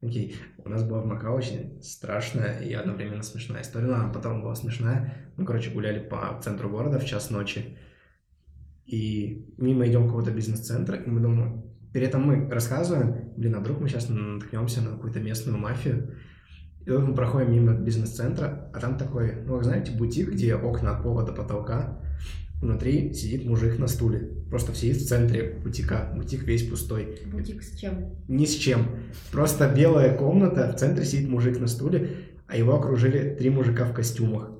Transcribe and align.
Окей, 0.00 0.36
у 0.64 0.68
нас 0.68 0.84
была 0.84 1.00
в 1.00 1.06
Макао 1.06 1.34
очень 1.34 1.82
страшная 1.82 2.60
и 2.60 2.72
одновременно 2.72 3.24
смешная 3.24 3.62
история, 3.62 3.86
но 3.86 3.94
она 3.94 4.12
потом 4.12 4.42
была 4.42 4.54
смешная. 4.54 5.32
Мы, 5.36 5.44
короче, 5.44 5.70
гуляли 5.70 5.98
по 5.98 6.40
центру 6.40 6.70
города 6.70 7.00
в 7.00 7.04
час 7.04 7.30
ночи, 7.30 7.76
и 8.86 9.52
мимо 9.58 9.88
идем 9.88 10.06
какого-то 10.06 10.30
бизнес-центра, 10.30 10.96
и 10.96 11.10
мы 11.10 11.20
думаем, 11.20 11.64
перед 11.92 12.10
этим 12.10 12.22
мы 12.22 12.48
рассказываем, 12.48 13.32
блин, 13.36 13.56
а 13.56 13.60
вдруг 13.60 13.80
мы 13.80 13.88
сейчас 13.88 14.08
наткнемся 14.08 14.82
на 14.82 14.90
какую-то 14.90 15.18
местную 15.18 15.58
мафию, 15.58 16.16
и 16.86 16.90
вот 16.90 17.02
мы 17.02 17.14
проходим 17.14 17.52
мимо 17.52 17.74
бизнес-центра, 17.74 18.70
а 18.72 18.78
там 18.78 18.96
такой, 18.98 19.42
ну, 19.44 19.56
вы 19.56 19.64
знаете, 19.64 19.90
бутик, 19.90 20.30
где 20.30 20.54
окна 20.54 20.96
от 20.96 21.02
пола 21.02 21.26
до 21.26 21.32
потолка, 21.32 21.97
внутри 22.60 23.12
сидит 23.14 23.44
мужик 23.44 23.78
на 23.78 23.86
стуле. 23.86 24.30
Просто 24.50 24.74
сидит 24.74 24.96
в 24.96 25.06
центре 25.06 25.58
бутика. 25.62 26.12
Бутик 26.14 26.44
весь 26.44 26.68
пустой. 26.68 27.18
Бутик 27.26 27.62
с 27.62 27.76
чем? 27.76 28.16
Ни 28.28 28.44
с 28.44 28.54
чем. 28.54 28.86
Просто 29.30 29.72
белая 29.74 30.16
комната, 30.16 30.72
в 30.72 30.76
центре 30.76 31.04
сидит 31.04 31.28
мужик 31.28 31.58
на 31.60 31.66
стуле, 31.66 32.10
а 32.46 32.56
его 32.56 32.74
окружили 32.74 33.34
три 33.38 33.50
мужика 33.50 33.84
в 33.84 33.92
костюмах. 33.92 34.50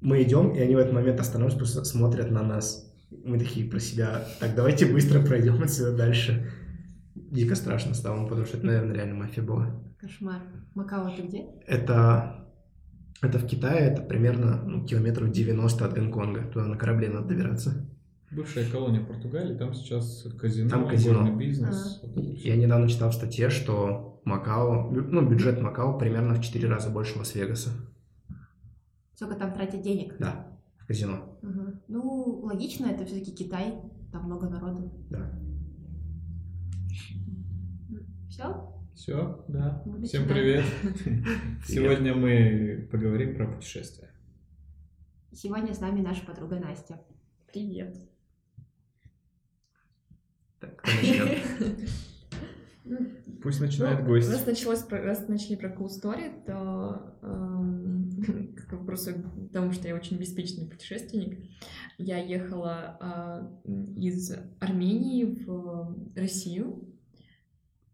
Мы 0.00 0.22
идем, 0.22 0.50
и 0.50 0.60
они 0.60 0.74
в 0.74 0.78
этот 0.78 0.92
момент 0.92 1.16
просто 1.16 1.84
смотрят 1.84 2.30
на 2.30 2.42
нас. 2.42 2.92
Мы 3.24 3.38
такие 3.38 3.68
про 3.70 3.78
себя, 3.78 4.26
так, 4.40 4.54
давайте 4.54 4.86
быстро 4.86 5.20
пройдем 5.20 5.62
отсюда 5.62 5.96
дальше. 5.96 6.50
Дико 7.14 7.54
страшно 7.54 7.94
стало, 7.94 8.26
потому 8.26 8.44
что 8.44 8.56
это, 8.56 8.66
наверное, 8.66 8.94
реально 8.94 9.14
мафия 9.14 9.42
была. 9.42 9.82
Кошмар. 9.98 10.42
Макао 10.74 11.14
ты 11.16 11.22
где? 11.22 11.46
Это, 11.66 12.43
это 13.24 13.38
в 13.38 13.46
Китае, 13.46 13.90
это 13.90 14.02
примерно 14.02 14.62
ну, 14.64 14.84
километров 14.86 15.30
90 15.30 15.84
от 15.84 15.94
Гонконга. 15.94 16.42
Туда 16.52 16.66
на 16.66 16.76
корабле 16.76 17.08
надо 17.08 17.28
добираться. 17.28 17.88
Бывшая 18.30 18.68
колония 18.68 19.04
Португалии, 19.04 19.56
там 19.56 19.74
сейчас 19.74 20.26
казино, 20.40 20.68
Там 20.70 20.88
казино. 20.88 21.36
бизнес. 21.36 22.02
А. 22.02 22.20
Я 22.20 22.56
недавно 22.56 22.88
читал 22.88 23.10
в 23.10 23.14
статье, 23.14 23.48
что 23.48 24.20
Макао, 24.24 24.90
ну, 24.90 25.28
бюджет 25.28 25.60
Макао 25.60 25.98
примерно 25.98 26.34
в 26.34 26.40
4 26.40 26.68
раза 26.68 26.90
больше 26.90 27.18
Лас-Вегаса. 27.18 27.70
Сколько 29.14 29.36
там 29.36 29.52
тратят 29.52 29.82
денег? 29.82 30.16
Да, 30.18 30.48
в 30.78 30.86
казино. 30.86 31.38
Мгм. 31.42 31.80
Ну, 31.86 32.40
логично, 32.42 32.86
это 32.86 33.04
все-таки 33.06 33.32
Китай, 33.32 33.74
там 34.10 34.24
много 34.24 34.48
народу. 34.48 34.92
Да. 35.10 35.30
Все? 38.28 38.73
Все, 38.94 39.44
да. 39.48 39.82
Мы 39.86 40.04
Всем 40.04 40.28
привет. 40.28 40.64
Сегодня 41.66 42.14
мы 42.14 42.88
поговорим 42.90 43.34
про 43.36 43.46
путешествия. 43.52 44.10
Сегодня 45.32 45.74
с 45.74 45.80
нами 45.80 46.00
наша 46.00 46.24
подруга 46.24 46.60
Настя. 46.60 47.00
Привет. 47.52 47.98
Так? 50.60 50.84
Пусть 53.42 53.60
начинает 53.60 54.00
Ну, 54.00 54.06
гость. 54.06 54.30
Раз 54.30 54.46
началось, 54.46 54.82
про- 54.82 55.02
раз 55.02 55.26
начали 55.28 55.56
про 55.56 55.70
cool 55.70 55.88
story, 55.88 56.44
то 56.46 57.18
эм, 57.22 58.10
к 58.68 58.72
вопросу 58.72 59.12
к 59.12 59.52
тому, 59.52 59.72
что 59.72 59.88
я 59.88 59.96
очень 59.96 60.16
обеспеченный 60.16 60.70
путешественник, 60.70 61.50
я 61.98 62.18
ехала 62.18 62.96
а, 63.00 63.60
из 63.96 64.32
Армении 64.60 65.24
в 65.44 66.14
Россию 66.14 66.94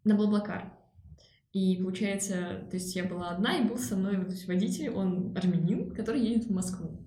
на 0.05 0.15
Блаблакар. 0.15 0.80
И 1.53 1.77
получается, 1.83 2.67
то 2.71 2.77
есть 2.77 2.95
я 2.95 3.05
была 3.05 3.31
одна, 3.31 3.59
и 3.59 3.69
был 3.69 3.77
со 3.77 3.97
мной 3.97 4.25
то 4.25 4.31
есть 4.31 4.47
водитель, 4.47 4.91
он 4.91 5.37
армянин, 5.37 5.91
который 5.93 6.21
едет 6.21 6.45
в 6.47 6.53
Москву. 6.53 7.01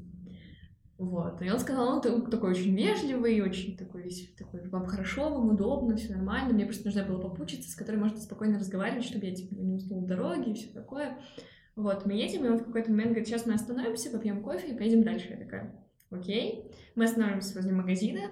Вот. 0.98 1.42
И 1.42 1.50
он 1.50 1.60
сказал, 1.60 1.96
он 1.96 2.02
та- 2.02 2.22
такой 2.30 2.52
очень 2.52 2.76
вежливый, 2.76 3.42
очень 3.42 3.78
такой 3.78 4.04
весь 4.04 4.34
такой, 4.36 4.68
вам 4.70 4.86
хорошо, 4.86 5.30
вам 5.30 5.50
удобно, 5.50 5.96
все 5.96 6.14
нормально. 6.14 6.54
Мне 6.54 6.66
просто 6.66 6.86
нужна 6.86 7.04
была 7.04 7.20
попутчица, 7.20 7.72
с 7.72 7.76
которой 7.76 7.96
можно 7.98 8.18
спокойно 8.20 8.60
разговаривать, 8.60 9.06
чтобы 9.06 9.26
я 9.26 9.34
типа 9.34 9.56
не 9.56 9.74
уснула 9.76 10.04
в 10.04 10.08
дороге 10.08 10.52
и 10.52 10.54
все 10.54 10.70
такое. 10.74 11.18
Вот, 11.76 12.06
мы 12.06 12.14
едем, 12.14 12.46
и 12.46 12.50
он 12.50 12.60
в 12.60 12.66
какой-то 12.66 12.92
момент 12.92 13.10
говорит, 13.12 13.28
сейчас 13.28 13.46
мы 13.46 13.54
остановимся, 13.54 14.12
попьем 14.12 14.44
кофе 14.44 14.74
и 14.74 14.78
поедем 14.78 15.04
дальше. 15.04 15.30
Я 15.32 15.38
такая, 15.38 15.84
окей. 16.12 16.72
Мы 16.96 17.06
останавливаемся 17.06 17.56
возле 17.56 17.74
магазина, 17.74 18.30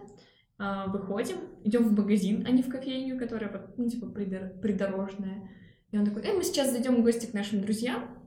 а, 0.59 0.87
выходим, 0.87 1.37
идем 1.63 1.83
в 1.87 1.93
магазин, 1.97 2.45
а 2.47 2.51
не 2.51 2.61
в 2.61 2.69
кофейню, 2.69 3.17
которая, 3.17 3.73
ну, 3.77 3.89
типа, 3.89 4.05
придор- 4.05 4.59
придорожная. 4.59 5.49
И 5.91 5.97
он 5.97 6.05
такой, 6.05 6.23
э, 6.23 6.33
мы 6.33 6.43
сейчас 6.43 6.71
зайдем 6.71 6.95
в 6.97 7.03
гости 7.03 7.25
к 7.25 7.33
нашим 7.33 7.61
друзьям, 7.61 8.17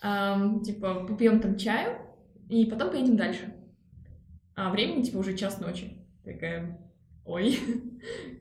ам, 0.00 0.62
типа, 0.62 1.06
попьем 1.06 1.40
там 1.40 1.56
чаю, 1.56 1.98
и 2.48 2.66
потом 2.66 2.90
поедем 2.90 3.16
дальше. 3.16 3.54
А 4.54 4.70
времени, 4.70 5.02
типа, 5.02 5.18
уже 5.18 5.36
час 5.36 5.60
ночи. 5.60 6.06
Такая, 6.24 6.78
ой. 7.24 7.58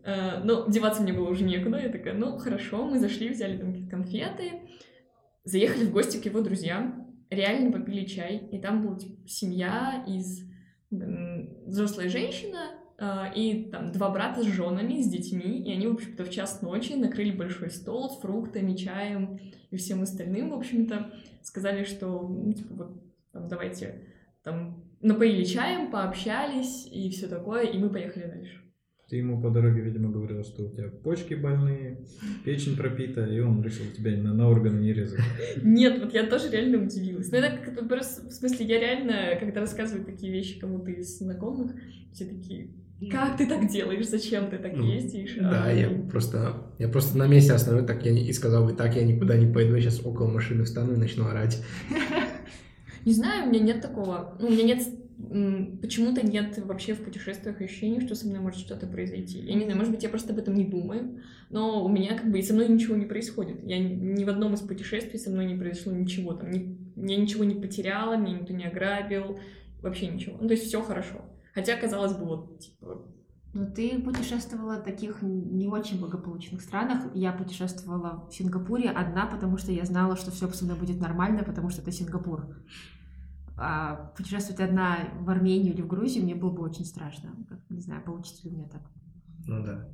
Э, 0.05 0.41
Ну, 0.43 0.69
деваться 0.69 1.01
мне 1.01 1.13
было 1.13 1.29
уже 1.29 1.45
некуда. 1.45 1.79
Я 1.79 1.87
такая, 1.87 2.13
ну, 2.13 2.37
хорошо. 2.37 2.85
Мы 2.85 2.99
зашли, 2.99 3.29
взяли 3.29 3.57
там 3.57 3.71
какие-то 3.71 3.89
конфеты, 3.89 4.51
заехали 5.45 5.85
в 5.85 5.93
гости 5.93 6.17
к 6.17 6.25
его 6.25 6.41
друзьям, 6.41 7.15
реально 7.29 7.71
попили 7.71 8.03
чай. 8.05 8.49
И 8.51 8.59
там 8.59 8.83
была, 8.85 8.99
типа, 8.99 9.25
семья 9.25 10.03
из 10.05 10.43
взрослая 10.91 12.09
женщина 12.09 12.71
и 13.35 13.69
там 13.71 13.91
два 13.91 14.09
брата 14.09 14.43
с 14.43 14.45
женами, 14.45 15.01
с 15.01 15.09
детьми. 15.09 15.63
И 15.63 15.71
они, 15.71 15.87
в 15.87 15.93
общем-то, 15.93 16.25
в 16.25 16.29
час 16.29 16.61
ночи 16.61 16.93
накрыли 16.93 17.31
большой 17.31 17.69
стол 17.69 18.09
с 18.09 18.19
фруктами, 18.19 18.75
чаем 18.75 19.39
и 19.71 19.77
всем 19.77 20.01
остальным, 20.01 20.51
в 20.51 20.55
общем-то. 20.55 21.11
Сказали, 21.41 21.83
что, 21.83 22.27
ну, 22.27 22.53
типа, 22.53 22.73
вот, 22.73 23.03
там, 23.31 23.47
давайте 23.47 24.07
там 24.43 24.83
напоили 25.01 25.43
чаем, 25.43 25.91
пообщались 25.91 26.87
и 26.91 27.09
все 27.09 27.27
такое, 27.27 27.63
и 27.63 27.77
мы 27.77 27.89
поехали 27.89 28.25
дальше. 28.25 28.59
Ты 29.09 29.17
ему 29.17 29.39
по 29.41 29.51
дороге, 29.51 29.81
видимо, 29.81 30.09
говорил, 30.09 30.43
что 30.43 30.63
у 30.63 30.69
тебя 30.71 30.89
почки 30.89 31.33
больные, 31.33 32.05
печень 32.45 32.75
пропита, 32.75 33.25
и 33.25 33.39
он 33.39 33.61
решил 33.61 33.85
тебя 33.95 34.17
на, 34.17 34.33
на 34.33 34.49
органы 34.49 34.79
не 34.79 34.93
резать. 34.93 35.19
Нет, 35.61 36.01
вот 36.01 36.13
я 36.13 36.25
тоже 36.25 36.49
реально 36.49 36.81
удивилась. 36.83 37.31
Но 37.31 37.37
это 37.37 37.57
как-то 37.57 37.85
просто, 37.85 38.27
в 38.27 38.31
смысле, 38.31 38.65
я 38.65 38.79
реально, 38.79 39.37
когда 39.39 39.59
рассказываю 39.59 40.05
такие 40.05 40.31
вещи 40.31 40.59
кому-то 40.59 40.89
из 40.89 41.19
знакомых, 41.19 41.73
все 42.11 42.25
такие, 42.25 42.71
как 43.11 43.37
ты 43.37 43.45
так 43.47 43.67
делаешь, 43.69 44.07
зачем 44.07 44.49
ты 44.49 44.57
так 44.57 44.73
Ну, 44.75 44.85
ездишь? 44.85 45.37
А, 45.41 45.49
Да, 45.49 45.71
я 45.71 45.89
просто, 45.89 46.67
я 46.79 46.87
просто 46.87 47.17
на 47.17 47.27
месте 47.27 47.53
остановил, 47.53 47.85
так 47.85 48.05
я 48.05 48.11
не- 48.13 48.25
и 48.27 48.33
сказал 48.33 48.65
бы, 48.65 48.73
так 48.73 48.95
я 48.95 49.03
никуда 49.03 49.35
не 49.37 49.51
пойду, 49.51 49.75
я 49.75 49.81
сейчас 49.81 50.05
около 50.05 50.27
машины 50.27 50.63
встану 50.63 50.93
и 50.93 50.97
начну 50.97 51.25
орать. 51.25 51.61
Не 53.05 53.13
знаю, 53.13 53.45
у 53.45 53.49
меня 53.49 53.59
нет 53.59 53.81
такого. 53.81 54.37
Ну, 54.39 54.47
у 54.47 54.49
меня 54.51 54.63
нет 54.63 54.87
почему-то 55.81 56.25
нет 56.25 56.57
вообще 56.65 56.93
в 56.93 57.03
путешествиях 57.03 57.59
ощущения, 57.61 58.01
что 58.01 58.15
со 58.15 58.27
мной 58.27 58.39
может 58.39 58.59
что-то 58.59 58.87
произойти. 58.87 59.39
Я 59.39 59.53
не 59.55 59.63
знаю, 59.63 59.77
может 59.77 59.91
быть, 59.93 60.03
я 60.03 60.09
просто 60.09 60.33
об 60.33 60.39
этом 60.39 60.53
не 60.55 60.65
думаю, 60.65 61.21
но 61.49 61.83
у 61.83 61.89
меня 61.89 62.15
как 62.17 62.29
бы 62.31 62.39
и 62.39 62.41
со 62.41 62.53
мной 62.53 62.67
ничего 62.67 62.95
не 62.95 63.05
происходит. 63.05 63.57
Я 63.63 63.77
ни- 63.79 63.93
ни 63.93 64.23
в 64.23 64.29
одном 64.29 64.53
из 64.53 64.61
путешествий 64.61 65.19
со 65.19 65.29
мной 65.29 65.45
не 65.45 65.55
произошло 65.55 65.91
ничего. 65.93 66.33
Там, 66.33 66.51
ни- 66.51 66.77
я 66.95 67.17
ничего 67.17 67.43
не 67.43 67.55
потеряла, 67.55 68.15
меня 68.17 68.39
никто 68.39 68.53
не 68.53 68.65
ограбил, 68.65 69.39
вообще 69.81 70.07
ничего. 70.07 70.37
Ну, 70.41 70.47
то 70.47 70.53
есть 70.53 70.65
все 70.65 70.81
хорошо. 70.81 71.25
Хотя, 71.53 71.77
казалось 71.77 72.13
бы, 72.13 72.25
вот, 72.25 72.59
типа, 72.59 73.05
Ну, 73.53 73.71
ты 73.71 74.01
путешествовала 74.01 74.77
в 74.79 74.83
таких 74.83 75.21
не 75.21 75.67
очень 75.67 75.99
благополучных 75.99 76.61
странах. 76.61 77.15
Я 77.15 77.31
путешествовала 77.31 78.27
в 78.27 78.33
Сингапуре 78.33 78.89
одна, 78.89 79.27
потому 79.27 79.57
что 79.57 79.71
я 79.71 79.85
знала, 79.85 80.15
что 80.15 80.31
все 80.31 80.49
со 80.49 80.65
мной 80.65 80.77
будет 80.79 80.99
нормально, 80.99 81.43
потому 81.43 81.69
что 81.69 81.81
это 81.81 81.91
Сингапур. 81.91 82.47
А 83.55 84.11
путешествовать 84.17 84.59
одна 84.59 85.09
в 85.19 85.29
Армению 85.29 85.73
или 85.73 85.83
в 85.83 85.87
Грузию 85.87 86.23
мне 86.23 86.33
было 86.33 86.49
бы 86.49 86.63
очень 86.63 86.85
страшно. 86.85 87.29
Не 87.69 87.81
знаю, 87.81 88.03
получится 88.03 88.47
ли 88.47 88.55
у 88.55 88.57
меня 88.57 88.67
так. 88.67 88.81
Ну 89.45 89.63
да, 89.63 89.87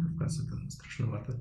Кавказ 0.00 0.46
это 0.46 0.70
страшновато. 0.70 1.40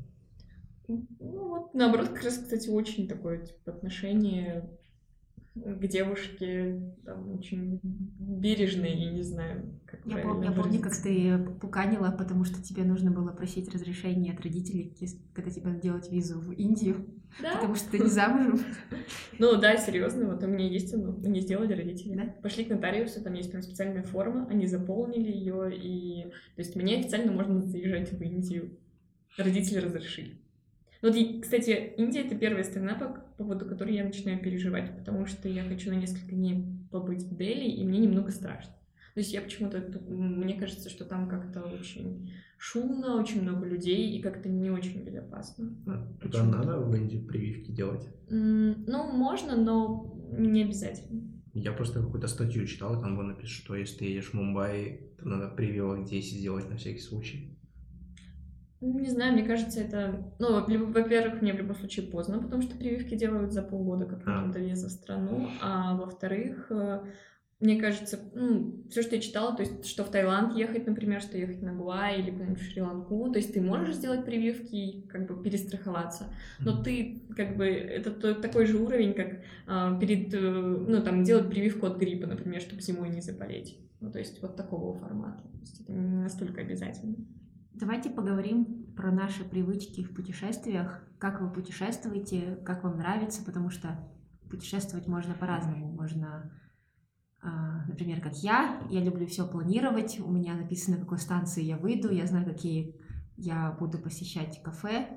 ну 0.87 1.47
вот, 1.49 1.73
наоборот, 1.75 2.09
как 2.09 2.23
раз, 2.23 2.39
кстати, 2.39 2.69
очень 2.69 3.07
такое, 3.07 3.45
типа, 3.45 3.71
отношение 3.71 4.69
к 5.53 5.87
девушке 5.87 6.81
там 7.03 7.37
очень 7.37 7.79
бережное, 7.83 8.89
я 8.95 9.11
не 9.11 9.21
знаю, 9.21 9.79
как 9.85 9.99
Я, 10.05 10.21
пом- 10.21 10.43
я 10.45 10.51
помню, 10.51 10.79
как 10.79 10.95
ты 10.95 11.37
пуканила, 11.59 12.11
потому 12.17 12.45
что 12.45 12.63
тебе 12.63 12.83
нужно 12.83 13.11
было 13.11 13.31
просить 13.31 13.73
разрешения 13.73 14.31
от 14.31 14.41
родителей, 14.41 14.95
когда 15.33 15.51
тебе 15.51 15.67
надо 15.67 15.81
делать 15.81 16.09
визу 16.09 16.39
в 16.39 16.51
Индию, 16.53 17.05
Да? 17.41 17.55
потому 17.55 17.75
что 17.75 17.91
ты 17.91 17.99
не 17.99 18.07
замужем. 18.09 18.59
Ну 19.39 19.57
да, 19.59 19.75
серьезно, 19.75 20.27
вот 20.27 20.43
у 20.43 20.47
меня 20.47 20.67
есть, 20.67 20.95
ну, 20.95 21.19
они 21.25 21.41
сделали 21.41 21.73
родители. 21.73 22.15
Да? 22.15 22.23
Пошли 22.41 22.63
к 22.63 22.69
нотариусу, 22.69 23.21
там 23.21 23.33
есть 23.33 23.49
прям 23.49 23.61
специальная 23.63 24.03
форма, 24.03 24.47
они 24.49 24.67
заполнили 24.67 25.31
ее, 25.31 25.75
и... 25.75 26.25
То 26.55 26.61
есть 26.61 26.75
мне 26.75 26.97
официально 26.99 27.31
можно 27.31 27.61
заезжать 27.61 28.11
в 28.13 28.21
Индию. 28.21 28.77
Родители 29.37 29.79
разрешили. 29.79 30.40
Ну, 31.01 31.09
Вот, 31.09 31.41
кстати, 31.41 31.93
Индия— 31.97 32.21
это 32.25 32.35
первая 32.35 32.63
страна, 32.63 32.95
по 32.95 33.21
по 33.41 33.45
поводу 33.45 33.65
которой 33.65 33.95
я 33.95 34.03
начинаю 34.03 34.39
переживать, 34.39 34.95
потому 34.95 35.25
что 35.25 35.49
я 35.49 35.63
хочу 35.63 35.89
на 35.89 35.95
несколько 35.95 36.35
дней 36.35 36.63
побыть 36.91 37.23
в 37.23 37.35
Дели, 37.35 37.67
и 37.67 37.83
мне 37.83 37.97
немного 37.97 38.29
страшно. 38.29 38.71
То 39.15 39.19
есть 39.19 39.33
я 39.33 39.41
почему-то, 39.41 39.83
мне 40.07 40.53
кажется, 40.53 40.89
что 40.91 41.05
там 41.05 41.27
как-то 41.27 41.61
очень 41.61 42.31
шумно, 42.59 43.19
очень 43.19 43.41
много 43.41 43.65
людей, 43.65 44.11
и 44.11 44.21
как-то 44.21 44.47
не 44.47 44.69
очень 44.69 45.03
безопасно. 45.03 45.75
А 45.87 46.07
Туда 46.21 46.43
надо 46.43 46.79
в 46.79 46.95
Индию 46.95 47.25
прививки 47.25 47.71
делать. 47.71 48.07
Ну, 48.29 49.11
можно, 49.11 49.57
но 49.57 50.15
не 50.37 50.63
обязательно. 50.63 51.23
Я 51.53 51.71
просто 51.73 51.99
какую-то 51.99 52.27
статью 52.27 52.67
читал, 52.67 53.01
там 53.01 53.17
было 53.17 53.23
написано, 53.23 53.63
что 53.63 53.75
если 53.75 53.97
ты 53.97 54.05
едешь 54.05 54.29
в 54.29 54.33
Мумбаи, 54.35 55.15
то 55.19 55.27
надо 55.27 55.49
прививок 55.49 56.05
10 56.05 56.39
сделать 56.39 56.69
на 56.69 56.77
всякий 56.77 57.01
случай. 57.01 57.57
Не 58.81 59.09
знаю, 59.09 59.33
мне 59.33 59.43
кажется, 59.43 59.79
это... 59.79 60.33
Ну, 60.39 60.53
во- 60.53 60.85
во-первых, 60.91 61.41
мне 61.41 61.53
в 61.53 61.57
любом 61.57 61.75
случае 61.75 62.07
поздно, 62.07 62.39
потому 62.41 62.63
что 62.63 62.75
прививки 62.75 63.15
делают 63.15 63.53
за 63.53 63.61
полгода, 63.61 64.05
как 64.05 64.23
А. 64.25 64.29
минимум, 64.31 64.51
до 64.51 64.59
въезда 64.59 64.87
в 64.87 64.91
страну. 64.91 65.47
А 65.61 65.95
во-вторых, 65.95 66.65
э, 66.71 67.03
мне 67.59 67.79
кажется, 67.79 68.17
ну, 68.33 68.83
все, 68.89 69.03
что 69.03 69.15
я 69.15 69.21
читала, 69.21 69.55
то 69.55 69.61
есть, 69.61 69.85
что 69.85 70.03
в 70.03 70.09
Таиланд 70.09 70.55
ехать, 70.55 70.87
например, 70.87 71.21
что 71.21 71.37
ехать 71.37 71.61
на 71.61 71.73
Гуа 71.75 72.09
или 72.09 72.31
куда-нибудь 72.31 72.59
в 72.59 72.63
Шри-Ланку, 72.71 73.29
то 73.31 73.37
есть 73.37 73.53
ты 73.53 73.61
можешь 73.61 73.95
сделать 73.95 74.25
прививки 74.25 74.75
и 74.75 75.07
как 75.07 75.27
бы 75.27 75.43
перестраховаться, 75.43 76.33
но 76.57 76.81
ты 76.81 77.21
как 77.37 77.57
бы 77.57 77.65
это 77.67 78.09
то- 78.09 78.33
такой 78.33 78.65
же 78.65 78.79
уровень, 78.79 79.13
как 79.13 79.41
а, 79.67 79.95
перед, 79.99 80.33
э, 80.33 80.39
ну, 80.39 81.03
там, 81.03 81.23
делать 81.23 81.49
прививку 81.51 81.85
от 81.85 81.97
гриппа, 81.97 82.25
например, 82.25 82.61
чтобы 82.61 82.81
зимой 82.81 83.09
не 83.09 83.21
заболеть. 83.21 83.77
Ну, 83.99 84.11
то 84.11 84.17
есть 84.17 84.41
вот 84.41 84.55
такого 84.55 84.95
формата. 84.95 85.43
То 85.43 85.59
есть 85.59 85.81
это 85.81 85.91
не 85.91 86.23
настолько 86.23 86.61
обязательно. 86.61 87.15
Давайте 87.73 88.09
поговорим 88.09 88.93
про 88.95 89.11
наши 89.11 89.43
привычки 89.43 90.03
в 90.03 90.13
путешествиях. 90.13 91.03
Как 91.17 91.41
вы 91.41 91.51
путешествуете, 91.51 92.57
как 92.65 92.83
вам 92.83 92.97
нравится, 92.97 93.43
потому 93.43 93.69
что 93.69 93.97
путешествовать 94.49 95.07
можно 95.07 95.33
по-разному. 95.33 95.91
Можно, 95.91 96.51
а, 97.41 97.85
например, 97.87 98.21
как 98.21 98.35
я, 98.37 98.85
я 98.89 99.01
люблю 99.01 99.25
все 99.25 99.47
планировать. 99.47 100.19
У 100.19 100.29
меня 100.29 100.55
написано, 100.55 100.97
какой 100.97 101.17
станции 101.17 101.63
я 101.63 101.77
выйду, 101.77 102.11
я 102.11 102.27
знаю, 102.27 102.45
какие 102.45 102.95
я 103.37 103.71
буду 103.71 103.97
посещать 103.97 104.61
кафе 104.61 105.07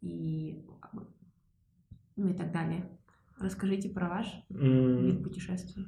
и, 0.00 0.64
ну, 2.16 2.28
и 2.28 2.34
так 2.34 2.52
далее. 2.52 2.88
Расскажите 3.38 3.88
про 3.88 4.08
ваш 4.08 4.26
М, 4.50 5.04
вид 5.04 5.24
путешествий. 5.24 5.86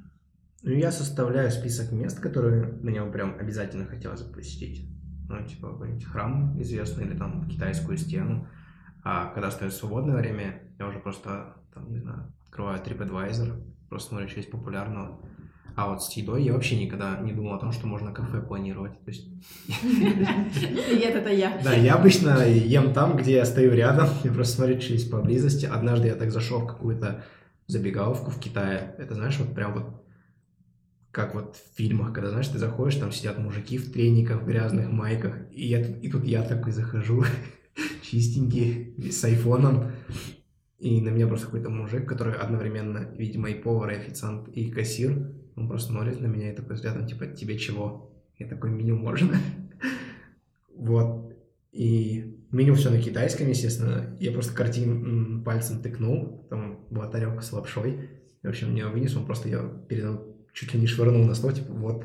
Ну, 0.63 0.71
я 0.71 0.91
составляю 0.91 1.49
список 1.49 1.93
мест, 1.93 2.19
которые 2.19 2.65
мне 2.65 3.01
прям 3.05 3.39
обязательно 3.39 3.85
хотелось 3.85 4.23
бы 4.23 4.33
посетить. 4.33 4.96
Ну, 5.29 5.43
типа 5.45 5.69
какой-нибудь 5.69 6.05
храм 6.05 6.59
известный 6.61 7.05
или 7.05 7.17
там 7.17 7.47
китайскую 7.47 7.97
стену. 7.97 8.47
А 9.03 9.27
когда 9.33 9.49
остается 9.49 9.79
свободное 9.79 10.15
время, 10.15 10.61
я 10.79 10.87
уже 10.87 10.99
просто, 10.99 11.55
там, 11.73 11.91
не 11.91 11.99
знаю, 11.99 12.31
открываю 12.45 12.81
TripAdvisor, 12.83 13.61
просто 13.89 14.09
смотрю, 14.09 14.27
что 14.27 14.37
есть 14.37 14.51
популярного. 14.51 15.19
А 15.75 15.89
вот 15.89 16.03
с 16.03 16.11
едой 16.13 16.43
я 16.43 16.53
вообще 16.53 16.83
никогда 16.83 17.19
не 17.19 17.33
думал 17.33 17.53
о 17.53 17.59
том, 17.59 17.71
что 17.71 17.85
можно 17.85 18.11
кафе 18.11 18.41
планировать. 18.41 18.93
То 19.05 19.11
есть, 19.11 19.29
Привет, 19.67 21.15
это 21.15 21.29
я. 21.29 21.59
да, 21.63 21.73
я 21.73 21.93
обычно 21.93 22.43
ем 22.47 22.93
там, 22.93 23.15
где 23.15 23.35
я 23.35 23.45
стою 23.45 23.73
рядом, 23.75 24.07
и 24.23 24.29
просто 24.29 24.55
смотрю, 24.55 24.81
что 24.81 24.93
есть 24.93 25.11
поблизости. 25.11 25.67
Однажды 25.67 26.07
я 26.07 26.15
так 26.15 26.31
зашел 26.31 26.61
в 26.61 26.67
какую-то 26.67 27.23
забегаловку 27.67 28.31
в 28.31 28.39
Китае. 28.39 28.95
Это, 28.97 29.13
знаешь, 29.13 29.37
вот 29.37 29.53
прям 29.53 29.73
вот 29.73 30.06
как 31.11 31.35
вот 31.35 31.55
в 31.55 31.77
фильмах, 31.77 32.13
когда, 32.13 32.29
знаешь, 32.29 32.47
ты 32.47 32.57
заходишь, 32.57 32.95
там 32.95 33.11
сидят 33.11 33.39
мужики 33.39 33.77
в 33.77 33.91
трениках, 33.91 34.41
в 34.41 34.45
грязных 34.45 34.91
майках, 34.91 35.35
и, 35.51 35.67
я, 35.67 35.79
и 35.79 36.09
тут 36.09 36.25
я 36.25 36.43
такой 36.43 36.71
захожу, 36.71 37.23
чистенький, 38.03 39.11
с 39.11 39.23
айфоном, 39.23 39.91
и 40.79 41.01
на 41.01 41.09
меня 41.09 41.27
просто 41.27 41.47
какой-то 41.47 41.69
мужик, 41.69 42.07
который 42.07 42.35
одновременно, 42.35 43.09
видимо, 43.15 43.49
и 43.49 43.55
повар, 43.55 43.91
и 43.91 43.95
официант, 43.95 44.47
и 44.49 44.69
кассир, 44.69 45.33
он 45.55 45.67
просто 45.67 45.91
смотрит 45.91 46.21
на 46.21 46.27
меня 46.27 46.51
и 46.51 46.55
такой 46.55 46.75
взглядом, 46.75 47.07
типа, 47.07 47.25
тебе 47.27 47.57
чего? 47.57 48.13
Я 48.37 48.47
такой, 48.47 48.69
меню 48.69 48.95
можно? 48.95 49.37
Вот. 50.75 51.33
И 51.71 52.45
меню 52.51 52.75
все 52.75 52.91
на 52.91 53.01
китайском, 53.01 53.49
естественно. 53.49 54.15
Я 54.19 54.31
просто 54.31 54.53
картин 54.53 55.43
пальцем 55.43 55.81
тыкнул, 55.81 56.45
там 56.49 56.85
была 56.91 57.07
тарелка 57.07 57.41
с 57.41 57.51
лапшой. 57.51 58.09
И, 58.43 58.45
в 58.45 58.49
общем, 58.49 58.71
мне 58.71 58.85
вынес, 58.85 59.15
он 59.15 59.25
просто 59.25 59.49
ее 59.49 59.71
передал, 59.89 60.36
чуть 60.57 60.73
ли 60.73 60.79
не 60.79 60.87
швырнул 60.87 61.23
на 61.23 61.35
стол, 61.35 61.51
типа, 61.51 61.71
вот, 61.71 62.03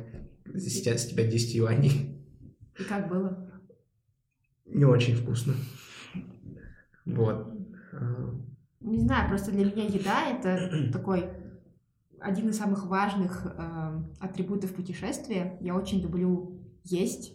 сейчас 0.59 1.03
с 1.03 1.07
тебя 1.07 1.27
10 1.27 1.55
юаней. 1.55 2.23
И 2.79 2.85
как 2.85 3.09
было? 3.09 3.51
Не 4.67 4.85
очень 4.85 5.17
вкусно. 5.17 5.55
Вот. 7.07 7.49
Не 8.81 9.01
знаю, 9.01 9.31
просто 9.31 9.53
для 9.53 9.65
меня 9.65 9.85
еда 9.85 10.29
это 10.29 10.93
такой 10.93 11.31
один 12.21 12.51
из 12.51 12.59
самых 12.59 12.87
важных 12.87 13.47
э, 13.47 14.03
атрибутов 14.21 14.75
путешествия. 14.75 15.57
Я 15.61 15.75
очень 15.75 16.01
люблю 16.01 16.61
есть 16.85 17.35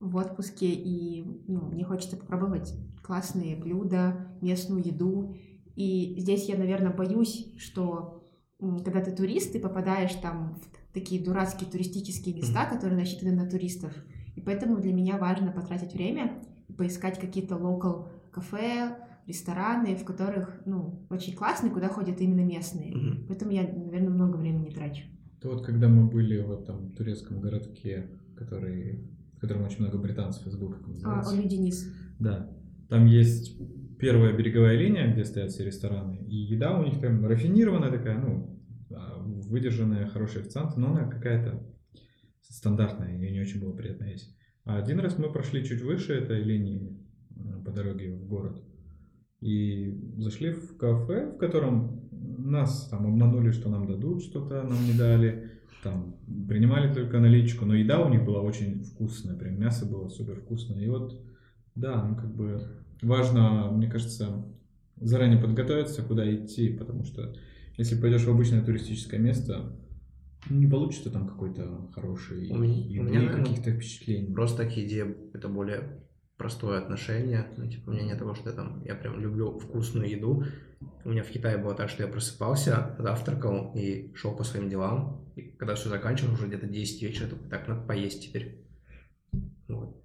в 0.00 0.16
отпуске, 0.16 0.66
и 0.66 1.24
ну, 1.46 1.66
мне 1.66 1.84
хочется 1.84 2.16
попробовать 2.16 2.74
классные 3.02 3.54
блюда, 3.54 4.28
местную 4.40 4.84
еду. 4.84 5.36
И 5.76 6.16
здесь 6.18 6.48
я, 6.48 6.58
наверное, 6.58 6.92
боюсь, 6.92 7.54
что 7.58 8.17
когда 8.58 9.00
ты 9.00 9.12
турист, 9.12 9.52
ты 9.52 9.60
попадаешь 9.60 10.14
там 10.14 10.56
в 10.56 10.92
такие 10.92 11.22
дурацкие 11.22 11.70
туристические 11.70 12.34
места, 12.34 12.66
которые 12.66 13.00
рассчитаны 13.00 13.32
на 13.32 13.48
туристов. 13.48 13.92
И 14.34 14.40
поэтому 14.40 14.78
для 14.80 14.92
меня 14.92 15.16
важно 15.18 15.52
потратить 15.52 15.92
время 15.94 16.42
и 16.68 16.72
поискать 16.72 17.18
какие-то 17.18 17.56
local 17.56 18.08
кафе, 18.30 18.96
рестораны, 19.26 19.94
в 19.94 20.04
которых, 20.04 20.60
ну, 20.64 21.06
очень 21.10 21.34
классные, 21.34 21.70
куда 21.70 21.88
ходят 21.88 22.20
именно 22.20 22.44
местные. 22.44 22.94
Поэтому 23.28 23.52
я, 23.52 23.62
наверное, 23.62 24.10
много 24.10 24.36
времени 24.36 24.70
трачу. 24.70 25.02
Это 25.38 25.50
вот 25.50 25.64
когда 25.64 25.88
мы 25.88 26.08
были 26.08 26.40
в 26.40 26.50
этом 26.50 26.92
турецком 26.92 27.40
городке, 27.40 28.10
который, 28.36 29.08
в 29.36 29.40
котором 29.40 29.64
очень 29.64 29.80
много 29.80 29.98
британцев, 29.98 30.44
как 30.44 30.88
он 30.88 30.96
А. 31.04 31.22
Олю 31.30 31.48
Денис. 31.48 31.92
Да. 32.18 32.50
Там 32.88 33.06
есть 33.06 33.56
первая 33.98 34.36
береговая 34.36 34.76
линия, 34.76 35.12
где 35.12 35.24
стоят 35.24 35.50
все 35.50 35.64
рестораны, 35.64 36.24
и 36.26 36.36
еда 36.36 36.78
у 36.78 36.84
них 36.84 37.00
там 37.00 37.24
рафинированная 37.26 37.90
такая, 37.90 38.18
ну, 38.18 38.58
а, 38.90 39.18
выдержанная, 39.22 40.06
хорошая 40.06 40.42
официанты, 40.42 40.80
но 40.80 40.92
она 40.92 41.08
какая-то 41.08 41.62
стандартная, 42.42 43.14
ее 43.16 43.30
не 43.30 43.40
очень 43.40 43.60
было 43.60 43.72
приятно 43.72 44.04
есть. 44.04 44.36
А 44.64 44.78
один 44.78 45.00
раз 45.00 45.18
мы 45.18 45.32
прошли 45.32 45.64
чуть 45.64 45.82
выше 45.82 46.12
этой 46.12 46.42
линии 46.42 46.98
э, 47.30 47.64
по 47.64 47.70
дороге 47.70 48.12
в 48.12 48.26
город 48.26 48.62
и 49.40 49.98
зашли 50.18 50.52
в 50.52 50.76
кафе, 50.76 51.32
в 51.32 51.38
котором 51.38 52.08
нас 52.10 52.88
там 52.88 53.06
обманули, 53.06 53.50
что 53.50 53.70
нам 53.70 53.86
дадут 53.86 54.22
что-то, 54.22 54.62
нам 54.62 54.84
не 54.84 54.92
дали, 54.92 55.52
там 55.82 56.16
принимали 56.48 56.92
только 56.92 57.20
наличку, 57.20 57.64
но 57.64 57.74
еда 57.74 58.04
у 58.04 58.10
них 58.10 58.24
была 58.24 58.40
очень 58.40 58.82
вкусная, 58.82 59.36
прям 59.36 59.58
мясо 59.58 59.86
было 59.86 60.08
супер 60.08 60.40
вкусное. 60.40 60.80
И 60.80 60.88
вот, 60.88 61.18
да, 61.74 62.04
ну 62.04 62.16
как 62.16 62.34
бы 62.34 62.60
важно, 63.02 63.70
мне 63.70 63.88
кажется, 63.90 64.44
заранее 64.96 65.40
подготовиться, 65.40 66.02
куда 66.02 66.32
идти, 66.34 66.70
потому 66.70 67.04
что 67.04 67.34
если 67.76 68.00
пойдешь 68.00 68.24
в 68.24 68.30
обычное 68.30 68.64
туристическое 68.64 69.20
место, 69.20 69.76
не 70.50 70.66
получится 70.66 71.10
там 71.10 71.26
какой-то 71.28 71.88
хороший 71.94 72.50
У 72.50 72.56
меня- 72.56 73.00
у 73.00 73.04
меня, 73.04 73.28
каких-то 73.32 73.70
впечатлений. 73.72 74.32
Просто 74.32 74.64
к 74.66 74.76
еде 74.76 75.16
это 75.34 75.48
более 75.48 76.00
простое 76.36 76.78
отношение. 76.78 77.46
Ну, 77.56 77.68
типа, 77.68 77.90
у 77.90 77.92
меня 77.92 78.04
нет 78.04 78.18
того, 78.18 78.34
что 78.34 78.50
я 78.50 78.56
там, 78.56 78.82
я 78.84 78.94
прям 78.94 79.20
люблю 79.20 79.58
вкусную 79.58 80.08
еду. 80.08 80.44
У 81.04 81.10
меня 81.10 81.22
в 81.24 81.28
Китае 81.28 81.58
было 81.58 81.74
так, 81.74 81.88
что 81.90 82.04
я 82.04 82.08
просыпался, 82.08 82.94
завтракал 82.98 83.72
и 83.74 84.12
шел 84.14 84.34
по 84.36 84.44
своим 84.44 84.70
делам. 84.70 85.24
И 85.34 85.42
когда 85.42 85.74
все 85.74 85.88
заканчивал, 85.88 86.34
уже 86.34 86.46
где-то 86.46 86.66
10 86.68 87.02
вечера, 87.02 87.28
так, 87.50 87.66
надо 87.66 87.82
поесть 87.82 88.22
теперь. 88.22 88.64
Вот. 89.66 89.96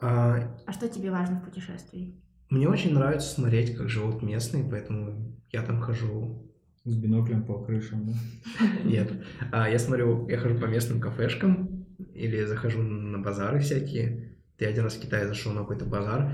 А, 0.00 0.56
А 0.66 0.72
что 0.72 0.88
тебе 0.88 1.10
важно 1.10 1.40
в 1.40 1.44
путешествии? 1.44 2.20
мне 2.50 2.68
очень 2.68 2.94
нравится 2.94 3.28
смотреть, 3.34 3.76
как 3.76 3.88
живут 3.88 4.22
местные, 4.22 4.62
поэтому 4.68 5.34
я 5.50 5.62
там 5.62 5.80
хожу 5.80 6.50
С 6.84 6.94
биноклем 6.96 7.44
по 7.44 7.62
крышам, 7.64 8.06
да? 8.06 8.12
Нет. 8.84 9.10
А, 9.50 9.68
я 9.68 9.78
смотрю, 9.78 10.28
я 10.28 10.38
хожу 10.38 10.58
по 10.58 10.66
местным 10.66 11.00
кафешкам 11.00 11.86
или 12.12 12.44
захожу 12.44 12.82
на 12.82 13.18
базары 13.18 13.60
всякие. 13.60 14.36
Я 14.58 14.68
один 14.68 14.84
раз 14.84 14.94
в 14.94 15.00
Китае 15.00 15.26
зашел 15.26 15.52
на 15.52 15.60
какой-то 15.60 15.84
базар. 15.84 16.32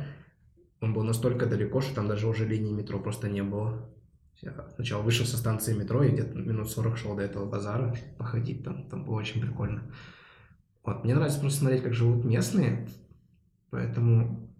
Он 0.80 0.92
был 0.92 1.04
настолько 1.04 1.46
далеко, 1.46 1.80
что 1.80 1.94
там 1.94 2.08
даже 2.08 2.26
уже 2.26 2.46
линии 2.46 2.72
метро 2.72 2.98
просто 2.98 3.28
не 3.28 3.42
было. 3.42 3.88
Я 4.42 4.54
сначала 4.74 5.02
вышел 5.02 5.26
со 5.26 5.36
станции 5.36 5.74
метро 5.74 6.02
и 6.02 6.10
где-то 6.10 6.36
минут 6.36 6.70
40 6.70 6.96
шел 6.96 7.14
до 7.14 7.22
этого 7.22 7.46
базара, 7.48 7.94
походить 8.18 8.64
там. 8.64 8.88
Там 8.88 9.04
было 9.04 9.16
очень 9.16 9.40
прикольно. 9.40 9.82
Вот, 10.84 11.04
мне 11.04 11.14
нравится 11.14 11.40
просто 11.40 11.60
смотреть, 11.60 11.82
как 11.82 11.92
живут 11.94 12.24
местные. 12.24 12.88
Поэтому, 13.70 14.52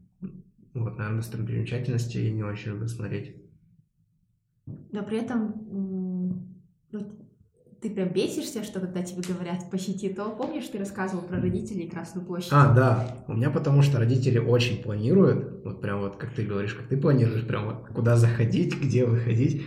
вот, 0.74 0.98
наверное, 0.98 1.22
достопримечательности 1.22 2.18
я 2.18 2.30
не 2.30 2.42
очень 2.42 2.72
люблю 2.72 2.88
смотреть. 2.88 3.36
Но 4.92 5.02
при 5.02 5.18
этом 5.18 5.54
ну, 6.92 7.20
ты 7.80 7.90
прям 7.90 8.12
бесишься, 8.12 8.62
что 8.62 8.80
когда 8.80 9.02
тебе 9.02 9.22
говорят 9.22 9.70
посети 9.70 10.10
то. 10.10 10.30
Помнишь, 10.30 10.68
ты 10.68 10.78
рассказывал 10.78 11.22
про 11.22 11.40
родителей 11.40 11.88
Красную 11.88 12.26
площадь? 12.26 12.52
А, 12.52 12.74
да. 12.74 13.24
У 13.26 13.32
меня 13.32 13.50
потому 13.50 13.82
что 13.82 13.98
родители 13.98 14.38
очень 14.38 14.82
планируют, 14.82 15.64
вот 15.64 15.80
прям 15.80 16.00
вот 16.00 16.16
как 16.16 16.34
ты 16.34 16.44
говоришь, 16.44 16.74
как 16.74 16.88
ты 16.88 16.96
планируешь, 16.96 17.46
прям 17.46 17.66
вот 17.66 17.88
куда 17.88 18.16
заходить, 18.16 18.78
где 18.80 19.06
выходить. 19.06 19.62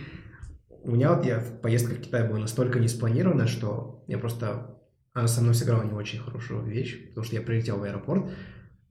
У 0.82 0.92
меня 0.92 1.14
вот 1.14 1.24
я 1.24 1.40
в 1.40 1.60
поездка 1.60 1.94
в 1.94 2.00
Китай 2.00 2.28
была 2.28 2.38
настолько 2.38 2.78
не 2.78 2.88
спланирована, 2.88 3.46
что 3.46 4.04
я 4.06 4.18
просто... 4.18 4.78
Она 5.12 5.28
со 5.28 5.42
мной 5.42 5.54
сыграла 5.54 5.84
не 5.84 5.92
очень 5.92 6.18
хорошую 6.18 6.64
вещь, 6.64 7.08
потому 7.08 7.24
что 7.24 7.36
я 7.36 7.42
прилетел 7.42 7.78
в 7.78 7.84
аэропорт, 7.84 8.30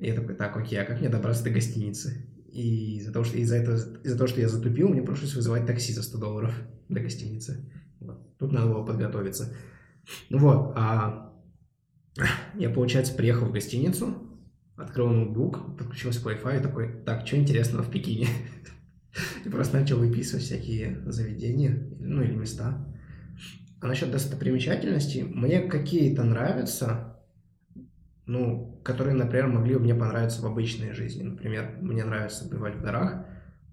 и 0.04 0.08
я 0.08 0.14
такой, 0.16 0.36
так, 0.36 0.58
окей, 0.58 0.80
а 0.82 0.84
как 0.84 1.00
мне 1.00 1.08
добраться 1.08 1.46
до 1.46 1.50
гостиницы? 1.50 2.28
И 2.52 2.98
из-за 2.98 3.14
того, 3.14 3.24
что, 3.24 3.38
из-за 3.38 3.56
этого, 3.56 3.78
из-за 4.04 4.18
того, 4.18 4.28
что 4.28 4.42
я 4.42 4.50
затупил, 4.50 4.90
мне 4.90 5.02
пришлось 5.02 5.34
вызывать 5.34 5.66
такси 5.66 5.94
за 5.94 6.04
100 6.04 6.18
долларов 6.18 6.54
до 6.90 7.00
гостиницы. 7.00 7.72
Вот. 8.02 8.38
Тут 8.38 8.52
надо 8.52 8.68
было 8.68 8.86
подготовиться. 8.86 9.56
Ну 10.30 10.40
вот, 10.40 10.74
а 10.76 11.34
я, 12.56 12.70
получается, 12.70 13.14
приехал 13.14 13.46
в 13.46 13.54
гостиницу, 13.54 14.14
открыл 14.76 15.08
ноутбук, 15.08 15.78
подключился 15.78 16.22
к 16.22 16.28
Wi-Fi 16.28 16.60
и 16.60 16.64
такой, 16.64 17.04
так, 17.06 17.26
что 17.26 17.38
интересного 17.38 17.84
в 17.84 17.90
Пекине? 17.90 18.28
И 19.46 19.50
просто 19.50 19.80
начал 19.80 20.00
выписывать 20.00 20.44
всякие 20.44 21.02
заведения, 21.06 21.88
ну 22.00 22.22
или 22.24 22.34
места. 22.34 22.94
А 23.80 23.88
насчет 23.88 24.12
достопримечательностей, 24.12 25.24
мне 25.24 25.62
какие-то 25.62 26.24
нравятся, 26.24 27.13
ну, 28.26 28.80
которые, 28.84 29.16
например, 29.16 29.48
могли 29.48 29.76
бы 29.76 29.82
мне 29.82 29.96
понравиться 29.96 30.42
в 30.42 30.46
обычной 30.46 30.94
жизни. 30.94 31.24
Например, 31.24 31.78
мне 31.82 32.04
нравится 32.06 32.48
бывать 32.48 32.76
в 32.76 32.82
горах, 32.82 33.26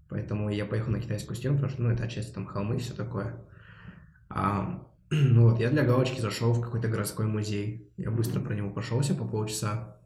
поэтому 0.09 0.51
я 0.51 0.65
поехал 0.65 0.91
на 0.91 1.01
китайскую 1.01 1.37
стену, 1.37 1.57
потому 1.57 1.73
что, 1.73 1.83
ну, 1.83 1.91
это 1.91 2.05
отчасти 2.05 2.33
там 2.33 2.47
холмы 2.47 2.77
и 2.77 2.79
все 2.81 2.95
такое. 2.95 3.45
А, 4.29 4.87
ну 5.11 5.51
вот, 5.51 5.61
я 5.61 5.71
для 5.71 5.85
галочки 5.85 6.21
зашел 6.21 6.53
в 6.53 6.61
какой-то 6.61 6.89
городской 6.89 7.27
музей. 7.27 7.93
Я 7.97 8.11
быстро 8.11 8.41
про 8.41 8.55
него 8.55 8.71
прошелся 8.71 9.15
по 9.15 9.25
полчаса. 9.25 9.97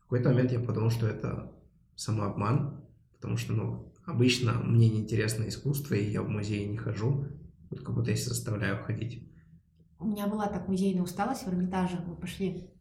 В 0.00 0.02
какой-то 0.04 0.30
момент 0.30 0.52
я 0.52 0.60
подумал, 0.60 0.90
что 0.90 1.06
это 1.06 1.52
самообман, 1.96 2.82
потому 3.14 3.36
что, 3.36 3.52
ну, 3.52 3.92
обычно 4.06 4.54
мне 4.54 4.88
неинтересно 4.88 5.48
искусство, 5.48 5.94
и 5.94 6.10
я 6.10 6.22
в 6.22 6.28
музей 6.28 6.66
не 6.66 6.76
хожу. 6.76 7.26
Вот 7.70 7.80
как 7.80 7.94
будто 7.94 8.10
я 8.10 8.16
себя 8.16 8.34
заставляю 8.34 8.82
ходить. 8.84 9.28
У 9.98 10.06
меня 10.06 10.26
была 10.26 10.48
так 10.48 10.66
музейная 10.68 11.02
усталость 11.02 11.44
в 11.44 11.48
Эрмитаже. 11.48 11.98
Мы 12.06 12.16
пошли 12.16 12.71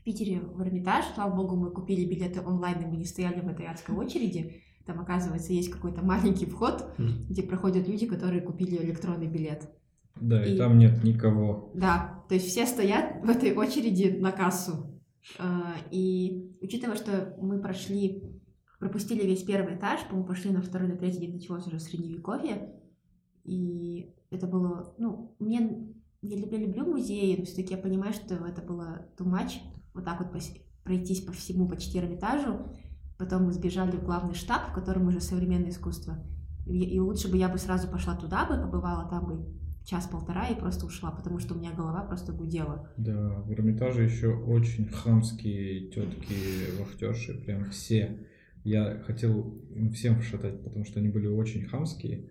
в 0.00 0.04
Питере 0.04 0.40
в 0.40 0.60
Эрмитаж. 0.62 1.04
Слава 1.14 1.34
богу, 1.34 1.56
мы 1.56 1.70
купили 1.70 2.04
билеты 2.08 2.40
онлайн, 2.40 2.80
и 2.82 2.86
мы 2.86 2.96
не 2.96 3.04
стояли 3.04 3.40
в 3.40 3.48
этой 3.48 3.66
адской 3.66 3.94
очереди. 3.94 4.62
Там, 4.86 4.98
оказывается, 5.00 5.52
есть 5.52 5.70
какой-то 5.70 6.02
маленький 6.02 6.46
вход, 6.46 6.84
где 6.98 7.42
проходят 7.42 7.86
люди, 7.86 8.06
которые 8.06 8.40
купили 8.40 8.76
электронный 8.76 9.28
билет. 9.28 9.68
Да, 10.20 10.44
и 10.44 10.54
И- 10.54 10.58
там 10.58 10.78
нет 10.78 11.04
никого. 11.04 11.70
Да, 11.74 12.24
то 12.28 12.34
есть 12.34 12.46
все 12.48 12.66
стоят 12.66 13.22
в 13.24 13.28
этой 13.28 13.54
очереди 13.54 14.18
на 14.18 14.32
кассу. 14.32 15.00
А, 15.38 15.74
И 15.90 16.56
учитывая, 16.62 16.96
что 16.96 17.36
мы 17.40 17.60
прошли, 17.60 18.22
пропустили 18.78 19.26
весь 19.26 19.42
первый 19.42 19.76
этаж, 19.76 20.00
по-моему, 20.08 20.26
пошли 20.26 20.50
на 20.50 20.62
второй, 20.62 20.88
на 20.88 20.96
третий, 20.96 21.18
где 21.26 21.32
началось 21.34 21.66
уже 21.66 21.78
средневековье, 21.78 22.74
и 23.44 24.14
это 24.30 24.46
было, 24.46 24.94
ну, 24.98 25.36
мне, 25.38 25.88
я 26.22 26.36
люблю, 26.38 26.58
люблю 26.58 26.86
музеи, 26.86 27.36
но 27.38 27.44
все-таки 27.44 27.74
я 27.74 27.80
понимаю, 27.80 28.12
что 28.14 28.34
это 28.46 28.62
было 28.62 29.06
too 29.18 29.26
much, 29.26 29.58
вот 29.94 30.04
так 30.04 30.20
вот 30.20 30.32
пройтись 30.84 31.20
по 31.20 31.32
всему 31.32 31.68
почти 31.68 31.98
Эрмитажу, 31.98 32.66
потом 33.18 33.44
мы 33.44 33.52
сбежали 33.52 33.96
в 33.96 34.04
главный 34.04 34.34
штаб, 34.34 34.70
в 34.70 34.72
котором 34.72 35.08
уже 35.08 35.20
современное 35.20 35.70
искусство, 35.70 36.24
и, 36.66 36.98
лучше 37.00 37.30
бы 37.30 37.36
я 37.36 37.48
бы 37.48 37.58
сразу 37.58 37.88
пошла 37.88 38.14
туда 38.16 38.46
бы, 38.46 38.54
побывала 38.54 39.08
там 39.08 39.26
бы 39.26 39.60
час-полтора 39.84 40.48
и 40.48 40.58
просто 40.58 40.86
ушла, 40.86 41.10
потому 41.10 41.38
что 41.38 41.54
у 41.54 41.58
меня 41.58 41.72
голова 41.72 42.02
просто 42.02 42.32
гудела. 42.32 42.88
Да, 42.96 43.42
в 43.42 43.50
Эрмитаже 43.50 44.04
еще 44.04 44.28
очень 44.28 44.88
хамские 44.88 45.90
тетки 45.90 46.78
вахтерши, 46.78 47.34
прям 47.44 47.70
все. 47.70 48.26
Я 48.62 49.02
хотел 49.06 49.58
всем 49.94 50.20
шатать, 50.20 50.62
потому 50.62 50.84
что 50.84 51.00
они 51.00 51.08
были 51.08 51.26
очень 51.26 51.64
хамские. 51.64 52.30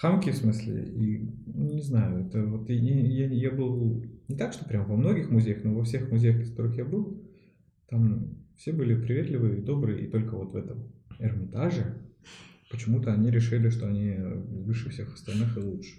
Хамки, 0.00 0.30
в 0.30 0.36
смысле, 0.36 0.84
и 0.84 1.28
ну, 1.46 1.72
не 1.72 1.82
знаю, 1.82 2.24
это 2.24 2.44
вот 2.44 2.68
я, 2.70 2.76
я, 2.76 3.26
я 3.26 3.50
был 3.50 4.04
не 4.28 4.36
так, 4.36 4.52
что 4.52 4.64
прям 4.64 4.86
во 4.86 4.94
многих 4.94 5.28
музеях, 5.28 5.64
но 5.64 5.74
во 5.74 5.82
всех 5.82 6.08
музеях, 6.12 6.36
в 6.36 6.50
которых 6.50 6.76
я 6.76 6.84
был, 6.84 7.20
там 7.88 8.36
все 8.56 8.72
были 8.72 8.94
приветливые, 8.94 9.60
добрые, 9.60 10.06
и 10.06 10.06
только 10.08 10.36
вот 10.36 10.52
в 10.52 10.56
этом 10.56 10.92
Эрмитаже 11.18 11.96
почему-то 12.70 13.12
они 13.12 13.28
решили, 13.28 13.70
что 13.70 13.88
они 13.88 14.14
выше 14.64 14.90
всех 14.90 15.12
остальных 15.14 15.56
и 15.56 15.60
лучше. 15.60 15.96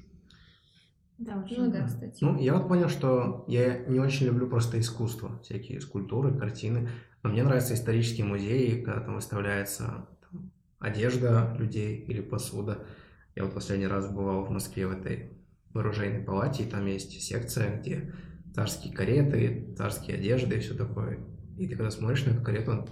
Да, 1.18 1.44
очень. 1.44 1.58
Ну 1.58 1.70
да, 1.70 1.86
кстати. 1.86 2.24
Ну, 2.24 2.39
я 2.39 2.53
вот 2.56 2.70
понял, 2.70 2.88
что 2.88 3.44
я 3.50 3.79
не 3.79 4.00
очень 4.00 4.27
люблю 4.27 4.48
просто 4.48 4.79
искусство, 4.79 5.41
всякие 5.44 5.82
скульптуры, 5.82 6.34
картины. 6.34 6.88
Но 7.22 7.32
мне 7.32 7.44
нравятся 7.44 7.74
исторические 7.74 8.25
музеи, 8.25 8.82
когда 8.82 9.01
там 9.01 9.15
выставляется 9.15 10.08
там, 10.22 10.51
одежда 10.79 11.53
людей 11.60 11.98
или 12.08 12.22
посуда. 12.22 12.86
Я 13.39 13.46
вот 13.46 13.53
последний 13.53 13.88
раз 13.88 14.12
бывал 14.12 14.43
в 14.43 14.50
Москве 14.50 14.86
в 14.86 14.91
этой 14.91 15.29
оружейной 15.74 16.25
палате, 16.25 16.63
и 16.63 16.69
там 16.69 16.86
есть 16.88 17.22
секция, 17.22 17.79
где 17.79 18.13
царские 18.53 18.93
кареты, 18.93 19.74
царские 19.77 20.17
одежды 20.17 20.58
и 20.58 20.60
все 20.60 20.74
такое. 20.74 21.19
И 21.58 21.65
ты 21.65 21.77
когда 21.77 21.89
смотришь 21.89 22.25
на 22.25 22.31
эту 22.31 22.43
карету, 22.43 22.86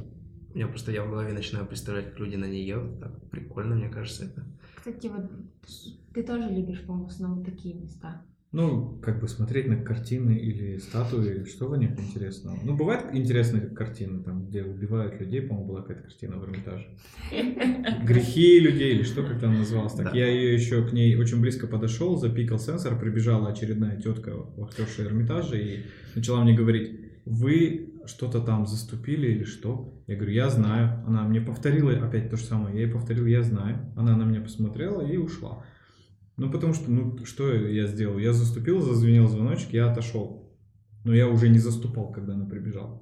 у 0.53 0.55
меня 0.55 0.69
просто 0.69 0.93
я 0.93 1.03
в 1.03 1.09
голове 1.09 1.33
начинаю 1.33 1.67
представлять, 1.67 2.11
как 2.11 2.19
люди 2.19 2.37
на 2.37 2.45
ней 2.45 2.65
едут. 2.65 2.97
Так 3.01 3.29
прикольно, 3.29 3.75
мне 3.75 3.89
кажется, 3.89 4.23
это. 4.23 4.45
Кстати, 4.77 5.07
вот 5.07 5.29
ты 6.13 6.23
тоже 6.23 6.47
любишь, 6.47 6.81
по-моему, 6.85 7.09
в 7.09 7.43
такие 7.43 7.75
места. 7.75 8.25
Ну, 8.53 8.97
как 9.03 9.19
бы 9.19 9.27
смотреть 9.27 9.67
на 9.67 9.75
картины 9.75 10.37
или 10.37 10.77
статуи, 10.77 11.43
что 11.43 11.67
в 11.67 11.77
них 11.77 11.91
интересного. 11.99 12.57
Ну, 12.63 12.75
бывают 12.77 13.13
интересные 13.13 13.67
картины, 13.67 14.23
там, 14.23 14.45
где 14.47 14.63
убивают 14.63 15.19
людей, 15.19 15.41
по-моему, 15.41 15.67
была 15.67 15.81
какая-то 15.81 16.03
картина 16.03 16.37
в 16.37 16.45
Эрмитаже. 16.45 16.87
Грехи 18.05 18.59
людей 18.59 18.95
или 18.95 19.03
что 19.03 19.23
как 19.23 19.39
там 19.39 19.57
называлось. 19.57 19.93
Так 19.93 20.05
Да. 20.11 20.17
я 20.17 20.27
ее 20.27 20.53
еще 20.53 20.87
к 20.87 20.93
ней 20.93 21.15
очень 21.17 21.41
близко 21.41 21.67
подошел, 21.67 22.15
запикал 22.15 22.57
сенсор, 22.57 22.97
прибежала 22.97 23.49
очередная 23.49 23.99
тетка, 23.99 24.31
вахтерша 24.55 25.03
Эрмитажа, 25.03 25.57
и 25.57 25.81
начала 26.15 26.41
мне 26.43 26.55
говорить, 26.55 26.99
вы 27.25 27.89
что-то 28.05 28.39
там 28.39 28.65
заступили 28.65 29.27
или 29.27 29.43
что? 29.43 29.93
Я 30.07 30.15
говорю, 30.15 30.31
я 30.31 30.49
знаю. 30.49 31.03
Она 31.05 31.23
мне 31.23 31.41
повторила 31.41 31.91
опять 31.91 32.29
то 32.29 32.37
же 32.37 32.43
самое. 32.45 32.73
Я 32.75 32.83
ей 32.83 32.91
повторил, 32.91 33.25
я 33.25 33.43
знаю. 33.43 33.91
Она 33.97 34.15
на 34.15 34.23
меня 34.23 34.39
посмотрела 34.39 35.01
и 35.05 35.17
ушла. 35.17 35.65
Ну, 36.37 36.51
потому 36.51 36.73
что, 36.73 36.91
ну, 36.91 37.25
что 37.25 37.51
я 37.51 37.87
сделал? 37.87 38.19
Я 38.19 38.31
заступил, 38.31 38.79
зазвенел 38.79 39.27
звоночек, 39.27 39.73
я 39.73 39.91
отошел. 39.91 40.47
Но 41.03 41.13
я 41.13 41.27
уже 41.27 41.49
не 41.49 41.57
заступал, 41.57 42.11
когда 42.11 42.35
она 42.35 42.45
прибежала. 42.45 43.01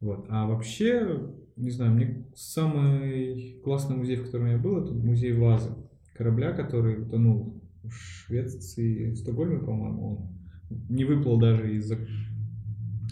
Вот. 0.00 0.26
А 0.28 0.46
вообще, 0.46 1.18
не 1.56 1.70
знаю, 1.70 1.92
мне 1.92 2.26
самый 2.34 3.58
классный 3.64 3.96
музей, 3.96 4.16
в 4.16 4.24
котором 4.24 4.48
я 4.48 4.58
был, 4.58 4.84
это 4.84 4.92
музей 4.92 5.32
вазы. 5.32 5.70
Корабля, 6.14 6.52
который 6.52 7.02
утонул 7.02 7.62
в 7.82 7.90
Швеции, 7.90 9.12
в 9.12 9.16
Стокгольме, 9.16 9.58
по-моему, 9.58 10.08
он 10.10 10.38
не 10.90 11.04
выплыл 11.04 11.38
даже 11.38 11.74
из, 11.74 11.90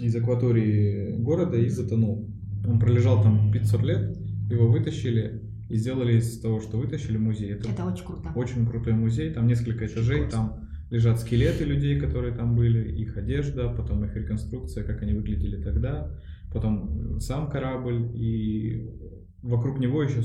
из 0.01 0.17
акватории 0.17 1.17
города 1.17 1.57
и 1.57 1.69
затонул. 1.69 2.29
Он 2.67 2.79
пролежал 2.79 3.23
там 3.23 3.51
500 3.53 3.83
лет, 3.83 4.17
его 4.51 4.69
вытащили 4.69 5.46
и 5.69 5.77
сделали 5.77 6.17
из 6.19 6.41
того, 6.41 6.61
что 6.61 6.79
вытащили 6.79 7.17
музей. 7.19 7.53
Это 7.53 7.69
Это 7.71 7.85
очень 7.85 8.05
круто. 8.05 8.33
очень 8.35 8.67
крутой 8.67 8.93
музей, 8.95 9.33
там 9.33 9.47
несколько 9.47 9.87
этажей, 9.87 10.29
там 10.31 10.69
лежат 10.91 11.19
скелеты 11.21 11.65
людей, 11.65 11.99
которые 12.01 12.35
там 12.35 12.55
были, 12.55 12.93
их 12.93 13.17
одежда, 13.17 13.69
потом 13.71 14.05
их 14.05 14.15
реконструкция, 14.17 14.85
как 14.85 15.03
они 15.03 15.13
выглядели 15.15 15.61
тогда, 15.63 16.17
потом 16.53 17.19
сам 17.21 17.51
корабль, 17.51 18.11
и 18.15 18.89
вокруг 19.43 19.79
него 19.81 20.03
еще 20.03 20.23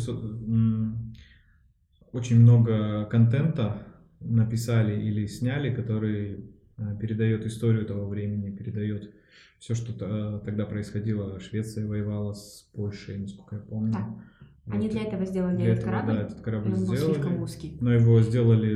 очень 2.11 2.39
много 2.39 3.05
контента 3.05 3.87
написали 4.19 5.01
или 5.01 5.25
сняли, 5.25 5.73
который 5.73 6.45
э, 6.77 6.97
передает 6.99 7.45
историю 7.45 7.85
того 7.85 8.07
времени, 8.07 8.55
передает 8.55 9.11
все, 9.59 9.75
что 9.75 9.93
то- 9.93 10.39
тогда 10.45 10.65
происходило. 10.65 11.39
Швеция 11.39 11.87
воевала 11.87 12.33
с 12.33 12.69
Польшей, 12.73 13.17
насколько 13.17 13.55
я 13.55 13.61
помню. 13.61 13.93
Да. 13.93 14.23
Они 14.67 14.89
для 14.89 15.03
этого 15.03 15.25
сделали 15.25 15.55
Для 15.57 15.65
этот 15.69 15.79
этого, 15.79 15.91
корабль. 15.91 16.13
да, 16.13 16.21
этот 16.21 16.41
корабль 16.41 16.67
он 16.73 16.85
был 16.85 16.95
сделали. 16.95 17.13
слишком 17.13 17.41
узкий. 17.41 17.77
Но 17.81 17.93
его 17.93 18.21
сделали, 18.21 18.75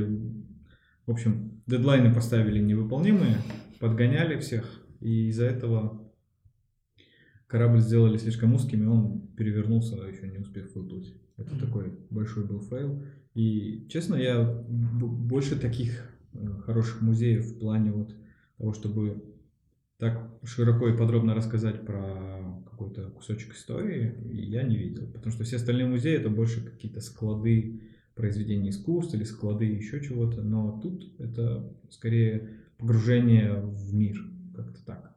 в 1.06 1.10
общем, 1.10 1.62
дедлайны 1.66 2.14
поставили 2.14 2.58
невыполнимые, 2.60 3.36
подгоняли 3.80 4.38
всех, 4.40 4.84
и 5.00 5.28
из-за 5.28 5.44
этого 5.46 6.02
корабль 7.46 7.80
сделали 7.80 8.16
слишком 8.16 8.54
узким, 8.54 8.82
и 8.82 8.86
он 8.86 9.20
перевернулся, 9.36 9.96
еще 9.96 10.28
не 10.28 10.38
успев 10.38 10.74
выплыть. 10.74 11.14
Это 11.36 11.54
Мгм. 11.54 11.60
такой 11.60 11.92
большой 12.10 12.44
был 12.44 12.60
fail. 12.62 13.02
И, 13.34 13.86
честно, 13.90 14.14
я 14.16 14.42
больше 14.42 15.56
таких 15.58 16.10
э, 16.32 16.46
хороших 16.64 17.00
музеев 17.02 17.44
в 17.46 17.58
плане 17.58 17.92
вот 17.92 18.14
того, 18.58 18.72
чтобы 18.72 19.22
так 19.98 20.30
широко 20.44 20.88
и 20.88 20.96
подробно 20.96 21.34
рассказать 21.34 21.84
про 21.86 22.35
какой-то 22.76 23.10
кусочек 23.10 23.54
истории, 23.54 24.14
я 24.32 24.62
не 24.62 24.76
видел. 24.76 25.06
Потому 25.06 25.32
что 25.32 25.44
все 25.44 25.56
остальные 25.56 25.86
музеи 25.86 26.16
это 26.16 26.28
больше 26.28 26.62
какие-то 26.62 27.00
склады 27.00 27.80
произведений 28.14 28.70
искусств 28.70 29.14
или 29.14 29.24
склады 29.24 29.64
еще 29.64 30.02
чего-то. 30.02 30.42
Но 30.42 30.80
тут 30.82 31.18
это 31.18 31.72
скорее 31.90 32.50
погружение 32.78 33.54
в 33.54 33.94
мир, 33.94 34.18
как-то 34.54 34.84
так. 34.84 35.16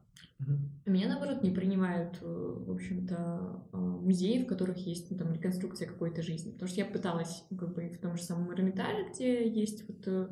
Меня, 0.86 1.10
наоборот, 1.10 1.44
не 1.44 1.52
принимают, 1.52 2.18
э, 2.22 2.56
в 2.66 2.72
общем-то, 2.72 3.66
э, 3.74 3.78
музеи, 3.78 4.44
в 4.44 4.48
которых 4.48 4.78
есть 4.78 5.12
ну, 5.12 5.18
там, 5.18 5.34
реконструкция 5.34 5.88
какой-то 5.88 6.24
жизни. 6.24 6.52
Потому 6.52 6.70
что 6.70 6.80
я 6.80 6.86
пыталась 6.86 7.44
как 7.50 7.74
бы, 7.74 7.90
в 7.90 7.98
том 8.00 8.16
же 8.16 8.24
самом 8.24 8.52
Эрмитаже, 8.54 9.10
где 9.12 9.48
есть 9.48 9.86
вот, 9.88 10.08
э, 10.08 10.30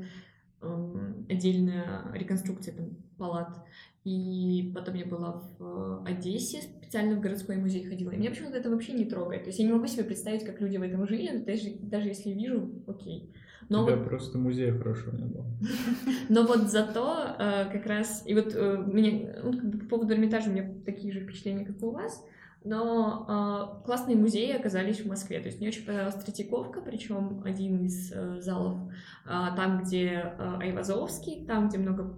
эм, 0.62 1.26
отдельная 1.30 2.10
реконструкция 2.14 2.74
там, 2.74 2.98
палат. 3.18 3.60
И 4.08 4.72
потом 4.74 4.96
я 4.96 5.06
была 5.06 5.44
в 5.60 6.06
э, 6.06 6.12
Одессе, 6.12 6.62
специально 6.62 7.18
в 7.18 7.20
городской 7.20 7.58
музей 7.58 7.84
ходила. 7.84 8.12
И 8.12 8.16
меня 8.16 8.30
почему-то 8.30 8.56
это 8.56 8.70
вообще 8.70 8.94
не 8.94 9.04
трогает. 9.04 9.44
То 9.44 9.48
есть 9.48 9.60
я 9.60 9.66
не 9.66 9.74
могу 9.74 9.86
себе 9.88 10.06
представить, 10.06 10.46
как 10.46 10.62
люди 10.62 10.78
в 10.78 10.82
этом 10.82 11.06
жили, 11.06 11.40
даже, 11.40 11.72
даже 11.82 12.08
если 12.08 12.30
вижу, 12.30 12.70
окей. 12.88 13.34
Но 13.68 13.86
тебя 13.86 13.98
вот 13.98 14.06
просто 14.06 14.38
музея 14.38 14.78
хорошего 14.78 15.14
не 15.14 15.26
было. 15.26 15.46
но 16.30 16.48
вот 16.48 16.70
зато 16.70 17.36
э, 17.38 17.66
как 17.70 17.86
раз, 17.86 18.24
и 18.26 18.34
вот 18.34 18.54
э, 18.56 18.84
меня, 18.88 19.42
ну, 19.44 19.78
по 19.78 19.86
поводу 19.88 20.14
Эрмитажа 20.14 20.52
у 20.52 20.54
меня 20.54 20.74
такие 20.86 21.12
же 21.12 21.20
впечатления, 21.20 21.66
как 21.66 21.84
у 21.84 21.92
вас. 21.92 22.26
но 22.64 23.82
э, 23.84 23.86
классные 23.86 24.16
музеи 24.16 24.56
оказались 24.56 25.02
в 25.02 25.08
Москве. 25.10 25.42
То 25.42 25.48
есть 25.48 25.60
мне 25.60 25.68
очень 25.68 25.86
понравилась 25.86 26.16
Третьяковка, 26.16 26.80
причем 26.80 27.42
один 27.44 27.84
из 27.84 28.10
э, 28.14 28.40
залов, 28.40 28.78
э, 29.26 29.30
там, 29.58 29.84
где 29.84 30.34
э, 30.40 30.58
Айвазовский, 30.62 31.46
там, 31.46 31.68
где 31.68 31.78
много 31.78 32.16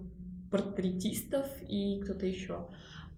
портретистов 0.50 1.46
и 1.68 2.00
кто-то 2.02 2.26
еще. 2.26 2.68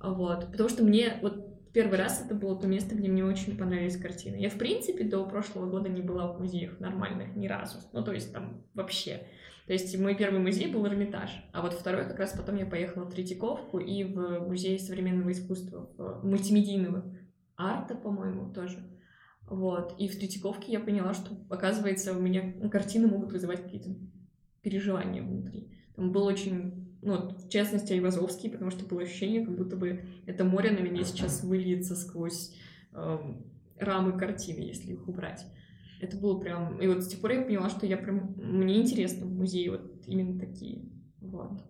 Вот. 0.00 0.50
Потому 0.50 0.68
что 0.68 0.82
мне 0.82 1.18
вот 1.22 1.72
первый 1.72 1.98
раз 1.98 2.22
это 2.24 2.34
было 2.34 2.58
то 2.58 2.66
место, 2.66 2.94
где 2.94 3.08
мне 3.08 3.24
очень 3.24 3.56
понравились 3.56 3.96
картины. 3.96 4.36
Я, 4.36 4.50
в 4.50 4.58
принципе, 4.58 5.04
до 5.04 5.24
прошлого 5.24 5.70
года 5.70 5.88
не 5.88 6.02
была 6.02 6.32
в 6.32 6.40
музеях 6.40 6.78
нормальных 6.80 7.34
ни 7.34 7.46
разу. 7.46 7.78
Ну, 7.92 8.04
то 8.04 8.12
есть 8.12 8.32
там 8.32 8.64
вообще. 8.74 9.26
То 9.66 9.72
есть 9.72 9.96
мой 9.98 10.16
первый 10.16 10.40
музей 10.40 10.70
был 10.70 10.86
Эрмитаж, 10.86 11.30
а 11.52 11.62
вот 11.62 11.72
второй 11.72 12.04
как 12.04 12.18
раз 12.18 12.32
потом 12.32 12.56
я 12.56 12.66
поехала 12.66 13.04
в 13.04 13.12
Третьяковку 13.12 13.78
и 13.78 14.02
в 14.02 14.40
музей 14.40 14.78
современного 14.78 15.30
искусства, 15.30 15.88
мультимедийного 16.24 17.16
арта, 17.56 17.94
по-моему, 17.94 18.52
тоже. 18.52 18.78
Вот. 19.48 19.94
И 19.98 20.08
в 20.08 20.18
Третьяковке 20.18 20.72
я 20.72 20.80
поняла, 20.80 21.14
что, 21.14 21.36
оказывается, 21.48 22.12
у 22.12 22.20
меня 22.20 22.68
картины 22.70 23.06
могут 23.06 23.32
вызывать 23.32 23.62
какие-то 23.62 23.90
переживания 24.62 25.22
внутри. 25.22 25.70
Там 25.94 26.10
был 26.10 26.24
очень 26.24 26.81
ну, 27.02 27.30
в 27.30 27.48
частности, 27.48 27.92
Айвазовский, 27.92 28.48
потому 28.48 28.70
что 28.70 28.86
было 28.86 29.02
ощущение, 29.02 29.44
как 29.44 29.56
будто 29.56 29.76
бы 29.76 30.04
это 30.24 30.44
море 30.44 30.70
на 30.70 30.78
меня 30.78 31.02
сейчас 31.02 31.42
выльется 31.42 31.96
сквозь 31.96 32.54
э, 32.92 33.18
рамы 33.76 34.16
картины, 34.16 34.60
если 34.60 34.92
их 34.92 35.08
убрать. 35.08 35.44
Это 36.00 36.16
было 36.16 36.38
прям... 36.38 36.80
И 36.80 36.86
вот 36.86 37.02
с 37.02 37.08
тех 37.08 37.20
пор 37.20 37.32
я 37.32 37.42
поняла, 37.42 37.68
что 37.70 37.86
я 37.86 37.96
прям... 37.96 38.34
Мне 38.36 38.80
интересно 38.80 39.26
в 39.26 39.34
музее 39.34 39.72
вот 39.72 40.02
именно 40.06 40.38
такие. 40.38 40.82
Вот. 41.20 41.60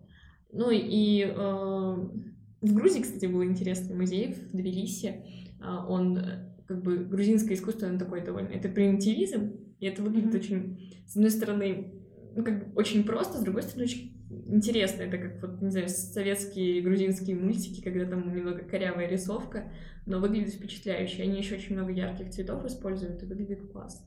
Ну 0.51 0.69
и 0.71 1.23
э, 1.23 1.35
в 1.35 2.73
Грузии, 2.73 3.01
кстати, 3.01 3.25
был 3.25 3.43
интересный 3.43 3.95
музей 3.95 4.33
в 4.33 4.55
Тбилиси. 4.55 5.25
Э, 5.59 5.85
он 5.87 6.19
как 6.67 6.83
бы 6.83 6.97
грузинское 6.97 7.55
искусство, 7.55 7.87
оно 7.87 7.97
такое 7.97 8.23
довольно... 8.23 8.49
Это 8.49 8.69
примитивизм, 8.69 9.51
и 9.79 9.85
это 9.87 10.03
выглядит 10.03 10.33
mm-hmm. 10.33 10.39
очень, 10.39 10.93
с 11.07 11.15
одной 11.15 11.31
стороны, 11.31 11.93
ну, 12.35 12.43
как 12.43 12.67
бы 12.67 12.73
очень 12.75 13.03
просто, 13.03 13.39
с 13.39 13.43
другой 13.43 13.63
стороны, 13.63 13.85
очень 13.85 14.22
интересно. 14.47 15.03
Это 15.03 15.17
как, 15.17 15.41
вот, 15.41 15.61
не 15.61 15.69
знаю, 15.69 15.89
советские 15.89 16.81
грузинские 16.81 17.35
мультики, 17.35 17.81
когда 17.81 18.05
там 18.05 18.33
немного 18.35 18.59
корявая 18.59 19.07
рисовка, 19.07 19.71
но 20.05 20.19
выглядит 20.19 20.53
впечатляюще. 20.53 21.23
Они 21.23 21.37
еще 21.37 21.55
очень 21.55 21.75
много 21.75 21.91
ярких 21.91 22.29
цветов 22.29 22.65
используют, 22.65 23.21
и 23.23 23.25
выглядит 23.25 23.71
классно. 23.71 24.05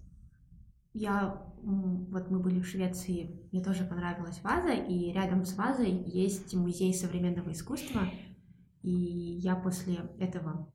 Я, 0.92 1.42
вот 1.62 2.30
мы 2.30 2.38
были 2.40 2.60
в 2.60 2.66
Швеции, 2.66 3.48
мне 3.52 3.62
тоже 3.62 3.84
понравилась 3.84 4.40
ваза, 4.42 4.72
и 4.72 5.12
рядом 5.12 5.44
с 5.44 5.54
вазой 5.54 5.90
есть 5.90 6.54
музей 6.54 6.94
современного 6.94 7.52
искусства, 7.52 8.08
и 8.82 8.90
я 8.90 9.56
после 9.56 9.96
этого, 10.18 10.72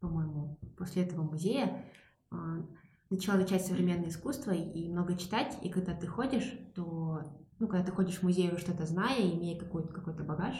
по-моему, 0.00 0.58
после 0.76 1.04
этого 1.04 1.22
музея 1.22 1.84
а, 2.30 2.66
начала 3.08 3.38
изучать 3.38 3.64
современное 3.64 4.08
искусство 4.08 4.50
и 4.50 4.88
много 4.88 5.16
читать, 5.16 5.58
и 5.62 5.68
когда 5.68 5.94
ты 5.94 6.06
ходишь, 6.06 6.52
то 6.74 7.22
ну, 7.58 7.68
когда 7.68 7.84
ты 7.84 7.92
ходишь 7.92 8.16
в 8.16 8.22
музей, 8.22 8.48
уже 8.48 8.58
что-то 8.58 8.86
зная, 8.86 9.20
имея 9.20 9.58
какой-то 9.58 9.92
какой 9.92 10.12
багаж, 10.24 10.54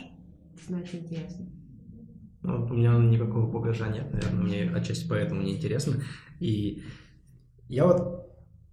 становится 0.63 0.97
интересно. 0.97 1.47
Ну, 2.43 2.67
у 2.67 2.75
меня 2.75 2.99
никакого 2.99 3.51
багажа 3.51 3.89
нет, 3.89 4.13
наверное, 4.13 4.43
мне 4.43 4.71
отчасти 4.71 5.09
поэтому 5.09 5.43
не 5.43 5.57
интересно. 5.57 6.03
И 6.41 6.85
я 7.69 7.87
вот 7.87 8.25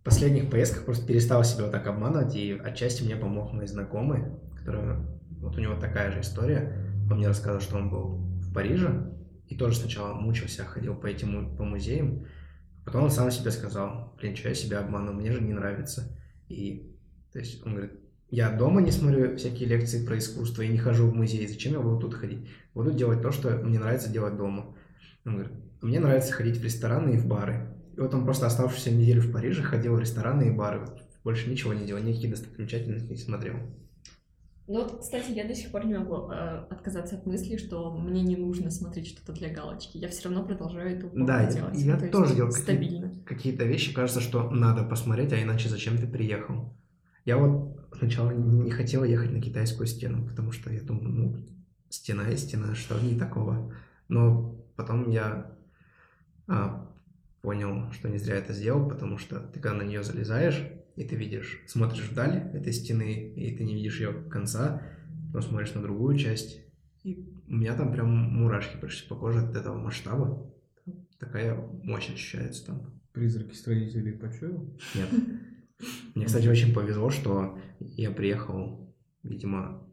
в 0.01 0.03
последних 0.03 0.49
поездках 0.49 0.85
просто 0.85 1.07
перестал 1.07 1.43
себя 1.43 1.63
вот 1.63 1.71
так 1.71 1.87
обманывать, 1.87 2.35
и 2.35 2.51
отчасти 2.51 3.03
мне 3.03 3.15
помог 3.15 3.53
мой 3.53 3.67
знакомый, 3.67 4.25
который, 4.57 4.97
вот 5.39 5.55
у 5.57 5.61
него 5.61 5.75
такая 5.79 6.11
же 6.11 6.21
история. 6.21 6.93
Он 7.09 7.17
мне 7.17 7.27
рассказывал, 7.27 7.61
что 7.61 7.77
он 7.77 7.89
был 7.89 8.17
в 8.17 8.53
Париже, 8.53 9.13
и 9.47 9.55
тоже 9.55 9.77
сначала 9.77 10.13
мучился, 10.13 10.65
ходил 10.65 10.95
по 10.95 11.07
этим 11.07 11.55
по 11.55 11.63
музеям, 11.63 12.25
потом 12.85 13.03
он 13.03 13.09
сам 13.09 13.31
себе 13.31 13.51
сказал, 13.51 14.13
блин, 14.17 14.35
что 14.35 14.49
я 14.49 14.55
себя 14.55 14.79
обманул, 14.79 15.13
мне 15.13 15.31
же 15.31 15.41
не 15.41 15.53
нравится. 15.53 16.17
И, 16.49 16.97
то 17.31 17.39
есть, 17.39 17.65
он 17.65 17.75
говорит, 17.75 18.00
я 18.31 18.49
дома 18.49 18.81
не 18.81 18.91
смотрю 18.91 19.35
всякие 19.35 19.67
лекции 19.67 20.05
про 20.05 20.17
искусство 20.17 20.61
и 20.61 20.69
не 20.69 20.77
хожу 20.77 21.05
в 21.05 21.13
музей. 21.13 21.45
Зачем 21.45 21.73
я 21.73 21.81
буду 21.81 21.99
тут 21.99 22.13
ходить? 22.13 22.47
Буду 22.73 22.93
делать 22.93 23.21
то, 23.21 23.31
что 23.31 23.49
мне 23.57 23.77
нравится 23.77 24.09
делать 24.09 24.37
дома. 24.37 24.73
Он 25.25 25.33
говорит, 25.33 25.53
мне 25.81 25.99
нравится 25.99 26.31
ходить 26.31 26.57
в 26.57 26.63
рестораны 26.63 27.15
и 27.15 27.17
в 27.17 27.27
бары. 27.27 27.75
И 27.97 27.99
вот 27.99 28.13
он 28.13 28.23
просто 28.23 28.47
оставшуюся 28.47 28.91
неделю 28.91 29.21
в 29.21 29.33
Париже 29.33 29.61
ходил 29.61 29.95
в 29.95 29.99
рестораны 29.99 30.47
и 30.47 30.51
бары. 30.51 30.87
Больше 31.25 31.49
ничего 31.49 31.73
не 31.73 31.85
делал, 31.85 32.01
никакие 32.01 32.31
достопримечательности 32.31 33.11
не 33.11 33.17
смотрел. 33.17 33.55
Ну, 34.67 34.87
кстати, 34.97 35.31
я 35.31 35.45
до 35.45 35.53
сих 35.53 35.69
пор 35.69 35.85
не 35.85 35.97
могу 35.97 36.31
э, 36.31 36.65
отказаться 36.69 37.17
от 37.17 37.25
мысли, 37.25 37.57
что 37.57 37.93
мне 37.93 38.21
не 38.21 38.37
нужно 38.37 38.71
смотреть 38.71 39.07
что-то 39.07 39.33
для 39.33 39.49
галочки. 39.53 39.97
Я 39.97 40.07
все 40.07 40.29
равно 40.29 40.45
продолжаю 40.45 40.97
это 40.97 41.09
да, 41.13 41.51
делать. 41.51 41.77
Я, 41.77 41.95
я 41.95 41.99
то 41.99 42.07
тоже 42.07 42.35
делаю 42.35 42.53
стабильно. 42.53 43.11
Какие-то 43.25 43.65
вещи, 43.65 43.93
кажется, 43.93 44.21
что 44.21 44.49
надо 44.49 44.85
посмотреть, 44.85 45.33
а 45.33 45.41
иначе 45.41 45.67
зачем 45.67 45.97
ты 45.97 46.07
приехал? 46.07 46.73
Я 47.25 47.37
вот 47.37 47.80
сначала 47.93 48.31
не 48.31 48.71
хотела 48.71 49.03
ехать 49.03 49.31
на 49.31 49.41
китайскую 49.41 49.87
стену, 49.87 50.27
потому 50.27 50.51
что 50.51 50.71
я 50.71 50.81
думаю, 50.81 51.09
ну, 51.09 51.37
стена 51.89 52.29
и 52.29 52.37
стена, 52.37 52.75
что 52.75 52.95
в 52.95 53.03
ней 53.03 53.17
такого. 53.17 53.73
Но 54.07 54.55
потом 54.75 55.09
я 55.09 55.55
а, 56.47 56.91
понял, 57.41 57.91
что 57.91 58.09
не 58.09 58.17
зря 58.17 58.35
это 58.35 58.53
сделал, 58.53 58.87
потому 58.87 59.17
что 59.17 59.39
ты 59.39 59.59
когда 59.59 59.77
на 59.77 59.87
нее 59.87 60.03
залезаешь, 60.03 60.63
и 60.95 61.03
ты 61.03 61.15
видишь, 61.15 61.61
смотришь 61.67 62.09
вдаль 62.09 62.51
этой 62.53 62.73
стены, 62.73 63.33
и 63.35 63.55
ты 63.55 63.63
не 63.63 63.75
видишь 63.75 63.99
ее 63.99 64.13
конца, 64.29 64.81
но 65.33 65.41
смотришь 65.41 65.73
на 65.73 65.81
другую 65.81 66.17
часть, 66.17 66.59
и 67.03 67.27
у 67.47 67.55
меня 67.55 67.75
там 67.75 67.91
прям 67.91 68.09
мурашки 68.09 68.77
пришли 68.77 69.07
по 69.07 69.15
коже 69.15 69.39
от 69.39 69.55
этого 69.55 69.77
масштаба. 69.77 70.51
Такая 71.19 71.55
мощь 71.83 72.09
ощущается 72.09 72.67
там. 72.67 73.01
Призраки 73.13 73.53
строителей 73.53 74.13
почуял? 74.13 74.65
Нет. 74.95 75.09
Мне, 76.15 76.25
кстати, 76.25 76.47
очень 76.47 76.73
повезло, 76.73 77.09
что 77.09 77.57
я 77.79 78.11
приехал, 78.11 78.93
видимо, 79.23 79.87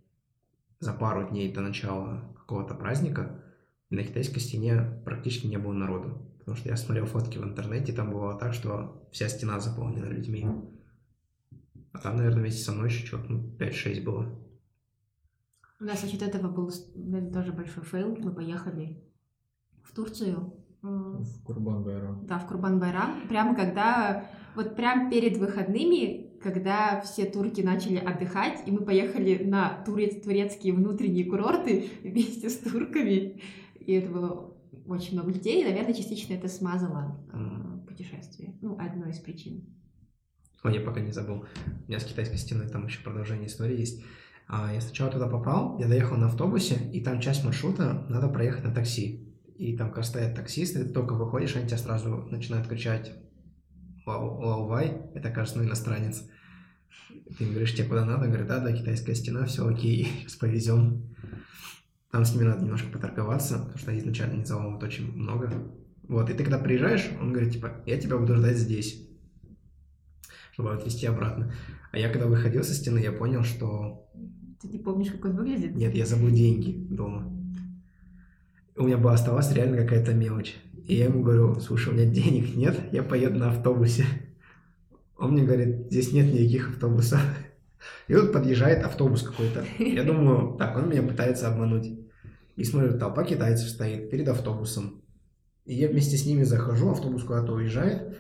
за 0.80 0.92
пару 0.92 1.28
дней 1.28 1.52
до 1.52 1.60
начала 1.60 2.34
какого-то 2.36 2.74
праздника, 2.74 3.42
и 3.90 3.94
на 3.94 4.04
китайской 4.04 4.40
стене 4.40 5.00
практически 5.04 5.46
не 5.46 5.58
было 5.58 5.72
народу. 5.72 6.28
Потому 6.38 6.56
что 6.56 6.68
я 6.68 6.76
смотрел 6.76 7.06
фотки 7.06 7.38
в 7.38 7.44
интернете, 7.44 7.92
там 7.92 8.10
было 8.10 8.38
так, 8.38 8.54
что 8.54 9.08
вся 9.12 9.28
стена 9.28 9.60
заполнена 9.60 10.06
людьми. 10.06 10.46
А 11.92 11.98
там, 11.98 12.16
наверное, 12.16 12.40
вместе 12.40 12.62
со 12.62 12.72
мной 12.72 12.88
еще 12.88 13.06
что-то 13.06 13.32
ну, 13.32 13.56
5-6 13.58 14.02
было. 14.02 14.38
У 15.80 15.84
нас 15.84 16.02
насчет 16.02 16.22
этого 16.22 16.48
был 16.50 16.72
наверное, 16.94 17.32
тоже 17.32 17.52
большой 17.52 17.84
fail. 17.84 18.16
Мы 18.16 18.32
поехали 18.32 19.02
в 19.82 19.94
Турцию. 19.94 20.64
В 20.82 21.42
Курбан-Байрам. 21.44 22.26
Да, 22.26 22.38
в 22.38 22.46
Курбан-Байрам. 22.46 23.28
Прямо 23.28 23.54
когда 23.54 24.28
вот 24.54 24.76
прям 24.76 25.10
перед 25.10 25.36
выходными, 25.36 26.38
когда 26.40 27.00
все 27.00 27.24
турки 27.24 27.60
начали 27.60 27.96
отдыхать, 27.96 28.62
и 28.66 28.70
мы 28.70 28.84
поехали 28.84 29.44
на 29.44 29.82
турец, 29.84 30.22
турецкие 30.24 30.72
внутренние 30.72 31.24
курорты 31.24 31.90
вместе 32.02 32.48
с 32.48 32.58
турками, 32.58 33.40
и 33.78 33.92
это 33.92 34.10
было 34.10 34.54
очень 34.86 35.14
много 35.14 35.32
людей, 35.32 35.62
и, 35.62 35.64
наверное, 35.64 35.94
частично 35.94 36.34
это 36.34 36.48
смазало 36.48 37.18
э, 37.32 37.86
путешествие. 37.86 38.56
Ну, 38.62 38.76
одной 38.78 39.10
из 39.10 39.18
причин. 39.18 39.64
Ой, 40.64 40.74
я 40.74 40.80
пока 40.80 41.00
не 41.00 41.12
забыл. 41.12 41.44
У 41.86 41.88
меня 41.88 42.00
с 42.00 42.04
китайской 42.04 42.36
стеной 42.36 42.68
там 42.68 42.86
еще 42.86 43.02
продолжение 43.02 43.46
истории 43.46 43.78
есть. 43.78 44.02
А, 44.48 44.72
я 44.72 44.80
сначала 44.80 45.10
туда 45.10 45.28
попал, 45.28 45.78
я 45.78 45.86
доехал 45.86 46.16
на 46.16 46.26
автобусе, 46.26 46.76
и 46.92 47.02
там 47.02 47.20
часть 47.20 47.44
маршрута 47.44 48.06
надо 48.08 48.28
проехать 48.28 48.64
на 48.64 48.74
такси. 48.74 49.27
И 49.58 49.76
там, 49.76 49.88
когда 49.88 50.04
стоят 50.04 50.36
таксисты, 50.36 50.84
ты 50.84 50.90
только 50.90 51.14
выходишь, 51.14 51.56
они 51.56 51.66
тебя 51.66 51.78
сразу 51.78 52.08
начинают 52.30 52.68
кричать 52.68 53.12
Лаувай, 54.06 55.02
это, 55.14 55.30
кажется, 55.30 55.58
ну, 55.58 55.66
иностранец. 55.66 56.24
Ты 57.36 57.44
им 57.44 57.50
говоришь, 57.50 57.74
тебе 57.74 57.88
куда 57.88 58.04
надо? 58.04 58.28
Говорит, 58.28 58.46
да, 58.46 58.60
да, 58.60 58.72
китайская 58.72 59.16
стена, 59.16 59.44
все 59.46 59.66
окей, 59.66 60.04
сейчас 60.20 60.36
повезем. 60.36 61.02
Там 62.12 62.24
с 62.24 62.34
ними 62.34 62.44
надо 62.44 62.62
немножко 62.62 62.88
поторговаться, 62.88 63.58
потому 63.58 63.78
что 63.78 63.98
изначально 63.98 64.38
не 64.38 64.44
заломывают 64.44 64.84
очень 64.84 65.12
много. 65.12 65.52
Вот, 66.04 66.30
и 66.30 66.34
ты 66.34 66.44
когда 66.44 66.58
приезжаешь, 66.58 67.10
он 67.20 67.32
говорит, 67.32 67.52
типа, 67.52 67.82
я 67.84 67.98
тебя 67.98 68.16
буду 68.16 68.36
ждать 68.36 68.56
здесь, 68.56 69.06
чтобы 70.52 70.72
отвезти 70.72 71.04
обратно. 71.06 71.52
А 71.90 71.98
я 71.98 72.10
когда 72.10 72.26
выходил 72.26 72.62
со 72.62 72.74
стены, 72.74 73.00
я 73.00 73.12
понял, 73.12 73.42
что... 73.42 74.08
Ты 74.62 74.68
не 74.68 74.78
помнишь, 74.78 75.10
как 75.10 75.24
он 75.26 75.36
выглядит? 75.36 75.74
Нет, 75.74 75.94
я 75.94 76.06
забыл 76.06 76.30
деньги 76.30 76.86
дома. 76.90 77.37
У 78.78 78.84
меня 78.84 78.96
была 78.96 79.14
оставалась 79.14 79.52
реально 79.52 79.78
какая-то 79.78 80.14
мелочь. 80.14 80.56
И 80.86 80.94
я 80.94 81.06
ему 81.06 81.22
говорю, 81.22 81.60
слушай, 81.60 81.90
у 81.90 81.96
меня 81.96 82.06
денег 82.06 82.54
нет, 82.54 82.78
я 82.92 83.02
поеду 83.02 83.38
на 83.38 83.50
автобусе. 83.50 84.04
Он 85.18 85.32
мне 85.32 85.42
говорит, 85.42 85.88
здесь 85.90 86.12
нет 86.12 86.32
никаких 86.32 86.70
автобусов. 86.70 87.20
И 88.06 88.14
вот 88.14 88.32
подъезжает 88.32 88.84
автобус 88.84 89.22
какой-то. 89.22 89.64
Я 89.78 90.04
думаю, 90.04 90.56
так, 90.56 90.76
он 90.76 90.88
меня 90.88 91.02
пытается 91.02 91.48
обмануть. 91.48 91.90
И 92.56 92.64
смотрю, 92.64 92.98
толпа 92.98 93.24
китайцев 93.24 93.68
стоит 93.68 94.10
перед 94.10 94.28
автобусом. 94.28 95.02
И 95.66 95.74
я 95.74 95.88
вместе 95.88 96.16
с 96.16 96.24
ними 96.24 96.44
захожу, 96.44 96.90
автобус 96.90 97.24
куда-то 97.24 97.52
уезжает. 97.52 98.16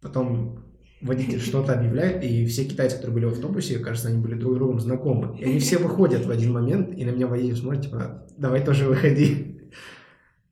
Потом 0.00 0.64
водитель 1.00 1.40
что-то 1.40 1.72
объявляет, 1.72 2.22
и 2.22 2.44
все 2.46 2.64
китайцы, 2.64 2.96
которые 2.96 3.14
были 3.14 3.24
в 3.24 3.32
автобусе, 3.32 3.78
кажется, 3.78 4.08
они 4.08 4.18
были 4.18 4.34
друг 4.34 4.54
другом 4.54 4.80
знакомы. 4.80 5.38
И 5.38 5.44
они 5.44 5.58
все 5.58 5.78
выходят 5.78 6.26
в 6.26 6.30
один 6.30 6.52
момент, 6.52 6.96
и 6.96 7.04
на 7.04 7.10
меня 7.10 7.26
водитель 7.26 7.56
смотрит, 7.56 7.84
типа, 7.84 8.26
давай 8.36 8.64
тоже 8.64 8.86
выходи. 8.86 9.49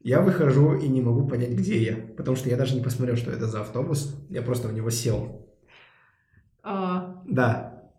Я 0.08 0.22
выхожу 0.22 0.74
и 0.74 0.88
не 0.88 1.02
могу 1.02 1.28
понять, 1.28 1.50
где 1.50 1.82
я, 1.82 1.96
потому 2.16 2.34
что 2.34 2.48
я 2.48 2.56
даже 2.56 2.74
не 2.74 2.80
посмотрел, 2.80 3.14
что 3.18 3.30
это 3.30 3.46
за 3.46 3.60
автобус, 3.60 4.16
я 4.30 4.40
просто 4.40 4.66
в 4.66 4.72
него 4.72 4.88
сел. 4.88 5.46
А, 6.62 7.22
Да. 7.26 7.90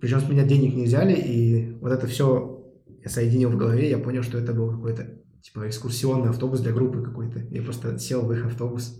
Причем 0.00 0.20
с 0.20 0.28
меня 0.30 0.44
денег 0.44 0.74
не 0.74 0.86
взяли, 0.86 1.12
и 1.12 1.76
вот 1.82 1.92
это 1.92 2.06
все 2.06 2.72
я 3.04 3.10
соединил 3.10 3.50
в 3.50 3.58
голове, 3.58 3.90
я 3.90 3.98
понял, 3.98 4.22
что 4.22 4.38
это 4.38 4.54
был 4.54 4.70
какой-то 4.70 5.20
типа 5.42 5.68
экскурсионный 5.68 6.30
автобус 6.30 6.60
для 6.60 6.72
группы 6.72 7.02
какой-то. 7.02 7.40
Я 7.50 7.60
просто 7.60 7.98
сел 7.98 8.22
в 8.22 8.32
их 8.32 8.46
автобус. 8.46 8.98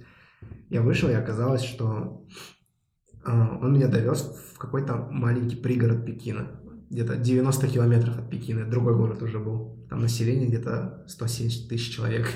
Я 0.68 0.82
вышел, 0.82 1.08
и 1.08 1.14
оказалось, 1.14 1.62
что 1.62 2.26
а, 3.24 3.60
он 3.62 3.72
меня 3.72 3.88
довез 3.88 4.30
в 4.52 4.58
какой-то 4.58 5.08
маленький 5.10 5.56
пригород 5.56 6.04
Пекина. 6.04 6.60
Где-то 6.92 7.16
90 7.16 7.68
километров 7.68 8.18
от 8.18 8.28
Пекина. 8.28 8.66
Другой 8.66 8.94
город 8.94 9.22
уже 9.22 9.38
был. 9.38 9.87
Там 9.88 10.00
население 10.00 10.46
где-то 10.46 11.02
170 11.09 11.66
тысяч 11.66 11.96
человек. 11.96 12.28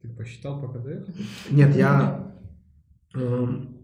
Ты 0.00 0.08
посчитал, 0.08 0.62
пока 0.62 0.78
доехал? 0.78 1.12
Нет, 1.50 1.76
я... 1.76 2.34
эм, 3.14 3.76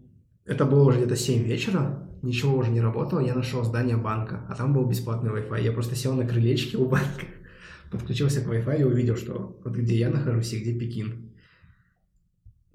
Это 0.45 0.65
было 0.65 0.83
уже 0.83 0.97
где-то 0.97 1.15
7 1.15 1.43
вечера, 1.43 2.09
ничего 2.23 2.57
уже 2.57 2.71
не 2.71 2.81
работало, 2.81 3.19
я 3.19 3.35
нашел 3.35 3.63
здание 3.63 3.97
банка, 3.97 4.43
а 4.49 4.55
там 4.55 4.73
был 4.73 4.87
бесплатный 4.87 5.29
Wi-Fi. 5.29 5.61
Я 5.61 5.71
просто 5.71 5.95
сел 5.95 6.15
на 6.15 6.25
крылечке 6.25 6.77
у 6.77 6.87
банка, 6.87 7.25
подключился 7.91 8.41
к 8.41 8.47
Wi-Fi 8.47 8.81
и 8.81 8.83
увидел, 8.83 9.15
что 9.15 9.61
вот 9.63 9.75
где 9.75 9.95
я 9.95 10.09
нахожусь 10.09 10.53
и 10.53 10.59
где 10.59 10.73
Пекин. 10.73 11.33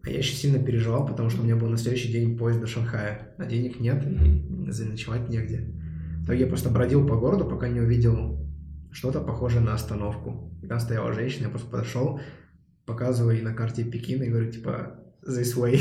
А 0.05 0.11
я 0.11 0.19
еще 0.19 0.37
сильно 0.37 0.61
переживал, 0.61 1.05
потому 1.05 1.31
что 1.31 1.41
у 1.41 1.45
меня 1.45 1.57
был 1.57 1.67
на 1.67 1.79
следующий 1.79 2.13
день 2.13 2.39
поезд 2.39 2.61
до 2.61 2.69
Шанхая, 2.69 3.35
а 3.39 3.45
денег 3.45 3.81
нет 3.81 4.07
и 4.07 4.71
заночевать 4.71 5.29
негде. 5.29 5.73
В 6.27 6.33
я 6.33 6.49
просто 6.49 6.71
бродил 6.71 7.07
по 7.07 7.15
городу, 7.15 7.45
пока 7.45 7.69
не 7.69 7.81
увидел 7.81 8.45
что-то 8.91 9.21
похожее 9.21 9.61
на 9.61 9.75
остановку. 9.75 10.53
И 10.61 10.67
там 10.67 10.81
стояла 10.81 11.13
женщина, 11.13 11.45
я 11.45 11.51
просто 11.51 11.71
подошел, 11.71 12.21
показываю 12.85 13.37
ей 13.37 13.43
на 13.45 13.55
карте 13.55 13.85
Пекина 13.85 14.25
и 14.25 14.31
говорю, 14.31 14.51
типа, 14.51 14.99
this 15.25 15.55
way. 15.57 15.81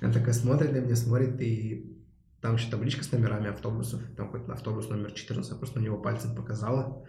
Она 0.00 0.10
такая 0.10 0.32
смотрит 0.32 0.72
на 0.72 0.78
меня, 0.78 0.96
смотрит, 0.96 1.38
и 1.42 2.00
там 2.40 2.54
еще 2.54 2.70
табличка 2.70 3.04
с 3.04 3.12
номерами 3.12 3.50
автобусов. 3.50 4.00
Там 4.16 4.26
какой-то 4.28 4.54
автобус 4.54 4.88
номер 4.88 5.12
14, 5.12 5.50
я 5.50 5.58
просто 5.58 5.80
на 5.80 5.84
него 5.84 5.98
пальцем 5.98 6.34
показала. 6.34 7.04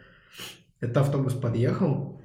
Этот 0.82 0.98
автобус 0.98 1.34
подъехал, 1.34 2.22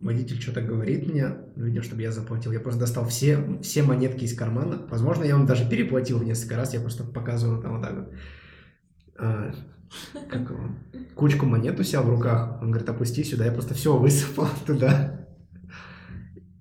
водитель 0.00 0.40
что-то 0.40 0.60
говорит 0.60 1.08
мне, 1.08 1.34
ну, 1.56 1.64
видимо, 1.64 1.82
чтобы 1.82 2.02
я 2.02 2.12
заплатил. 2.12 2.52
Я 2.52 2.60
просто 2.60 2.80
достал 2.80 3.04
все, 3.06 3.58
все 3.60 3.82
монетки 3.82 4.22
из 4.22 4.36
кармана. 4.36 4.86
Возможно, 4.88 5.24
я 5.24 5.36
вам 5.36 5.46
даже 5.46 5.68
переплатил 5.68 6.22
несколько 6.22 6.56
раз, 6.56 6.74
я 6.74 6.80
просто 6.80 7.02
показывал 7.02 7.60
там 7.60 7.72
вот 7.72 7.82
так 7.82 7.96
вот. 7.96 8.12
А, 9.18 9.52
как? 10.28 10.52
Кучку 11.14 11.46
монет 11.46 11.78
у 11.80 11.82
себя 11.82 12.02
в 12.02 12.08
руках. 12.08 12.58
Он 12.62 12.70
говорит, 12.70 12.88
опусти 12.88 13.24
сюда. 13.24 13.46
Я 13.46 13.52
просто 13.52 13.74
все 13.74 13.96
высыпал 13.96 14.46
туда. 14.66 15.26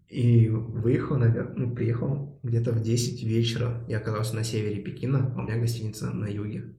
И 0.09 0.49
выехал, 0.49 1.17
наверное, 1.17 1.53
ну, 1.55 1.75
приехал 1.75 2.39
где-то 2.41 2.71
в 2.71 2.81
10 2.81 3.23
вечера. 3.23 3.83
Я 3.87 3.97
оказался 3.97 4.35
на 4.35 4.43
севере 4.43 4.81
Пекина, 4.81 5.33
а 5.35 5.39
у 5.39 5.43
меня 5.43 5.59
гостиница 5.59 6.09
на 6.11 6.25
юге. 6.27 6.73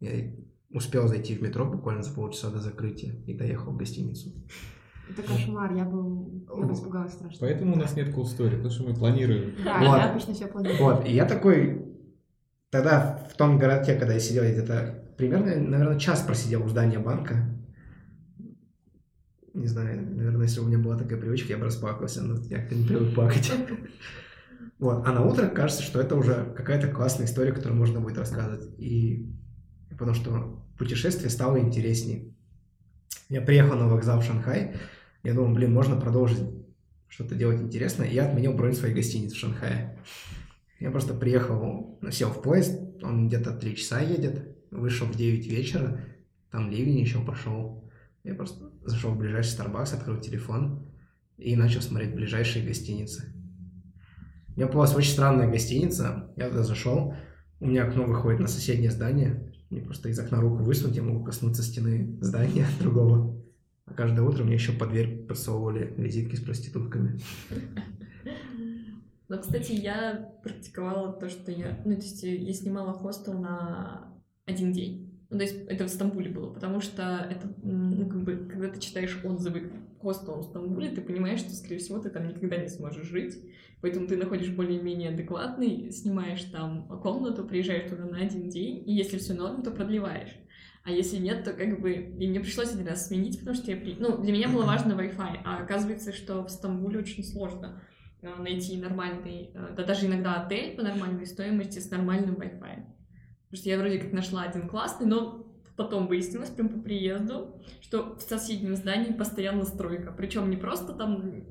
Я 0.00 0.32
успел 0.70 1.06
зайти 1.06 1.34
в 1.36 1.42
метро 1.42 1.64
буквально 1.64 2.02
за 2.02 2.12
полчаса 2.12 2.50
до 2.50 2.58
закрытия 2.60 3.14
и 3.26 3.34
доехал 3.34 3.72
в 3.72 3.76
гостиницу. 3.76 4.32
это 5.08 5.22
кошмар, 5.22 5.72
я 5.74 5.84
бы, 5.84 6.42
я 6.66 6.72
испугалась 6.72 7.12
страшно. 7.12 7.38
Поэтому 7.40 7.74
у 7.74 7.78
нас 7.78 7.94
нет 7.94 8.08
cool 8.08 8.24
story, 8.24 8.56
потому 8.56 8.70
что 8.70 8.84
мы 8.84 8.94
планируем. 8.94 9.54
Да, 9.64 9.78
Вот. 9.78 9.96
я 9.98 10.10
обычно 10.10 10.34
все 10.34 10.46
планирую. 10.48 10.78
Вот, 10.78 11.06
и 11.06 11.12
я 11.12 11.24
такой... 11.24 11.91
Тогда 12.72 13.28
в 13.30 13.36
том 13.36 13.58
городке, 13.58 13.96
когда 13.96 14.14
я 14.14 14.18
сидел, 14.18 14.44
я 14.44 14.50
где-то 14.50 15.04
примерно, 15.18 15.54
наверное, 15.56 15.98
час 15.98 16.22
просидел 16.22 16.64
у 16.64 16.68
здания 16.68 16.98
банка. 16.98 17.54
Не 19.52 19.66
знаю, 19.66 20.00
наверное, 20.16 20.46
если 20.46 20.60
бы 20.60 20.64
у 20.64 20.68
меня 20.70 20.78
была 20.78 20.96
такая 20.96 21.20
привычка, 21.20 21.50
я 21.50 21.58
бы 21.58 21.66
расплакался, 21.66 22.22
но 22.22 22.42
я 22.46 22.60
как-то 22.60 22.74
не 22.74 22.86
привык 22.86 23.14
плакать. 23.14 23.52
Вот, 24.78 25.06
а 25.06 25.12
на 25.12 25.24
утро 25.24 25.46
кажется, 25.46 25.82
что 25.82 26.00
это 26.00 26.16
уже 26.16 26.52
какая-то 26.56 26.88
классная 26.88 27.26
история, 27.26 27.52
которую 27.52 27.78
можно 27.78 28.00
будет 28.00 28.18
рассказывать. 28.18 28.68
И 28.78 29.32
потому 29.90 30.14
что 30.14 30.64
путешествие 30.76 31.30
стало 31.30 31.60
интереснее. 31.60 32.34
Я 33.28 33.42
приехал 33.42 33.76
на 33.76 33.86
вокзал 33.86 34.20
в 34.20 34.24
Шанхай, 34.24 34.74
я 35.22 35.34
думал, 35.34 35.54
блин, 35.54 35.72
можно 35.72 35.94
продолжить 36.00 36.40
что-то 37.06 37.36
делать 37.36 37.60
интересное, 37.60 38.08
и 38.08 38.14
я 38.14 38.26
отменил 38.26 38.54
бронь 38.54 38.72
своей 38.72 38.94
гостиницы 38.94 39.36
в 39.36 39.38
Шанхае. 39.38 39.98
Я 40.82 40.90
просто 40.90 41.14
приехал, 41.14 41.96
ну, 42.00 42.10
сел 42.10 42.30
в 42.30 42.42
поезд, 42.42 42.76
он 43.04 43.28
где-то 43.28 43.52
3 43.52 43.76
часа 43.76 44.00
едет, 44.00 44.56
вышел 44.72 45.06
в 45.06 45.14
9 45.14 45.46
вечера, 45.46 46.00
там 46.50 46.70
ливень 46.70 46.98
еще 46.98 47.24
пошел. 47.24 47.88
Я 48.24 48.34
просто 48.34 48.72
зашел 48.84 49.12
в 49.12 49.16
ближайший 49.16 49.56
Starbucks, 49.56 49.94
открыл 49.94 50.18
телефон 50.18 50.92
и 51.38 51.54
начал 51.54 51.82
смотреть 51.82 52.16
ближайшие 52.16 52.66
гостиницы. 52.66 53.32
У 54.48 54.58
меня 54.58 54.66
попалась 54.66 54.92
очень 54.96 55.12
странная 55.12 55.48
гостиница, 55.48 56.32
я 56.36 56.48
туда 56.48 56.64
зашел, 56.64 57.14
у 57.60 57.66
меня 57.68 57.84
окно 57.86 58.02
выходит 58.02 58.40
на 58.40 58.48
соседнее 58.48 58.90
здание, 58.90 59.54
мне 59.70 59.82
просто 59.82 60.08
из 60.08 60.18
окна 60.18 60.40
руку 60.40 60.64
высунуть, 60.64 60.96
я 60.96 61.04
могу 61.04 61.22
коснуться 61.22 61.62
стены 61.62 62.18
здания 62.20 62.66
другого. 62.80 63.40
А 63.86 63.94
каждое 63.94 64.22
утро 64.22 64.42
мне 64.42 64.54
еще 64.54 64.72
под 64.72 64.90
дверь 64.90 65.26
подсовывали 65.28 65.94
визитки 65.96 66.34
с 66.34 66.40
проститутками. 66.40 67.20
Но, 69.32 69.38
кстати, 69.38 69.72
я 69.72 70.30
практиковала 70.42 71.10
то, 71.10 71.30
что 71.30 71.50
я... 71.50 71.80
Ну, 71.86 71.94
то 71.94 72.02
есть 72.02 72.22
я 72.22 72.52
снимала 72.52 72.92
хостел 72.92 73.32
на 73.32 74.12
один 74.44 74.72
день. 74.72 75.24
Ну, 75.30 75.38
то 75.38 75.44
есть 75.44 75.56
это 75.68 75.86
в 75.86 75.88
Стамбуле 75.88 76.28
было, 76.28 76.52
потому 76.52 76.82
что 76.82 77.26
это, 77.30 77.50
ну, 77.62 78.06
как 78.10 78.24
бы, 78.24 78.46
когда 78.52 78.68
ты 78.68 78.78
читаешь 78.78 79.18
отзывы 79.24 79.72
хостела 80.02 80.40
в 80.40 80.42
Стамбуле, 80.42 80.90
ты 80.90 81.00
понимаешь, 81.00 81.40
что, 81.40 81.48
скорее 81.54 81.78
всего, 81.78 81.98
ты 81.98 82.10
там 82.10 82.28
никогда 82.28 82.58
не 82.58 82.68
сможешь 82.68 83.06
жить. 83.08 83.38
Поэтому 83.80 84.06
ты 84.06 84.18
находишь 84.18 84.50
более-менее 84.50 85.12
адекватный, 85.14 85.90
снимаешь 85.90 86.42
там 86.52 86.86
комнату, 87.00 87.46
приезжаешь 87.46 87.88
туда 87.88 88.04
на 88.04 88.18
один 88.18 88.50
день, 88.50 88.86
и 88.86 88.92
если 88.92 89.16
все 89.16 89.32
норм, 89.32 89.62
то 89.62 89.70
продлеваешь. 89.70 90.36
А 90.84 90.90
если 90.90 91.16
нет, 91.16 91.42
то 91.44 91.54
как 91.54 91.80
бы... 91.80 91.92
И 91.92 92.28
мне 92.28 92.40
пришлось 92.40 92.74
один 92.74 92.86
раз 92.86 93.06
сменить, 93.06 93.38
потому 93.38 93.56
что 93.56 93.70
я... 93.70 93.78
при- 93.78 93.96
Ну, 93.98 94.18
для 94.18 94.30
меня 94.30 94.50
было 94.50 94.66
важно 94.66 94.92
Wi-Fi, 94.92 95.38
а 95.42 95.62
оказывается, 95.62 96.12
что 96.12 96.44
в 96.44 96.50
Стамбуле 96.50 96.98
очень 96.98 97.24
сложно 97.24 97.80
э, 97.88 97.91
найти 98.22 98.76
нормальный... 98.80 99.50
э, 99.54 99.74
Да 99.76 99.84
даже 99.84 100.06
иногда 100.06 100.42
отель 100.42 100.76
по 100.76 100.82
нормальной 100.82 101.26
стоимости 101.26 101.78
с 101.78 101.90
нормальным 101.90 102.36
Wi-Fi. 102.36 102.60
Потому 102.60 103.56
что 103.56 103.68
я 103.68 103.78
вроде 103.78 103.98
как 103.98 104.12
нашла 104.12 104.42
один 104.42 104.68
классный, 104.68 105.06
но 105.06 105.46
потом 105.76 106.06
выяснилось 106.06 106.50
прям 106.50 106.68
по 106.68 106.78
приезду, 106.78 107.60
что 107.80 108.16
в 108.16 108.22
соседнем 108.22 108.76
здании 108.76 109.12
постоянно 109.12 109.64
стройка. 109.64 110.12
Причем 110.12 110.48
не 110.50 110.56
просто 110.56 110.92
там 110.92 111.44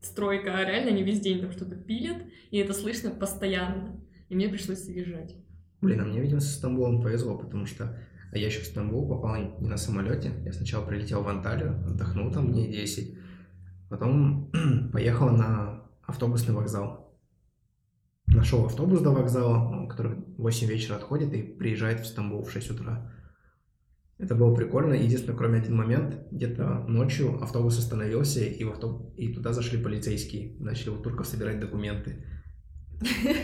стройка, 0.00 0.56
а 0.56 0.64
реально 0.64 0.90
они 0.90 1.02
весь 1.02 1.20
день 1.20 1.40
там 1.40 1.52
что-то 1.52 1.76
пилят, 1.76 2.18
и 2.50 2.58
это 2.58 2.72
слышно 2.72 3.10
постоянно. 3.10 4.00
И 4.28 4.34
мне 4.34 4.48
пришлось 4.48 4.84
съезжать. 4.84 5.36
Блин, 5.80 6.00
а 6.00 6.04
мне, 6.04 6.20
видимо, 6.20 6.40
со 6.40 6.56
Стамбулом 6.56 7.00
повезло, 7.00 7.38
потому 7.38 7.66
что 7.66 7.96
а 8.32 8.38
я 8.38 8.46
еще 8.46 8.60
в 8.60 8.66
Стамбул 8.66 9.08
попал 9.08 9.36
не 9.58 9.68
на 9.68 9.76
самолете. 9.76 10.30
Я 10.44 10.52
сначала 10.52 10.86
прилетел 10.86 11.22
в 11.22 11.28
Анталию, 11.28 11.80
отдохнул 11.84 12.30
там 12.30 12.52
дней 12.52 12.70
10. 12.70 13.18
Потом 13.88 14.52
поехал 14.92 15.30
на 15.30 15.79
автобусный 16.10 16.54
вокзал. 16.54 17.10
Нашел 18.26 18.64
автобус 18.64 19.00
до 19.00 19.10
вокзала, 19.10 19.88
который 19.88 20.16
в 20.16 20.42
8 20.42 20.68
вечера 20.68 20.96
отходит 20.96 21.32
и 21.32 21.42
приезжает 21.42 22.00
в 22.00 22.06
Стамбул 22.06 22.44
в 22.44 22.52
6 22.52 22.70
утра. 22.70 23.12
Это 24.18 24.34
было 24.34 24.54
прикольно. 24.54 24.92
Единственное, 24.92 25.36
кроме 25.36 25.58
один 25.60 25.74
момент, 25.74 26.18
где-то 26.30 26.84
ночью 26.86 27.42
автобус 27.42 27.78
остановился, 27.78 28.40
и, 28.44 28.62
в 28.64 28.70
автоб... 28.70 29.14
и 29.16 29.32
туда 29.32 29.52
зашли 29.52 29.82
полицейские. 29.82 30.56
Начали 30.60 30.90
у 30.90 30.96
турков 30.96 31.26
собирать 31.26 31.58
документы. 31.58 32.24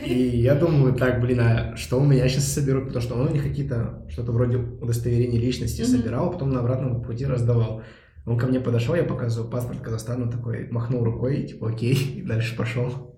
И 0.04 0.14
я 0.14 0.54
думаю, 0.54 0.94
так, 0.94 1.20
блин, 1.22 1.40
а 1.40 1.76
что 1.76 1.98
у 1.98 2.04
меня 2.04 2.28
сейчас 2.28 2.52
соберут? 2.52 2.88
Потому 2.88 3.02
что 3.02 3.14
он 3.14 3.28
у 3.28 3.32
них 3.32 3.42
какие-то, 3.42 4.06
что-то 4.10 4.32
вроде 4.32 4.58
удостоверения 4.58 5.40
личности 5.40 5.82
собирал, 5.82 6.28
а 6.28 6.32
потом 6.32 6.50
на 6.50 6.60
обратном 6.60 7.02
пути 7.02 7.24
раздавал. 7.24 7.82
Он 8.26 8.36
ко 8.36 8.46
мне 8.48 8.58
подошел, 8.58 8.96
я 8.96 9.04
показываю 9.04 9.50
паспорт 9.50 9.80
Казахстана, 9.80 10.30
такой 10.30 10.68
махнул 10.68 11.04
рукой, 11.04 11.42
и 11.42 11.46
типа 11.46 11.70
окей, 11.70 11.94
и 11.94 12.22
дальше 12.22 12.56
пошел. 12.56 13.16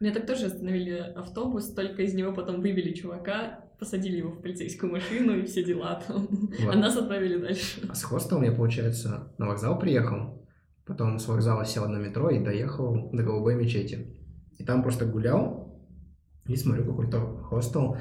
Меня 0.00 0.12
так 0.12 0.26
тоже 0.26 0.46
остановили 0.46 0.98
автобус, 1.16 1.72
только 1.72 2.02
из 2.02 2.14
него 2.14 2.32
потом 2.32 2.60
вывели 2.60 2.92
чувака, 2.92 3.64
посадили 3.78 4.18
его 4.18 4.30
в 4.30 4.42
полицейскую 4.42 4.92
машину 4.92 5.36
и 5.36 5.46
все 5.46 5.64
дела 5.64 6.02
там. 6.06 6.28
Вот. 6.30 6.74
А 6.74 6.78
нас 6.78 6.96
отправили 6.96 7.38
дальше. 7.38 7.80
А 7.88 7.94
с 7.94 8.04
хостелом 8.04 8.42
я, 8.42 8.52
получается, 8.52 9.32
на 9.38 9.46
вокзал 9.46 9.78
приехал, 9.78 10.46
потом 10.84 11.18
с 11.18 11.26
вокзала 11.26 11.64
сел 11.64 11.88
на 11.88 11.96
метро 11.96 12.28
и 12.28 12.44
доехал 12.44 13.10
до 13.10 13.22
Голубой 13.22 13.54
мечети. 13.54 14.14
И 14.58 14.64
там 14.64 14.82
просто 14.82 15.06
гулял 15.06 15.82
и 16.46 16.54
смотрю 16.54 16.84
какой-то 16.84 17.20
хостел, 17.44 17.96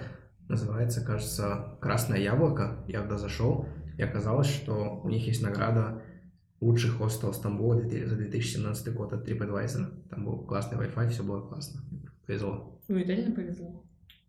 называется, 0.50 1.06
кажется, 1.06 1.78
Красное 1.80 2.20
Яблоко. 2.20 2.84
Я 2.88 3.02
туда 3.02 3.18
зашел, 3.18 3.66
и 3.98 4.04
оказалось, 4.04 4.48
что 4.48 5.02
у 5.04 5.10
них 5.10 5.26
есть 5.26 5.42
награда 5.42 6.02
лучший 6.60 6.92
хостел 6.92 7.34
Стамбула 7.34 7.82
за 7.82 8.16
2017 8.16 8.94
год 8.94 9.14
от 9.14 9.28
TripAdvisor. 9.28 10.10
Там 10.10 10.26
был 10.26 10.46
классный 10.46 10.78
Wi-Fi, 10.78 11.10
все 11.10 11.24
было 11.24 11.48
классно. 11.48 11.82
Повезло. 12.26 12.80
Ну 12.88 12.98
реально 12.98 13.36
повезло. 13.36 13.84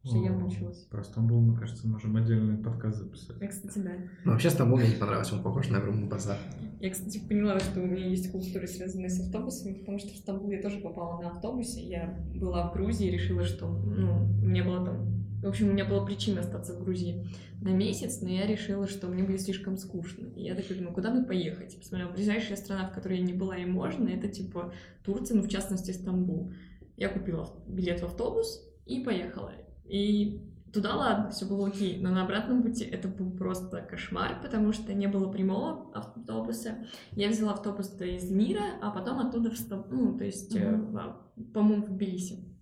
Что 0.05 0.17
я 0.19 0.31
О, 0.31 0.35
мучилась. 0.35 0.85
Про 0.85 1.03
Стамбул, 1.03 1.41
мне 1.41 1.57
кажется, 1.57 1.87
можем 1.87 2.17
отдельный 2.17 2.57
подкаст 2.57 2.99
записать. 2.99 3.37
Я, 3.41 3.49
кстати, 3.49 3.79
да. 3.79 3.93
Ну, 4.25 4.33
вообще 4.33 4.51
Стамбул 4.51 4.79
мне 4.79 4.89
не 4.89 4.97
понравился, 4.97 5.35
он 5.35 5.43
похож 5.43 5.69
на 5.69 5.79
огромный 5.79 6.09
базар. 6.09 6.39
Я, 6.81 6.91
кстати, 6.91 7.19
поняла, 7.19 7.59
что 7.59 7.81
у 7.81 7.87
меня 7.87 8.07
есть 8.07 8.33
story, 8.33 8.67
связанные 8.67 9.11
с 9.11 9.21
автобусами, 9.21 9.75
потому 9.75 9.99
что 9.99 10.09
в 10.11 10.17
Стамбул 10.17 10.51
я 10.51 10.63
тоже 10.63 10.79
попала 10.79 11.21
на 11.21 11.31
автобусе. 11.31 11.83
Я 11.83 12.25
была 12.35 12.71
в 12.71 12.75
Грузии 12.75 13.09
и 13.09 13.11
решила, 13.11 13.45
что, 13.45 13.69
ну, 13.69 14.27
мне 14.43 14.63
было 14.63 14.85
там... 14.85 15.19
В 15.43 15.47
общем, 15.47 15.69
у 15.69 15.73
меня 15.73 15.85
была 15.85 16.05
причина 16.05 16.41
остаться 16.41 16.75
в 16.75 16.83
Грузии 16.83 17.29
на 17.61 17.69
месяц, 17.69 18.21
но 18.23 18.29
я 18.29 18.47
решила, 18.47 18.89
что 18.89 19.07
мне 19.07 19.23
будет 19.23 19.41
слишком 19.41 19.77
скучно. 19.77 20.29
И 20.35 20.43
я 20.43 20.55
такая 20.55 20.79
думаю, 20.79 20.95
куда 20.95 21.13
бы 21.13 21.25
поехать? 21.25 21.79
Посмотрела, 21.79 22.11
ближайшая 22.11 22.57
страна, 22.57 22.89
в 22.89 22.93
которой 22.93 23.19
я 23.19 23.25
не 23.25 23.33
была 23.33 23.57
и 23.57 23.65
можно, 23.65 24.09
это, 24.09 24.29
типа, 24.29 24.73
Турция, 25.05 25.37
ну, 25.37 25.43
в 25.43 25.49
частности, 25.49 25.93
Стамбул. 25.93 26.53
Я 26.97 27.09
купила 27.09 27.49
билет 27.69 28.01
в 28.01 28.05
автобус 28.05 28.65
и 28.87 29.05
поехала. 29.05 29.53
И 29.89 30.45
Туда, 30.71 30.97
ладно, 30.97 31.31
все 31.31 31.47
было 31.47 31.69
окей, 31.69 31.99
но 31.99 32.11
на 32.11 32.25
обратном 32.25 32.63
пути 32.63 32.85
это 32.85 33.09
был 33.09 33.31
просто 33.31 33.81
кошмар, 33.81 34.39
потому 34.43 34.75
что 34.75 34.93
не 34.93 35.07
было 35.07 35.33
прямого 35.33 35.91
автобуса. 35.95 36.87
Я 37.13 37.31
взяла 37.31 37.53
автобус 37.55 37.89
до 37.89 38.05
Измира, 38.19 38.75
а 38.83 38.91
потом 38.91 39.19
оттуда 39.19 39.51
в 39.51 39.55
Стам- 39.57 39.87
ну, 39.91 40.19
то 40.19 40.25
есть, 40.25 40.55
в- 40.55 41.53
по-моему, 41.55 41.87
в 41.87 41.91
Тбилиси. 41.95 42.55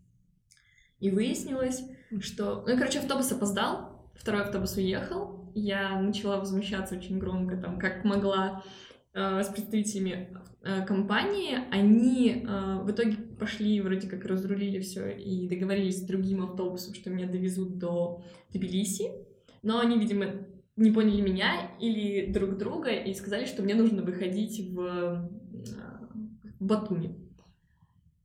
И 1.01 1.11
выяснилось, 1.11 1.83
что... 2.21 2.63
Ну, 2.65 2.75
и, 2.75 2.79
короче, 2.79 3.01
автобус 3.01 3.33
опоздал, 3.33 4.09
второй 4.15 4.43
автобус 4.43 4.77
уехал, 4.77 5.51
я 5.57 6.01
начала 6.01 6.39
возмущаться 6.39 6.95
очень 6.95 7.19
громко, 7.19 7.57
там, 7.57 7.77
как 7.77 8.05
могла, 8.05 8.63
э, 9.15 9.43
с 9.43 9.49
представителями 9.49 10.39
компании, 10.87 11.59
они 11.71 12.45
э, 12.47 12.83
в 12.83 12.91
итоге 12.91 13.17
пошли, 13.39 13.81
вроде 13.81 14.09
как 14.09 14.25
разрулили 14.25 14.81
все 14.81 15.11
и 15.11 15.49
договорились 15.49 15.99
с 15.99 16.07
другим 16.07 16.43
автобусом, 16.43 16.95
что 16.95 17.11
меня 17.11 17.29
довезут 17.29 17.79
до 17.79 18.23
Тбилиси, 18.53 19.11
но 19.63 19.81
они, 19.81 19.99
видимо, 19.99 20.27
не 20.77 20.91
поняли 20.91 21.21
меня 21.21 21.71
или 21.81 22.33
друг 22.33 22.59
друга 22.59 22.91
и 22.91 23.15
сказали, 23.15 23.47
что 23.47 23.63
мне 23.63 23.75
нужно 23.75 24.03
выходить 24.03 24.61
в, 24.71 24.81
э, 24.81 25.29
в 26.59 26.65
Батуми. 26.65 27.17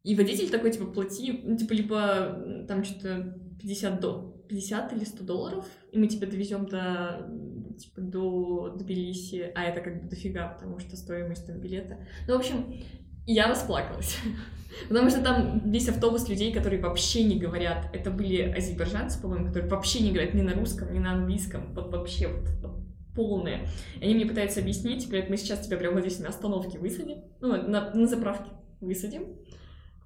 И 0.03 0.15
водитель 0.15 0.49
такой, 0.49 0.71
типа, 0.71 0.85
плати, 0.85 1.41
ну, 1.43 1.55
типа, 1.55 1.73
либо 1.73 2.65
там 2.67 2.83
что-то 2.83 3.37
50 3.59 3.99
до 3.99 4.43
50 4.49 4.93
или 4.93 5.03
100 5.05 5.23
долларов, 5.23 5.65
и 5.91 5.99
мы 5.99 6.07
тебя 6.07 6.27
довезем 6.27 6.65
до, 6.65 7.27
типа, 7.73 8.01
до 8.01 8.69
Тбилиси, 8.69 9.51
а 9.55 9.63
это 9.63 9.81
как 9.81 10.01
бы 10.01 10.09
дофига, 10.09 10.49
потому 10.49 10.79
что 10.79 10.95
стоимость 10.95 11.47
там 11.47 11.59
билета. 11.59 11.97
Ну, 12.27 12.35
в 12.35 12.39
общем, 12.39 12.73
я 13.25 13.47
расплакалась. 13.47 14.17
Потому 14.87 15.09
что 15.09 15.21
там 15.21 15.69
весь 15.69 15.89
автобус 15.89 16.29
людей, 16.29 16.53
которые 16.53 16.81
вообще 16.81 17.23
не 17.23 17.37
говорят. 17.37 17.89
Это 17.93 18.09
были 18.09 18.41
азербайджанцы, 18.41 19.21
по-моему, 19.21 19.47
которые 19.47 19.69
вообще 19.69 20.01
не 20.01 20.11
говорят 20.11 20.33
ни 20.33 20.41
на 20.41 20.53
русском, 20.53 20.93
ни 20.93 20.99
на 20.99 21.11
английском. 21.11 21.73
Вот 21.73 21.91
вообще 21.91 22.29
вот, 22.29 22.49
вот 22.61 22.81
полные. 23.13 23.67
И 23.99 24.05
они 24.05 24.15
мне 24.15 24.25
пытаются 24.25 24.61
объяснить, 24.61 25.07
говорят, 25.07 25.29
мы 25.29 25.37
сейчас 25.37 25.65
тебя 25.65 25.77
прямо 25.77 25.95
вот 25.95 26.05
здесь 26.05 26.19
на 26.19 26.29
остановке 26.29 26.79
высадим, 26.79 27.23
ну, 27.41 27.49
на, 27.49 27.93
на 27.93 28.07
заправке 28.07 28.51
высадим, 28.79 29.35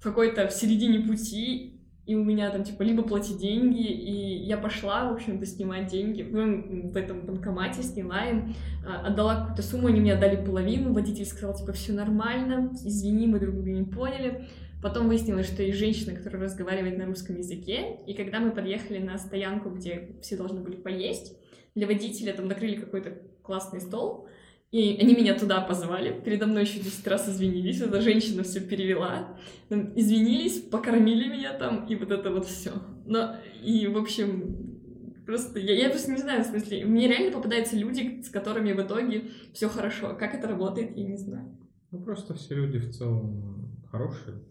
в 0.00 0.02
какой-то 0.02 0.48
в 0.48 0.52
середине 0.52 1.00
пути, 1.06 1.75
и 2.06 2.14
у 2.14 2.24
меня 2.24 2.50
там, 2.50 2.62
типа, 2.62 2.82
либо 2.82 3.02
плати 3.02 3.34
деньги, 3.34 3.82
и 3.82 4.44
я 4.44 4.56
пошла, 4.56 5.10
в 5.10 5.14
общем-то, 5.14 5.44
снимать 5.44 5.88
деньги 5.88 6.22
в, 6.22 6.92
в 6.92 6.96
этом 6.96 7.26
банкомате, 7.26 7.82
сняла 7.82 8.26
им, 8.26 8.54
а, 8.86 9.08
отдала 9.08 9.40
какую-то 9.40 9.62
сумму, 9.62 9.88
они 9.88 10.00
мне 10.00 10.14
отдали 10.14 10.42
половину, 10.44 10.92
водитель 10.92 11.26
сказал, 11.26 11.54
типа, 11.54 11.72
все 11.72 11.92
нормально, 11.92 12.70
извини, 12.72 13.26
мы 13.26 13.40
друг 13.40 13.56
друга 13.56 13.70
не 13.70 13.82
поняли. 13.82 14.46
Потом 14.82 15.08
выяснилось, 15.08 15.46
что 15.46 15.64
есть 15.64 15.78
женщина, 15.78 16.14
которая 16.14 16.42
разговаривает 16.42 16.96
на 16.96 17.06
русском 17.06 17.36
языке, 17.36 17.96
и 18.06 18.14
когда 18.14 18.38
мы 18.38 18.52
подъехали 18.52 18.98
на 18.98 19.18
стоянку, 19.18 19.70
где 19.70 20.16
все 20.22 20.36
должны 20.36 20.60
были 20.60 20.76
поесть, 20.76 21.36
для 21.74 21.88
водителя 21.88 22.32
там 22.34 22.46
накрыли 22.46 22.76
какой-то 22.76 23.18
классный 23.42 23.80
стол, 23.80 24.28
и 24.72 24.96
они 25.00 25.14
меня 25.14 25.38
туда 25.38 25.60
позвали, 25.60 26.20
передо 26.20 26.46
мной 26.46 26.62
еще 26.62 26.80
10 26.80 27.06
раз 27.06 27.28
извинились, 27.28 27.80
эта 27.80 28.00
женщина 28.00 28.42
все 28.42 28.60
перевела, 28.60 29.38
там, 29.68 29.92
извинились, 29.98 30.60
покормили 30.60 31.28
меня 31.28 31.52
там, 31.52 31.86
и 31.86 31.94
вот 31.94 32.10
это 32.10 32.30
вот 32.30 32.46
все. 32.46 32.72
Но, 33.06 33.36
и, 33.62 33.86
в 33.86 33.96
общем, 33.96 35.22
просто, 35.24 35.60
я, 35.60 35.74
я 35.74 35.88
просто 35.90 36.12
не 36.12 36.18
знаю, 36.18 36.42
в 36.42 36.46
смысле, 36.46 36.84
мне 36.84 37.06
реально 37.08 37.32
попадаются 37.32 37.76
люди, 37.76 38.22
с 38.22 38.28
которыми 38.28 38.72
в 38.72 38.80
итоге 38.80 39.30
все 39.52 39.68
хорошо. 39.68 40.16
Как 40.18 40.34
это 40.34 40.48
работает, 40.48 40.96
я 40.96 41.04
не 41.04 41.16
знаю. 41.16 41.56
Ну, 41.90 42.02
просто 42.02 42.34
все 42.34 42.54
люди 42.54 42.78
в 42.78 42.90
целом 42.90 43.80
хорошие, 43.90 44.42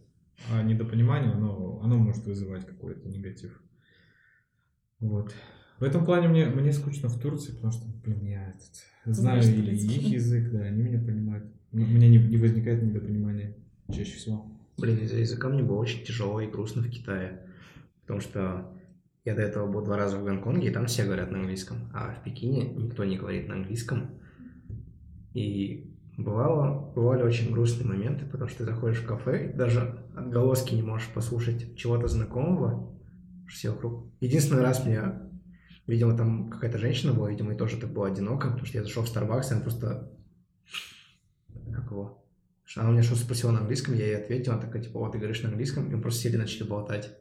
а 0.52 0.64
недопонимание, 0.64 1.32
оно, 1.32 1.82
оно 1.84 1.98
может 1.98 2.26
вызывать 2.26 2.66
какой-то 2.66 3.08
негатив. 3.10 3.62
Вот. 5.00 5.34
В 5.80 5.84
этом 5.84 6.06
плане 6.06 6.28
мне, 6.30 6.46
мне 6.46 6.72
скучно 6.72 7.10
в 7.10 7.20
Турции, 7.20 7.54
потому 7.54 7.74
что, 7.74 7.86
блин, 8.04 8.24
я 8.24 8.50
этот, 8.50 9.16
знаю 9.16 9.42
и 9.42 9.62
турецкий. 9.62 9.96
их 9.96 10.08
язык, 10.14 10.52
да, 10.52 10.62
они 10.62 10.82
меня 10.82 11.00
понимают. 11.00 11.46
У 11.74 11.78
меня 11.78 12.08
не, 12.08 12.18
не 12.18 12.38
возникает 12.38 12.82
недопонимания 12.82 13.56
чаще 13.90 14.16
всего. 14.16 14.46
Блин, 14.78 14.98
из-за 15.00 15.18
языка 15.18 15.50
мне 15.50 15.64
было 15.64 15.78
очень 15.78 16.06
тяжело 16.06 16.40
и 16.40 16.48
грустно 16.48 16.82
в 16.82 16.90
Китае. 16.90 17.42
Потому 18.02 18.22
что 18.22 18.72
я 19.26 19.36
до 19.36 19.42
этого 19.42 19.70
был 19.70 19.84
два 19.84 19.98
раза 19.98 20.18
в 20.18 20.24
Гонконге, 20.24 20.70
и 20.70 20.72
там 20.72 20.86
все 20.86 21.04
говорят 21.04 21.32
на 21.32 21.40
английском. 21.40 21.90
А 21.94 22.14
в 22.14 22.24
Пекине 22.24 22.70
никто 22.70 23.04
не 23.04 23.18
говорит 23.18 23.48
на 23.48 23.56
английском. 23.56 24.12
И 25.34 25.92
бывало, 26.18 26.94
бывали 26.96 27.24
очень 27.24 27.52
грустные 27.52 27.88
моменты, 27.88 28.26
потому 28.26 28.50
что 28.50 28.60
ты 28.60 28.66
заходишь 28.66 29.00
в 29.00 29.08
кафе, 29.08 29.50
и 29.50 29.54
даже 29.54 30.00
отголоски 30.16 30.76
не 30.76 30.84
можешь 30.84 31.10
послушать 31.10 31.76
чего-то 31.76 32.08
знакомого. 32.08 32.94
Все 33.50 33.72
вокруг. 33.72 34.06
Единственный 34.22 34.62
раз 34.62 34.86
мне, 34.86 35.02
видимо, 35.88 36.18
там 36.18 36.50
какая-то 36.50 36.78
женщина 36.78 37.14
была, 37.14 37.30
видимо, 37.30 37.54
и 37.54 37.58
тоже 37.58 37.78
так 37.78 37.92
было 37.92 38.08
одиноко, 38.08 38.50
потому 38.50 38.66
что 38.66 38.78
я 38.78 38.84
зашел 38.84 39.04
в 39.04 39.14
Starbucks, 39.14 39.50
и 39.50 39.54
она 39.54 39.62
просто... 39.62 40.12
Как 41.74 41.92
его? 41.92 42.26
Она 42.76 42.90
у 42.90 42.92
меня 42.94 43.04
что-то 43.04 43.22
спросила 43.22 43.52
на 43.52 43.60
английском, 43.60 43.94
я 43.94 44.06
ей 44.06 44.18
ответил, 44.18 44.54
она 44.54 44.62
такая, 44.62 44.82
типа, 44.82 45.00
вот 45.00 45.12
ты 45.12 45.18
говоришь 45.18 45.42
на 45.44 45.50
английском, 45.50 45.88
и 45.88 45.96
мы 45.96 46.02
просто 46.02 46.22
сели 46.22 46.36
и 46.36 46.38
начали 46.38 46.64
болтать. 46.64 47.16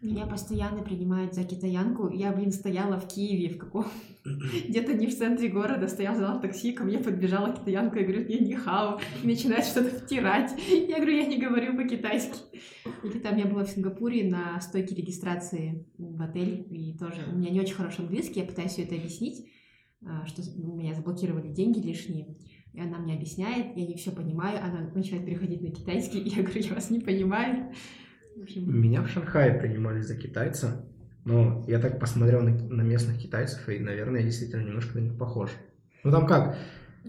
Меня 0.00 0.26
постоянно 0.26 0.82
принимают 0.82 1.34
за 1.34 1.44
китаянку. 1.44 2.08
Я, 2.08 2.32
блин, 2.32 2.52
стояла 2.52 2.98
в 2.98 3.08
Киеве, 3.08 3.54
в 3.54 3.58
каком... 3.58 3.86
Где-то 4.68 4.94
не 4.94 5.06
в 5.06 5.16
центре 5.16 5.48
города, 5.48 5.88
стояла, 5.88 6.16
ждала 6.16 6.38
такси, 6.38 6.72
ко 6.72 6.84
мне 6.84 6.98
подбежала 6.98 7.54
китаянка 7.54 8.00
и 8.00 8.04
говорит, 8.04 8.30
я 8.30 8.38
не 8.38 8.54
хау, 8.54 9.00
и 9.22 9.26
начинает 9.26 9.64
что-то 9.64 9.90
втирать. 9.90 10.52
Я 10.68 10.96
говорю, 10.96 11.16
я 11.16 11.26
не 11.26 11.38
говорю 11.38 11.76
по-китайски. 11.76 12.38
Или 13.04 13.18
там 13.18 13.36
я 13.36 13.46
была 13.46 13.64
в 13.64 13.70
Сингапуре 13.70 14.28
на 14.28 14.60
стойке 14.60 14.94
регистрации 14.94 15.86
в 15.98 16.20
отель, 16.22 16.66
и 16.70 16.96
тоже 16.98 17.22
у 17.32 17.36
меня 17.36 17.50
не 17.50 17.60
очень 17.60 17.74
хороший 17.74 18.00
английский, 18.00 18.40
я 18.40 18.46
пытаюсь 18.46 18.72
все 18.72 18.82
это 18.82 18.94
объяснить, 18.94 19.46
а, 20.04 20.26
что 20.26 20.42
у 20.56 20.76
меня 20.76 20.94
заблокировали 20.94 21.52
деньги 21.52 21.78
лишние. 21.78 22.36
И 22.72 22.80
она 22.80 22.98
мне 22.98 23.14
объясняет, 23.14 23.76
я 23.76 23.86
не 23.86 23.96
все 23.96 24.12
понимаю, 24.12 24.62
она 24.62 24.90
начинает 24.94 25.26
переходить 25.26 25.60
на 25.60 25.70
китайский, 25.70 26.20
и 26.20 26.28
я 26.36 26.42
говорю, 26.42 26.60
я 26.60 26.74
вас 26.74 26.90
не 26.90 27.00
понимаю. 27.00 27.72
Меня 28.56 29.02
в 29.02 29.08
Шанхае 29.08 29.54
принимали 29.54 30.00
за 30.00 30.16
китайца, 30.16 30.84
но 31.24 31.64
я 31.68 31.78
так 31.78 31.98
посмотрел 31.98 32.42
на, 32.42 32.50
на 32.50 32.82
местных 32.82 33.18
китайцев, 33.18 33.68
и, 33.68 33.78
наверное, 33.78 34.20
я 34.20 34.26
действительно 34.26 34.62
немножко 34.62 34.98
на 34.98 35.02
них 35.02 35.18
похож. 35.18 35.50
Ну 36.02 36.10
там 36.10 36.26
как, 36.26 36.56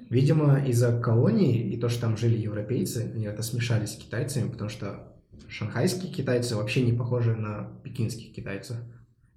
видимо, 0.10 0.64
из-за 0.66 1.00
колонии 1.00 1.72
и 1.72 1.80
то, 1.80 1.90
что 1.90 2.02
там 2.02 2.18
жили 2.18 2.38
европейцы, 2.38 3.12
они 3.14 3.26
это 3.26 3.42
смешались 3.42 3.94
с 3.94 3.98
китайцами, 3.98 4.50
потому 4.50 4.70
что 4.70 5.14
шанхайские 5.48 6.12
китайцы 6.12 6.56
вообще 6.56 6.82
не 6.82 6.94
похожи 6.94 7.36
на 7.36 7.72
пекинских 7.84 8.34
китайцев. 8.34 8.78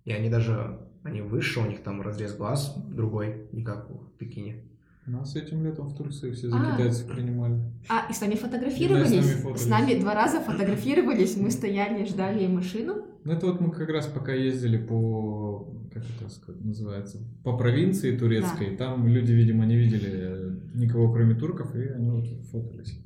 И 0.04 0.12
они 0.12 0.28
даже, 0.28 0.80
они 1.02 1.22
выше, 1.22 1.60
у 1.60 1.66
них 1.66 1.82
там 1.82 2.02
разрез 2.02 2.34
глаз 2.34 2.74
другой, 2.76 3.48
не 3.52 3.62
как 3.62 3.88
в 3.90 4.10
Пекине. 4.18 4.64
Нас 5.06 5.36
этим 5.36 5.62
летом 5.62 5.88
в 5.88 5.96
Турции 5.96 6.30
все 6.32 6.48
за 6.48 6.56
А. 6.56 6.72
китайцев 6.76 7.06
принимали. 7.06 7.60
А, 7.90 8.06
и 8.10 8.14
с 8.14 8.20
нами 8.22 8.32
Да, 8.34 8.38
фотографировались. 8.38 9.08
с 9.10 9.44
нами 9.44 9.56
с, 9.56 9.66
нами 9.66 10.00
два 10.00 10.14
раза 10.14 10.40
фотографировались. 10.40 11.36
Мы 11.36 11.50
стояли, 11.50 12.06
ждали 12.06 12.46
машину. 12.46 13.04
Ну, 13.24 13.32
это 13.32 13.46
вот 13.46 13.60
мы 13.60 13.70
как 13.70 13.88
раз 13.90 14.06
пока 14.06 14.32
ездили 14.32 14.78
по, 14.78 15.68
как 15.92 16.04
это 16.04 16.30
сказать, 16.30 16.64
называется, 16.64 17.18
по 17.42 17.56
провинции 17.56 18.16
турецкой, 18.16 18.76
там 18.76 19.06
люди, 19.06 19.32
видимо, 19.32 19.64
не 19.66 19.76
видели 19.76 20.10
э, 20.12 20.56
никого, 20.74 21.12
кроме 21.12 21.34
турков, 21.34 21.74
и 21.74 21.80
они 21.88 22.10
вот 22.10 22.26
фотались. 22.50 22.98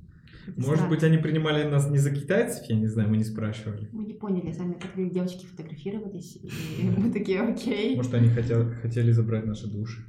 Может 0.56 0.76
Странно. 0.76 0.88
быть, 0.90 1.02
они 1.04 1.18
принимали 1.18 1.68
нас 1.68 1.90
не 1.90 1.98
за 1.98 2.10
китайцев, 2.10 2.64
я 2.68 2.76
не 2.76 2.86
знаю, 2.86 3.10
мы 3.10 3.16
не 3.16 3.24
спрашивали. 3.24 3.88
Мы 3.92 4.06
не 4.06 4.14
поняли, 4.14 4.52
сами 4.52 4.72
подходили, 4.74 5.10
девочки 5.10 5.46
фотографировались, 5.46 6.36
и 6.36 6.82
мы 6.96 7.12
такие, 7.12 7.40
окей. 7.40 7.94
Может, 7.96 8.14
они 8.14 8.28
хотел, 8.28 8.70
хотели 8.82 9.10
забрать 9.12 9.46
наши 9.46 9.68
души. 9.68 10.04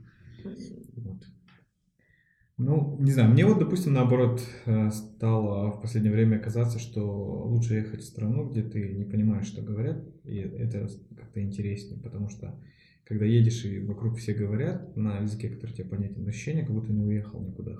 Ну, 2.59 2.97
не 2.99 3.11
знаю, 3.11 3.31
мне 3.31 3.45
вот, 3.45 3.57
допустим, 3.57 3.93
наоборот, 3.93 4.41
э, 4.65 4.91
стало 4.91 5.71
в 5.71 5.81
последнее 5.81 6.11
время 6.11 6.39
казаться, 6.39 6.77
что 6.77 7.47
лучше 7.47 7.75
ехать 7.75 8.01
в 8.01 8.05
страну, 8.05 8.49
где 8.49 8.63
ты 8.63 8.95
не 8.95 9.05
понимаешь, 9.05 9.47
что 9.47 9.61
говорят, 9.61 10.03
и 10.25 10.35
это 10.35 10.89
как-то 11.15 11.41
интереснее, 11.41 12.01
потому 12.01 12.27
что 12.27 12.59
когда 13.05 13.23
едешь 13.23 13.63
и 13.63 13.79
вокруг 13.79 14.17
все 14.17 14.33
говорят 14.33 14.97
на 14.97 15.19
языке, 15.19 15.47
который 15.47 15.71
тебе 15.71 15.87
понятен, 15.87 16.27
ощущение, 16.27 16.65
как 16.65 16.75
будто 16.75 16.91
не 16.91 17.01
уехал 17.01 17.39
никуда. 17.39 17.77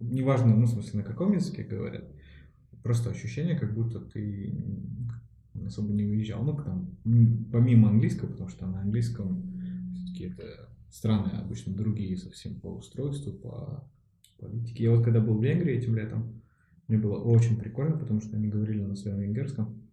Неважно, 0.00 0.56
ну, 0.56 0.64
в 0.64 0.70
смысле, 0.70 1.00
на 1.00 1.04
каком 1.04 1.34
языке 1.34 1.62
говорят, 1.62 2.10
просто 2.82 3.10
ощущение, 3.10 3.58
как 3.58 3.74
будто 3.74 4.00
ты 4.00 4.58
особо 5.66 5.92
не 5.92 6.04
выезжал. 6.04 6.42
Ну, 6.42 6.56
там, 6.56 6.96
помимо 7.52 7.90
английского, 7.90 8.30
потому 8.30 8.48
что 8.48 8.66
на 8.66 8.80
английском 8.80 9.60
все-таки 9.94 10.24
это 10.24 10.70
страны 10.88 11.32
обычно 11.32 11.74
другие 11.74 12.16
совсем 12.16 12.58
по 12.60 12.68
устройству, 12.68 13.34
по 13.34 13.84
политике. 14.42 14.84
Я 14.84 14.90
вот 14.90 15.04
когда 15.04 15.20
был 15.20 15.38
в 15.38 15.44
Венгрии 15.44 15.74
этим 15.74 15.96
летом, 15.96 16.42
мне 16.88 16.98
было 16.98 17.18
очень 17.18 17.58
прикольно, 17.58 17.96
потому 17.96 18.20
что 18.20 18.36
они 18.36 18.48
говорили 18.48 18.82
на 18.82 18.96
своем 18.96 19.20
венгерском. 19.20 19.88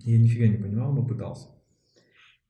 Я 0.00 0.18
нифига 0.18 0.46
не 0.46 0.56
понимал, 0.58 0.92
но 0.92 1.04
пытался 1.04 1.48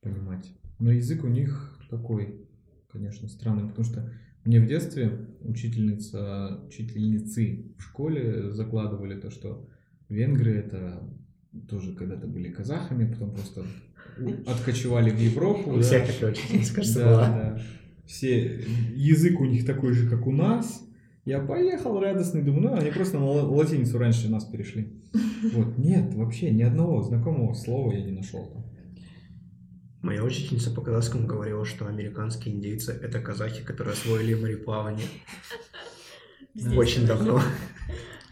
понимать. 0.01 0.51
Но 0.79 0.91
язык 0.91 1.23
у 1.23 1.27
них 1.27 1.79
такой, 1.89 2.47
конечно, 2.89 3.27
странный, 3.27 3.67
потому 3.67 3.85
что 3.85 4.11
мне 4.45 4.59
в 4.59 4.67
детстве 4.67 5.27
учительница, 5.41 6.61
учительницы 6.67 7.73
в 7.77 7.83
школе 7.83 8.51
закладывали 8.51 9.19
то, 9.19 9.29
что 9.29 9.67
венгры 10.07 10.53
это 10.55 11.03
тоже 11.67 11.93
когда-то 11.93 12.27
были 12.27 12.49
казахами, 12.49 13.11
потом 13.11 13.31
просто 13.31 13.65
откочевали 14.47 15.09
в 15.09 15.19
Европу. 15.19 15.71
У 15.71 15.75
да. 15.77 15.81
всех 15.81 16.07
такая 16.07 16.31
учительница, 16.31 16.75
кажется, 16.75 16.99
Да, 16.99 17.05
была. 17.05 17.27
да. 17.27 17.61
Все, 18.05 18.65
язык 18.95 19.39
у 19.39 19.45
них 19.45 19.65
такой 19.65 19.93
же, 19.93 20.09
как 20.09 20.25
у 20.25 20.31
нас. 20.31 20.83
Я 21.29 21.39
поехал 21.41 21.99
радостный, 21.99 22.41
думаю, 22.41 22.71
ну, 22.71 22.73
они 22.73 22.89
просто 22.89 23.19
на 23.19 23.25
ла- 23.25 23.43
латиницу 23.43 23.99
раньше 23.99 24.29
нас 24.29 24.45
перешли. 24.45 24.99
Вот, 25.53 25.77
нет, 25.77 26.15
вообще 26.15 26.49
ни 26.49 26.63
одного 26.63 27.03
знакомого 27.03 27.53
слова 27.53 27.93
я 27.93 28.03
не 28.03 28.11
нашел 28.13 28.47
там. 28.47 28.65
Моя 30.01 30.23
учительница 30.23 30.71
по 30.71 30.81
казахскому 30.81 31.27
говорила, 31.27 31.65
что 31.65 31.85
американские 31.85 32.55
индейцы— 32.55 32.91
это 33.03 33.19
казахи, 33.21 33.63
которые 33.63 33.93
освоили 33.93 34.33
мореплавание 34.33 35.05
Здесь 36.55 36.75
очень 36.75 37.05
давно. 37.05 37.39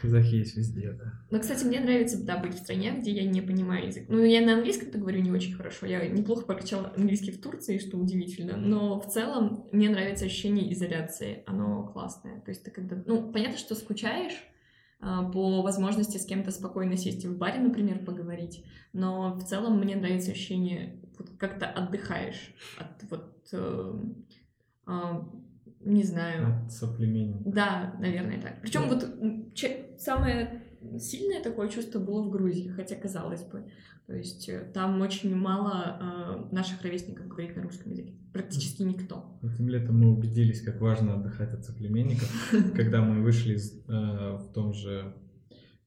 Казахи 0.01 0.36
есть 0.36 0.55
везде, 0.55 0.91
да. 0.91 1.13
Но, 1.31 1.39
кстати, 1.39 1.65
мне 1.65 1.79
нравится, 1.79 2.23
да, 2.23 2.38
быть 2.38 2.53
в 2.53 2.60
стране, 2.60 2.95
где 2.99 3.12
я 3.12 3.23
не 3.23 3.41
понимаю 3.41 3.88
язык. 3.88 4.05
Ну, 4.07 4.23
я 4.23 4.45
на 4.45 4.55
английском-то 4.55 4.97
говорю 4.97 5.21
не 5.21 5.31
очень 5.31 5.53
хорошо. 5.53 5.86
Я 5.86 6.07
неплохо 6.07 6.45
прокачала 6.45 6.93
английский 6.95 7.31
в 7.31 7.41
Турции, 7.41 7.79
что 7.79 7.97
удивительно. 7.97 8.57
Но 8.57 8.99
в 8.99 9.07
целом 9.07 9.67
мне 9.71 9.89
нравится 9.89 10.25
ощущение 10.25 10.71
изоляции. 10.73 11.43
Оно 11.45 11.88
классное. 11.88 12.41
То 12.41 12.51
есть 12.51 12.63
ты 12.63 12.71
когда... 12.71 13.01
Ну, 13.05 13.31
понятно, 13.31 13.57
что 13.57 13.75
скучаешь, 13.75 14.43
а, 14.99 15.29
по 15.29 15.62
возможности 15.62 16.17
с 16.17 16.25
кем-то 16.25 16.51
спокойно 16.51 16.97
сесть 16.97 17.25
в 17.25 17.38
баре, 17.38 17.60
например, 17.60 18.05
поговорить. 18.05 18.63
Но 18.93 19.33
в 19.33 19.43
целом 19.43 19.79
мне 19.79 19.95
нравится 19.95 20.31
ощущение, 20.31 21.01
вот 21.17 21.29
как-то 21.38 21.67
отдыхаешь 21.67 22.53
от 22.77 23.10
вот... 23.10 23.47
э, 23.51 23.93
а, 24.86 25.27
не 25.88 26.04
знаю, 26.04 26.65
От 26.65 26.71
да, 27.45 27.95
наверное, 28.00 28.41
так. 28.41 28.62
Причем 28.62 28.82
Да. 28.89 28.95
вот 28.95 29.54
че- 29.54 29.97
самое 29.97 30.62
сильное 31.00 31.41
такое 31.41 31.69
чувство 31.69 32.00
было 32.00 32.23
в 32.23 32.30
Грузии, 32.30 32.69
хотя 32.69 32.95
казалось 32.95 33.43
бы. 33.43 33.65
То 34.06 34.15
есть 34.15 34.47
э, 34.47 34.60
там 34.73 35.02
очень 35.02 35.36
мало 35.36 35.97
э, 36.50 36.56
наших 36.56 36.82
ровесников 36.82 37.28
говорит 37.28 37.56
на 37.58 37.63
русском 37.63 37.91
языке. 37.91 38.13
Практически 38.32 38.84
никто. 38.84 39.38
Этим 39.43 39.67
летом 39.67 40.00
мы 40.00 40.13
убедились, 40.13 40.62
как 40.62 40.80
важно 40.80 41.15
отдыхать 41.15 41.54
от 41.54 41.65
соплеменников. 41.65 42.30
Когда 42.76 43.02
мы 43.02 43.21
вышли 43.21 43.56
э, 43.58 44.38
в 44.38 44.52
том 44.54 44.73
же 44.73 45.13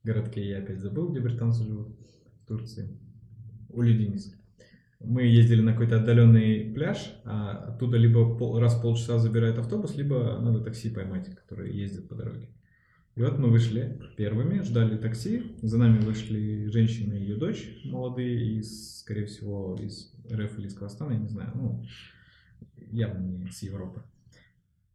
городке, 0.02 0.46
я 0.46 0.58
опять 0.58 0.80
забыл, 0.80 1.08
где 1.10 1.20
британцы 1.20 1.64
живут, 1.64 1.98
в 2.42 2.46
Турции, 2.46 2.98
Улюдиниск. 3.70 4.36
Мы 5.00 5.22
ездили 5.22 5.62
на 5.62 5.72
какой-то 5.72 5.96
отдаленный 5.96 6.72
пляж, 6.74 7.14
а 7.24 7.52
оттуда 7.52 7.96
либо 7.96 8.36
пол- 8.36 8.58
раз 8.58 8.78
в 8.78 8.82
полчаса 8.82 9.18
забирает 9.18 9.58
автобус, 9.58 9.96
либо 9.96 10.38
надо 10.40 10.60
такси 10.60 10.90
поймать, 10.90 11.34
которые 11.34 11.76
ездят 11.76 12.08
по 12.08 12.14
дороге. 12.14 12.50
И 13.16 13.22
вот 13.22 13.38
мы 13.38 13.50
вышли 13.50 14.00
первыми, 14.16 14.62
ждали 14.62 14.96
такси, 14.96 15.56
за 15.62 15.78
нами 15.78 16.00
вышли 16.00 16.66
женщина 16.66 17.14
и 17.14 17.22
ее 17.22 17.36
дочь 17.36 17.66
молодые, 17.84 18.58
из, 18.58 19.00
скорее 19.00 19.26
всего, 19.26 19.76
из 19.80 20.12
РФ 20.30 20.58
или 20.58 20.66
из 20.66 20.74
Казахстана, 20.74 21.12
я 21.12 21.18
не 21.18 21.28
знаю, 21.28 21.50
ну, 21.54 21.84
явно 22.76 23.26
не 23.26 23.50
с 23.50 23.62
Европы. 23.62 24.02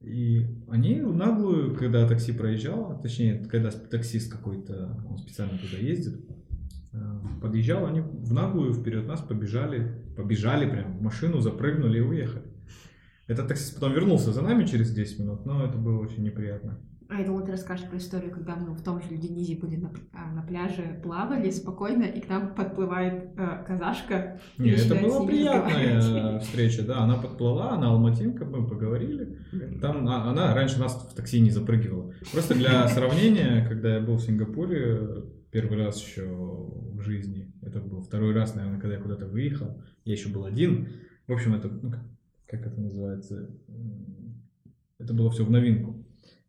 И 0.02 0.46
они 0.70 1.02
наглую, 1.02 1.76
когда 1.76 2.08
такси 2.08 2.32
проезжало, 2.32 3.02
точнее, 3.02 3.44
когда 3.46 3.72
таксист 3.72 4.32
какой-то, 4.32 5.04
он 5.10 5.18
специально 5.18 5.58
туда 5.58 5.78
ездит, 5.78 6.22
подъезжал, 7.42 7.86
они 7.86 8.02
в 8.02 8.34
наглую 8.34 8.74
вперед 8.74 9.08
нас 9.08 9.22
побежали, 9.22 10.04
побежали 10.16 10.70
прям 10.70 10.98
в 10.98 11.02
машину, 11.02 11.40
запрыгнули 11.40 12.00
и 12.00 12.02
уехали. 12.02 12.46
Этот 13.28 13.48
таксист 13.48 13.76
потом 13.76 13.94
вернулся 13.94 14.32
за 14.32 14.42
нами 14.42 14.66
через 14.66 14.94
10 14.94 15.20
минут, 15.20 15.46
но 15.46 15.66
это 15.66 15.78
было 15.78 16.00
очень 16.00 16.24
неприятно. 16.24 16.80
А 17.08 17.20
я 17.20 17.26
думала, 17.26 17.46
ты 17.46 17.52
расскажешь 17.52 17.88
про 17.88 17.98
историю, 17.98 18.32
когда 18.32 18.56
мы 18.56 18.74
в 18.74 18.82
том 18.82 19.00
же 19.02 19.10
Леденизе 19.10 19.56
были 19.56 19.76
на, 19.76 19.92
а, 20.14 20.32
на 20.32 20.42
пляже, 20.42 21.00
плавали 21.04 21.52
спокойно, 21.52 22.04
и 22.04 22.20
к 22.20 22.28
нам 22.28 22.56
подплывает 22.56 23.30
э, 23.38 23.64
казашка. 23.68 24.40
Не, 24.58 24.72
это 24.72 24.96
была 24.96 25.26
приятная 25.26 26.40
встреча, 26.40 26.84
да, 26.84 27.00
она 27.04 27.18
подплыла, 27.18 27.74
она 27.74 27.90
алматинка, 27.90 28.46
мы 28.46 28.68
поговорили. 28.68 29.38
Там 29.82 30.08
а, 30.08 30.32
она 30.32 30.56
раньше 30.56 30.80
нас 30.80 30.96
в 31.12 31.16
такси 31.16 31.40
не 31.42 31.52
запрыгивала. 31.52 32.12
Просто 32.32 32.56
для 32.56 32.88
сравнения, 32.90 33.66
когда 33.68 33.96
я 33.96 34.02
был 34.02 34.16
в 34.16 34.22
Сингапуре, 34.22 35.26
первый 35.52 35.78
раз 35.78 36.04
еще 36.04 36.24
в 36.26 37.02
жизни, 37.02 37.54
это 37.62 37.80
был 37.82 38.02
второй 38.02 38.34
раз, 38.34 38.56
наверное, 38.56 38.80
когда 38.80 38.96
я 38.96 39.02
куда-то 39.02 39.28
выехал, 39.28 39.80
я 40.06 40.14
еще 40.14 40.30
был 40.30 40.46
один. 40.46 40.90
В 41.28 41.34
общем, 41.34 41.54
это, 41.54 41.68
ну, 41.70 41.92
как- 41.92 42.66
это 42.66 42.80
называется, 42.82 43.50
это 44.98 45.14
было 45.14 45.30
все 45.30 45.46
в 45.46 45.52
новинку. 45.52 46.05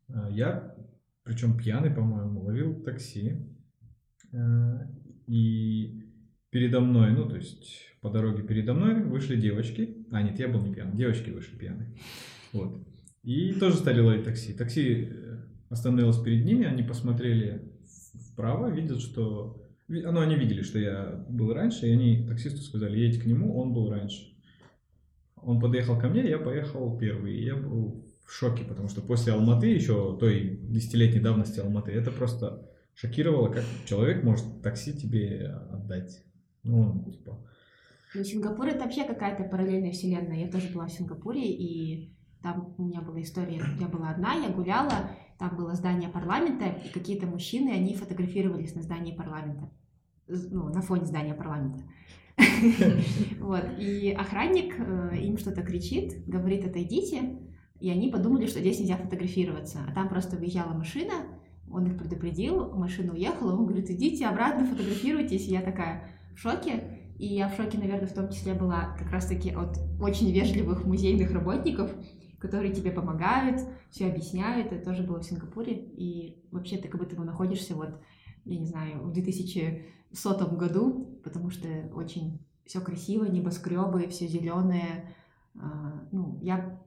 А 0.09 0.31
Я, 0.31 0.77
причем 1.23 1.57
пьяный, 1.57 1.91
по-моему, 1.91 2.43
ловил 2.43 2.83
такси, 2.83 3.37
э, 4.33 4.39
и 5.27 6.03
передо 6.51 6.81
мной, 6.81 7.13
ну, 7.13 7.29
то 7.29 7.37
есть 7.37 7.97
по 8.01 8.11
дороге 8.11 8.43
передо 8.43 8.75
мной 8.75 9.03
вышли 9.03 9.37
девочки. 9.37 10.07
А, 10.11 10.23
нет, 10.23 10.39
я 10.39 10.49
был 10.49 10.63
не 10.63 10.73
пьяный, 10.73 10.97
девочки 10.97 11.31
вышли 11.31 11.57
пьяные. 11.57 11.97
Вот. 12.53 12.87
И 13.23 13.53
тоже 13.55 13.77
стали 13.77 14.01
ловить 14.01 14.25
такси. 14.25 14.53
Такси 14.55 15.09
э, 15.11 15.39
остановилось 15.69 16.21
перед 16.23 16.45
ними, 16.45 16.65
они 16.65 16.83
посмотрели 16.83 17.73
вправо, 18.33 18.71
видят, 18.71 19.01
что... 19.01 19.63
Ну, 19.89 20.21
они 20.21 20.37
видели, 20.37 20.63
что 20.63 20.79
я 20.79 21.27
был 21.29 21.53
раньше, 21.53 21.87
и 21.87 21.93
они 21.93 22.27
таксисту 22.27 22.61
сказали, 22.61 22.99
едь 22.99 23.21
к 23.21 23.27
нему, 23.27 23.59
он 23.59 23.73
был 23.73 23.91
раньше. 23.91 24.37
Он 25.37 25.61
подъехал 25.61 25.99
ко 25.99 26.09
мне, 26.09 26.29
я 26.29 26.39
поехал 26.39 26.99
первый. 26.99 27.37
И 27.37 27.45
я 27.45 27.57
был 27.57 28.06
в 28.27 28.33
шоке, 28.33 28.65
потому 28.65 28.89
что 28.89 29.01
после 29.01 29.33
Алматы, 29.33 29.69
еще 29.69 30.17
той 30.19 30.59
десятилетней 30.63 31.21
давности 31.21 31.61
Алматы, 31.61 31.93
это 31.93 32.11
просто 32.11 32.69
шокировало, 32.95 33.49
как 33.53 33.65
человек 33.87 34.25
может 34.25 34.63
такси 34.63 34.93
тебе 34.93 35.47
отдать. 35.71 36.25
Ну, 36.63 37.05
типа, 37.11 37.39
Ну, 38.15 38.25
Сингапур 38.25 38.67
это 38.67 38.85
вообще 38.85 39.05
какая-то 39.05 39.45
параллельная 39.45 39.93
вселенная. 39.93 40.45
Я 40.45 40.51
тоже 40.51 40.69
была 40.69 40.87
в 40.87 40.93
Сингапуре, 40.93 41.49
и 41.49 42.13
там 42.43 42.75
у 42.79 42.85
меня 42.85 43.01
была 43.01 43.23
история. 43.23 43.63
Я 43.79 43.87
была 43.87 44.11
одна, 44.11 44.35
я 44.35 44.49
гуляла, 44.49 45.11
там 45.39 45.57
было 45.57 45.75
здание 45.75 46.09
парламента, 46.09 46.65
и 46.67 46.89
какие-то 46.89 47.27
мужчины, 47.27 47.71
они 47.71 47.95
фотографировались 47.95 48.75
на 48.75 48.83
здании 48.83 49.15
парламента. 49.15 49.71
Ну, 50.27 50.69
на 50.71 50.83
фоне 50.83 51.07
здания 51.07 51.35
парламента. 51.35 51.85
Вот. 53.41 53.65
И 53.79 54.11
охранник 54.13 54.75
э, 54.79 55.19
им 55.23 55.39
что-то 55.39 55.63
кричит, 55.63 56.27
говорит, 56.27 56.67
отойдите. 56.67 57.39
И 57.81 57.91
они 57.91 58.09
подумали, 58.09 58.47
что 58.47 58.61
здесь 58.61 58.81
нельзя 58.81 58.97
фотографироваться. 58.97 59.81
А 59.89 59.93
там 59.93 60.09
просто 60.09 60.37
выезжала 60.37 60.73
машина, 60.73 61.13
он 61.71 61.87
их 61.87 61.99
предупредил, 61.99 62.73
машина 62.75 63.13
уехала, 63.13 63.53
он 63.53 63.67
говорит, 63.67 63.91
идите 63.91 64.27
обратно, 64.27 64.67
фотографируйтесь. 64.67 65.49
И 65.49 65.53
я 65.53 65.63
такая 65.63 66.11
в 66.35 66.39
шоке. 66.39 67.01
И 67.19 67.27
я 67.27 67.49
в 67.49 67.57
шоке, 67.57 67.79
наверное, 67.79 68.07
в 68.07 68.13
том 68.13 68.29
числе 68.31 68.55
была 68.55 68.95
как 68.99 69.11
раз-таки 69.11 69.51
от 69.51 69.79
очень 70.01 70.31
вежливых 70.33 70.85
музейных 70.85 71.31
работников, 71.33 71.91
которые 72.39 72.73
тебе 72.73 72.91
помогают, 72.91 73.63
все 73.91 74.07
объясняют. 74.09 74.71
Это 74.73 74.85
тоже 74.85 75.03
было 75.03 75.21
в 75.21 75.25
Сингапуре. 75.25 75.75
И 75.75 76.43
вообще 76.53 76.77
ты 76.77 76.89
как 76.89 77.01
будто 77.01 77.17
бы 77.17 77.25
находишься 77.25 77.75
вот, 77.75 77.99
я 78.45 78.59
не 78.59 78.67
знаю, 78.67 79.03
в 79.03 79.13
2100 79.13 80.47
году, 80.57 81.21
потому 81.25 81.51
что 81.51 81.69
очень 81.95 82.47
все 82.67 82.81
красиво, 82.81 83.25
небоскребы, 83.25 84.07
все 84.09 84.27
зеленое. 84.27 85.15
Ну, 86.13 86.39
я 86.43 86.79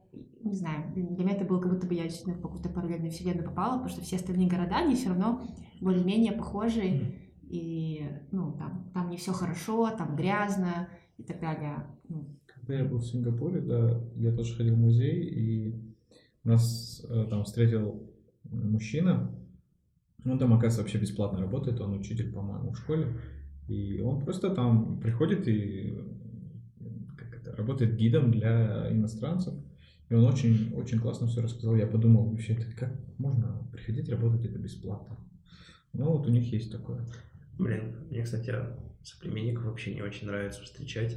не 0.42 0.54
знаю, 0.54 0.92
для 0.94 1.02
меня 1.02 1.32
это 1.32 1.44
было 1.44 1.60
как 1.60 1.72
будто 1.72 1.86
бы 1.86 1.94
я 1.94 2.04
действительно 2.04 2.36
в 2.36 2.42
какую-то 2.42 2.68
параллельную 2.68 3.10
вселенную 3.10 3.46
попала, 3.46 3.74
потому 3.74 3.88
что 3.88 4.02
все 4.02 4.16
остальные 4.16 4.48
города, 4.48 4.76
они 4.76 4.94
все 4.94 5.08
равно 5.10 5.42
более-менее 5.80 6.32
похожи, 6.32 7.14
и, 7.42 8.08
ну, 8.30 8.52
там, 8.52 8.90
там 8.94 9.10
не 9.10 9.16
все 9.16 9.32
хорошо, 9.32 9.90
там 9.96 10.16
грязно 10.16 10.88
и 11.18 11.24
так 11.24 11.40
далее. 11.40 11.86
Ну, 12.08 12.38
Когда 12.46 12.74
я 12.74 12.84
был 12.84 12.98
в 12.98 13.06
Сингапуре, 13.06 13.60
да, 13.60 14.00
я 14.14 14.34
тоже 14.34 14.56
ходил 14.56 14.76
в 14.76 14.78
музей, 14.78 15.24
и 15.24 15.94
нас 16.44 17.04
э, 17.08 17.26
там 17.28 17.44
встретил 17.44 18.10
мужчина, 18.44 19.34
он 20.24 20.38
там, 20.38 20.52
оказывается, 20.52 20.82
вообще 20.82 20.98
бесплатно 20.98 21.40
работает, 21.40 21.80
он 21.80 21.98
учитель, 21.98 22.32
по-моему, 22.32 22.72
в 22.72 22.78
школе, 22.78 23.20
и 23.68 24.00
он 24.00 24.24
просто 24.24 24.54
там 24.54 25.00
приходит 25.00 25.48
и 25.48 25.98
как 27.16 27.40
это, 27.40 27.56
работает 27.56 27.96
гидом 27.96 28.30
для 28.30 28.90
иностранцев, 28.92 29.54
и 30.10 30.14
он 30.14 30.24
очень, 30.24 30.74
очень 30.74 30.98
классно 30.98 31.28
все 31.28 31.40
рассказал. 31.40 31.76
Я 31.76 31.86
подумал, 31.86 32.28
вообще, 32.28 32.54
это 32.54 32.76
как 32.76 32.92
можно 33.16 33.64
приходить 33.72 34.08
работать 34.08 34.44
это 34.44 34.58
бесплатно? 34.58 35.16
Ну, 35.92 36.10
вот 36.10 36.26
у 36.26 36.30
них 36.30 36.52
есть 36.52 36.72
такое. 36.72 37.06
Блин, 37.58 37.94
мне, 38.10 38.24
кстати, 38.24 38.52
соплеменников 39.04 39.66
вообще 39.66 39.94
не 39.94 40.02
очень 40.02 40.26
нравится 40.26 40.62
встречать. 40.62 41.16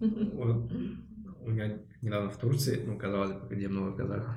У 0.00 1.50
меня 1.50 1.78
недавно 2.00 2.30
в 2.30 2.38
Турции, 2.38 2.82
ну, 2.84 2.96
казалось 2.96 3.32
бы, 3.32 3.54
где 3.54 3.68
много 3.68 3.98
казахов. 3.98 4.34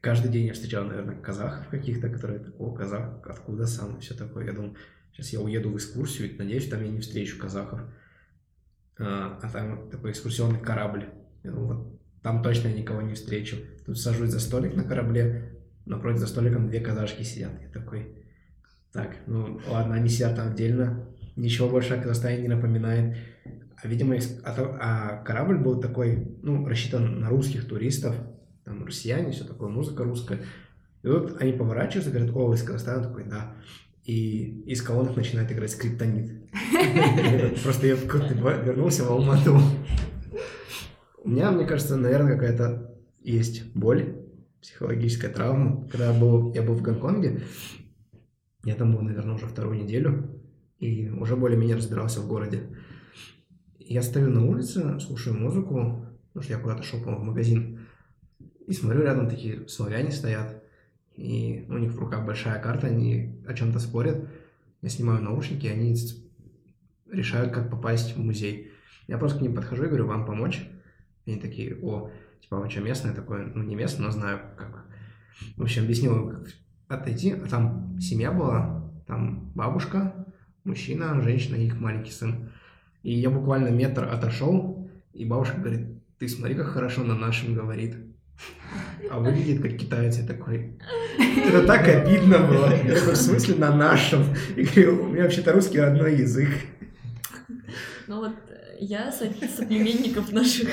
Каждый 0.00 0.32
день 0.32 0.48
я 0.48 0.52
встречал, 0.52 0.84
наверное, 0.84 1.14
казахов 1.14 1.68
каких-то, 1.68 2.08
которые 2.08 2.40
такого 2.40 2.76
казах, 2.76 3.24
откуда 3.24 3.66
сам, 3.66 4.00
все 4.00 4.14
такое. 4.14 4.46
Я 4.46 4.52
думал, 4.52 4.76
сейчас 5.12 5.32
я 5.32 5.40
уеду 5.40 5.70
в 5.70 5.76
экскурсию, 5.76 6.36
надеюсь, 6.36 6.68
там 6.68 6.82
я 6.82 6.90
не 6.90 6.98
встречу 6.98 7.38
казахов. 7.38 7.82
А, 8.98 9.38
а 9.40 9.48
там 9.48 9.88
такой 9.90 10.10
экскурсионный 10.10 10.58
корабль. 10.58 11.08
Я 11.44 11.52
думал, 11.52 11.66
вот 11.66 12.01
там 12.22 12.42
точно 12.42 12.68
я 12.68 12.74
никого 12.74 13.02
не 13.02 13.14
встречу. 13.14 13.56
Тут 13.84 13.98
сажусь 13.98 14.30
за 14.30 14.40
столик 14.40 14.74
на 14.74 14.84
корабле, 14.84 15.58
напротив 15.86 16.20
за 16.20 16.26
столиком 16.26 16.68
две 16.68 16.80
казашки 16.80 17.22
сидят. 17.22 17.52
Я 17.60 17.68
такой, 17.68 18.16
так, 18.92 19.16
ну 19.26 19.60
ладно, 19.68 19.94
они 19.96 20.08
сидят 20.08 20.36
там 20.36 20.52
отдельно, 20.52 21.08
ничего 21.36 21.68
больше 21.68 21.94
о 21.94 22.00
Казахстане 22.00 22.42
не 22.42 22.48
напоминает. 22.48 23.16
А, 23.82 23.88
видимо, 23.88 24.16
а, 24.44 24.76
а 24.80 25.24
корабль 25.24 25.58
был 25.58 25.80
такой, 25.80 26.38
ну, 26.42 26.66
рассчитан 26.66 27.20
на 27.20 27.28
русских 27.28 27.66
туристов, 27.66 28.14
там 28.64 28.84
россияне, 28.84 29.32
все 29.32 29.44
такое, 29.44 29.68
музыка 29.68 30.04
русская. 30.04 30.40
И 31.02 31.08
вот 31.08 31.40
они 31.40 31.52
поворачиваются, 31.52 32.12
говорят, 32.12 32.34
о, 32.36 32.46
вы 32.46 32.54
из 32.54 32.62
Казахстана? 32.62 33.02
Такой, 33.02 33.24
да. 33.24 33.54
И 34.04 34.62
из 34.66 34.82
колонок 34.82 35.16
начинает 35.16 35.50
играть 35.50 35.70
скриптонит. 35.70 36.30
Просто 37.64 37.88
я 37.88 37.94
вернулся 37.94 39.04
в 39.04 39.10
Алмату. 39.10 39.58
У 41.24 41.28
меня, 41.28 41.52
мне 41.52 41.64
кажется, 41.64 41.96
наверное, 41.96 42.34
какая-то 42.34 42.96
есть 43.20 43.72
боль, 43.76 44.16
психологическая 44.60 45.30
травма. 45.30 45.86
Когда 45.88 46.12
я 46.12 46.18
был, 46.18 46.52
я 46.52 46.62
был 46.62 46.74
в 46.74 46.82
Гонконге, 46.82 47.42
я 48.64 48.74
там 48.74 48.92
был, 48.92 49.02
наверное, 49.02 49.36
уже 49.36 49.46
вторую 49.46 49.80
неделю, 49.80 50.40
и 50.80 51.08
уже 51.10 51.36
более-менее 51.36 51.76
разбирался 51.76 52.20
в 52.20 52.26
городе. 52.26 52.62
Я 53.78 54.02
стою 54.02 54.30
на 54.30 54.44
улице, 54.44 54.98
слушаю 54.98 55.38
музыку, 55.38 56.04
потому 56.28 56.42
что 56.42 56.52
я 56.54 56.58
куда-то 56.58 56.82
шел, 56.82 56.98
в 56.98 57.22
магазин, 57.22 57.86
и 58.66 58.72
смотрю, 58.72 59.02
рядом 59.02 59.28
такие 59.28 59.68
славяне 59.68 60.10
стоят, 60.10 60.60
и 61.14 61.66
у 61.68 61.78
них 61.78 61.92
в 61.92 61.98
руках 62.00 62.26
большая 62.26 62.60
карта, 62.60 62.88
они 62.88 63.40
о 63.46 63.54
чем-то 63.54 63.78
спорят. 63.78 64.28
Я 64.80 64.88
снимаю 64.88 65.22
наушники, 65.22 65.66
и 65.66 65.70
они 65.70 65.96
решают, 67.08 67.52
как 67.52 67.70
попасть 67.70 68.16
в 68.16 68.18
музей. 68.20 68.72
Я 69.06 69.18
просто 69.18 69.38
к 69.38 69.42
ним 69.42 69.54
подхожу 69.54 69.84
и 69.84 69.86
говорю, 69.86 70.06
вам 70.06 70.26
помочь? 70.26 70.68
Они 71.26 71.36
такие, 71.36 71.76
о, 71.82 72.10
типа, 72.40 72.58
вы 72.58 72.70
что, 72.70 72.80
местные? 72.80 73.14
Такое, 73.14 73.46
ну, 73.54 73.62
не 73.62 73.74
местный, 73.74 74.04
но 74.06 74.10
знаю, 74.10 74.40
как. 74.56 74.86
В 75.56 75.62
общем, 75.62 75.84
объяснил, 75.84 76.30
как 76.30 76.48
отойти, 76.88 77.32
а 77.32 77.48
там 77.48 77.98
семья 78.00 78.32
была, 78.32 78.90
там 79.06 79.50
бабушка, 79.54 80.26
мужчина, 80.64 81.20
женщина 81.22 81.56
и 81.56 81.66
их 81.66 81.80
маленький 81.80 82.12
сын. 82.12 82.50
И 83.02 83.12
я 83.12 83.30
буквально 83.30 83.68
метр 83.68 84.04
отошел, 84.04 84.90
и 85.12 85.24
бабушка 85.24 85.60
говорит, 85.60 85.88
ты 86.18 86.28
смотри, 86.28 86.54
как 86.54 86.68
хорошо 86.68 87.02
на 87.02 87.14
нашем 87.14 87.54
говорит. 87.54 87.96
А 89.10 89.18
выглядит 89.18 89.62
как 89.62 89.76
китаец, 89.76 90.18
я 90.18 90.26
такой... 90.26 90.78
Это 91.18 91.66
так 91.66 91.86
обидно 91.88 92.38
было. 92.38 92.72
Я 92.84 92.94
такой, 92.94 93.14
в 93.14 93.16
смысле 93.16 93.56
на 93.56 93.74
нашем? 93.74 94.22
И 94.56 94.62
говорю, 94.62 95.04
у 95.04 95.08
меня 95.08 95.24
вообще-то 95.24 95.52
русский 95.52 95.80
родной 95.80 96.16
язык. 96.16 96.48
Ну 98.08 98.18
вот 98.20 98.34
э, 98.48 98.76
я 98.80 99.12
со- 99.12 99.30
соплеменников 99.48 100.32
наших 100.32 100.68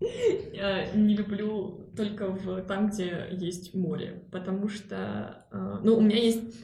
э, 0.00 0.96
не 0.96 1.16
люблю 1.16 1.90
только 1.96 2.28
в 2.28 2.62
там, 2.62 2.90
где 2.90 3.26
есть 3.32 3.74
море, 3.74 4.22
потому 4.30 4.68
что, 4.68 5.46
э, 5.50 5.76
ну, 5.82 5.96
у 5.96 6.00
меня 6.00 6.16
есть, 6.16 6.62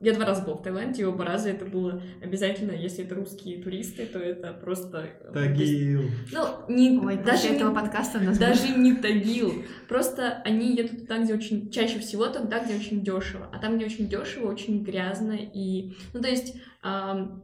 я 0.00 0.14
два 0.14 0.24
раза 0.26 0.42
был 0.44 0.54
в 0.54 0.62
Таиланде, 0.62 1.02
и 1.02 1.04
оба 1.04 1.24
раза 1.24 1.50
это 1.50 1.64
было 1.64 2.00
обязательно, 2.22 2.70
если 2.70 3.04
это 3.04 3.16
русские 3.16 3.60
туристы, 3.60 4.06
то 4.06 4.20
это 4.20 4.52
просто... 4.52 5.08
э, 5.20 5.32
Тагил. 5.32 6.02
Ну, 6.32 6.46
не, 6.68 6.98
Ой, 6.98 7.16
даже 7.16 7.26
после 7.26 7.50
не- 7.50 7.56
этого 7.56 7.74
подкаста 7.74 8.18
у 8.18 8.22
нас 8.22 8.38
даже 8.38 8.68
не 8.76 8.94
Тагил. 8.94 9.64
Просто 9.88 10.40
они 10.44 10.76
едут 10.76 11.00
туда, 11.00 11.18
где 11.18 11.34
очень 11.34 11.70
чаще 11.70 11.98
всего 11.98 12.26
туда, 12.26 12.64
где 12.64 12.76
очень 12.76 13.02
дешево. 13.02 13.48
А 13.52 13.58
там, 13.58 13.76
где 13.76 13.86
очень 13.86 14.08
дешево, 14.08 14.52
очень 14.52 14.84
грязно. 14.84 15.32
И, 15.32 15.96
ну, 16.12 16.20
то 16.20 16.28
есть, 16.28 16.54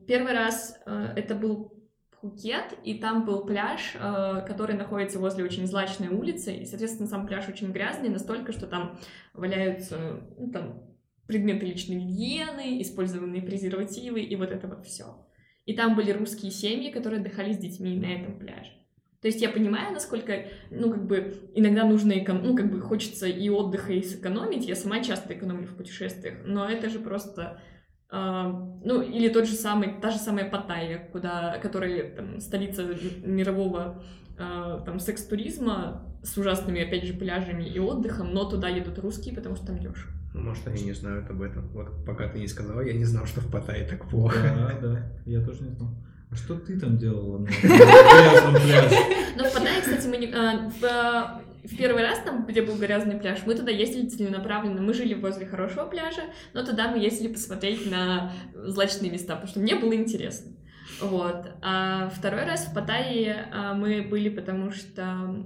первый 0.07 0.33
раз 0.33 0.77
э, 0.87 1.15
это 1.17 1.35
был 1.35 1.73
Пхукет, 2.21 2.75
и 2.85 2.99
там 2.99 3.25
был 3.25 3.47
пляж, 3.47 3.95
э, 3.95 4.45
который 4.47 4.77
находится 4.77 5.19
возле 5.19 5.43
очень 5.43 5.67
злачной 5.67 6.09
улицы, 6.09 6.55
и, 6.55 6.67
соответственно, 6.67 7.09
сам 7.09 7.27
пляж 7.27 7.49
очень 7.49 7.73
грязный, 7.73 8.11
настолько, 8.11 8.53
что 8.53 8.67
там 8.67 8.99
валяются, 9.33 10.21
ну, 10.37 10.51
там, 10.51 10.83
предметы 11.27 11.65
личной 11.65 11.97
гигиены, 11.97 12.83
использованные 12.83 13.41
презервативы, 13.41 14.21
и 14.21 14.37
вот 14.37 14.51
это 14.51 14.69
вот 14.69 14.85
все. 14.85 15.27
И 15.65 15.75
там 15.75 15.95
были 15.95 16.11
русские 16.11 16.51
семьи, 16.51 16.91
которые 16.91 17.21
отдыхали 17.21 17.53
с 17.53 17.59
детьми 17.59 17.97
на 17.99 18.07
этом 18.07 18.39
пляже. 18.39 18.73
То 19.23 19.29
есть 19.29 19.41
я 19.41 19.51
понимаю, 19.51 19.93
насколько, 19.93 20.47
ну, 20.71 20.91
как 20.91 21.07
бы, 21.07 21.51
иногда 21.55 21.85
нужно, 21.85 22.13
экон... 22.13 22.43
ну, 22.43 22.57
как 22.57 22.71
бы, 22.71 22.81
хочется 22.81 23.27
и 23.27 23.49
отдыха, 23.51 23.93
и 23.93 24.03
сэкономить. 24.03 24.67
Я 24.67 24.75
сама 24.75 25.03
часто 25.03 25.35
экономлю 25.35 25.67
в 25.67 25.77
путешествиях, 25.77 26.39
но 26.45 26.69
это 26.69 26.89
же 26.89 26.99
просто, 26.99 27.61
ну, 28.13 29.03
или 29.03 29.29
тот 29.29 29.47
же 29.47 29.55
самый, 29.55 30.01
та 30.01 30.11
же 30.11 30.19
самая 30.19 30.51
Паттайя, 30.51 31.09
куда, 31.13 31.59
которая, 31.59 32.15
там, 32.15 32.41
столица 32.41 32.83
мирового, 33.25 34.03
а, 34.39 34.81
там, 34.81 34.99
секс-туризма 34.99 36.03
с 36.23 36.37
ужасными, 36.37 36.83
опять 36.83 37.05
же, 37.05 37.15
пляжами 37.15 37.63
и 37.63 37.79
отдыхом, 37.79 38.33
но 38.33 38.45
туда 38.49 38.69
едут 38.69 38.99
русские, 38.99 39.35
потому 39.35 39.55
что 39.55 39.67
там 39.67 39.79
дешево. 39.79 40.11
Ну, 40.35 40.41
может, 40.43 40.67
они 40.67 40.85
не 40.85 40.93
знают 40.93 41.29
об 41.31 41.43
этом. 41.43 41.69
Вот 41.69 42.05
пока 42.05 42.29
ты 42.29 42.39
не 42.39 42.47
сказала, 42.47 42.81
я 42.81 42.93
не 42.93 43.05
знал, 43.05 43.27
что 43.27 43.41
в 43.41 43.51
Паттайе 43.51 43.87
так 43.87 44.09
плохо. 44.09 44.39
Да, 44.43 44.89
да, 44.89 45.13
я 45.27 45.45
тоже 45.45 45.63
не 45.63 45.71
знал. 45.71 45.91
А 46.31 46.37
что 46.37 46.55
ты 46.55 46.79
там 46.79 46.97
делала 46.97 47.39
на 47.39 47.47
грязном 47.63 48.55
пляже? 48.55 48.97
Но 49.37 49.45
в 49.45 49.53
Паттайе, 49.53 49.83
кстати, 49.83 50.07
мы 50.07 50.17
не... 50.19 50.27
в, 51.65 51.77
первый 51.77 52.03
раз 52.03 52.21
там, 52.21 52.47
где 52.47 52.63
был 52.63 52.77
грязный 52.77 53.17
пляж, 53.17 53.41
мы 53.47 53.55
туда 53.55 53.71
ездили 53.71 54.09
целенаправленно. 54.09 54.81
Мы 54.81 54.95
жили 54.95 55.15
возле 55.15 55.47
хорошего 55.47 55.87
пляжа, 55.87 56.23
но 56.55 56.65
туда 56.65 56.91
мы 56.91 56.99
ездили 56.99 57.33
посмотреть 57.33 57.91
на 57.91 58.33
злачные 58.55 59.11
места, 59.11 59.35
потому 59.35 59.49
что 59.49 59.61
мне 59.61 59.75
было 59.75 59.95
интересно. 59.95 60.53
Вот. 61.01 61.47
А 61.63 62.11
второй 62.11 62.45
раз 62.45 62.67
в 62.67 62.75
Паттайе 62.75 63.49
а, 63.53 63.75
мы 63.75 64.03
были, 64.03 64.29
потому 64.29 64.71
что, 64.71 65.45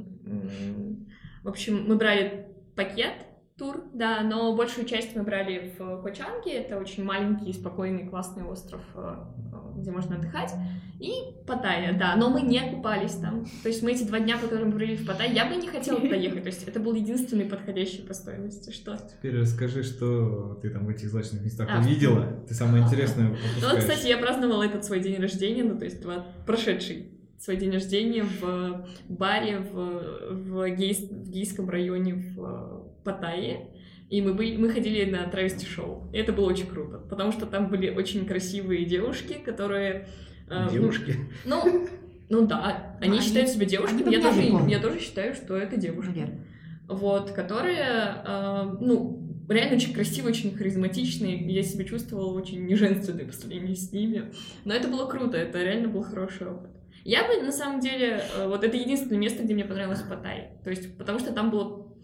в 1.42 1.48
общем, 1.48 1.84
мы 1.86 1.96
брали 1.96 2.48
пакет 2.74 3.12
тур, 3.57 3.84
да, 3.92 4.22
но 4.22 4.55
большую 4.57 4.84
часть 4.84 5.14
мы 5.14 5.22
брали 5.22 5.72
в 5.78 6.02
Хочанге, 6.02 6.55
это 6.55 6.76
очень 6.76 7.05
маленький, 7.05 7.52
спокойный, 7.52 8.09
классный 8.09 8.42
остров, 8.42 8.80
э, 8.96 9.14
э, 9.52 9.80
где 9.80 9.92
можно 9.92 10.16
отдыхать, 10.16 10.52
и 10.98 11.12
Паттайя, 11.46 11.96
да, 11.96 12.16
но 12.16 12.30
мы 12.30 12.40
не 12.42 12.61
купались 12.68 13.12
там, 13.12 13.44
то 13.62 13.68
есть 13.68 13.84
мы 13.84 13.92
эти 13.92 14.02
два 14.02 14.18
дня, 14.18 14.38
которые 14.38 14.66
мы 14.66 14.72
провели 14.72 14.96
в 14.96 15.07
Паттайе, 15.07 15.32
я 15.32 15.46
бы 15.46 15.55
не 15.55 15.68
хотела 15.68 16.00
туда 16.00 16.16
ехать, 16.16 16.42
то 16.42 16.48
есть 16.48 16.66
это 16.66 16.80
был 16.80 16.94
единственный 16.94 17.44
подходящий 17.44 18.02
по 18.02 18.12
стоимости, 18.12 18.72
что... 18.72 18.96
Теперь 18.96 19.38
расскажи, 19.38 19.84
что 19.84 20.59
ты 20.61 20.70
там 20.70 20.86
в 20.86 20.88
этих 20.88 21.09
злачных 21.09 21.44
местах 21.44 21.68
А. 21.70 21.78
увидела. 21.78 22.44
Ты 22.48 22.55
самое 22.55 22.82
интересное 22.82 23.36
Ну 23.62 23.78
кстати, 23.78 24.09
я 24.09 24.18
праздновала 24.18 24.64
этот 24.64 24.84
свой 24.84 24.98
день 24.98 25.20
рождения, 25.20 25.62
ну, 25.62 25.78
то 25.78 25.84
есть 25.84 26.02
два- 26.02 26.26
прошедший 26.44 27.13
свой 27.45 27.57
день 27.59 27.70
рождения 27.70 28.24
в 28.24 28.86
баре 29.09 29.59
в, 29.59 30.30
в, 30.30 30.70
гейс- 30.76 31.11
в 31.11 31.30
гейском 31.30 31.68
районе 31.68 32.14
в 32.14 32.86
Паттайе. 33.05 33.68
И 34.11 34.22
мы, 34.22 34.34
были, 34.34 34.57
мы 34.57 34.70
ходили 34.70 35.11
на 35.11 35.26
травести 35.28 35.64
шоу. 35.66 36.09
И 36.12 36.18
это 36.18 36.32
было 36.32 36.47
очень 36.47 36.66
круто, 36.66 36.99
потому 36.99 37.32
что 37.32 37.47
там 37.47 37.68
были 37.68 37.90
очень 37.90 38.26
красивые 38.26 38.84
девушки, 38.84 39.34
которые... 39.34 40.09
э, 40.49 40.64
ну, 40.66 40.70
Девушки. 40.70 41.16
Ну, 41.45 41.88
ну 42.28 42.47
да, 42.47 42.97
они 43.01 43.18
Они- 43.18 43.20
считают 43.26 43.49
себя 43.51 43.66
девушками. 43.66 44.11
Я 44.12 44.20
тоже, 44.22 44.42
я 44.70 44.78
тоже 44.80 45.01
считаю, 45.01 45.34
что 45.34 45.57
это 45.57 45.76
девушки 45.76 46.11
Наверное. 46.11 46.47
вот, 46.88 47.32
которые, 47.32 48.22
э, 48.26 48.76
ну, 48.80 49.20
реально 49.49 49.76
очень 49.76 49.92
красивые, 49.92 50.32
очень 50.32 50.55
харизматичные, 50.55 51.36
я 51.53 51.62
себя 51.62 51.84
чувствовала 51.84 52.32
очень 52.38 52.64
неженственной 52.66 53.24
по 53.24 53.32
сравнению 53.32 53.74
с 53.74 53.90
ними, 53.92 54.32
но 54.64 54.72
это 54.74 54.88
было 54.88 55.07
круто, 55.07 55.36
это 55.36 55.62
реально 55.62 55.88
был 55.88 56.03
хороший 56.03 56.47
опыт. 56.49 56.70
Я 57.05 57.28
бы, 57.28 57.42
на 57.42 57.52
самом 57.52 57.80
деле, 57.80 58.22
э, 58.36 58.48
вот 58.48 58.64
это 58.64 58.76
единственное 58.76 59.18
место, 59.18 59.44
где 59.44 59.55
мне 59.55 59.64
понравилось 59.64 60.02
Паттайя, 60.02 60.59
то 60.64 60.70
есть, 60.70 60.96
потому 60.98 61.18
что 61.18 61.32
там 61.32 61.50
было 61.50 61.94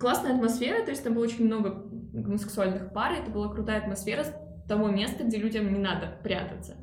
классная 0.00 0.34
атмосфера, 0.34 0.82
то 0.84 0.90
есть 0.90 1.04
там 1.04 1.14
было 1.14 1.22
очень 1.22 1.46
много 1.46 1.84
гомосексуальных 2.12 2.92
пар, 2.92 3.12
и 3.12 3.18
это 3.18 3.30
была 3.30 3.52
крутая 3.52 3.80
атмосфера 3.80 4.24
того 4.66 4.88
места, 4.88 5.24
где 5.24 5.36
людям 5.36 5.72
не 5.72 5.78
надо 5.78 6.18
прятаться. 6.22 6.76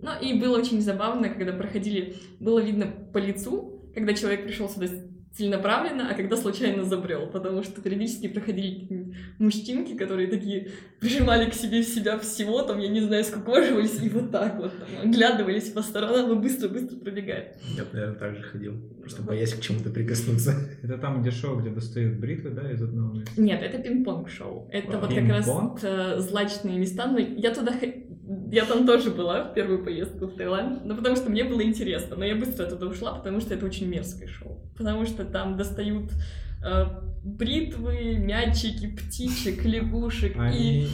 Ну 0.00 0.10
и 0.20 0.38
было 0.38 0.58
очень 0.58 0.80
забавно, 0.80 1.28
когда 1.30 1.52
проходили, 1.52 2.16
было 2.38 2.60
видно 2.60 2.86
по 3.12 3.18
лицу, 3.18 3.90
когда 3.94 4.14
человек 4.14 4.44
пришел 4.44 4.68
сюда 4.68 4.86
целенаправленно, 5.38 6.10
а 6.10 6.14
когда 6.14 6.36
случайно 6.36 6.84
забрел, 6.84 7.28
потому 7.28 7.62
что 7.62 7.80
периодически 7.80 8.26
проходили 8.26 9.14
мужчинки, 9.38 9.96
которые 9.96 10.26
такие 10.26 10.72
прижимали 10.98 11.48
к 11.48 11.54
себе 11.54 11.84
себя 11.84 12.18
всего, 12.18 12.62
там, 12.62 12.80
я 12.80 12.88
не 12.88 13.00
знаю, 13.00 13.22
скукоживались 13.22 14.02
и 14.02 14.08
вот 14.08 14.32
так 14.32 14.56
вот, 14.56 14.72
там, 14.76 15.08
оглядывались 15.08 15.70
по 15.70 15.82
сторонам 15.82 16.32
и 16.32 16.42
быстро-быстро 16.42 16.96
пробегали. 16.96 17.52
Я 17.76 17.84
наверное, 17.92 18.18
так 18.18 18.34
же 18.34 18.42
ходил, 18.42 18.74
просто 19.00 19.22
боясь 19.22 19.54
к 19.54 19.60
чему-то 19.60 19.90
прикоснуться. 19.90 20.54
Это 20.82 20.98
там, 20.98 21.22
где 21.22 21.30
шоу, 21.30 21.60
где 21.60 21.70
достают 21.70 22.18
бритвы, 22.18 22.50
да, 22.50 22.70
из 22.72 22.82
одного 22.82 23.14
места? 23.14 23.40
Нет, 23.40 23.62
это 23.62 23.78
пинг-понг 23.78 24.28
шоу. 24.28 24.68
Это 24.72 24.96
А, 24.96 25.00
вот 25.00 25.14
как 25.14 25.28
раз 25.28 25.48
э, 25.82 26.18
злачные 26.18 26.78
места, 26.78 27.06
но 27.06 27.18
я 27.18 27.54
туда... 27.54 27.72
я 28.50 28.64
там 28.66 28.86
тоже 28.86 29.10
была 29.10 29.44
в 29.44 29.54
первую 29.54 29.82
поездку 29.82 30.26
в 30.26 30.36
Таиланд, 30.36 30.84
но 30.84 30.94
потому 30.94 31.16
что 31.16 31.30
мне 31.30 31.44
было 31.44 31.62
интересно, 31.62 32.16
но 32.16 32.24
я 32.24 32.36
быстро 32.36 32.66
оттуда 32.66 32.86
ушла, 32.86 33.14
потому 33.14 33.40
что 33.40 33.54
это 33.54 33.64
очень 33.64 33.88
мерзкое 33.88 34.28
шоу, 34.28 34.60
потому 34.76 35.06
что 35.06 35.24
там 35.24 35.56
достают 35.56 36.10
э, 36.62 36.84
бритвы, 37.24 38.16
мячики, 38.18 38.88
птичек, 38.88 39.64
лягушек 39.64 40.36
и... 40.36 40.38
Они... 40.38 40.88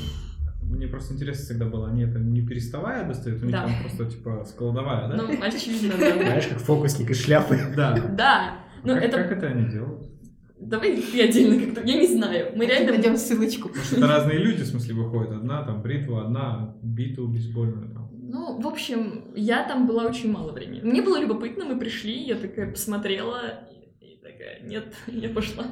Мне 0.63 0.87
просто 0.87 1.15
интересно 1.15 1.45
всегда 1.45 1.67
было, 1.67 1.89
они 1.89 2.05
это 2.05 2.19
не 2.19 2.41
переставая 2.41 3.07
достают, 3.07 3.43
у 3.43 3.47
них 3.47 3.53
Да. 3.53 3.65
там 3.65 3.75
просто 3.83 4.07
типа 4.07 4.45
складовая, 4.49 5.09
да? 5.09 5.17
Ну, 5.17 5.43
очевидно, 5.43 5.95
да. 5.99 6.13
Знаешь, 6.15 6.47
как 6.47 6.59
фокусник 6.59 7.11
из 7.11 7.23
шляпы. 7.23 7.59
Да. 7.77 7.99
Да, 8.17 8.59
ну 8.83 8.95
как, 8.95 9.05
это... 9.05 9.17
как 9.19 9.33
это 9.33 9.47
они 9.49 9.69
делают? 9.71 10.14
Давай 10.59 10.97
ты 10.97 11.23
отдельно 11.23 11.65
как-то, 11.65 11.83
я 11.83 12.01
не 12.01 12.07
знаю. 12.07 12.53
Мы 12.57 12.67
реально... 12.67 12.93
Найдем 12.93 13.17
ссылочку. 13.17 13.69
Потому 13.69 13.85
что 13.85 13.97
это 13.97 14.07
разные 14.07 14.39
люди, 14.39 14.63
в 14.63 14.67
смысле, 14.67 14.95
выходят. 14.95 15.33
Одна 15.33 15.65
там 15.65 15.83
бритва, 15.83 16.23
одна 16.25 16.77
биту 16.83 17.27
бейсбольную 17.27 17.93
там. 17.93 18.11
Ну, 18.13 18.61
в 18.61 18.67
общем, 18.67 19.33
я 19.35 19.67
там 19.67 19.87
была 19.87 20.05
очень 20.05 20.31
мало 20.33 20.53
времени. 20.53 20.81
Мне 20.81 21.03
было 21.03 21.21
любопытно, 21.21 21.65
мы 21.65 21.79
пришли, 21.79 22.25
я 22.25 22.37
такая 22.37 22.71
посмотрела, 22.71 23.69
и, 23.71 24.05
и 24.05 24.17
такая, 24.17 24.63
нет, 24.65 24.95
я 25.09 25.29
пошла. 25.29 25.65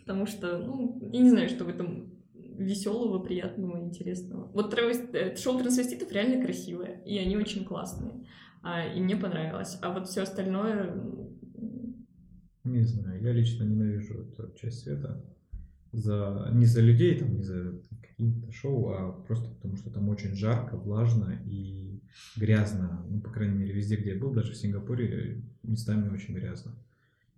Потому 0.00 0.26
что, 0.26 0.58
ну, 0.58 0.98
я 1.12 1.20
не 1.20 1.30
знаю, 1.30 1.48
что 1.48 1.64
в 1.64 1.68
этом 1.68 2.14
веселого, 2.34 3.18
приятного, 3.18 3.80
интересного. 3.80 4.50
Вот 4.52 4.74
э, 4.74 5.36
шоу 5.36 5.58
трансвеститов 5.58 6.12
реально 6.12 6.44
красивое, 6.44 7.02
и 7.04 7.18
они 7.18 7.36
очень 7.36 7.64
классные. 7.64 8.26
А, 8.62 8.86
и 8.86 9.00
мне 9.00 9.16
понравилось. 9.16 9.78
А 9.82 9.92
вот 9.92 10.08
все 10.08 10.22
остальное... 10.22 10.94
Не 12.72 12.84
знаю, 12.84 13.22
я 13.22 13.32
лично 13.32 13.64
ненавижу 13.64 14.14
эту 14.14 14.52
часть 14.60 14.80
света. 14.80 15.24
За... 15.92 16.50
Не 16.52 16.66
за 16.66 16.80
людей, 16.80 17.18
там, 17.18 17.34
не 17.34 17.42
за 17.42 17.74
какие-то 18.00 18.52
шоу, 18.52 18.90
а 18.90 19.12
просто 19.26 19.50
потому, 19.54 19.76
что 19.76 19.90
там 19.90 20.08
очень 20.08 20.34
жарко, 20.34 20.76
влажно 20.76 21.40
и 21.46 22.00
грязно. 22.36 23.04
Ну, 23.08 23.20
по 23.20 23.30
крайней 23.30 23.56
мере, 23.58 23.72
везде, 23.72 23.96
где 23.96 24.14
я 24.14 24.20
был, 24.20 24.32
даже 24.32 24.52
в 24.52 24.56
Сингапуре, 24.56 25.42
местами 25.62 26.08
очень 26.08 26.34
грязно. 26.34 26.72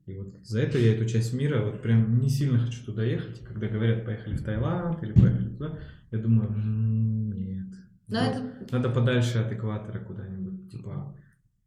И 0.07 0.15
вот 0.15 0.35
за 0.43 0.61
это 0.61 0.79
я 0.79 0.95
эту 0.95 1.07
часть 1.07 1.33
мира 1.33 1.65
вот 1.65 1.81
прям 1.81 2.19
не 2.19 2.29
сильно 2.29 2.59
хочу 2.59 2.85
туда 2.85 3.05
ехать. 3.05 3.41
И 3.41 3.45
когда 3.45 3.69
говорят, 3.69 4.05
поехали 4.05 4.37
в 4.37 4.45
Таиланд 4.45 5.03
или 5.03 5.13
поехали 5.13 5.49
туда, 5.49 5.79
я 6.11 6.19
думаю, 6.19 6.49
«М, 6.49 7.33
нет. 7.33 7.69
Но 8.09 8.19
Вот 8.19 8.29
это 8.29 8.75
Надо 8.75 8.91
подальше 8.91 9.39
от 9.39 9.53
экватора 9.53 10.01
куда-нибудь, 10.01 10.71
типа 10.71 11.17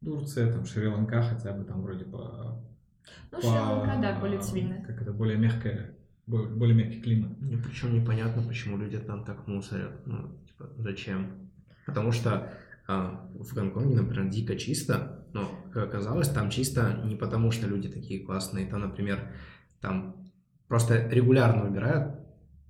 Турция, 0.03 0.51
там 0.51 0.65
Шри-Ланка 0.65 1.21
хотя 1.21 1.53
бы 1.53 1.63
там 1.63 1.81
вроде 1.81 2.05
по... 2.05 2.61
Ну, 3.31 3.37
по- 3.37 3.41
Шри-Ланка, 3.41 4.01
да, 4.01 4.19
более 4.19 4.39
цивильная. 4.39 4.83
Как 4.83 5.01
это, 5.01 5.11
более 5.11 5.37
мягкое, 5.37 5.95
бо- 6.27 6.45
более 6.47 6.75
мягкий 6.75 7.01
климат. 7.01 7.39
Мне 7.41 7.57
причем 7.57 7.93
непонятно, 7.93 8.41
почему 8.43 8.77
люди 8.77 8.97
там 8.97 9.23
так 9.25 9.47
мусорят. 9.47 10.05
Ну, 10.05 10.29
типа, 10.47 10.69
зачем? 10.77 11.49
Потому 11.85 12.11
что 12.11 12.51
а, 12.87 13.29
в 13.33 13.53
Гонконге, 13.53 13.95
например, 13.95 14.29
дико 14.29 14.55
чисто, 14.55 15.25
но, 15.33 15.49
как 15.73 15.89
оказалось, 15.89 16.29
там 16.29 16.49
чисто 16.49 17.01
не 17.03 17.15
потому, 17.15 17.51
что 17.51 17.67
люди 17.67 17.89
такие 17.89 18.23
классные. 18.25 18.67
Там, 18.67 18.81
например, 18.81 19.19
там 19.81 20.15
просто 20.67 21.07
регулярно 21.09 21.67
убирают, 21.67 22.19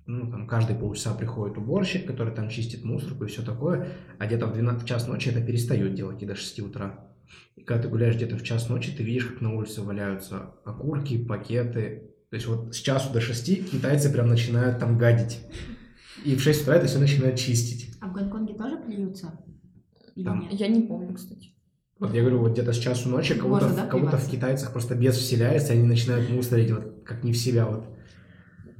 ну, 0.06 0.30
там 0.30 0.46
каждые 0.46 0.78
полчаса 0.78 1.14
приходит 1.14 1.58
уборщик, 1.58 2.06
который 2.06 2.32
там 2.34 2.48
чистит 2.48 2.84
мусорку 2.84 3.24
и 3.24 3.28
все 3.28 3.42
такое, 3.42 3.88
а 4.18 4.26
где-то 4.26 4.46
в 4.46 4.52
12 4.52 4.86
час 4.86 5.08
ночи 5.08 5.28
это 5.30 5.44
перестают 5.44 5.94
делать 5.94 6.22
и 6.22 6.26
до 6.26 6.34
6 6.36 6.60
утра. 6.60 7.06
И 7.56 7.62
когда 7.62 7.82
ты 7.82 7.88
гуляешь 7.88 8.16
где-то 8.16 8.36
в 8.36 8.42
час 8.42 8.68
ночи, 8.68 8.92
ты 8.92 9.02
видишь, 9.02 9.26
как 9.26 9.40
на 9.40 9.54
улице 9.54 9.82
валяются 9.82 10.54
окурки, 10.64 11.24
пакеты. 11.24 12.10
То 12.30 12.36
есть 12.36 12.46
вот 12.46 12.74
с 12.74 12.78
часу 12.78 13.12
до 13.12 13.20
6 13.20 13.70
китайцы 13.70 14.12
прям 14.12 14.28
начинают 14.28 14.78
там 14.78 14.98
гадить. 14.98 15.40
И 16.24 16.34
в 16.34 16.40
6 16.40 16.62
утра 16.62 16.76
это 16.76 16.86
все 16.86 16.98
начинают 16.98 17.38
чистить. 17.38 17.94
А 18.00 18.08
в 18.08 18.12
Гонконге 18.12 18.54
тоже 18.54 18.78
плюются? 18.78 19.38
Там. 20.24 20.48
Я 20.50 20.68
не 20.68 20.82
помню, 20.82 21.14
кстати. 21.14 21.50
Вот 21.98 22.12
я 22.12 22.20
говорю, 22.20 22.40
вот 22.40 22.52
где-то 22.52 22.72
с 22.72 22.78
часу 22.78 23.08
ночи 23.08 23.34
кого-то, 23.34 23.74
да, 23.74 23.86
кого-то 23.86 24.18
в 24.18 24.30
китайцах 24.30 24.72
просто 24.72 24.94
бес 24.94 25.16
вселяется, 25.16 25.72
они 25.72 25.82
начинают 25.82 26.28
мусорить 26.28 26.70
вот 26.70 27.02
как 27.04 27.24
не 27.24 27.32
в 27.32 27.36
себя 27.36 27.66
вот. 27.66 27.86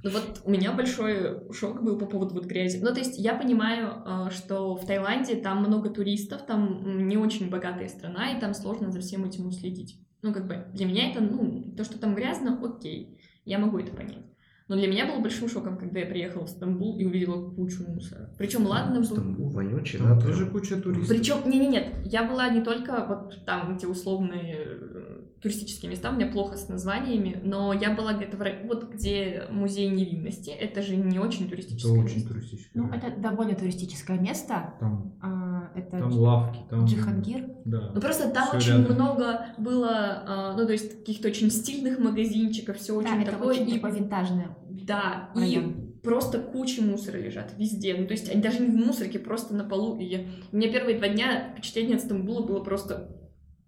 Ну 0.03 0.11
вот 0.11 0.42
у 0.44 0.51
меня 0.51 0.72
большой 0.72 1.53
шок 1.53 1.82
был 1.82 1.99
по 1.99 2.07
поводу 2.07 2.34
вот 2.34 2.44
грязи. 2.44 2.78
Ну, 2.82 2.92
то 2.92 3.01
есть 3.01 3.18
я 3.18 3.34
понимаю, 3.34 4.03
э, 4.05 4.30
что 4.30 4.76
в 4.76 4.86
Таиланде 4.86 5.36
там 5.36 5.62
много 5.62 5.90
туристов, 5.90 6.47
там 6.47 7.09
не 7.09 7.16
очень 7.16 7.51
богатая 7.51 7.88
страна, 7.88 8.32
и 8.32 8.40
там 8.40 8.55
сложно 8.55 8.90
за 8.90 9.01
всем 9.01 9.24
этим 9.24 9.47
уследить. 9.47 9.99
Ну, 10.22 10.32
как 10.32 10.47
бы 10.47 10.66
для 10.72 10.86
меня 10.86 11.11
это, 11.11 11.20
ну, 11.20 11.74
то, 11.76 11.84
что 11.84 11.99
там 11.99 12.14
грязно, 12.14 12.61
окей, 12.62 13.20
я 13.44 13.59
могу 13.59 13.78
это 13.78 13.94
понять. 13.94 14.24
Но 14.69 14.75
для 14.75 14.89
меня 14.89 15.07
было 15.07 15.21
большим 15.21 15.49
шоком, 15.49 15.77
когда 15.79 16.01
я 16.01 16.07
приехала 16.07 16.45
в 16.45 16.49
Стамбул 16.51 16.99
и 16.99 17.05
увидела 17.05 17.51
кучу 17.51 17.85
мусора. 17.89 18.31
Причем, 18.37 18.67
ладно, 18.67 18.97
был... 18.99 19.05
Стамбул 19.07 19.49
вонючий, 19.51 20.01
да, 20.01 20.19
тоже 20.21 20.47
куча 20.47 20.77
туристов. 20.81 21.09
Причем, 21.09 21.37
не, 21.49 21.61
не, 21.61 21.69
нет, 21.69 21.95
я 22.05 22.25
была 22.25 22.49
не 22.49 22.61
только 22.62 23.07
вот 23.09 23.45
там, 23.47 23.77
где 23.77 23.87
условные 23.87 24.57
э, 24.59 25.21
туристические 25.41 25.89
места, 25.93 26.11
у 26.11 26.14
меня 26.14 26.27
плохо 26.27 26.57
с 26.57 26.69
названиями, 26.69 27.41
но 27.45 27.73
я 27.73 27.95
была 27.95 28.14
где-то 28.14 28.37
в 28.37 28.43
рай- 28.43 28.67
вот 28.67 28.91
где 28.93 29.45
музей 29.53 29.89
невинности, 29.89 30.51
это 30.51 30.83
же 30.83 30.97
не 30.97 31.21
очень 31.21 31.43
Это 31.43 31.51
туристическое 31.51 32.03
очень 32.03 32.14
место. 32.17 32.29
туристическое. 32.35 32.83
Ну, 32.83 32.93
это 32.93 33.21
довольно 33.21 33.55
туристическое 33.55 34.19
место. 34.19 34.75
Там, 34.81 35.12
А, 35.23 35.71
Это 35.77 35.99
там 35.99 36.12
лавки, 36.12 36.59
там... 36.69 36.85
Джихангир. 36.87 37.51
Да. 37.64 37.93
Ну 37.95 38.01
просто 38.01 38.31
там 38.31 38.49
Всё 38.49 38.57
очень 38.57 38.79
рядом. 38.83 38.95
много 38.97 39.47
было, 39.59 39.91
а, 40.27 40.57
ну 40.57 40.67
то 40.67 40.73
есть 40.73 40.99
каких-то 41.01 41.29
очень 41.29 41.51
стильных 41.53 41.99
магазинчиков, 42.01 42.79
все 42.79 42.95
очень 42.95 43.11
Да, 43.14 43.23
это 43.23 43.31
такое. 43.33 43.55
очень 43.55 43.69
и- 43.69 43.75
такой 43.75 43.93
винтажный 43.93 44.45
да, 44.85 45.31
и 45.35 45.41
район. 45.41 45.93
просто 46.03 46.41
куча 46.41 46.83
мусора 46.83 47.18
лежат 47.18 47.55
везде. 47.57 47.97
Ну 47.97 48.07
то 48.07 48.12
есть 48.12 48.31
они 48.31 48.43
даже 48.43 48.61
не 48.61 48.68
в 48.68 48.87
мусорке, 48.87 49.18
просто 49.18 49.55
на 49.55 49.64
полу. 49.64 49.99
И 49.99 50.05
я... 50.05 50.27
у 50.53 50.57
меня 50.57 50.72
первые 50.72 50.99
два 50.99 51.09
дня 51.09 51.53
впечатление 51.53 51.97
от 51.97 52.03
Стамбула 52.03 52.47
было 52.47 52.62
просто 52.62 53.16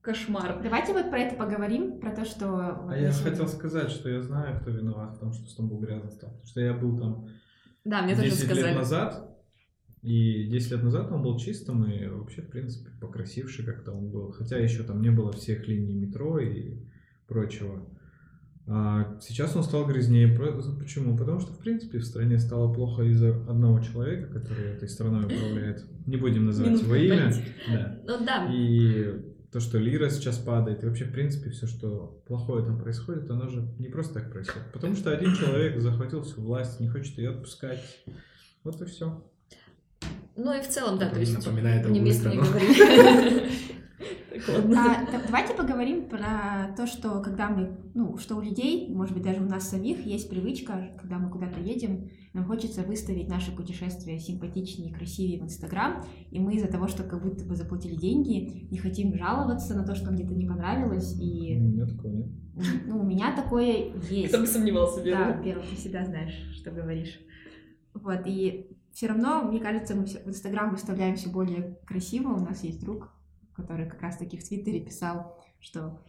кошмар. 0.00 0.60
Давайте 0.62 0.92
вот 0.92 1.10
про 1.10 1.20
это 1.20 1.36
поговорим, 1.36 2.00
про 2.00 2.10
то, 2.14 2.24
что... 2.24 2.86
А 2.88 2.96
я 2.96 3.12
хотел 3.12 3.46
сказать, 3.46 3.90
что 3.90 4.08
я 4.08 4.22
знаю, 4.22 4.60
кто 4.60 4.70
виноват 4.70 5.16
в 5.16 5.20
том, 5.20 5.32
что 5.32 5.46
Стамбул 5.46 5.80
грязно 5.80 6.10
стал. 6.10 6.30
Потому 6.30 6.46
что 6.46 6.60
я 6.60 6.72
был 6.72 6.98
там 6.98 7.28
Да, 7.84 8.02
мне 8.02 8.14
тоже 8.14 8.30
10 8.30 8.40
лет 8.40 8.50
сказали. 8.50 8.74
назад, 8.74 9.38
и 10.02 10.44
10 10.48 10.70
лет 10.72 10.82
назад 10.82 11.10
он 11.10 11.22
был 11.22 11.36
чистым 11.38 11.84
и 11.84 12.06
вообще, 12.06 12.42
в 12.42 12.50
принципе, 12.50 12.90
покрасивший 13.00 13.64
как-то 13.64 13.92
он 13.92 14.10
был. 14.10 14.30
Хотя 14.30 14.58
еще 14.58 14.82
там 14.82 15.02
не 15.02 15.10
было 15.10 15.32
всех 15.32 15.66
линий 15.66 15.94
метро 15.94 16.38
и 16.38 16.78
прочего. 17.26 17.86
А 18.70 19.16
сейчас 19.22 19.56
он 19.56 19.62
стал 19.64 19.86
грязнее. 19.86 20.28
Почему? 20.78 21.16
Потому 21.16 21.40
что, 21.40 21.52
в 21.52 21.58
принципе, 21.58 21.98
в 21.98 22.04
стране 22.04 22.38
стало 22.38 22.72
плохо 22.72 23.02
из-за 23.02 23.30
одного 23.30 23.80
человека, 23.80 24.26
который 24.40 24.72
этой 24.72 24.88
страной 24.90 25.24
управляет. 25.24 25.84
Не 26.06 26.16
будем 26.16 26.44
называть 26.46 26.80
его 26.82 26.94
имя. 26.94 27.32
Да. 27.72 27.98
Ну 28.06 28.24
да, 28.26 28.46
И 28.52 29.22
то, 29.50 29.60
что 29.60 29.78
лира 29.78 30.10
сейчас 30.10 30.36
падает, 30.36 30.82
и 30.82 30.86
вообще, 30.86 31.06
в 31.06 31.12
принципе, 31.12 31.48
все, 31.48 31.66
что 31.66 32.22
плохое 32.26 32.62
там 32.62 32.78
происходит, 32.78 33.30
оно 33.30 33.48
же 33.48 33.66
не 33.78 33.88
просто 33.88 34.14
так 34.20 34.30
происходит. 34.30 34.70
Потому 34.72 34.94
что 34.94 35.10
один 35.10 35.34
человек 35.34 35.80
захватил 35.80 36.22
всю 36.22 36.42
власть, 36.42 36.78
не 36.80 36.88
хочет 36.88 37.16
ее 37.16 37.30
отпускать. 37.30 37.80
Вот 38.64 38.82
и 38.82 38.84
все. 38.84 39.24
ну 40.36 40.52
и 40.52 40.60
в 40.60 40.68
целом, 40.68 40.98
да, 40.98 41.06
Это 41.06 41.14
то 41.14 41.20
есть 41.20 41.34
напоминает 41.34 41.88
не 41.88 42.12
страну. 42.12 42.42
говорит. 42.42 43.44
Ладно. 44.46 44.76
А, 44.80 45.10
да- 45.12 45.20
давайте 45.26 45.54
поговорим 45.54 46.08
про 46.08 46.72
то, 46.76 46.86
что 46.86 47.20
когда 47.22 47.48
мы, 47.48 47.76
ну, 47.94 48.16
что 48.18 48.36
у 48.36 48.40
людей, 48.40 48.92
может 48.94 49.14
быть, 49.14 49.22
даже 49.24 49.40
у 49.42 49.46
нас 49.48 49.68
самих 49.68 50.04
есть 50.06 50.28
привычка, 50.30 50.90
когда 51.00 51.18
мы 51.18 51.30
куда-то 51.30 51.60
едем, 51.60 52.08
нам 52.34 52.44
хочется 52.44 52.82
выставить 52.82 53.28
наше 53.28 53.54
путешествие 53.56 54.18
симпатичнее 54.18 54.90
и 54.90 54.94
красивее 54.94 55.40
в 55.40 55.44
Инстаграм, 55.44 56.04
и 56.30 56.38
мы 56.38 56.54
из-за 56.54 56.68
того, 56.68 56.86
что 56.88 57.02
как 57.02 57.22
будто 57.22 57.44
бы 57.44 57.56
заплатили 57.56 57.96
деньги, 57.96 58.68
не 58.70 58.78
хотим 58.78 59.14
жаловаться 59.16 59.74
на 59.74 59.84
то, 59.84 59.94
что 59.94 60.06
нам 60.06 60.14
где-то 60.16 60.34
не 60.34 60.46
понравилось, 60.46 61.16
У 61.18 61.22
и 61.22 61.56
меня 61.56 61.86
такого 61.86 62.12
нет. 62.12 62.28
ну, 62.86 63.00
у 63.00 63.04
меня 63.04 63.34
такое 63.34 63.92
есть. 64.10 64.28
Кто 64.28 64.38
бы 64.40 64.46
сомневался, 64.46 64.98
Да, 64.98 65.04
верно? 65.04 65.42
первый, 65.42 65.66
ты 65.66 65.74
всегда 65.76 66.04
знаешь, 66.04 66.34
что 66.54 66.70
говоришь. 66.70 67.18
Вот, 67.94 68.20
и 68.26 68.76
все 68.92 69.06
равно, 69.08 69.42
мне 69.42 69.58
кажется, 69.60 69.94
мы 69.96 70.04
в 70.06 70.28
Инстаграм 70.28 70.70
выставляем 70.70 71.16
все 71.16 71.30
более 71.30 71.78
красиво. 71.86 72.32
У 72.34 72.40
нас 72.44 72.62
есть 72.62 72.80
друг, 72.80 73.12
который 73.58 73.88
как 73.88 74.00
раз-таки 74.00 74.38
в 74.38 74.44
Твиттере 74.48 74.80
писал, 74.80 75.36
что... 75.60 76.00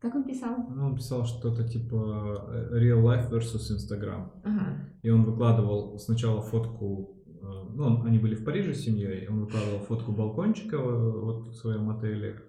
Как 0.00 0.14
он 0.14 0.24
писал? 0.24 0.56
Ну, 0.70 0.86
Он 0.86 0.96
писал 0.96 1.26
что-то 1.26 1.68
типа 1.68 2.46
э, 2.48 2.78
real 2.80 3.02
life 3.02 3.30
versus 3.30 3.70
Instagram. 3.76 4.30
Ага. 4.44 4.88
И 5.02 5.10
он 5.10 5.24
выкладывал 5.24 5.98
сначала 5.98 6.40
фотку, 6.40 7.18
э, 7.26 7.42
ну, 7.74 7.84
он- 7.84 8.06
они 8.06 8.18
были 8.18 8.34
в 8.34 8.44
Париже 8.44 8.72
с 8.72 8.80
семьей, 8.80 9.28
он 9.28 9.40
выкладывал 9.40 9.80
фотку 9.80 10.12
балкончика 10.12 10.76
э, 10.76 11.20
вот 11.20 11.48
в 11.48 11.54
своем 11.54 11.90
отеле, 11.90 12.40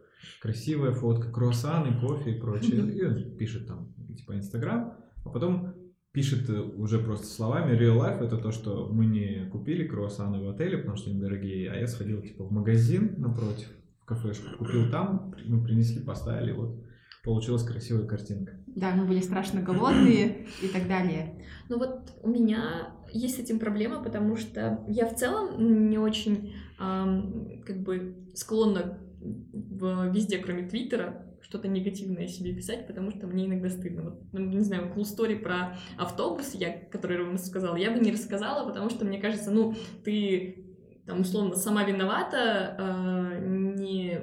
красивая 0.41 0.93
фотка, 0.93 1.29
круассаны, 1.29 1.99
кофе 1.99 2.37
и 2.37 2.39
прочее. 2.39 2.89
И 2.93 3.03
он 3.05 3.37
пишет 3.37 3.67
там, 3.67 3.93
типа, 4.15 4.35
Инстаграм, 4.37 4.93
а 5.25 5.29
потом 5.29 5.73
пишет 6.13 6.49
уже 6.49 6.99
просто 6.99 7.25
словами 7.27 7.77
real 7.77 7.97
life 7.97 8.23
это 8.23 8.37
то, 8.37 8.51
что 8.51 8.87
мы 8.93 9.05
не 9.05 9.49
купили 9.49 9.85
круассаны 9.87 10.41
в 10.45 10.49
отеле, 10.49 10.77
потому 10.77 10.95
что 10.95 11.09
они 11.09 11.19
дорогие, 11.19 11.69
а 11.69 11.75
я 11.75 11.87
сходил, 11.87 12.21
типа, 12.21 12.45
в 12.45 12.51
магазин 12.53 13.15
напротив, 13.17 13.67
кафешку, 14.15 14.57
купил 14.57 14.89
там, 14.91 15.33
мы 15.45 15.63
принесли, 15.63 16.01
поставили, 16.03 16.51
вот, 16.51 16.83
получилась 17.23 17.63
красивая 17.63 18.05
картинка. 18.05 18.53
Да, 18.67 18.91
мы 18.95 19.05
были 19.05 19.21
страшно 19.21 19.61
голодные 19.61 20.47
и 20.61 20.67
так 20.67 20.87
далее. 20.87 21.45
Ну 21.69 21.77
вот 21.77 22.11
у 22.23 22.29
меня 22.29 22.93
есть 23.13 23.35
с 23.35 23.39
этим 23.39 23.59
проблема, 23.59 24.03
потому 24.03 24.35
что 24.37 24.83
я 24.87 25.05
в 25.05 25.15
целом 25.15 25.89
не 25.89 25.97
очень 25.97 26.53
ам, 26.79 27.61
как 27.65 27.81
бы 27.83 28.15
склонна 28.33 28.97
в- 29.21 30.11
везде, 30.13 30.37
кроме 30.39 30.67
Твиттера, 30.67 31.27
что-то 31.41 31.67
негативное 31.67 32.27
себе 32.27 32.53
писать, 32.53 32.87
потому 32.87 33.11
что 33.11 33.27
мне 33.27 33.45
иногда 33.45 33.69
стыдно. 33.69 34.03
Вот, 34.03 34.21
ну, 34.31 34.39
не 34.39 34.61
знаю, 34.61 34.91
cool 34.95 35.03
story 35.03 35.37
про 35.37 35.77
автобус, 35.97 36.53
я, 36.53 36.71
который 36.91 37.23
вам 37.23 37.37
сказала, 37.37 37.75
я 37.75 37.91
бы 37.91 37.99
не 37.99 38.11
рассказала, 38.11 38.67
потому 38.67 38.89
что 38.89 39.05
мне 39.05 39.19
кажется, 39.19 39.51
ну, 39.51 39.73
ты 40.03 40.70
там 41.05 41.21
условно 41.21 41.55
сама 41.55 41.83
виновата, 41.83 42.75
а, 42.77 43.39
не, 43.39 44.19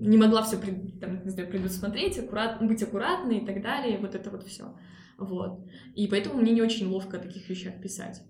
не 0.00 0.16
могла 0.16 0.42
все 0.42 0.56
там, 1.00 1.24
не 1.24 1.30
знаю, 1.30 1.48
предусмотреть, 1.48 2.18
аккурат, 2.18 2.60
быть 2.60 2.82
аккуратной 2.82 3.38
и 3.38 3.46
так 3.46 3.62
далее, 3.62 3.98
вот 3.98 4.14
это 4.14 4.30
вот 4.30 4.44
все. 4.44 4.74
Вот. 5.18 5.64
И 5.94 6.08
поэтому 6.08 6.40
мне 6.40 6.52
не 6.52 6.62
очень 6.62 6.88
ловко 6.88 7.16
о 7.16 7.20
таких 7.20 7.48
вещах 7.48 7.80
писать. 7.80 8.22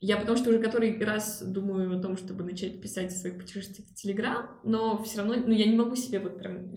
Я 0.00 0.18
потому 0.18 0.36
что 0.36 0.50
уже 0.50 0.58
который 0.58 1.02
раз 1.02 1.42
думаю 1.42 1.96
о 1.96 2.02
том, 2.02 2.16
чтобы 2.18 2.44
начать 2.44 2.82
писать 2.82 3.12
о 3.12 3.16
своих 3.16 3.38
путешествиях 3.38 3.88
в 3.88 3.94
Телеграм, 3.94 4.50
но 4.62 5.02
все 5.02 5.18
равно, 5.18 5.34
ну, 5.36 5.52
я 5.52 5.64
не 5.66 5.76
могу 5.76 5.96
себе 5.96 6.18
вот 6.18 6.38
прям... 6.38 6.70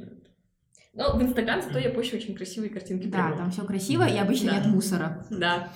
Ну, 0.94 1.18
в 1.18 1.22
Инстаграм 1.22 1.62
зато 1.62 1.78
я 1.80 1.90
пощу 1.90 2.16
очень 2.16 2.36
красивые 2.36 2.70
картинки. 2.70 3.08
Да, 3.08 3.18
природы. 3.24 3.38
там 3.38 3.52
все 3.52 3.66
красиво, 3.66 4.08
и 4.08 4.18
обычно 4.18 4.52
Да. 4.52 4.58
нет 4.58 4.68
мусора. 4.68 5.26
Да. 5.30 5.74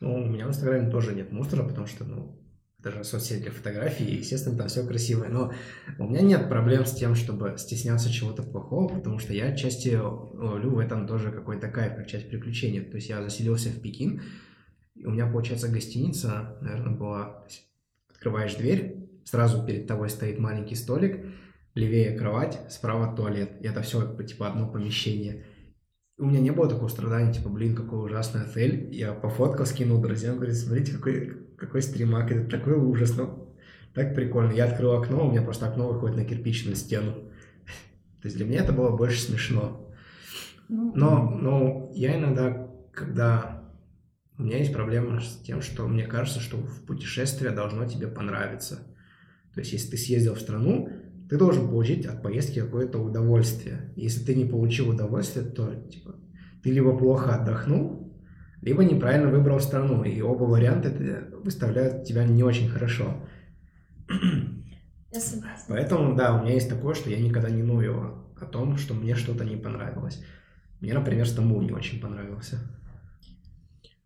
Ну, 0.00 0.14
у 0.14 0.26
меня 0.26 0.46
в 0.46 0.50
Инстаграме 0.50 0.90
тоже 0.90 1.14
нет 1.14 1.32
мусора, 1.32 1.66
потому 1.66 1.86
что, 1.86 2.04
ну, 2.04 2.38
это 2.86 2.96
же 2.96 3.04
соцсеть 3.04 3.42
для 3.42 3.50
фотографий, 3.50 4.04
естественно, 4.04 4.56
там 4.56 4.68
все 4.68 4.86
красивое. 4.86 5.28
Но 5.28 5.52
у 5.98 6.08
меня 6.08 6.20
нет 6.20 6.48
проблем 6.48 6.86
с 6.86 6.94
тем, 6.94 7.14
чтобы 7.14 7.54
стесняться 7.58 8.12
чего-то 8.12 8.42
плохого, 8.42 8.88
потому 8.88 9.18
что 9.18 9.32
я 9.32 9.46
отчасти 9.46 9.96
ловлю 9.96 10.70
в 10.70 10.78
этом 10.78 11.06
тоже 11.06 11.32
какой-то 11.32 11.68
кайф, 11.68 11.96
как 11.96 12.06
часть 12.06 12.28
приключений. 12.28 12.80
То 12.80 12.96
есть 12.96 13.08
я 13.08 13.22
заселился 13.22 13.70
в 13.70 13.80
Пекин, 13.80 14.22
и 14.94 15.04
у 15.04 15.10
меня, 15.10 15.26
получается, 15.26 15.68
гостиница, 15.68 16.56
наверное, 16.60 16.96
была... 16.96 17.46
Открываешь 18.08 18.54
дверь, 18.54 19.10
сразу 19.24 19.64
перед 19.66 19.86
тобой 19.86 20.08
стоит 20.08 20.38
маленький 20.38 20.74
столик, 20.74 21.26
левее 21.74 22.16
кровать, 22.16 22.58
справа 22.70 23.14
туалет. 23.14 23.52
И 23.60 23.66
это 23.66 23.82
все 23.82 24.16
типа 24.22 24.48
одно 24.48 24.70
помещение. 24.70 25.44
У 26.18 26.24
меня 26.24 26.40
не 26.40 26.50
было 26.50 26.66
такого 26.66 26.88
страдания, 26.88 27.30
типа, 27.30 27.50
блин, 27.50 27.76
какой 27.76 28.06
ужасный 28.06 28.42
отель. 28.42 28.88
Я 28.90 29.12
пофоткал, 29.12 29.66
скинул 29.66 30.00
друзьям, 30.00 30.36
говорит, 30.36 30.56
смотрите, 30.56 30.92
какой, 30.92 31.45
какой 31.56 31.82
стримак, 31.82 32.30
это 32.30 32.48
такой 32.48 32.74
ужас, 32.74 33.16
ну, 33.16 33.54
так 33.94 34.14
прикольно. 34.14 34.52
Я 34.52 34.66
открыл 34.66 34.92
окно, 34.92 35.26
у 35.26 35.30
меня 35.30 35.42
просто 35.42 35.66
окно 35.66 35.88
выходит 35.88 36.16
на 36.16 36.24
кирпичную 36.24 36.76
стену. 36.76 37.12
То 38.20 38.28
есть 38.28 38.36
для 38.36 38.44
меня 38.44 38.62
это 38.62 38.72
было 38.72 38.96
больше 38.96 39.20
смешно. 39.20 39.90
Ну, 40.68 40.92
Но, 40.94 41.30
но 41.30 41.92
я 41.94 42.18
иногда, 42.18 42.68
когда... 42.92 43.64
У 44.38 44.42
меня 44.42 44.58
есть 44.58 44.72
проблема 44.72 45.20
с 45.20 45.38
тем, 45.38 45.62
что 45.62 45.88
мне 45.88 46.04
кажется, 46.04 46.40
что 46.40 46.58
в 46.58 46.84
путешествие 46.84 47.52
должно 47.52 47.86
тебе 47.86 48.06
понравиться. 48.06 48.86
То 49.54 49.60
есть, 49.60 49.72
если 49.72 49.92
ты 49.92 49.96
съездил 49.96 50.34
в 50.34 50.40
страну, 50.40 50.90
ты 51.30 51.38
должен 51.38 51.70
получить 51.70 52.04
от 52.04 52.22
поездки 52.22 52.60
какое-то 52.60 52.98
удовольствие. 52.98 53.92
Если 53.96 54.24
ты 54.24 54.34
не 54.34 54.44
получил 54.44 54.90
удовольствие, 54.90 55.46
то 55.46 55.74
типа, 55.74 56.16
ты 56.62 56.70
либо 56.70 56.96
плохо 56.98 57.34
отдохнул, 57.34 58.05
либо 58.66 58.84
неправильно 58.84 59.30
выбрал 59.30 59.60
страну. 59.60 60.02
И 60.02 60.20
оба 60.20 60.42
варианта 60.42 60.88
это 60.88 61.36
выставляют 61.38 62.04
тебя 62.04 62.24
не 62.24 62.42
очень 62.42 62.68
хорошо. 62.68 63.14
Я 65.12 65.20
согласна. 65.20 65.76
Поэтому, 65.76 66.16
да, 66.16 66.36
у 66.36 66.42
меня 66.42 66.54
есть 66.54 66.68
такое, 66.68 66.94
что 66.94 67.08
я 67.08 67.20
никогда 67.20 67.48
не 67.48 67.62
ную 67.62 68.26
о 68.38 68.44
том, 68.44 68.76
что 68.76 68.92
мне 68.92 69.14
что-то 69.14 69.44
не 69.44 69.56
понравилось. 69.56 70.20
Мне, 70.80 70.94
например, 70.94 71.28
Стамбул 71.28 71.62
не 71.62 71.70
очень 71.70 72.00
понравился. 72.00 72.58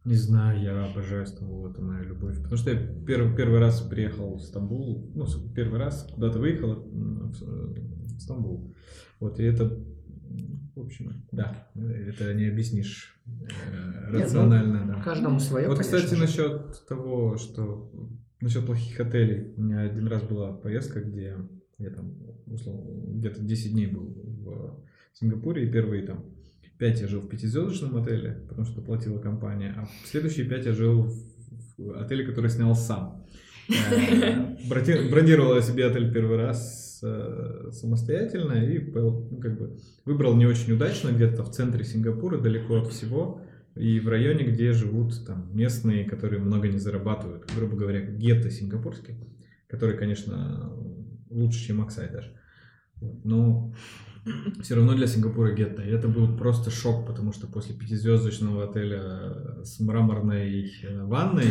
Не 0.04 0.14
знаю, 0.14 0.62
я 0.62 0.84
обожаю 0.84 1.26
Стамбул, 1.26 1.66
это 1.66 1.80
моя 1.80 2.02
любовь. 2.02 2.36
Потому 2.36 2.56
что 2.56 2.70
я 2.70 2.78
первый, 3.06 3.34
первый 3.34 3.61
раз 3.61 3.80
приехал 3.80 4.34
в 4.34 4.42
Стамбул, 4.42 5.11
ну, 5.14 5.26
первый 5.54 5.78
раз 5.78 6.06
куда-то 6.14 6.38
выехал 6.38 6.74
в, 6.74 7.42
э, 7.42 7.80
в 8.14 8.20
Стамбул. 8.20 8.74
Вот, 9.20 9.40
и 9.40 9.42
это, 9.42 9.78
в 10.75 10.81
общем, 10.81 11.25
да, 11.33 11.68
это 11.75 12.33
не 12.35 12.47
объяснишь 12.47 13.21
э, 13.27 14.11
Нет, 14.12 14.23
рационально, 14.25 14.87
да. 14.87 15.03
Каждому 15.03 15.39
свое, 15.41 15.68
Вот, 15.68 15.79
конечно 15.79 15.99
кстати, 15.99 16.14
же. 16.14 16.21
насчет 16.21 16.87
того, 16.89 17.37
что 17.37 17.91
насчет 18.41 18.64
плохих 18.66 18.99
отелей. 19.01 19.53
У 19.57 19.62
меня 19.62 19.81
один 19.81 20.07
раз 20.07 20.23
была 20.23 20.53
поездка, 20.53 21.01
где 21.01 21.37
я 21.79 21.91
там 21.91 22.14
условно, 22.47 23.12
где-то 23.18 23.41
10 23.43 23.73
дней 23.73 23.87
был 23.87 24.12
в 24.14 24.81
Сингапуре, 25.12 25.68
и 25.68 25.73
первые 25.73 26.07
там 26.07 26.25
5 26.79 27.01
я 27.03 27.09
жил 27.09 27.21
в 27.21 27.29
пятизвездочном 27.29 27.97
отеле, 27.97 28.45
потому 28.49 28.66
что 28.66 28.81
платила 28.81 29.18
компания, 29.18 29.75
а 29.77 29.87
следующие 30.05 30.47
5 30.47 30.66
я 30.66 30.73
жил 30.73 31.03
в- 31.05 31.79
в 31.79 31.93
отеле, 32.01 32.25
который 32.25 32.51
снял 32.51 32.75
сам. 32.75 33.25
Э, 33.68 34.57
я 35.57 35.62
себе 35.62 35.87
отель 35.87 36.12
первый 36.12 36.37
раз 36.39 36.80
самостоятельно 37.01 38.53
и 38.64 38.78
ну, 38.90 39.38
как 39.40 39.59
бы 39.59 39.78
выбрал 40.05 40.34
не 40.36 40.46
очень 40.46 40.72
удачно, 40.72 41.11
где-то 41.11 41.42
в 41.44 41.51
центре 41.51 41.84
Сингапура, 41.84 42.38
далеко 42.38 42.78
от 42.78 42.88
всего, 42.88 43.42
и 43.76 44.01
в 44.01 44.09
районе, 44.09 44.44
где 44.44 44.72
живут 44.72 45.24
там 45.26 45.51
местные, 45.57 46.05
которые 46.05 46.40
много 46.40 46.68
не 46.68 46.78
зарабатывают, 46.78 47.51
грубо 47.57 47.76
говоря, 47.76 48.01
гетто 48.01 48.51
сингапурский, 48.51 49.14
который, 49.68 49.96
конечно, 49.96 50.72
лучше, 51.30 51.66
чем 51.66 51.80
Аксай 51.80 52.11
даже. 52.11 52.32
Но 53.01 53.72
все 54.62 54.74
равно 54.74 54.94
для 54.94 55.07
Сингапура 55.07 55.55
гетто. 55.55 55.82
И 55.82 55.90
это 55.90 56.09
был 56.09 56.36
просто 56.36 56.70
шок, 56.70 57.07
потому 57.07 57.32
что 57.32 57.46
после 57.46 57.74
пятизвездочного 57.74 58.64
отеля 58.64 59.62
с 59.64 59.80
мраморной 59.80 60.70
э, 60.82 61.05
ванной 61.05 61.46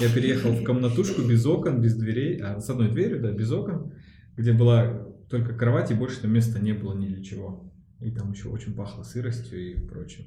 я 0.00 0.12
переехал 0.12 0.52
в 0.52 0.64
комнатушку 0.64 1.22
без 1.22 1.46
окон, 1.46 1.80
без 1.80 1.94
дверей, 1.96 2.40
а 2.42 2.60
с 2.60 2.68
одной 2.68 2.90
дверью, 2.90 3.22
да, 3.22 3.30
без 3.32 3.50
окон, 3.50 3.94
где 4.36 4.52
была 4.52 5.06
только 5.28 5.54
кровать, 5.54 5.90
и 5.90 5.94
больше 5.94 6.20
там 6.20 6.32
места 6.32 6.60
не 6.60 6.72
было 6.72 6.94
ни 6.94 7.06
для 7.06 7.22
чего. 7.22 7.72
И 8.00 8.10
там 8.10 8.32
еще 8.32 8.48
очень 8.48 8.74
пахло 8.74 9.02
сыростью 9.02 9.72
и 9.72 9.86
прочим. 9.86 10.24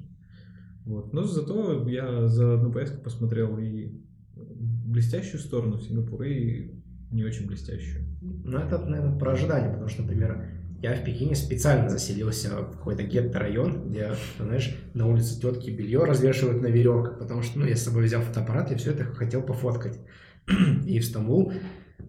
Вот. 0.84 1.12
Но 1.12 1.24
зато 1.24 1.86
я 1.88 2.28
за 2.28 2.54
одну 2.54 2.72
поездку 2.72 3.02
посмотрел 3.02 3.58
и 3.58 3.92
блестящую 4.34 5.40
сторону 5.40 5.78
Сингапура, 5.78 6.26
и 6.26 6.72
не 7.10 7.24
очень 7.24 7.46
блестящую. 7.46 8.04
Ну, 8.20 8.58
это, 8.58 8.78
наверное, 8.78 9.18
про 9.18 9.32
ожидание, 9.32 9.70
потому 9.70 9.88
что, 9.88 10.02
например, 10.02 10.46
я 10.80 10.94
в 10.94 11.04
Пекине 11.04 11.34
специально 11.34 11.88
заселился 11.88 12.50
в 12.62 12.72
какой-то 12.72 13.02
гетто-район, 13.02 13.88
где, 13.88 14.12
знаешь, 14.38 14.76
на 14.94 15.06
улице 15.08 15.40
тетки 15.40 15.70
белье 15.70 16.04
развешивают 16.04 16.62
на 16.62 16.66
веревках, 16.66 17.18
потому 17.18 17.42
что, 17.42 17.58
ну, 17.58 17.66
я 17.66 17.76
с 17.76 17.82
собой 17.82 18.04
взял 18.04 18.22
фотоаппарат, 18.22 18.70
я 18.70 18.76
все 18.76 18.92
это 18.92 19.04
хотел 19.04 19.42
пофоткать. 19.42 19.98
И 20.86 20.98
в 21.00 21.04
Стамбул, 21.04 21.52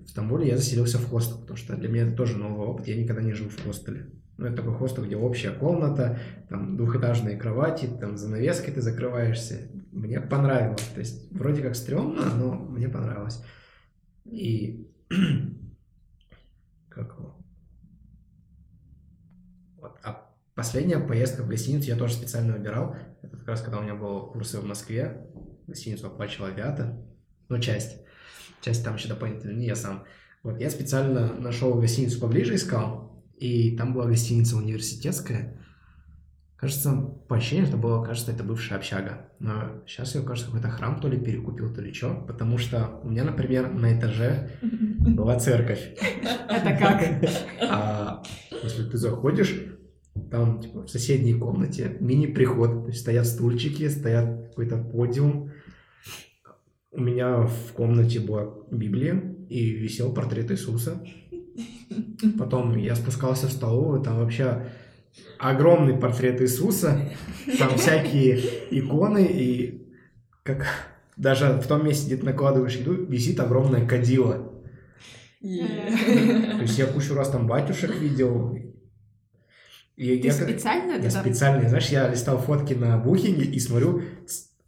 в 0.10 0.12
Стамбуле 0.12 0.47
я 0.47 0.57
заселился 0.57 0.97
в 0.97 1.07
хостел, 1.07 1.38
потому 1.38 1.55
что 1.55 1.78
для 1.78 1.88
меня 1.88 2.07
это 2.07 2.18
тоже 2.18 2.36
новый 2.36 2.66
опыт, 2.66 2.88
я 2.88 2.95
никогда 2.95 3.22
не 3.22 3.34
жил 3.34 3.47
в 3.47 3.64
хостеле. 3.64 4.10
Ну, 4.38 4.47
это 4.47 4.55
такой 4.55 4.74
хостел, 4.74 5.05
где 5.05 5.16
общая 5.16 5.51
комната, 5.51 6.18
там 6.49 6.78
двухэтажные 6.78 7.38
кровати, 7.38 7.88
там 8.01 8.18
занавеской 8.18 8.74
ты 8.74 8.82
закрываешься. 8.82 9.70
Мне 9.91 10.20
понравилось, 10.20 10.89
то 10.95 10.99
есть 10.99 11.32
вроде 11.32 11.62
как 11.62 11.76
стрёмно, 11.76 12.26
но 12.34 12.53
мне 12.55 12.89
понравилось. 12.89 13.43
И 14.26 14.91
как 16.89 17.14
его? 17.16 17.38
Вот. 19.78 19.95
А 20.03 20.28
последняя 20.55 20.97
поездка 20.97 21.43
в 21.43 21.47
гостиницу 21.47 21.88
я 21.88 21.95
тоже 21.95 22.16
специально 22.16 22.53
выбирал. 22.53 22.95
Это 23.22 23.38
как 23.38 23.47
раз 23.47 23.62
когда 23.62 23.78
у 23.78 23.84
меня 23.84 23.93
были 23.93 24.32
курсы 24.32 24.60
в 24.60 24.66
Москве. 24.66 25.28
Гостиницу 25.68 26.07
оплачивал 26.07 26.47
авиата. 26.47 26.99
Ну, 27.47 27.60
часть. 27.60 28.09
Часть 28.62 28.84
там 28.84 28.95
еще 28.95 29.07
дополнительно, 29.07 29.51
не 29.51 29.66
я 29.66 29.76
сам. 29.76 30.03
Вот 30.43 30.60
я 30.60 30.70
специально 30.70 31.34
нашел 31.34 31.74
гостиницу 31.76 32.20
поближе, 32.20 32.55
искал. 32.55 33.24
И 33.38 33.76
там 33.78 33.93
была 33.93 34.05
гостиница 34.05 34.57
университетская. 34.57 35.57
Кажется, 36.57 36.91
по 37.30 37.38
ощущениям, 37.38 37.68
это 37.68 37.78
было, 37.78 38.03
кажется, 38.03 38.34
это 38.34 38.43
бывшая 38.43 38.76
общага. 38.76 39.30
Но 39.39 39.82
сейчас 39.88 40.16
ее, 40.16 40.24
кажется, 40.24 40.51
какой-то 40.51 40.70
храм 40.70 40.99
то 40.99 41.07
ли 41.07 41.18
перекупил, 41.18 41.74
то 41.74 41.82
ли 41.82 41.93
что. 41.93 42.16
Потому 42.28 42.57
что 42.57 42.99
у 43.03 43.10
меня, 43.10 43.24
например, 43.24 43.72
на 43.72 43.97
этаже 43.97 44.51
была 44.62 45.39
церковь. 45.39 45.95
Это 46.49 46.78
как? 46.78 47.32
А 47.62 48.24
если 48.62 48.89
ты 48.89 48.97
заходишь, 48.97 49.55
там 50.30 50.60
типа 50.60 50.82
в 50.82 50.89
соседней 50.89 51.34
комнате 51.34 51.95
мини-приход, 52.01 52.84
то 52.84 52.88
есть 52.88 52.99
стоят 52.99 53.26
стульчики, 53.26 53.88
стоят 53.88 54.49
какой-то 54.49 54.78
подиум. 54.78 55.51
У 56.92 57.02
меня 57.02 57.42
в 57.44 57.74
комнате 57.74 58.20
была 58.20 58.52
Библия 58.72 59.22
и 59.50 59.72
висел 59.72 60.12
портрет 60.14 60.52
Иисуса. 60.52 61.04
Потом 62.38 62.76
я 62.78 62.96
спускался 62.96 63.48
в 63.48 63.52
столовую, 63.52 64.02
там 64.02 64.18
вообще 64.18 64.66
огромный 65.38 65.96
портрет 65.98 66.42
Иисуса, 66.42 67.10
там 67.60 67.78
всякие 67.78 68.40
иконы 68.72 69.26
и 69.26 69.88
как 70.44 70.66
даже 71.16 71.60
в 71.62 71.68
том 71.68 71.86
месте, 71.86 72.08
где 72.08 72.18
ты 72.18 72.26
накладываешь 72.26 72.76
еду, 72.76 73.06
висит 73.06 73.40
огромная 73.40 73.86
кадила. 73.88 74.52
То 75.42 75.48
есть 76.62 76.78
я 76.78 76.86
кучу 76.88 77.14
раз 77.14 77.30
там 77.30 77.46
батюшек 77.48 77.96
видел. 78.00 78.56
И 79.96 80.18
Ты 80.18 80.28
я, 80.28 80.34
как- 80.34 80.50
специально 80.50 80.92
я 80.94 80.98
это 80.98 81.10
специально, 81.12 81.68
знаешь, 81.70 81.90
я 81.90 82.10
листал 82.10 82.38
фотки 82.40 82.74
на 82.74 82.98
бухинге 82.98 83.46
и 83.46 83.60
смотрю, 83.60 84.02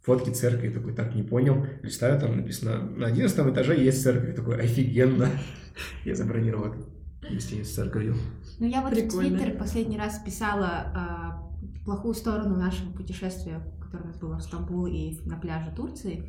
фотки 0.02 0.30
церкви, 0.30 0.68
я 0.68 0.72
такой, 0.72 0.94
так, 0.94 1.14
не 1.14 1.22
понял. 1.22 1.66
Листаю, 1.82 2.20
там 2.20 2.36
написано, 2.36 2.82
на 2.82 3.06
11 3.06 3.38
этаже 3.52 3.76
есть 3.80 4.02
церковь. 4.02 4.30
Я 4.30 4.34
такой, 4.34 4.60
офигенно. 4.60 5.28
Я 6.04 6.14
забронировал 6.14 6.66
эту 6.66 6.84
гостиницу 7.22 7.70
с 7.70 7.74
церковью. 7.74 8.16
Ну, 8.58 8.66
я 8.66 8.82
вот 8.82 8.92
Прикольно. 8.92 9.36
в 9.36 9.40
Твиттер 9.40 9.58
последний 9.58 9.96
раз 9.96 10.18
писала 10.18 10.68
а, 10.94 11.50
плохую 11.84 12.14
сторону 12.14 12.56
нашего 12.56 12.92
путешествия, 12.92 13.60
которое 13.80 14.04
у 14.04 14.06
нас 14.08 14.18
было 14.18 14.38
в 14.38 14.42
Стамбул 14.42 14.86
и 14.86 15.18
на 15.24 15.38
пляже 15.38 15.72
Турции. 15.74 16.24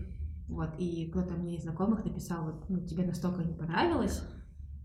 Вот, 0.47 0.69
и 0.77 1.09
кто-то 1.11 1.33
мне 1.33 1.57
из 1.57 1.63
знакомых 1.63 2.05
написал, 2.05 2.45
вот, 2.45 2.69
ну, 2.69 2.85
тебе 2.85 3.05
настолько 3.05 3.43
не 3.43 3.53
понравилось. 3.53 4.21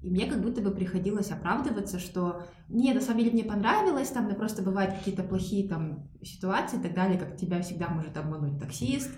И 0.03 0.11
мне 0.11 0.27
как 0.27 0.41
будто 0.41 0.61
бы 0.61 0.71
приходилось 0.71 1.31
оправдываться, 1.31 1.99
что 1.99 2.43
не, 2.69 2.93
на 2.93 3.01
самом 3.01 3.19
деле 3.21 3.33
мне 3.33 3.45
понравилось, 3.45 4.11
там, 4.11 4.29
ну, 4.29 4.35
просто 4.37 4.63
бывают 4.63 4.95
какие-то 4.95 5.25
плохие 5.25 5.69
там 5.69 6.09
ситуации 6.23 6.79
и 6.79 6.83
так 6.83 6.95
далее, 6.95 7.19
как 7.19 7.37
тебя 7.37 7.61
всегда 7.63 7.89
может 7.89 8.17
обмануть 8.17 8.61
таксист, 8.61 9.11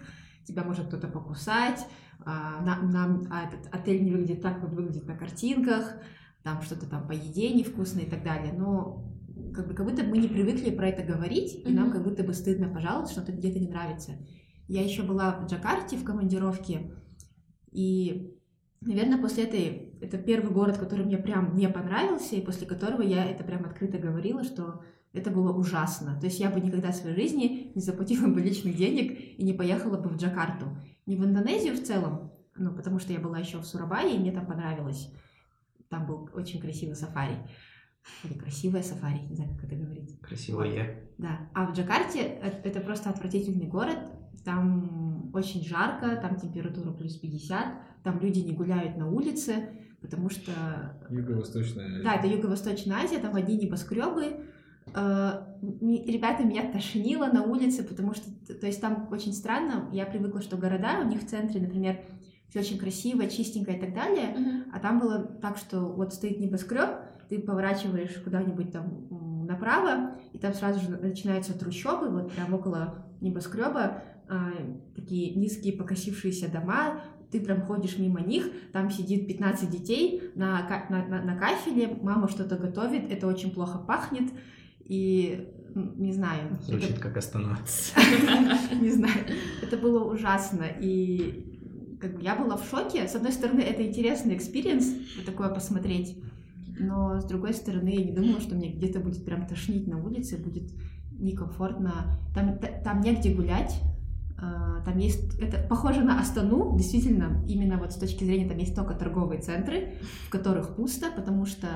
тебя 0.47 0.65
может 0.65 0.87
кто-то 0.87 1.09
покусать, 1.09 1.87
а, 2.25 2.63
на- 2.63 2.83
нам 2.83 3.23
а 3.31 3.45
этот 3.47 3.73
отель 3.73 4.03
не 4.03 4.11
выглядит 4.11 4.43
так, 4.43 4.61
как 4.61 4.73
выглядит 4.73 5.07
на 5.07 5.17
картинках, 5.17 5.97
там 6.43 6.63
что-то 6.63 6.87
там 6.87 7.07
по 7.07 7.13
еде 7.13 7.53
невкусное 7.53 8.05
и 8.05 8.11
так 8.11 8.23
далее. 8.25 8.53
Но 8.53 9.11
как, 9.55 9.69
бы, 9.69 9.75
как 9.75 9.87
будто 9.87 10.03
мы 10.03 10.19
не 10.19 10.29
привыкли 10.29 10.71
про 10.71 10.89
это 10.89 11.03
говорить, 11.03 11.63
и 11.67 11.71
нам 11.71 11.91
как 11.91 12.03
будто 12.03 12.23
бы 12.23 12.33
стыдно 12.33 12.69
пожаловаться, 12.69 13.15
что-то 13.15 13.33
где-то 13.33 13.59
не 13.59 13.69
нравится. 13.69 14.13
Я 14.69 14.83
еще 14.83 15.03
была 15.03 15.33
в 15.33 15.47
Джакарте 15.47 15.97
в 15.97 16.05
командировке, 16.05 16.93
и, 17.73 18.39
наверное, 18.81 19.21
после 19.21 19.45
этой... 19.45 19.90
Это 20.01 20.19
первый 20.19 20.53
город, 20.53 20.79
который 20.79 21.05
мне 21.05 21.19
прям 21.19 21.57
не 21.57 21.69
понравился, 21.69 22.37
и 22.37 22.41
после 22.41 22.67
которого 22.67 23.03
я 23.03 23.25
это 23.25 23.45
прям 23.45 23.65
открыто 23.65 23.99
говорила, 23.99 24.45
что 24.45 24.83
это 25.13 25.31
было 25.31 25.53
ужасно. 25.53 26.19
То 26.19 26.27
есть 26.27 26.41
я 26.41 26.51
бы 26.51 26.61
никогда 26.61 26.93
в 26.93 26.95
своей 26.95 27.17
жизни 27.17 27.73
не 27.75 27.81
заплатила 27.81 28.29
бы 28.29 28.41
личных 28.41 28.77
денег 28.77 29.19
и 29.39 29.45
не 29.45 29.53
поехала 29.53 29.99
бы 29.99 30.09
в 30.09 30.17
Джакарту. 30.17 30.67
Не 31.07 31.17
в 31.17 31.25
Индонезию 31.25 31.75
в 31.75 31.83
целом, 31.83 32.33
ну, 32.57 32.73
потому 32.73 32.99
что 32.99 33.13
я 33.13 33.19
была 33.19 33.39
еще 33.39 33.59
в 33.59 33.67
Сурабае, 33.67 34.17
и 34.17 34.19
мне 34.19 34.33
там 34.33 34.47
понравилось. 34.47 35.13
Там 35.89 36.07
был 36.07 36.31
очень 36.35 36.61
красивый 36.61 36.95
сафари. 36.95 37.37
Или 38.25 38.35
красивое 38.35 38.83
сафари, 38.83 39.21
не 39.29 39.35
знаю, 39.35 39.51
как 39.57 39.65
это 39.65 39.77
говорить. 39.77 40.21
Красивое. 40.21 41.11
Да. 41.19 41.51
А 41.55 41.67
в 41.67 41.75
Джакарте 41.75 42.21
это 42.21 42.81
просто 42.81 43.11
отвратительный 43.11 43.67
город. 43.67 43.99
Там 44.45 45.31
очень 45.35 45.63
жарко, 45.63 46.17
там 46.17 46.37
температура 46.37 46.93
плюс 46.93 47.17
50, 47.17 48.03
там 48.03 48.21
люди 48.21 48.39
не 48.39 48.53
гуляют 48.53 48.97
на 48.97 49.11
улице, 49.11 49.69
потому 50.01 50.31
что 50.31 50.51
Юго-восточная 51.09 52.03
да, 52.03 52.15
это 52.15 52.27
Юго-Восточная 52.27 52.99
Азия, 52.99 53.19
там 53.19 53.35
одни 53.35 53.57
небоскребы. 53.57 54.45
Э, 54.95 55.45
Ребята, 55.63 56.43
меня 56.45 56.71
тошнило 56.73 57.27
на 57.27 57.43
улице, 57.43 57.85
потому 57.85 58.15
что, 58.15 58.31
то 58.55 58.67
есть 58.67 58.81
там 58.81 59.09
очень 59.11 59.33
странно, 59.33 59.89
я 59.93 60.07
привыкла, 60.07 60.41
что 60.41 60.57
города, 60.57 61.01
у 61.01 61.09
них 61.09 61.23
в 61.23 61.27
центре, 61.27 61.61
например, 61.61 62.01
все 62.49 62.61
очень 62.61 62.79
красиво, 62.79 63.27
чистенько 63.29 63.73
и 63.73 63.81
так 63.81 63.95
далее, 63.95 64.65
а 64.73 64.81
там 64.81 64.99
было 64.99 65.19
так, 65.19 65.57
что 65.57 65.81
вот 65.81 66.15
стоит 66.15 66.41
небоскреб, 66.41 66.89
ты 67.29 67.39
поворачиваешь 67.39 68.21
куда-нибудь 68.25 68.73
там 68.73 69.47
направо, 69.47 70.17
и 70.33 70.39
там 70.39 70.53
сразу 70.55 70.81
же 70.81 70.91
начинаются 70.97 71.57
трущобы, 71.57 72.09
вот 72.09 72.33
прям 72.33 72.53
около 72.55 73.07
небоскреба, 73.21 74.03
такие 74.95 75.35
низкие 75.35 75.73
покосившиеся 75.75 76.51
дома, 76.51 77.03
ты 77.31 77.41
прям 77.41 77.63
ходишь 77.63 77.99
мимо 77.99 78.21
них, 78.21 78.51
там 78.73 78.91
сидит 78.91 79.27
15 79.29 79.71
детей 79.71 80.31
на, 80.35 80.67
на, 80.91 81.07
на, 81.07 81.23
на 81.23 81.37
кафеле, 81.37 81.99
мама 82.03 82.29
что-то 82.29 82.57
готовит, 82.57 83.11
это 83.11 83.27
очень 83.27 83.53
плохо 83.53 83.79
пахнет, 83.79 84.31
и 84.85 85.49
не 85.75 86.13
знаю. 86.13 86.55
это- 86.55 86.65
Звучит 86.65 86.99
как 86.99 87.17
Астана. 87.17 87.59
не 88.81 88.91
знаю, 88.91 89.15
это 89.63 89.77
было 89.77 90.05
ужасно, 90.13 90.65
и 90.81 91.47
как 92.01 92.15
бы 92.17 92.23
я 92.23 92.35
была 92.35 92.57
в 92.57 92.69
шоке. 92.69 93.07
С 93.07 93.15
одной 93.15 93.33
стороны, 93.33 93.61
это 93.61 93.87
интересный 93.87 94.35
experience, 94.37 94.87
вот 95.17 95.27
такое 95.27 95.51
посмотреть, 95.51 96.19
но 96.79 97.21
с 97.21 97.25
другой 97.25 97.55
стороны, 97.55 97.91
я 97.91 98.05
не 98.05 98.13
думала, 98.13 98.41
что 98.41 98.55
мне 98.57 98.71
где-то 98.71 99.01
будет 99.01 99.25
прям 99.25 99.47
тошнить 99.47 99.87
на 99.87 100.03
улице, 100.03 100.37
будет 100.39 100.73
некомфортно, 101.13 102.19
там, 102.35 102.59
там 102.83 103.01
негде 103.03 103.35
гулять, 103.35 103.75
а, 103.81 104.00
там 104.85 104.99
есть, 104.99 105.39
это 105.41 105.59
похоже 105.69 106.03
на 106.03 106.21
Астану, 106.21 106.77
действительно, 106.77 107.45
именно 107.47 107.79
вот 107.79 107.93
с 107.93 107.97
точки 107.97 108.25
зрения, 108.25 108.49
там 108.49 108.59
есть 108.59 108.75
только 108.75 108.95
торговые 108.95 109.41
центры, 109.41 109.95
в 110.27 110.31
которых 110.31 110.77
пусто, 110.77 111.07
потому 111.15 111.47
что 111.47 111.67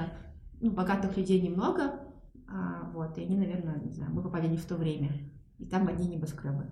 ну, 0.60 0.70
богатых 0.70 1.16
людей 1.16 1.40
немного, 1.40 2.00
а, 2.48 2.90
вот, 2.94 3.18
и 3.18 3.22
они, 3.22 3.36
наверное, 3.36 3.80
не 3.80 3.92
знаю, 3.92 4.12
мы 4.12 4.22
попали 4.22 4.46
не 4.46 4.56
в 4.56 4.64
то 4.64 4.76
время, 4.76 5.10
и 5.58 5.66
там 5.66 5.88
одни 5.88 6.08
небоскребы. 6.08 6.66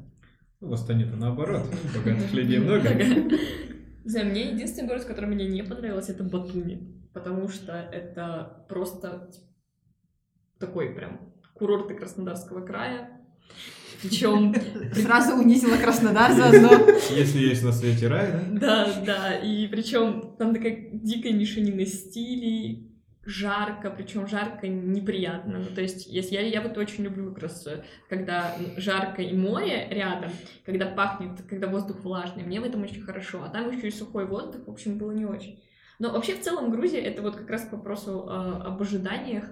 В 0.61 0.73
Астане-то 0.73 1.17
наоборот. 1.17 1.67
Богатых 1.95 2.33
людей 2.33 2.61
много. 2.61 2.89
Не 4.05 4.11
знаю, 4.11 4.31
мне 4.31 4.51
единственный 4.51 4.89
город, 4.89 5.05
который 5.05 5.27
мне 5.27 5.47
не 5.47 5.63
понравился, 5.63 6.11
это 6.11 6.25
Батуми. 6.25 7.09
Потому 7.13 7.49
что 7.49 7.73
это 7.73 8.67
просто 8.69 9.31
такой 10.59 10.91
прям 10.91 11.33
курорты 11.55 11.95
Краснодарского 11.95 12.65
края. 12.65 13.21
Причем, 14.03 14.55
Сразу 14.95 15.37
унизила 15.37 15.77
Краснодар 15.77 16.33
заодно. 16.33 16.71
Если 17.11 17.39
есть 17.39 17.63
на 17.63 17.73
свете 17.73 18.09
рай, 18.09 18.33
да? 18.33 18.59
да, 18.59 19.03
да, 19.07 19.37
и 19.37 19.67
причем 19.69 20.35
там 20.39 20.55
такая 20.55 20.91
дикая 20.93 21.33
мешанина 21.33 21.87
стилей, 21.87 22.93
жарко, 23.25 23.91
причем 23.91 24.27
жарко 24.27 24.67
неприятно. 24.67 25.59
Ну, 25.61 25.75
то 25.75 25.81
есть, 25.81 26.07
если 26.07 26.35
я, 26.35 26.41
я 26.41 26.61
вот 26.61 26.77
очень 26.77 27.05
люблю 27.05 27.33
как 27.33 27.45
раз, 27.45 27.67
э, 27.67 27.85
когда 28.09 28.57
жарко 28.77 29.23
и 29.23 29.33
море 29.37 29.87
рядом, 29.91 30.31
когда 30.67 30.87
пахнет, 30.87 31.41
когда 31.49 31.69
воздух 31.69 32.03
влажный, 32.03 32.43
мне 32.43 32.61
в 32.61 32.65
этом 32.65 32.83
очень 32.83 33.03
хорошо. 33.03 33.45
А 33.45 33.49
там 33.49 33.71
еще 33.71 33.89
и 33.89 33.93
сухой 33.93 34.27
воздух, 34.27 34.67
в 34.67 34.71
общем, 34.71 34.99
было 34.99 35.13
не 35.13 35.25
очень. 35.25 35.63
Но 35.99 36.11
вообще 36.11 36.35
в 36.35 36.41
целом 36.41 36.73
Грузия 36.73 37.01
это 37.01 37.23
вот 37.23 37.37
как 37.37 37.49
раз 37.49 37.65
к 37.65 37.73
вопросу 37.73 38.27
э, 38.29 38.63
об 38.67 38.83
ожиданиях, 38.83 39.45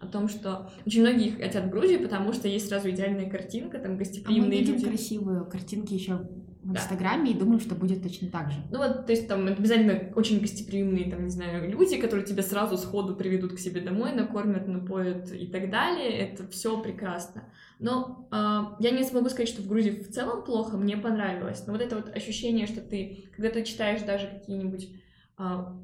о 0.00 0.06
том, 0.06 0.28
что 0.28 0.70
очень 0.86 1.00
многие 1.00 1.30
хотят 1.30 1.64
в 1.64 1.70
Грузию, 1.70 2.00
потому 2.00 2.32
что 2.32 2.46
есть 2.48 2.68
сразу 2.68 2.88
идеальная 2.90 3.28
картинка, 3.28 3.78
там 3.78 3.92
А 3.92 3.94
мы 3.94 3.98
гостеприимные 3.98 4.60
видим 4.60 4.74
люди. 4.74 4.86
красивые 4.86 5.44
картинки 5.44 5.94
еще 5.94 6.14
в 6.62 6.72
Да. 6.72 6.78
Инстаграме 6.80 7.30
и 7.32 7.34
думаем, 7.34 7.60
что 7.60 7.74
будет 7.74 8.02
точно 8.02 8.28
так 8.28 8.50
же. 8.50 8.58
Ну 8.70 8.78
вот, 8.78 9.06
то 9.06 9.12
есть 9.12 9.26
там 9.26 9.46
обязательно 9.46 10.12
очень 10.14 10.40
гостеприимные, 10.40 11.10
там, 11.10 11.24
не 11.24 11.30
знаю, 11.30 11.68
люди, 11.70 11.96
которые 11.96 12.26
тебя 12.26 12.42
сразу 12.42 12.76
сходу 12.76 13.16
приведут 13.16 13.54
к 13.54 13.58
себе 13.58 13.80
домой, 13.80 14.12
накормят, 14.12 14.68
напоят 14.68 15.32
и 15.32 15.46
так 15.46 15.70
далее. 15.70 16.10
Это 16.18 16.46
все 16.48 16.80
прекрасно. 16.80 17.44
Но 17.80 18.28
а, 18.30 18.76
я 18.80 18.90
не 18.90 19.04
смогу 19.04 19.28
сказать, 19.28 19.48
что 19.48 19.62
в 19.62 19.68
Грузии 19.68 19.90
в 19.90 20.10
целом 20.10 20.44
плохо, 20.44 20.76
мне 20.76 20.96
понравилось. 20.96 21.64
Но 21.66 21.72
вот 21.72 21.82
это 21.82 21.96
вот 21.96 22.14
ощущение, 22.14 22.66
что 22.66 22.80
ты, 22.80 23.24
когда 23.34 23.50
ты 23.50 23.64
читаешь 23.64 24.02
даже 24.02 24.26
какие-нибудь 24.26 24.88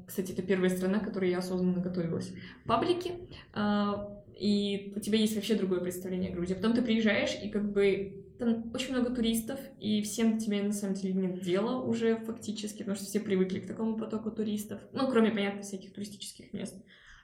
кстати, 0.07 0.33
это 0.33 0.41
первая 0.41 0.69
страна, 0.69 0.99
к 0.99 1.05
которой 1.05 1.29
я 1.29 1.37
осознанно 1.37 1.81
готовилась. 1.81 2.33
Паблики. 2.65 3.13
а, 3.53 4.21
и 4.37 4.91
у 4.95 4.99
тебя 4.99 5.17
есть 5.17 5.35
вообще 5.35 5.55
другое 5.55 5.79
представление 5.79 6.31
о 6.31 6.35
Грузии. 6.35 6.55
Потом 6.55 6.73
ты 6.73 6.81
приезжаешь, 6.81 7.37
и 7.41 7.49
как 7.49 7.71
бы 7.71 8.25
там 8.37 8.69
очень 8.73 8.91
много 8.93 9.15
туристов, 9.15 9.59
и 9.79 10.01
всем 10.01 10.37
тебе 10.39 10.61
на 10.61 10.73
самом 10.73 10.95
деле 10.95 11.13
нет 11.13 11.41
дела 11.41 11.81
уже 11.81 12.17
фактически, 12.17 12.79
потому 12.79 12.97
что 12.97 13.05
все 13.05 13.21
привыкли 13.21 13.59
к 13.59 13.67
такому 13.67 13.97
потоку 13.97 14.31
туристов. 14.31 14.81
Ну, 14.91 15.07
кроме, 15.09 15.31
понятно, 15.31 15.61
всяких 15.61 15.93
туристических 15.93 16.51
мест, 16.51 16.75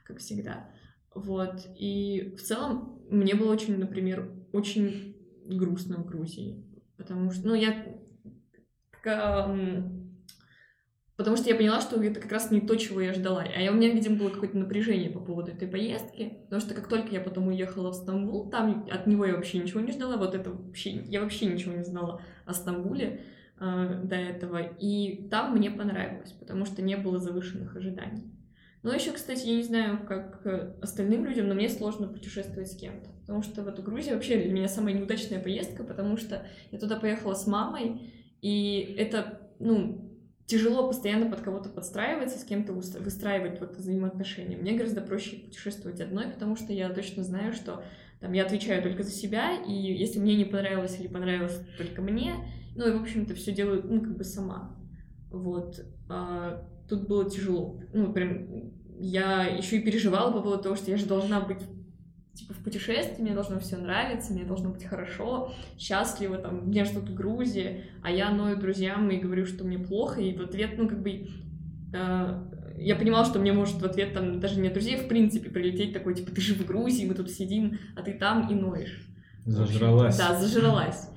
как 0.06 0.20
всегда. 0.20 0.70
Вот. 1.14 1.68
И 1.78 2.34
в 2.38 2.42
целом 2.42 3.02
мне 3.10 3.36
было 3.36 3.52
очень, 3.52 3.78
например, 3.78 4.32
очень 4.54 5.18
грустно 5.46 5.98
в 5.98 6.06
Грузии. 6.06 6.66
Потому 6.96 7.30
что, 7.32 7.46
ну, 7.48 7.56
я... 7.56 7.86
к- 9.02 9.46
м, 9.50 10.01
Потому 11.22 11.38
что 11.38 11.50
я 11.50 11.56
поняла, 11.56 11.82
что 11.82 12.02
это 12.04 12.20
как 12.20 12.32
раз 12.32 12.50
не 12.50 12.62
то, 12.62 12.76
чего 12.78 13.00
я 13.00 13.14
ждала. 13.14 13.44
А 13.44 13.62
я, 13.62 13.72
у 13.72 13.76
меня, 13.76 13.90
видимо, 13.92 14.18
было 14.18 14.30
какое-то 14.30 14.58
напряжение 14.58 15.12
по 15.12 15.20
поводу 15.20 15.52
этой 15.52 15.68
поездки. 15.68 16.40
Потому 16.46 16.62
что 16.62 16.74
как 16.74 16.88
только 16.88 17.14
я 17.14 17.22
потом 17.22 17.50
уехала 17.50 17.92
в 17.92 17.94
Стамбул, 17.94 18.50
там 18.50 18.88
от 18.92 19.06
него 19.06 19.24
я 19.28 19.36
вообще 19.36 19.60
ничего 19.60 19.82
не 19.82 19.92
ждала. 19.92 20.18
Вот 20.18 20.34
это 20.34 20.50
вообще... 20.50 21.04
Я 21.04 21.22
вообще 21.22 21.46
ничего 21.46 21.74
не 21.74 21.84
знала 21.84 22.24
о 22.48 22.56
Стамбуле 22.56 23.22
э, 23.60 24.02
до 24.04 24.16
этого. 24.16 24.62
И 24.80 25.28
там 25.30 25.56
мне 25.56 25.70
понравилось, 25.70 26.32
потому 26.32 26.66
что 26.66 26.82
не 26.82 26.98
было 26.98 27.20
завышенных 27.20 27.76
ожиданий. 27.76 28.24
Но 28.82 28.92
еще, 28.92 29.12
кстати, 29.12 29.46
я 29.46 29.58
не 29.58 29.64
знаю, 29.64 30.00
как 30.08 30.42
э, 30.48 30.74
остальным 30.82 31.24
людям, 31.26 31.48
но 31.48 31.54
мне 31.54 31.70
сложно 31.70 32.08
путешествовать 32.08 32.72
с 32.72 32.76
кем-то. 32.76 33.12
Потому 33.22 33.44
что 33.44 33.62
в 33.62 33.68
эту 33.68 33.84
Грузию 33.84 34.16
вообще 34.16 34.42
для 34.42 34.52
меня 34.52 34.68
самая 34.68 34.96
неудачная 34.96 35.40
поездка, 35.40 35.84
потому 35.84 36.18
что 36.18 36.48
я 36.72 36.80
туда 36.80 36.96
поехала 36.96 37.36
с 37.36 37.46
мамой, 37.46 38.12
и 38.42 38.96
это, 38.98 39.52
ну, 39.60 40.11
тяжело 40.46 40.88
постоянно 40.88 41.30
под 41.30 41.42
кого-то 41.42 41.70
подстраиваться, 41.70 42.38
с 42.38 42.44
кем-то 42.44 42.74
выстраивать 42.74 43.60
вот 43.60 43.78
взаимоотношения. 43.78 44.58
Мне 44.58 44.74
гораздо 44.74 45.02
проще 45.02 45.38
путешествовать 45.38 46.02
одной, 46.02 46.28
потому 46.28 46.56
что 46.56 46.74
я 46.74 46.90
точно 46.90 47.24
знаю, 47.24 47.54
что 47.54 47.84
там 48.20 48.34
я 48.34 48.46
отвечаю 48.46 48.84
только 48.84 49.04
за 49.04 49.12
себя, 49.12 49.56
и 49.56 49.74
если 49.74 50.20
мне 50.20 50.36
не 50.36 50.46
понравилось 50.46 51.00
или 51.00 51.08
понравилось 51.08 51.60
только 51.78 52.02
мне, 52.02 52.36
ну 52.76 52.88
и, 52.88 52.98
в 52.98 53.02
общем-то, 53.02 53.34
все 53.34 53.52
делаю, 53.52 53.84
ну, 53.84 54.02
как 54.02 54.16
бы 54.18 54.24
сама. 54.24 54.78
Вот. 55.32 55.84
А, 56.10 56.68
тут 56.88 57.08
было 57.08 57.30
тяжело. 57.30 57.82
Ну, 57.94 58.14
прям, 58.14 58.74
я 59.00 59.46
еще 59.46 59.78
и 59.78 59.82
переживала 59.82 60.32
по 60.32 60.42
поводу 60.42 60.64
того, 60.64 60.76
что 60.76 60.92
я 60.92 60.98
же 60.98 61.06
должна 61.06 61.42
быть 61.42 61.62
типа 62.34 62.54
в 62.54 62.64
путешествии 62.64 63.22
мне 63.22 63.34
должно 63.34 63.60
все 63.60 63.78
нравиться, 63.78 64.34
мне 64.34 64.44
должно 64.44 64.70
быть 64.70 64.86
хорошо, 64.86 65.54
счастливо, 65.78 66.38
там, 66.38 66.70
меня 66.70 66.86
ждут 66.86 67.10
в 67.10 67.14
Грузии, 67.14 67.86
а 68.02 68.12
я 68.12 68.32
ною 68.32 68.58
друзьям 68.58 69.10
и 69.10 69.18
говорю, 69.18 69.46
что 69.46 69.64
мне 69.64 69.78
плохо, 69.78 70.22
и 70.22 70.36
в 70.36 70.42
ответ, 70.42 70.72
ну, 70.78 70.88
как 70.88 71.02
бы, 71.02 71.28
э, 71.94 72.44
я 72.78 72.96
понимала, 72.96 73.26
что 73.26 73.40
мне 73.40 73.54
может 73.54 73.82
в 73.82 73.86
ответ, 73.86 74.14
там, 74.14 74.40
даже 74.40 74.60
не 74.60 74.70
от 74.70 74.74
друзей, 74.74 74.98
в 74.98 75.08
принципе, 75.08 75.50
прилететь 75.50 75.94
такой, 75.94 76.16
типа, 76.16 76.32
ты 76.32 76.42
же 76.42 76.56
в 76.56 76.66
Грузии, 76.66 77.06
мы 77.06 77.14
тут 77.14 77.30
сидим, 77.30 77.80
а 77.96 78.02
ты 78.02 78.14
там 78.14 78.50
и 78.50 78.56
ноешь. 78.56 79.08
Зажралась. 79.46 80.18
Да, 80.18 80.40
зажралась. 80.40 81.10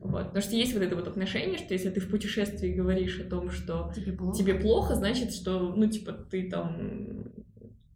Вот. 0.00 0.26
Потому 0.26 0.42
что 0.42 0.54
есть 0.54 0.74
вот 0.74 0.82
это 0.82 0.94
вот 0.94 1.08
отношение, 1.08 1.58
что 1.58 1.74
если 1.74 1.90
ты 1.90 2.00
в 2.00 2.08
путешествии 2.08 2.72
говоришь 2.72 3.18
о 3.20 3.24
том, 3.24 3.50
что 3.50 3.92
Тебе 3.94 4.12
плохо? 4.12 4.38
тебе 4.38 4.54
плохо, 4.54 4.94
значит, 4.94 5.32
что, 5.32 5.72
ну, 5.74 5.88
типа, 5.88 6.12
ты 6.12 6.48
там... 6.48 7.32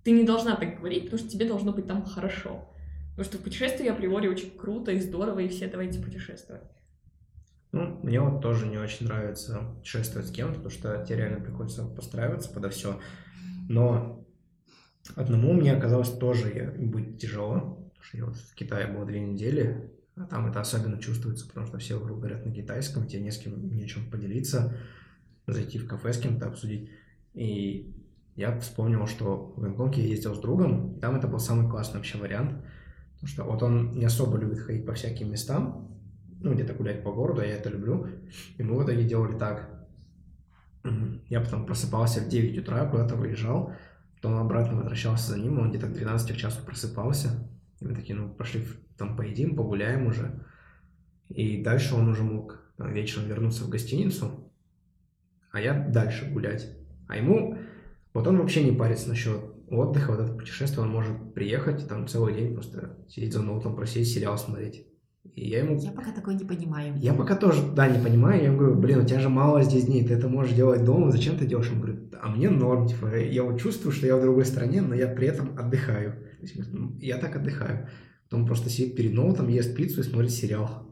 Ты 0.05 0.11
не 0.13 0.25
должна 0.25 0.57
так 0.57 0.79
говорить, 0.79 1.05
потому 1.05 1.19
что 1.21 1.29
тебе 1.29 1.47
должно 1.47 1.73
быть 1.73 1.87
там 1.87 2.05
хорошо. 2.05 2.69
Потому 3.11 3.25
что 3.25 3.39
в 3.39 3.43
путешествии 3.43 3.89
априори 3.89 4.29
очень 4.29 4.51
круто 4.51 4.91
и 4.91 5.01
здорово, 5.01 5.41
и 5.41 5.49
все 5.49 5.69
давайте 5.69 6.01
путешествовать. 6.01 6.63
Ну, 7.73 7.99
мне 8.03 8.21
вот 8.21 8.43
тоже 8.43 8.67
не 8.67 8.79
очень 8.79 9.07
нравится 9.07 9.61
путешествовать 9.79 10.29
с 10.29 10.31
кем-то, 10.31 10.55
потому 10.55 10.71
что 10.71 11.05
тебе 11.07 11.19
реально 11.19 11.41
приходится 11.41 11.85
подстраиваться 11.85 12.51
подо 12.51 12.69
все. 12.69 13.01
Но 13.69 14.27
одному 15.15 15.53
мне 15.53 15.73
оказалось 15.73 16.11
тоже 16.11 16.75
быть 16.79 17.19
тяжело, 17.19 17.91
потому 17.95 18.03
что 18.03 18.17
я 18.17 18.25
вот 18.27 18.37
в 18.37 18.55
Китае 18.55 18.87
был 18.89 19.07
две 19.07 19.21
недели, 19.21 19.91
а 20.17 20.25
там 20.25 20.47
это 20.47 20.61
особенно 20.61 20.99
чувствуется, 20.99 21.47
потому 21.47 21.67
что 21.67 21.79
все 21.79 21.99
вокруг 21.99 22.19
говорят 22.19 22.45
на 22.45 22.53
китайском, 22.53 23.07
тебе 23.07 23.23
не 23.23 23.31
с 23.31 23.39
кем 23.39 23.75
нечем 23.75 24.11
поделиться, 24.11 24.77
зайти 25.47 25.79
в 25.79 25.87
кафе 25.87 26.13
с 26.13 26.19
кем-то 26.19 26.47
обсудить. 26.47 26.91
И 27.33 27.95
я 28.37 28.59
вспомнил, 28.59 29.07
что 29.07 29.53
в 29.57 29.61
Гонконге 29.61 30.03
я 30.03 30.09
ездил 30.09 30.35
с 30.35 30.41
другом, 30.41 30.95
и 30.95 31.01
там 31.01 31.17
это 31.17 31.29
был 31.29 31.39
самый 31.39 31.71
классный 31.71 31.99
вообще 31.99 32.19
вариант, 32.19 32.65
потому 33.15 33.29
что 33.29 33.45
вот 33.45 33.63
он 33.63 33.99
не 33.99 34.05
особо 34.05 34.39
любит 34.39 34.61
ходить 34.61 34.87
по 34.87 34.95
всяким 34.95 35.31
местам, 35.31 35.89
ну, 36.41 36.55
где-то 36.55 36.75
гулять 36.75 37.05
по 37.05 37.13
городу, 37.13 37.41
а 37.41 37.47
я 37.47 37.55
это 37.55 37.71
люблю. 37.71 38.09
И 38.59 38.63
мы 38.63 38.77
в 38.77 38.85
итоге 38.85 39.05
делали 39.05 39.39
так. 39.39 39.71
Я 41.29 41.41
потом 41.41 41.67
просыпался 41.67 42.21
в 42.21 42.29
9 42.29 42.59
утра, 42.59 42.85
куда-то 42.87 43.15
выезжал, 43.15 43.73
потом 44.17 44.35
обратно 44.39 44.77
возвращался 44.79 45.33
за 45.33 45.39
ним, 45.39 45.61
он 45.61 45.71
где-то 45.71 45.87
к 45.87 45.93
12 45.93 46.37
часу 46.37 46.65
просыпался. 46.65 47.49
И 47.81 47.85
мы 47.87 47.95
такие, 47.95 48.19
ну, 48.19 48.29
пошли 48.29 48.65
там 48.97 49.17
поедим, 49.17 49.55
погуляем 49.55 50.07
уже. 50.07 50.45
И 51.29 51.63
дальше 51.63 51.95
он 51.95 52.09
уже 52.09 52.23
мог 52.25 52.61
там, 52.77 52.93
вечером 52.93 53.27
вернуться 53.27 53.65
в 53.65 53.69
гостиницу, 53.69 54.53
а 55.53 55.61
я 55.61 55.75
дальше 55.75 56.29
гулять. 56.31 56.69
А 57.09 57.17
ему, 57.17 57.59
вот 58.15 58.27
он 58.27 58.39
вообще 58.39 58.63
не 58.65 58.73
парится 58.73 59.09
насчет 59.09 59.39
отдыха, 59.69 60.11
вот 60.13 60.21
это 60.21 60.33
путешествие, 60.33 60.83
он 60.85 60.91
может 60.91 61.35
приехать 61.35 61.89
там 61.89 62.07
целый 62.07 62.35
день 62.35 62.55
просто 62.55 62.99
сидеть 63.09 63.33
за 63.33 63.43
ноутом, 63.43 63.75
просить 63.75 64.09
сериал 64.09 64.37
смотреть. 64.39 64.87
И 65.35 65.49
я 65.49 65.61
ему 65.61 65.79
Я 65.79 65.93
пока 65.93 66.13
такое 66.13 66.35
не 66.35 66.45
понимаю. 66.45 66.95
я 66.99 67.15
пока 67.15 67.37
тоже, 67.37 67.63
да, 67.75 67.89
не 67.89 68.03
понимаю. 68.05 68.41
Я 68.41 68.47
ему 68.49 68.59
говорю, 68.59 68.75
блин, 68.77 68.99
у 68.99 69.07
тебя 69.07 69.21
же 69.21 69.29
мало 69.31 69.63
здесь 69.63 69.87
дней, 69.87 70.05
ты 70.05 70.15
это 70.15 70.29
можешь 70.29 70.53
делать 70.53 70.85
дома, 70.85 71.11
зачем 71.11 71.39
ты 71.39 71.47
делаешь? 71.47 71.71
Он 71.73 71.81
говорит, 71.81 72.15
а 72.21 72.29
мне 72.29 72.51
норм, 72.51 72.87
типа, 72.87 73.17
я 73.17 73.43
вот 73.45 73.59
чувствую, 73.61 73.93
что 73.93 74.07
я 74.07 74.17
в 74.17 74.21
другой 74.21 74.45
стране, 74.45 74.83
но 74.83 74.95
я 74.95 75.07
при 75.07 75.29
этом 75.29 75.59
отдыхаю. 75.59 76.17
Есть, 76.43 76.57
я 77.01 77.17
так 77.19 77.35
отдыхаю. 77.37 77.89
Потом 78.29 78.47
просто 78.47 78.69
сидит 78.69 78.97
перед 78.97 79.15
ноутом, 79.15 79.49
ест 79.49 79.75
пиццу 79.75 80.01
и 80.01 80.05
смотрит 80.05 80.33
сериал. 80.33 80.92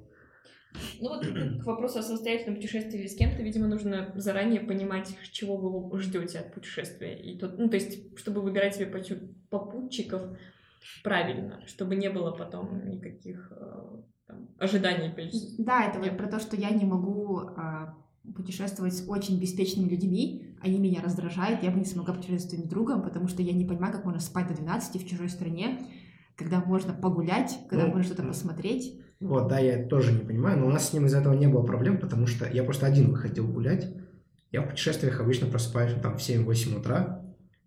Ну 1.01 1.09
вот 1.09 1.27
к 1.63 1.65
вопросу 1.65 1.99
о 1.99 2.03
самостоятельном 2.03 2.57
путешествии 2.57 3.07
с 3.07 3.17
кем-то, 3.17 3.43
видимо, 3.43 3.67
нужно 3.67 4.13
заранее 4.17 4.61
понимать, 4.61 5.17
чего 5.33 5.57
вы 5.57 5.99
ждете 6.01 6.39
от 6.39 6.53
путешествия. 6.53 7.17
И 7.17 7.39
тут, 7.39 7.59
ну, 7.59 7.69
то 7.69 7.77
есть, 7.77 8.19
чтобы 8.19 8.41
выбирать 8.41 8.77
себе 8.77 8.87
попутчиков 9.51 10.23
правильно, 11.03 11.63
чтобы 11.67 11.97
не 11.97 12.11
было 12.11 12.31
потом 12.31 12.89
никаких 12.89 13.53
э, 13.55 14.03
там, 14.27 14.49
ожиданий. 14.59 15.13
Да, 15.59 15.85
это 15.85 15.99
вот 15.99 16.17
про 16.17 16.29
то, 16.29 16.41
что 16.41 16.57
я 16.57 16.71
не 16.71 16.85
могу 16.85 17.39
а, 17.39 17.95
путешествовать 18.35 18.95
с 18.95 19.09
очень 19.09 19.41
беспечными 19.41 19.89
людьми, 19.89 20.57
они 20.63 20.79
меня 20.79 21.01
раздражают, 21.03 21.63
я 21.63 21.71
бы 21.71 21.79
не 21.79 21.85
смогла 21.85 22.15
путешествовать 22.15 22.67
с 22.67 22.69
другом, 22.69 23.03
потому 23.03 23.29
что 23.29 23.43
я 23.43 23.53
не 23.53 23.65
понимаю, 23.65 23.93
как 23.93 24.05
можно 24.05 24.21
спать 24.21 24.49
до 24.49 24.55
12 24.55 25.03
в 25.03 25.09
чужой 25.09 25.29
стране, 25.29 25.87
когда 26.37 26.61
можно 26.61 26.93
погулять, 26.93 27.59
когда 27.69 27.87
Ну, 27.87 27.91
можно 27.91 28.05
что-то 28.05 28.23
посмотреть. 28.23 29.01
Вот, 29.21 29.49
да, 29.49 29.59
я 29.59 29.75
это 29.79 29.89
тоже 29.89 30.13
не 30.13 30.25
понимаю, 30.25 30.59
но 30.59 30.67
у 30.67 30.71
нас 30.71 30.89
с 30.89 30.93
ним 30.95 31.07
из-за 31.07 31.19
этого 31.19 31.35
не 31.35 31.47
было 31.47 31.63
проблем, 31.63 31.99
потому 31.99 32.27
что 32.27 32.49
я 32.51 32.65
просто 32.65 32.87
один 32.87 33.11
выходил 33.11 33.47
гулять. 33.47 33.95
Я 34.51 34.63
в 34.63 34.71
путешествиях 34.71 35.21
обычно 35.21 35.47
просыпаюсь 35.47 35.93
там 36.03 36.17
в 36.17 36.21
7-8 36.21 36.79
утра 36.81 37.23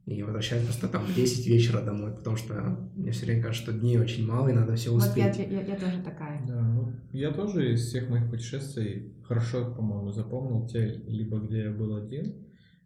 и 0.05 0.21
возвращаюсь 0.23 0.65
просто 0.65 0.87
там 0.89 1.05
в 1.05 1.15
10 1.15 1.47
вечера 1.47 1.81
домой, 1.81 2.11
потому 2.13 2.35
что 2.35 2.89
мне 2.95 3.11
все 3.11 3.25
время 3.25 3.43
кажется, 3.43 3.71
что 3.71 3.79
дней 3.79 3.97
очень 3.99 4.27
мало 4.27 4.49
и 4.49 4.53
надо 4.53 4.75
все 4.75 4.91
Вот 4.91 5.03
я, 5.15 5.29
успеть. 5.29 5.37
я, 5.49 5.61
я 5.61 5.75
тоже 5.75 6.01
такая. 6.03 6.45
Да, 6.45 6.59
ну, 6.59 6.91
я 7.11 7.31
тоже 7.31 7.73
из 7.73 7.85
всех 7.85 8.09
моих 8.09 8.29
путешествий 8.29 9.13
хорошо, 9.23 9.73
по-моему, 9.73 10.11
запомнил 10.11 10.67
те, 10.67 11.03
либо 11.07 11.39
где 11.39 11.65
я 11.65 11.71
был 11.71 11.95
один, 11.95 12.33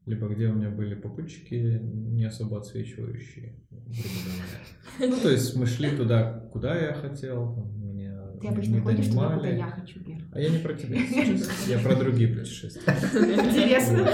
либо 0.05 0.27
где 0.27 0.47
у 0.47 0.53
меня 0.53 0.69
были 0.69 0.93
попутчики, 0.93 1.79
не 1.81 2.25
особо 2.25 2.59
отсвечивающие, 2.59 3.55
грубо 3.71 4.19
говоря. 4.99 5.15
Ну, 5.15 5.21
то 5.21 5.29
есть 5.29 5.55
мы 5.55 5.65
шли 5.65 5.89
туда, 5.95 6.49
куда 6.51 6.77
я 6.77 6.93
хотел, 6.93 7.55
там, 7.55 7.96
Ты 8.41 8.47
обычно 8.47 8.75
не 8.75 8.81
ходишь 8.81 9.07
туда, 9.07 9.35
куда 9.35 9.49
я 9.49 9.67
хочу, 9.67 9.99
Лер. 10.05 10.21
А 10.31 10.39
я 10.39 10.49
не 10.49 10.59
про 10.59 10.73
тебя 10.73 10.97
сейчас, 10.99 11.49
я 11.67 11.79
про 11.79 11.95
другие 11.95 12.29
путешествия. 12.29 12.81
Интересно. 12.91 14.07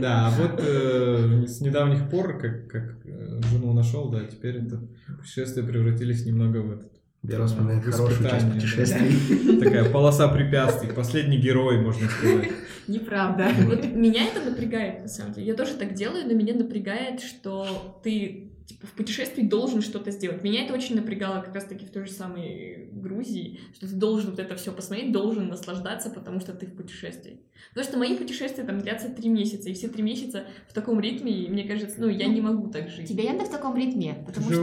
Да, 0.00 0.28
а 0.28 0.30
вот 0.30 0.60
э, 0.62 1.46
с 1.46 1.60
недавних 1.60 2.08
пор, 2.08 2.38
как, 2.38 2.68
как 2.68 2.96
э, 3.04 3.40
жену 3.50 3.72
нашел, 3.72 4.10
да, 4.10 4.24
теперь 4.24 4.58
это 4.58 4.80
путешествия 5.18 5.62
превратились 5.62 6.24
немного 6.24 6.58
в 6.58 6.72
этот. 6.72 6.92
Бера 7.22 7.46
вспоминает 7.46 7.84
хорошую 7.84 8.30
часть 8.30 8.46
да. 8.46 8.54
путешествий. 8.54 9.58
Такая 9.60 9.90
полоса 9.90 10.26
препятствий, 10.28 10.90
последний 10.90 11.36
герой, 11.36 11.78
можно 11.78 12.08
сказать. 12.08 12.48
Неправда. 12.88 13.50
Вот 13.66 13.84
меня 13.84 14.24
это 14.24 14.48
напрягает, 14.48 15.02
на 15.02 15.08
самом 15.08 15.34
деле. 15.34 15.48
Я 15.48 15.54
тоже 15.54 15.74
так 15.74 15.92
делаю, 15.92 16.26
но 16.26 16.32
меня 16.32 16.54
напрягает, 16.54 17.20
что 17.20 18.00
ты 18.02 18.49
типа, 18.70 18.86
в 18.86 18.92
путешествии 18.92 19.42
должен 19.42 19.82
что-то 19.82 20.10
сделать. 20.10 20.42
Меня 20.42 20.64
это 20.64 20.74
очень 20.74 20.96
напрягало 20.96 21.42
как 21.42 21.54
раз-таки 21.54 21.84
в 21.84 21.90
той 21.90 22.06
же 22.06 22.12
самой 22.12 22.88
Грузии, 22.92 23.60
что 23.74 23.88
ты 23.88 23.94
должен 23.94 24.30
вот 24.30 24.38
это 24.38 24.54
все 24.56 24.72
посмотреть, 24.72 25.12
должен 25.12 25.48
наслаждаться, 25.48 26.10
потому 26.10 26.40
что 26.40 26.52
ты 26.52 26.66
в 26.66 26.74
путешествии. 26.76 27.40
Потому 27.70 27.84
что 27.88 27.98
мои 27.98 28.16
путешествия 28.16 28.64
там 28.64 28.80
длятся 28.80 29.08
три 29.08 29.28
месяца, 29.28 29.68
и 29.68 29.74
все 29.74 29.88
три 29.88 30.02
месяца 30.02 30.44
в 30.68 30.72
таком 30.72 31.00
ритме, 31.00 31.32
и 31.32 31.50
мне 31.50 31.64
кажется, 31.64 32.00
ну, 32.00 32.08
я 32.08 32.26
не 32.26 32.40
могу 32.40 32.68
так 32.68 32.88
жить. 32.88 33.08
Тебе 33.08 33.24
надо 33.24 33.44
в 33.44 33.50
таком 33.50 33.76
ритме, 33.76 34.24
потому 34.26 34.48
же 34.48 34.54
что 34.54 34.62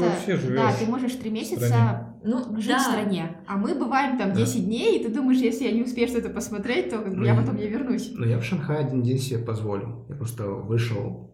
да, 0.49 0.74
ты 0.74 0.86
можешь 0.86 1.12
три 1.14 1.20
стране. 1.20 1.39
месяца 1.39 2.16
Ну, 2.24 2.60
жить 2.60 2.70
да. 2.70 2.80
в 2.80 2.82
стране, 2.82 3.38
а 3.45 3.58
мы 3.58 3.76
бываем 3.76 4.18
там 4.18 4.34
Да. 4.34 4.39
10 4.39 4.66
дней, 4.66 4.99
и 4.99 5.03
ты 5.03 5.10
думаешь, 5.10 5.39
если 5.39 5.66
я 5.66 5.72
не 5.72 5.84
успею 5.84 6.08
что-то 6.08 6.30
посмотреть, 6.30 6.89
то 6.89 6.97
бы 6.99 7.26
я 7.26 7.34
Ну, 7.34 7.41
потом 7.41 7.58
не 7.58 7.68
вернусь. 7.68 8.12
Но 8.14 8.26
я 8.26 8.39
в 8.39 8.43
Шанхае 8.43 8.80
один 8.80 9.03
день 9.03 9.20
себе 9.20 9.39
позволил. 9.39 10.05
Я 10.10 10.16
просто 10.16 10.45
вышел 10.45 11.28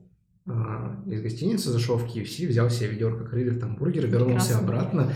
из 0.45 1.21
гостиницы, 1.21 1.69
зашел 1.69 1.97
в 1.97 2.05
KFC, 2.05 2.47
взял 2.47 2.69
себе 2.69 2.89
ведерко 2.89 3.25
крыльев, 3.25 3.59
там 3.59 3.75
бургер, 3.75 4.07
вернулся 4.07 4.57
Прекрасно. 4.57 4.59
обратно. 4.59 5.13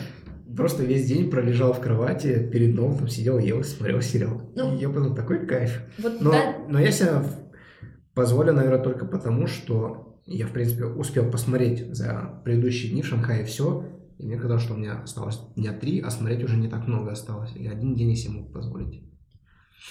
Просто 0.55 0.83
весь 0.83 1.05
день 1.05 1.29
пролежал 1.29 1.73
в 1.73 1.81
кровати, 1.81 2.49
перед 2.51 2.73
ноутом 2.73 3.09
сидел, 3.09 3.37
ел, 3.37 3.63
смотрел 3.63 4.01
сериал. 4.01 4.41
Ну, 4.55 4.75
И 4.75 4.81
я 4.81 4.89
подумал, 4.89 5.15
такой 5.15 5.45
кайф. 5.45 5.81
Вот 5.99 6.21
Но, 6.21 6.31
да, 6.31 6.55
но 6.69 6.79
я 6.79 6.91
себе 6.91 7.21
позволю, 8.13 8.53
наверное, 8.53 8.81
только 8.81 9.05
потому, 9.05 9.47
что 9.47 10.21
я, 10.25 10.47
в 10.47 10.51
принципе, 10.51 10.85
успел 10.85 11.29
посмотреть 11.29 11.93
за 11.93 12.41
предыдущие 12.43 12.91
дни 12.91 13.01
в 13.01 13.05
Шанхае 13.05 13.45
все, 13.45 13.85
и 14.17 14.25
мне 14.25 14.37
казалось, 14.37 14.63
что 14.63 14.73
у 14.73 14.77
меня 14.77 15.01
осталось 15.03 15.39
дня 15.55 15.73
три, 15.73 15.99
а 15.99 16.09
смотреть 16.09 16.43
уже 16.43 16.57
не 16.57 16.67
так 16.67 16.87
много 16.87 17.11
осталось. 17.11 17.51
И 17.55 17.67
один 17.67 17.95
день 17.95 18.09
я 18.09 18.15
себе 18.15 18.33
мог 18.33 18.51
позволить. 18.51 19.03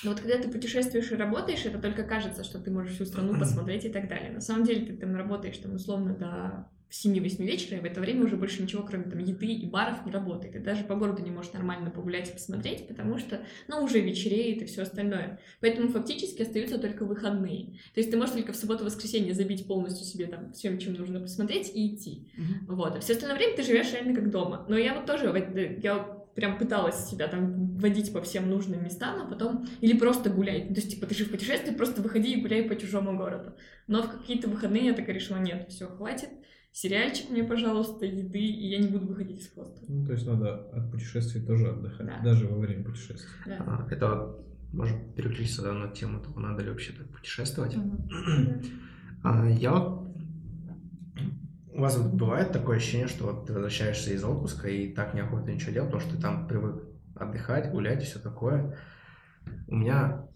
Но 0.03 0.11
вот 0.11 0.20
когда 0.20 0.39
ты 0.39 0.49
путешествуешь 0.49 1.11
и 1.11 1.16
работаешь, 1.16 1.64
это 1.64 1.78
только 1.78 2.03
кажется, 2.03 2.45
что 2.45 2.59
ты 2.59 2.70
можешь 2.70 2.95
всю 2.95 3.05
страну 3.05 3.39
посмотреть 3.39 3.84
и 3.84 3.89
так 3.89 4.09
далее. 4.09 4.30
На 4.30 4.41
самом 4.41 4.64
деле 4.64 4.87
ты 4.87 4.97
там 4.97 5.14
работаешь 5.14 5.59
там 5.59 5.74
условно 5.74 6.14
до 6.14 6.68
7-8 6.91 7.45
вечера, 7.45 7.78
и 7.78 7.80
в 7.80 7.84
это 7.84 8.01
время 8.01 8.24
уже 8.24 8.37
больше 8.37 8.62
ничего, 8.62 8.82
кроме 8.82 9.05
там 9.05 9.18
еды 9.18 9.47
и 9.47 9.66
баров, 9.68 10.07
не 10.07 10.12
работает. 10.12 10.55
И 10.55 10.59
даже 10.61 10.84
по 10.84 10.95
городу 10.95 11.22
не 11.22 11.30
можешь 11.30 11.53
нормально 11.53 11.91
погулять 11.91 12.30
и 12.30 12.32
посмотреть, 12.32 12.87
потому 12.87 13.18
что, 13.18 13.41
ну, 13.66 13.82
уже 13.82 14.01
вечереет 14.01 14.62
и 14.62 14.66
все 14.66 14.82
остальное. 14.82 15.41
Поэтому 15.61 15.89
фактически 15.89 16.43
остаются 16.43 16.78
только 16.78 17.05
выходные. 17.05 17.78
То 17.95 18.01
есть 18.01 18.11
ты 18.11 18.16
можешь 18.16 18.34
только 18.34 18.53
в 18.53 18.57
субботу-воскресенье 18.57 19.34
забить 19.34 19.66
полностью 19.66 20.07
себе 20.07 20.26
там 20.26 20.53
всем, 20.53 20.78
чем 20.78 20.95
нужно 20.95 21.20
посмотреть 21.20 21.72
и 21.74 21.95
идти. 21.95 22.28
Вот. 22.68 22.97
А 22.97 23.01
все 23.01 23.14
остальное 23.14 23.39
время 23.39 23.57
ты 23.57 23.62
живешь 23.62 23.93
реально 23.93 24.14
как 24.14 24.30
дома. 24.30 24.64
Но 24.68 24.76
я 24.76 24.95
вот 24.95 25.07
тоже, 25.07 25.26
э, 25.26 25.80
я 25.82 26.25
прям 26.37 26.59
пыталась 26.59 27.09
себя 27.09 27.26
там 27.28 27.76
водить 27.78 28.12
по 28.12 28.20
всем 28.20 28.49
нужным 28.49 28.84
местам, 28.84 29.22
а 29.22 29.28
потом... 29.28 29.66
Или 29.80 29.99
просто 29.99 30.30
гулять. 30.30 30.68
То 30.68 30.74
есть, 30.74 30.91
типа, 30.91 31.07
ты 31.07 31.14
же 31.14 31.24
в 31.24 31.30
путешествии, 31.30 31.74
просто 31.74 32.03
выходи 32.03 32.34
и 32.34 32.41
гуляй 32.43 32.62
по 32.62 32.76
чужому 32.76 33.16
городу. 33.16 33.55
Но 33.89 34.03
в 34.03 34.09
какие-то 34.11 34.49
выходные 34.49 34.87
я 34.87 34.93
такая 34.93 35.14
решила, 35.14 35.39
нет, 35.39 35.66
все, 35.70 35.87
хватит. 35.89 36.28
Сериальчик 36.72 37.30
мне, 37.30 37.43
пожалуйста, 37.43 38.05
еды, 38.05 38.39
и 38.39 38.68
я 38.68 38.78
не 38.78 38.89
буду 38.89 39.07
выходить 39.07 39.41
из 39.41 39.49
хостела. 39.49 39.87
Ну, 39.89 40.07
то 40.07 40.12
есть 40.12 40.26
надо 40.26 40.57
от 40.72 40.93
путешествий 40.93 41.41
тоже 41.43 41.68
отдыхать, 41.70 42.07
Да. 42.07 42.20
даже 42.22 42.47
во 42.47 42.59
время 42.59 42.84
путешествий. 42.84 43.30
Да. 43.47 43.57
А, 43.66 43.89
Это 43.91 44.14
вот, 44.14 44.47
может 44.74 45.14
переключиться 45.14 45.62
да, 45.62 45.72
на 45.72 45.89
тему 45.89 46.20
того, 46.20 46.39
надо 46.39 46.62
ли 46.62 46.68
вообще 46.68 46.93
так 46.93 47.09
путешествовать. 47.09 47.76
Мгм. 47.76 48.62
А, 49.24 49.49
Я 49.49 49.72
вот 49.72 50.05
у 51.76 51.80
вас 51.80 51.98
бывает 51.98 52.52
такое 52.52 52.78
ощущение, 52.78 53.06
что 53.06 53.26
вот 53.26 53.46
ты 53.46 53.52
возвращаешься 53.52 54.12
из 54.12 54.24
отпуска 54.24 54.68
и 54.68 54.92
так 54.92 55.12
неохота 55.14 55.52
ничего 55.52 55.72
делать, 55.72 55.90
потому 55.90 56.08
что 56.08 56.16
ты 56.16 56.22
там 56.22 56.48
привык 56.48 56.82
отдыхать, 57.14 57.70
гулять 57.70 58.02
и 58.02 58.06
все 58.06 58.18
такое. 58.18 58.78
У 59.68 59.74
меня... 59.74 60.26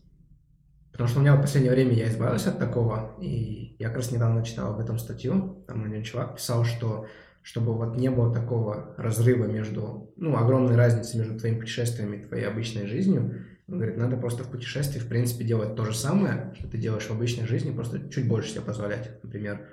Потому 0.93 1.09
что 1.09 1.19
у 1.21 1.23
меня 1.23 1.37
в 1.37 1.41
последнее 1.41 1.73
время 1.73 1.93
я 1.93 2.09
избавился 2.09 2.51
от 2.51 2.59
такого, 2.59 3.15
и 3.21 3.77
я 3.79 3.89
как 3.89 3.99
раз 3.99 4.11
недавно 4.11 4.45
читал 4.45 4.75
об 4.75 4.81
этом 4.81 4.99
статью, 4.99 5.65
там 5.67 5.85
один 5.85 6.03
чувак 6.03 6.37
писал, 6.37 6.65
что 6.65 7.07
чтобы 7.43 7.75
вот 7.75 7.97
не 7.97 8.11
было 8.11 8.35
такого 8.35 8.95
разрыва 8.99 9.47
между, 9.47 10.13
ну, 10.17 10.37
огромной 10.37 10.77
разницы 10.77 11.17
между 11.17 11.39
твоими 11.39 11.61
путешествиями 11.61 12.17
и 12.19 12.25
твоей 12.27 12.45
обычной 12.45 12.87
жизнью, 12.87 13.47
он 13.67 13.77
говорит, 13.79 13.97
надо 13.97 14.19
просто 14.19 14.45
в 14.45 14.51
путешествии, 14.51 14.99
в 14.99 15.09
принципе, 15.09 15.45
делать 15.45 15.75
то 15.75 15.85
же 15.87 15.95
самое, 15.95 16.53
что 16.59 16.69
ты 16.69 16.77
делаешь 16.77 17.07
в 17.07 17.13
обычной 17.13 17.47
жизни, 17.47 17.71
просто 17.71 18.11
чуть 18.11 18.29
больше 18.29 18.51
себе 18.51 18.63
позволять. 18.63 19.23
Например, 19.23 19.69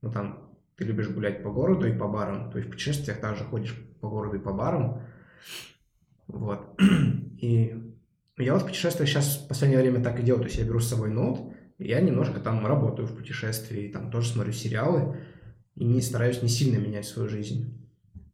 ну 0.00 0.10
там, 0.10 0.49
ты 0.80 0.86
любишь 0.86 1.10
гулять 1.10 1.42
по 1.42 1.50
городу 1.50 1.86
и 1.86 1.92
по 1.96 2.08
барам, 2.08 2.50
то 2.50 2.56
есть 2.56 2.68
в 2.68 2.72
путешествиях 2.72 3.20
также 3.20 3.44
ходишь 3.44 3.76
по 4.00 4.08
городу 4.08 4.36
и 4.36 4.40
по 4.40 4.54
барам. 4.54 5.02
Вот. 6.26 6.74
И 7.38 7.94
я 8.38 8.54
вот 8.54 8.62
в 8.62 8.66
путешествиях 8.66 9.06
сейчас 9.06 9.44
в 9.44 9.48
последнее 9.48 9.80
время 9.80 10.02
так 10.02 10.18
и 10.18 10.22
делаю, 10.22 10.42
то 10.42 10.48
есть 10.48 10.58
я 10.58 10.64
беру 10.64 10.80
с 10.80 10.88
собой 10.88 11.10
ноут, 11.10 11.54
и 11.78 11.88
я 11.88 12.00
немножко 12.00 12.40
там 12.40 12.66
работаю 12.66 13.06
в 13.06 13.14
путешествии, 13.14 13.92
там 13.92 14.10
тоже 14.10 14.30
смотрю 14.30 14.52
сериалы, 14.52 15.18
и 15.74 15.84
не 15.84 16.00
стараюсь 16.00 16.42
не 16.42 16.48
сильно 16.48 16.78
менять 16.78 17.06
свою 17.06 17.28
жизнь. 17.28 17.86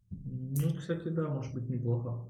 Ну, 0.09 0.73
кстати, 0.73 1.09
да, 1.09 1.27
может 1.27 1.53
быть 1.53 1.69
неплохо. 1.69 2.29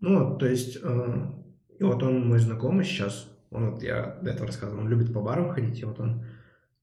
Ну, 0.00 0.18
вот, 0.18 0.38
то 0.38 0.46
есть, 0.46 0.78
э, 0.82 1.32
и 1.78 1.84
вот 1.84 2.02
он 2.02 2.28
мой 2.28 2.38
знакомый 2.38 2.84
сейчас, 2.84 3.30
он 3.50 3.70
вот, 3.70 3.82
я 3.82 4.18
до 4.22 4.30
этого 4.30 4.46
рассказывал, 4.46 4.82
он 4.82 4.88
любит 4.88 5.12
по 5.12 5.22
барам 5.22 5.50
ходить, 5.50 5.80
и 5.80 5.84
вот 5.86 6.00
он 6.00 6.26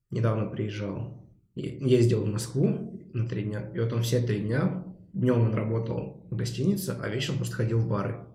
недавно 0.10 0.48
приезжал, 0.48 1.23
ездил 1.56 2.24
в 2.24 2.32
Москву 2.32 3.00
на 3.14 3.28
три 3.28 3.44
дня, 3.44 3.70
и 3.74 3.80
вот 3.80 3.94
он 3.94 4.02
все 4.02 4.20
три 4.22 4.40
дня, 4.40 4.84
днем 5.14 5.42
он 5.42 5.54
работал 5.54 6.26
в 6.30 6.36
гостинице, 6.36 6.98
а 7.02 7.10
вечером 7.10 7.38
просто 7.38 7.56
ходил 7.56 7.80
в 7.80 7.88
бары. 7.88 8.26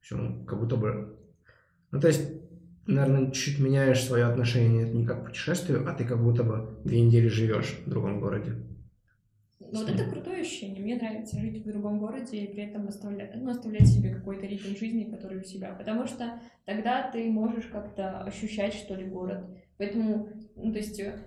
Все, 0.00 0.16
он 0.16 0.44
как 0.46 0.58
будто 0.58 0.76
бы... 0.76 1.16
Ну, 1.90 2.00
то 2.00 2.08
есть, 2.08 2.22
наверное, 2.86 3.30
чуть 3.30 3.58
меняешь 3.58 4.02
свое 4.02 4.24
отношение 4.24 4.90
не 4.90 5.06
как 5.06 5.22
к 5.22 5.26
путешествию, 5.26 5.88
а 5.88 5.94
ты 5.94 6.04
как 6.04 6.22
будто 6.22 6.42
бы 6.42 6.78
две 6.84 7.02
недели 7.02 7.28
живешь 7.28 7.78
в 7.84 7.90
другом 7.90 8.20
городе. 8.20 8.56
Ну, 9.72 9.80
вот 9.80 9.88
это 9.88 10.04
крутое 10.04 10.42
ощущение. 10.42 10.82
Мне 10.82 10.96
нравится 10.96 11.40
жить 11.40 11.64
в 11.64 11.66
другом 11.66 11.98
городе 11.98 12.44
и 12.44 12.52
при 12.52 12.64
этом 12.64 12.88
оставлять, 12.88 13.34
ну, 13.34 13.50
оставлять 13.50 13.86
себе 13.86 14.14
какой-то 14.14 14.46
ритм 14.46 14.76
жизни, 14.76 15.04
который 15.04 15.40
у 15.40 15.44
себя. 15.44 15.74
Потому 15.74 16.06
что 16.06 16.40
тогда 16.66 17.10
ты 17.10 17.30
можешь 17.30 17.66
как-то 17.66 18.20
ощущать, 18.20 18.74
что 18.74 18.94
ли, 18.94 19.06
город. 19.06 19.46
Поэтому, 19.78 20.28
ну, 20.56 20.72
то 20.72 20.78
есть, 20.78 21.00
э, 21.00 21.18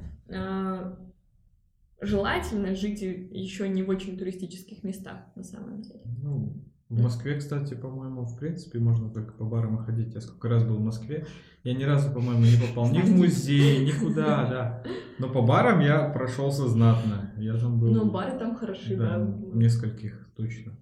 желательно 2.01 2.75
жить 2.75 3.01
еще 3.01 3.69
не 3.69 3.83
в 3.83 3.89
очень 3.89 4.17
туристических 4.17 4.83
местах, 4.83 5.19
на 5.35 5.43
самом 5.43 5.81
деле. 5.81 6.01
Ну, 6.21 6.53
в 6.89 7.01
Москве, 7.01 7.35
кстати, 7.37 7.73
по-моему, 7.73 8.25
в 8.25 8.37
принципе, 8.37 8.77
можно 8.79 9.09
только 9.09 9.33
по 9.33 9.43
барам 9.43 9.77
ходить. 9.79 10.13
Я 10.13 10.21
сколько 10.21 10.49
раз 10.49 10.63
был 10.63 10.77
в 10.77 10.83
Москве, 10.83 11.25
я 11.63 11.73
ни 11.73 11.83
разу, 11.83 12.13
по-моему, 12.13 12.41
не 12.43 12.57
попал 12.61 12.91
ни 12.91 12.99
в 12.99 13.09
музей, 13.09 13.83
никуда, 13.85 14.47
да. 14.47 14.83
Но 15.17 15.29
по 15.29 15.41
барам 15.41 15.79
я 15.79 16.09
прошелся 16.09 16.67
знатно. 16.67 17.33
Я 17.37 17.57
там 17.57 17.79
был... 17.79 17.91
Ну, 17.91 18.11
бары 18.11 18.37
там 18.37 18.55
хороши, 18.55 18.95
да. 18.95 19.17
да. 19.17 19.35
Нескольких, 19.53 20.29
точно. 20.35 20.73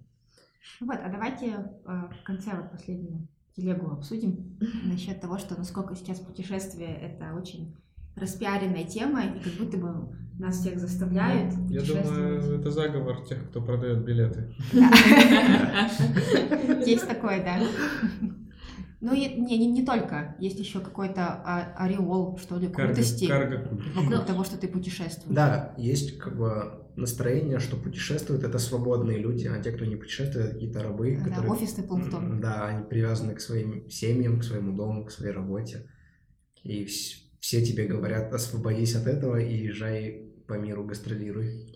Вот, 0.80 0.98
а 1.02 1.08
давайте 1.08 1.46
э, 1.46 2.08
в 2.20 2.22
конце 2.24 2.54
вот 2.54 2.70
последнюю 2.70 3.26
телегу 3.56 3.90
обсудим 3.90 4.58
насчет 4.84 5.20
того, 5.20 5.38
что 5.38 5.56
насколько 5.56 5.96
сейчас 5.96 6.20
путешествие 6.20 6.94
это 6.94 7.34
очень 7.34 7.74
распиаренная 8.16 8.84
тема, 8.84 9.24
и 9.24 9.40
как 9.40 9.52
будто 9.54 9.76
бы 9.76 10.14
нас 10.38 10.58
всех 10.60 10.78
заставляют 10.78 11.54
Я 11.68 11.82
думаю, 11.82 12.58
это 12.58 12.70
заговор 12.70 13.24
тех, 13.24 13.48
кто 13.48 13.62
продает 13.62 14.04
билеты. 14.04 14.54
Есть 16.86 17.06
такое, 17.06 17.42
да. 17.44 17.60
Ну, 19.00 19.14
не, 19.14 19.36
не, 19.36 19.66
не 19.66 19.84
только. 19.84 20.34
Есть 20.40 20.58
еще 20.58 20.80
какой-то 20.80 21.26
а, 21.26 21.74
ореол, 21.76 22.38
что 22.38 22.56
ли, 22.56 22.68
крутости 22.68 23.30
вокруг 23.94 24.26
того, 24.26 24.44
что 24.44 24.56
ты 24.56 24.66
путешествуешь. 24.66 25.34
Да, 25.36 25.74
есть 25.76 26.18
как 26.18 26.38
бы 26.38 26.80
настроение, 26.96 27.58
что 27.58 27.76
путешествуют 27.76 28.44
это 28.44 28.58
свободные 28.58 29.18
люди, 29.18 29.46
а 29.46 29.60
те, 29.62 29.72
кто 29.72 29.84
не 29.84 29.96
путешествует, 29.96 30.46
это 30.46 30.54
какие-то 30.54 30.82
рабы. 30.82 31.18
Да, 31.18 31.28
которые, 31.28 31.52
офисный 31.52 31.84
планктон. 31.84 32.40
Да, 32.40 32.66
они 32.66 32.84
привязаны 32.84 33.34
к 33.34 33.40
своим 33.40 33.90
семьям, 33.90 34.40
к 34.40 34.44
своему 34.44 34.74
дому, 34.74 35.04
к 35.04 35.10
своей 35.10 35.32
работе. 35.32 35.86
И 36.62 36.86
все 37.44 37.62
тебе 37.62 37.84
говорят, 37.84 38.32
освободись 38.32 38.96
от 38.96 39.06
этого 39.06 39.38
и 39.38 39.54
езжай 39.54 40.32
по 40.46 40.54
миру, 40.54 40.82
гастролируй. 40.82 41.66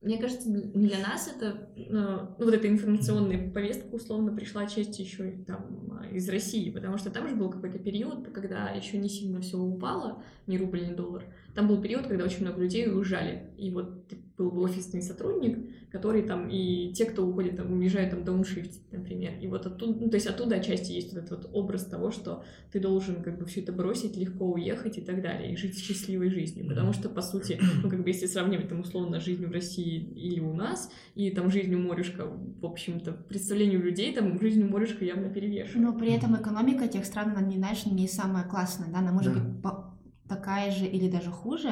Мне 0.00 0.16
кажется, 0.16 0.48
для 0.48 0.98
нас 1.00 1.28
это, 1.28 1.68
ну, 1.76 2.34
вот 2.38 2.54
эта 2.54 2.68
информационная 2.68 3.50
повестка 3.50 3.94
условно 3.94 4.34
пришла 4.34 4.66
часть 4.66 4.98
еще 4.98 5.44
там 5.46 6.00
из 6.10 6.26
России, 6.30 6.70
потому 6.70 6.96
что 6.96 7.10
там 7.10 7.28
же 7.28 7.36
был 7.36 7.50
какой-то 7.50 7.78
период, 7.78 8.30
когда 8.30 8.70
еще 8.70 8.96
не 8.96 9.10
сильно 9.10 9.42
все 9.42 9.58
упало, 9.58 10.22
ни 10.46 10.56
рубль, 10.56 10.88
ни 10.88 10.94
доллар. 10.94 11.22
Там 11.54 11.68
был 11.68 11.82
период, 11.82 12.06
когда 12.06 12.24
очень 12.24 12.40
много 12.40 12.62
людей 12.62 12.90
уезжали. 12.90 13.50
И 13.58 13.70
вот 13.70 14.10
был 14.38 14.56
офисный 14.62 15.02
сотрудник, 15.02 15.58
который 15.90 16.22
там, 16.22 16.48
и 16.48 16.92
те, 16.92 17.06
кто 17.06 17.26
уходит, 17.26 17.56
там, 17.56 17.72
уезжают 17.72 18.10
там 18.10 18.24
дауншифтить, 18.24 18.90
например. 18.92 19.32
И 19.40 19.48
вот 19.48 19.66
оттуда, 19.66 19.98
ну, 20.00 20.08
то 20.08 20.14
есть 20.14 20.28
оттуда 20.28 20.56
отчасти 20.56 20.92
есть 20.92 21.12
вот 21.12 21.24
этот 21.24 21.44
вот 21.44 21.50
образ 21.52 21.84
того, 21.84 22.10
что 22.10 22.44
ты 22.70 22.78
должен 22.78 23.22
как 23.22 23.38
бы 23.38 23.46
все 23.46 23.60
это 23.60 23.72
бросить, 23.72 24.16
легко 24.16 24.46
уехать 24.46 24.98
и 24.98 25.00
так 25.00 25.20
далее, 25.22 25.52
и 25.52 25.56
жить 25.56 25.76
счастливой 25.78 26.30
жизнью. 26.30 26.68
Потому 26.68 26.92
что, 26.92 27.08
по 27.08 27.20
сути, 27.20 27.60
ну, 27.82 27.90
как 27.90 28.02
бы 28.02 28.10
если 28.10 28.26
сравнивать 28.26 28.68
там 28.68 28.80
условно 28.80 29.18
жизнь 29.18 29.44
в 29.44 29.50
России 29.50 29.96
или 29.96 30.40
у 30.40 30.54
нас, 30.54 30.90
и 31.16 31.30
там 31.30 31.50
жизнь 31.50 31.74
у 31.74 31.78
морюшка, 31.78 32.26
в 32.26 32.64
общем-то, 32.64 33.12
представлению 33.12 33.82
людей, 33.82 34.14
там 34.14 34.40
жизнь 34.40 34.62
у 34.62 34.68
морюшка 34.68 35.04
явно 35.04 35.28
перевешивает. 35.30 35.84
Но 35.84 35.98
при 35.98 36.12
этом 36.12 36.36
экономика 36.40 36.86
тех 36.86 37.04
стран, 37.04 37.30
она 37.30 37.40
не, 37.40 37.56
знаешь, 37.56 37.86
не 37.86 38.06
самая 38.06 38.44
классная, 38.44 38.88
да, 38.92 39.00
она 39.00 39.10
может 39.12 39.34
да. 39.34 39.40
быть 39.40 39.72
такая 40.28 40.70
же 40.70 40.84
или 40.84 41.10
даже 41.10 41.30
хуже, 41.30 41.70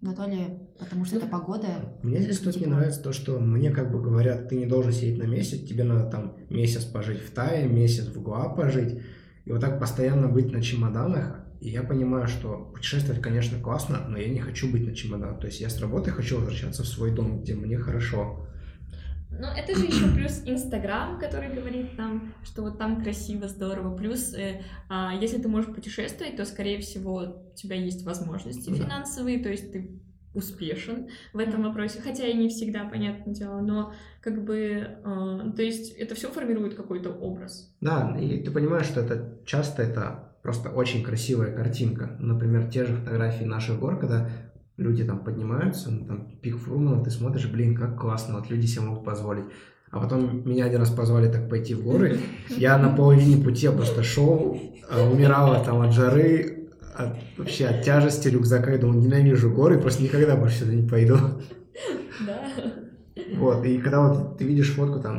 но 0.00 0.14
то 0.14 0.26
ли 0.26 0.65
потому 0.78 1.04
что 1.04 1.16
это 1.16 1.26
погода. 1.26 1.66
Мне 2.02 2.20
здесь 2.20 2.38
тут 2.40 2.56
не 2.60 2.66
нравится 2.66 3.02
то, 3.02 3.12
что 3.12 3.38
мне 3.38 3.70
как 3.70 3.90
бы 3.90 4.00
говорят, 4.00 4.48
ты 4.48 4.56
не 4.56 4.66
должен 4.66 4.92
сидеть 4.92 5.18
на 5.18 5.24
месте, 5.24 5.58
тебе 5.58 5.84
надо 5.84 6.10
там 6.10 6.36
месяц 6.50 6.84
пожить 6.84 7.20
в 7.20 7.30
Тае, 7.30 7.68
месяц 7.68 8.06
в 8.06 8.22
Гуа 8.22 8.48
пожить, 8.48 9.00
и 9.44 9.52
вот 9.52 9.60
так 9.60 9.78
постоянно 9.78 10.28
быть 10.28 10.52
на 10.52 10.62
чемоданах. 10.62 11.40
И 11.60 11.70
я 11.70 11.82
понимаю, 11.82 12.28
что 12.28 12.70
путешествовать, 12.74 13.22
конечно, 13.22 13.58
классно, 13.58 14.06
но 14.08 14.18
я 14.18 14.28
не 14.28 14.40
хочу 14.40 14.70
быть 14.70 14.86
на 14.86 14.94
чемоданах. 14.94 15.40
То 15.40 15.46
есть 15.46 15.60
я 15.60 15.70
с 15.70 15.80
работы 15.80 16.10
хочу 16.10 16.38
возвращаться 16.38 16.82
в 16.82 16.86
свой 16.86 17.12
дом, 17.12 17.40
где 17.40 17.54
мне 17.54 17.78
хорошо. 17.78 18.46
Ну, 19.30 19.46
это 19.46 19.74
же 19.74 19.86
еще 19.86 20.08
плюс 20.14 20.42
Инстаграм, 20.44 21.18
который 21.18 21.54
говорит 21.54 21.96
нам, 21.98 22.34
что 22.44 22.62
вот 22.62 22.78
там 22.78 23.02
красиво, 23.02 23.48
здорово. 23.48 23.96
Плюс, 23.96 24.32
э, 24.34 24.62
э, 24.88 25.08
если 25.20 25.38
ты 25.38 25.48
можешь 25.48 25.74
путешествовать, 25.74 26.36
то, 26.36 26.44
скорее 26.44 26.78
всего, 26.80 27.50
у 27.52 27.54
тебя 27.54 27.76
есть 27.76 28.04
возможности 28.04 28.70
да. 28.70 28.76
финансовые, 28.76 29.42
то 29.42 29.50
есть 29.50 29.72
ты 29.72 30.00
успешен 30.36 31.08
в 31.32 31.38
этом 31.38 31.62
вопросе, 31.62 32.00
хотя 32.02 32.26
и 32.26 32.34
не 32.34 32.48
всегда, 32.48 32.84
понятное 32.84 33.34
дело, 33.34 33.60
но 33.60 33.92
как 34.20 34.44
бы, 34.44 34.58
э, 34.58 35.52
то 35.56 35.62
есть 35.62 35.92
это 35.92 36.14
все 36.14 36.28
формирует 36.28 36.74
какой-то 36.74 37.10
образ. 37.10 37.74
Да, 37.80 38.16
и 38.20 38.42
ты 38.42 38.50
понимаешь, 38.50 38.86
что 38.86 39.00
это 39.00 39.40
часто 39.44 39.82
это 39.82 40.36
просто 40.42 40.70
очень 40.70 41.02
красивая 41.02 41.52
картинка. 41.52 42.16
Например, 42.20 42.70
те 42.70 42.84
же 42.84 42.94
фотографии 42.94 43.44
наших 43.44 43.80
гор, 43.80 43.98
когда 43.98 44.28
люди 44.76 45.04
там 45.04 45.24
поднимаются, 45.24 45.90
ну, 45.90 46.06
там, 46.06 46.38
пик 46.40 46.58
Фрумана, 46.58 47.02
ты 47.02 47.10
смотришь, 47.10 47.50
блин, 47.50 47.74
как 47.74 47.98
классно, 47.98 48.38
вот 48.38 48.50
люди 48.50 48.66
себе 48.66 48.86
могут 48.86 49.04
позволить. 49.04 49.44
А 49.90 50.00
потом 50.00 50.48
меня 50.48 50.66
один 50.66 50.80
раз 50.80 50.90
позвали 50.90 51.30
так 51.30 51.48
пойти 51.48 51.74
в 51.74 51.82
горы, 51.82 52.18
я 52.50 52.76
на 52.76 52.94
половине 52.94 53.42
пути 53.42 53.68
просто 53.68 54.02
шел, 54.02 54.60
а, 54.90 55.08
умирала 55.10 55.64
там 55.64 55.80
от 55.80 55.92
жары, 55.92 56.55
от, 56.96 57.16
вообще 57.36 57.66
от 57.66 57.82
тяжести 57.82 58.28
рюкзака, 58.28 58.72
я 58.72 58.78
думал, 58.78 58.94
ненавижу 58.94 59.50
горы, 59.50 59.78
просто 59.78 60.02
никогда 60.02 60.36
больше 60.36 60.60
сюда 60.60 60.72
не 60.72 60.88
пойду. 60.88 61.16
Да. 62.26 62.40
Вот, 63.36 63.64
и 63.64 63.78
когда 63.78 64.08
вот 64.08 64.38
ты 64.38 64.44
видишь 64.44 64.72
фотку 64.74 65.00
там 65.00 65.18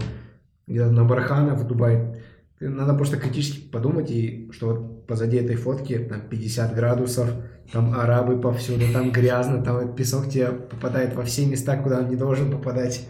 где-то 0.66 0.92
на 0.92 1.04
Бархана 1.04 1.56
в 1.56 1.68
Дубае, 1.68 2.24
надо 2.60 2.94
просто 2.96 3.18
критически 3.18 3.70
подумать, 3.70 4.10
и 4.10 4.50
что 4.52 4.68
вот 4.68 5.08
позади 5.08 5.38
этой 5.38 5.56
фотки 5.56 5.98
там 5.98 6.22
50 6.28 6.76
градусов, 6.76 7.30
там 7.72 7.94
арабы 7.94 8.40
повсюду, 8.40 8.86
там 8.92 9.12
грязно, 9.12 9.64
там 9.64 9.78
этот 9.78 9.96
песок 9.96 10.30
тебе 10.30 10.52
попадает 10.52 11.16
во 11.16 11.24
все 11.24 11.46
места, 11.46 11.78
куда 11.78 12.00
он 12.00 12.10
не 12.10 12.16
должен 12.16 12.52
попадать. 12.52 13.08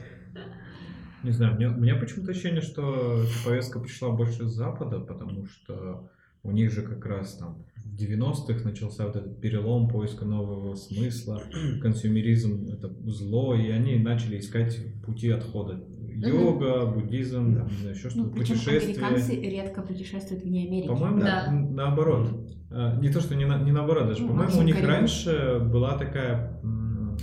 Не 1.24 1.32
знаю, 1.32 1.56
мне, 1.56 1.68
у 1.68 1.78
меня 1.78 1.96
почему-то 1.96 2.32
ощущение, 2.32 2.62
что 2.62 3.24
повестка 3.46 3.80
пришла 3.80 4.10
больше 4.10 4.48
с 4.48 4.54
Запада, 4.54 5.00
потому 5.00 5.46
что 5.46 6.10
у 6.44 6.52
них 6.52 6.72
же 6.72 6.82
как 6.82 7.06
раз 7.06 7.36
там 7.36 7.66
90-х 7.96 8.64
начался 8.64 9.06
вот 9.06 9.16
этот 9.16 9.40
перелом 9.42 9.88
поиска 9.88 10.26
нового 10.26 10.76
смысла, 10.76 11.44
консюмеризм— 11.82 12.68
это 12.72 12.94
зло, 13.06 13.56
и 13.56 13.70
они 13.70 13.96
начали 13.98 14.40
искать 14.40 14.78
пути 15.06 15.30
отхода 15.30 15.84
йога, 16.18 16.86
буддизм, 16.88 17.54
да. 17.54 17.62
не 17.70 17.78
знаю, 17.78 17.96
еще 17.96 18.10
что-то, 18.10 18.30
ну, 18.30 18.34
путешествия. 18.34 18.94
американцы 18.94 19.36
редко 19.36 19.82
путешествуют 19.82 20.44
вне 20.44 20.68
Америки. 20.68 20.88
По-моему, 20.88 21.20
да. 21.20 21.52
наоборот. 21.52 22.30
А, 22.72 23.00
не 23.00 23.10
то, 23.10 23.22
что 23.22 23.36
не, 23.36 23.46
на, 23.46 23.62
не 23.62 23.72
наоборот 23.72 24.08
даже. 24.08 24.24
Ну, 24.24 24.30
по-моему, 24.30 24.60
у 24.60 24.64
них 24.64 24.84
раньше 24.84 25.60
была 25.72 25.98
такая 25.98 26.60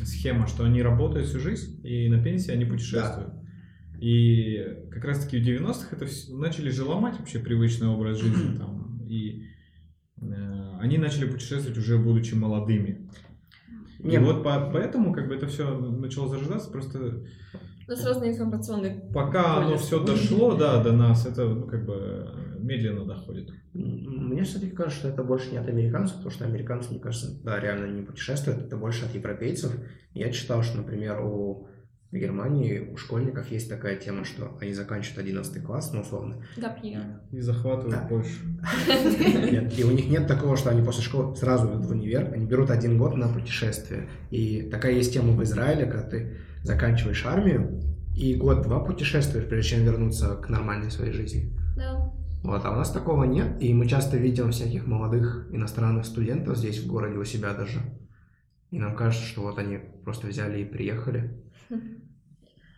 схема, 0.03 0.47
что 0.47 0.65
они 0.65 0.83
работают 0.83 1.27
всю 1.27 1.41
жизнь, 1.41 1.85
и 1.85 2.09
на 2.09 2.23
пенсии 2.23 2.51
они 2.51 2.65
путешествуют. 2.65 3.35
И 4.01 4.59
как 4.91 5.05
раз-таки 5.05 5.39
в 5.39 5.47
90-х 5.47 5.97
это 5.97 6.07
всё- 6.07 6.37
начали 6.37 6.71
же 6.71 6.85
ломать 6.85 7.19
вообще 7.19 7.39
привычный 7.39 7.89
образ 7.89 8.19
жизни 8.19 8.57
там. 8.57 9.03
И 9.09 9.45
э, 10.21 10.54
они 10.85 10.99
начали 10.99 11.24
путешествовать 11.26 11.78
уже 11.78 11.97
будучи 11.99 12.35
молодыми. 12.35 13.09
И 14.01 14.09
Не, 14.09 14.18
вот 14.18 14.45
по- 14.45 14.70
поэтому 14.70 15.14
как 15.14 15.28
бы 15.28 15.35
это 15.35 15.47
все 15.47 15.76
начало 15.78 16.28
зарождаться, 16.28 16.70
просто 16.70 17.24
У 17.87 17.91
нас 17.91 18.05
разные 18.05 18.32
информационные... 18.32 19.03
пока 19.14 19.57
оно 19.59 19.68
Поле. 19.68 19.78
все 19.78 20.05
дошло, 20.05 20.55
да, 20.55 20.82
до 20.82 20.93
нас, 20.93 21.24
это 21.26 21.49
ну, 21.49 21.66
как 21.66 21.87
бы 21.87 22.28
медленно 22.59 23.07
доходит. 23.07 23.51
Мне 23.72 24.43
все-таки 24.45 24.72
кажется, 24.76 24.99
что 25.01 25.09
это 25.09 25.24
больше 25.24 25.51
не 25.53 25.57
от 25.57 25.68
американцев, 25.68 26.16
потому 26.16 26.30
что 26.32 26.45
американцы, 26.45 26.91
мне 26.91 27.01
кажется, 27.01 27.43
да, 27.43 27.59
реально 27.59 27.87
не 27.91 28.03
путешествуют, 28.03 28.61
это 28.61 28.76
больше 28.76 29.07
от 29.07 29.14
европейцев. 29.14 29.72
Я 30.12 30.30
читал, 30.32 30.62
что, 30.62 30.76
например, 30.76 31.20
у 31.24 31.66
в 32.15 32.17
Германии 32.17 32.91
у 32.93 32.97
школьников 32.97 33.51
есть 33.51 33.69
такая 33.69 33.97
тема, 33.97 34.25
что 34.25 34.57
они 34.61 34.73
заканчивают 34.73 35.19
11 35.19 35.65
класс, 35.65 35.91
ну, 35.93 36.03
условно. 36.03 36.37
Гапьер. 36.57 37.01
И 37.33 37.41
захватывают 37.41 37.91
Да. 37.91 38.07
Польшу. 38.07 38.39
Нет, 39.51 39.77
и 39.77 39.83
у 39.83 39.91
них 39.91 40.09
нет 40.09 40.29
такого, 40.29 40.57
что 40.57 40.71
они 40.71 40.85
после 40.85 41.03
школы 41.03 41.35
сразу 41.35 41.69
идут 41.69 41.87
в 41.87 41.91
универ, 41.91 42.33
они 42.33 42.47
берут 42.47 42.71
один 42.71 42.99
год 42.99 43.17
на 43.17 43.27
путешествие. 43.27 44.09
И 44.31 44.62
такая 44.71 44.93
есть 44.93 45.12
тема 45.12 45.33
в 45.33 45.43
Израиле, 45.43 45.87
когда 45.87 46.09
ты 46.09 46.37
заканчиваешь 46.62 47.27
армию 47.27 47.83
и 48.17 48.37
год-два 48.37 48.79
путешествуешь, 48.79 49.49
прежде 49.49 49.71
чем 49.71 49.85
вернуться 49.85 50.37
к 50.37 50.49
нормальной 50.49 50.93
своей 50.93 51.12
жизни. 51.12 51.53
Да. 51.77 52.12
Вот, 52.45 52.65
а 52.65 52.71
у 52.71 52.77
нас 52.77 52.93
такого 52.93 53.25
нет, 53.25 53.61
и 53.61 53.75
мы 53.75 53.89
часто 53.89 54.19
видим 54.19 54.53
всяких 54.53 54.87
молодых 54.87 55.49
иностранных 55.51 56.07
студентов 56.07 56.59
здесь 56.59 56.79
в 56.79 56.87
городе 56.87 57.17
у 57.17 57.25
себя 57.25 57.55
даже. 57.55 57.81
И 58.71 58.79
нам 58.79 58.95
кажется, 58.95 59.27
что 59.27 59.43
вот 59.43 59.59
они 59.59 59.81
просто 60.05 60.29
взяли 60.29 60.61
и 60.61 60.65
приехали. 60.65 61.41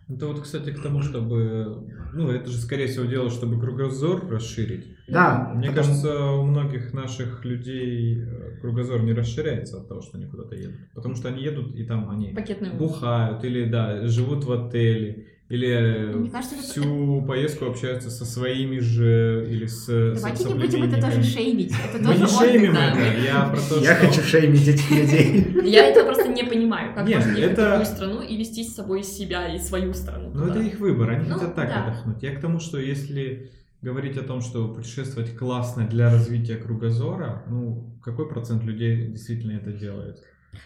Это 0.08 0.28
вот, 0.28 0.40
кстати, 0.40 0.70
к 0.70 0.80
тому, 0.80 1.02
чтобы... 1.02 1.88
Ну, 2.12 2.30
это 2.30 2.48
же, 2.48 2.58
скорее 2.58 2.86
всего, 2.86 3.06
дело, 3.06 3.28
чтобы 3.28 3.60
кругозор 3.60 4.28
расширить. 4.30 4.86
Да, 5.08 5.52
Мне 5.54 5.68
потому- 5.70 5.74
кажется, 5.88 6.24
у 6.32 6.44
многих 6.44 6.92
наших 6.94 7.44
людей 7.44 8.22
э, 8.22 8.58
кругозор 8.60 9.02
не 9.02 9.12
расширяется 9.12 9.78
от 9.78 9.88
того, 9.88 10.02
что 10.02 10.16
они 10.16 10.26
куда-то 10.26 10.54
едут. 10.54 10.76
Потому 10.94 11.16
что 11.16 11.28
они 11.28 11.42
едут, 11.42 11.74
и 11.74 11.84
там 11.84 12.08
они 12.08 12.28
Пакетный 12.32 12.70
бухают, 12.70 13.42
или, 13.44 13.64
да, 13.68 14.06
живут 14.06 14.44
в 14.44 14.52
отеле, 14.52 15.26
или 15.48 15.68
э, 15.68 16.12
Мне 16.16 16.30
кажется, 16.30 16.56
это- 16.56 16.64
всю 16.64 17.22
поездку 17.22 17.66
общаются 17.66 18.10
со 18.10 18.24
своими 18.24 18.78
же, 18.80 19.46
или 19.48 19.66
с 19.66 19.86
Давайте 19.86 20.42
со 20.42 20.48
не 20.48 20.54
будем 20.66 20.82
это 20.82 21.00
тоже 21.00 21.22
шеймить. 21.22 21.72
Это 21.72 21.98
Мы 21.98 22.04
тоже 22.04 22.18
не 22.18 22.24
отдых, 22.24 22.38
шеймим 22.40 22.74
да. 22.74 22.90
это, 22.90 23.20
я 23.22 23.42
про 23.48 23.60
то, 23.60 23.80
Я 23.84 23.96
что... 23.96 24.06
хочу 24.08 24.20
шеймить 24.22 24.66
этих 24.68 24.90
людей. 24.90 25.46
Я 25.70 25.86
этого 25.88 26.06
просто 26.06 26.28
не 26.28 26.42
понимаю, 26.44 26.94
как 26.94 27.06
Нет, 27.06 27.18
можно 27.24 27.36
ехать 27.38 27.52
это- 27.52 27.62
в 27.62 27.68
другую 27.68 27.86
страну 27.86 28.20
и 28.22 28.36
вести 28.36 28.64
с 28.64 28.74
собой 28.74 29.02
себя 29.04 29.54
и 29.54 29.58
свою 29.60 29.94
страну. 29.94 30.30
Ну, 30.34 30.46
это 30.46 30.60
их 30.60 30.80
выбор, 30.80 31.10
они 31.10 31.28
Ну, 31.28 31.34
хотят 31.34 31.54
так 31.54 31.68
да. 31.68 31.84
отдохнуть. 31.84 32.22
Я 32.22 32.34
к 32.34 32.40
тому, 32.40 32.58
что 32.58 32.78
если 32.78 33.50
говорить 33.82 34.16
о 34.16 34.22
том, 34.22 34.40
что 34.40 34.68
путешествовать 34.68 35.36
классно 35.36 35.86
для 35.86 36.10
развития 36.10 36.56
кругозора, 36.56 37.44
ну, 37.48 37.96
какой 38.02 38.28
процент 38.28 38.64
людей 38.64 39.06
действительно 39.08 39.52
это 39.52 39.70
делает? 39.72 40.18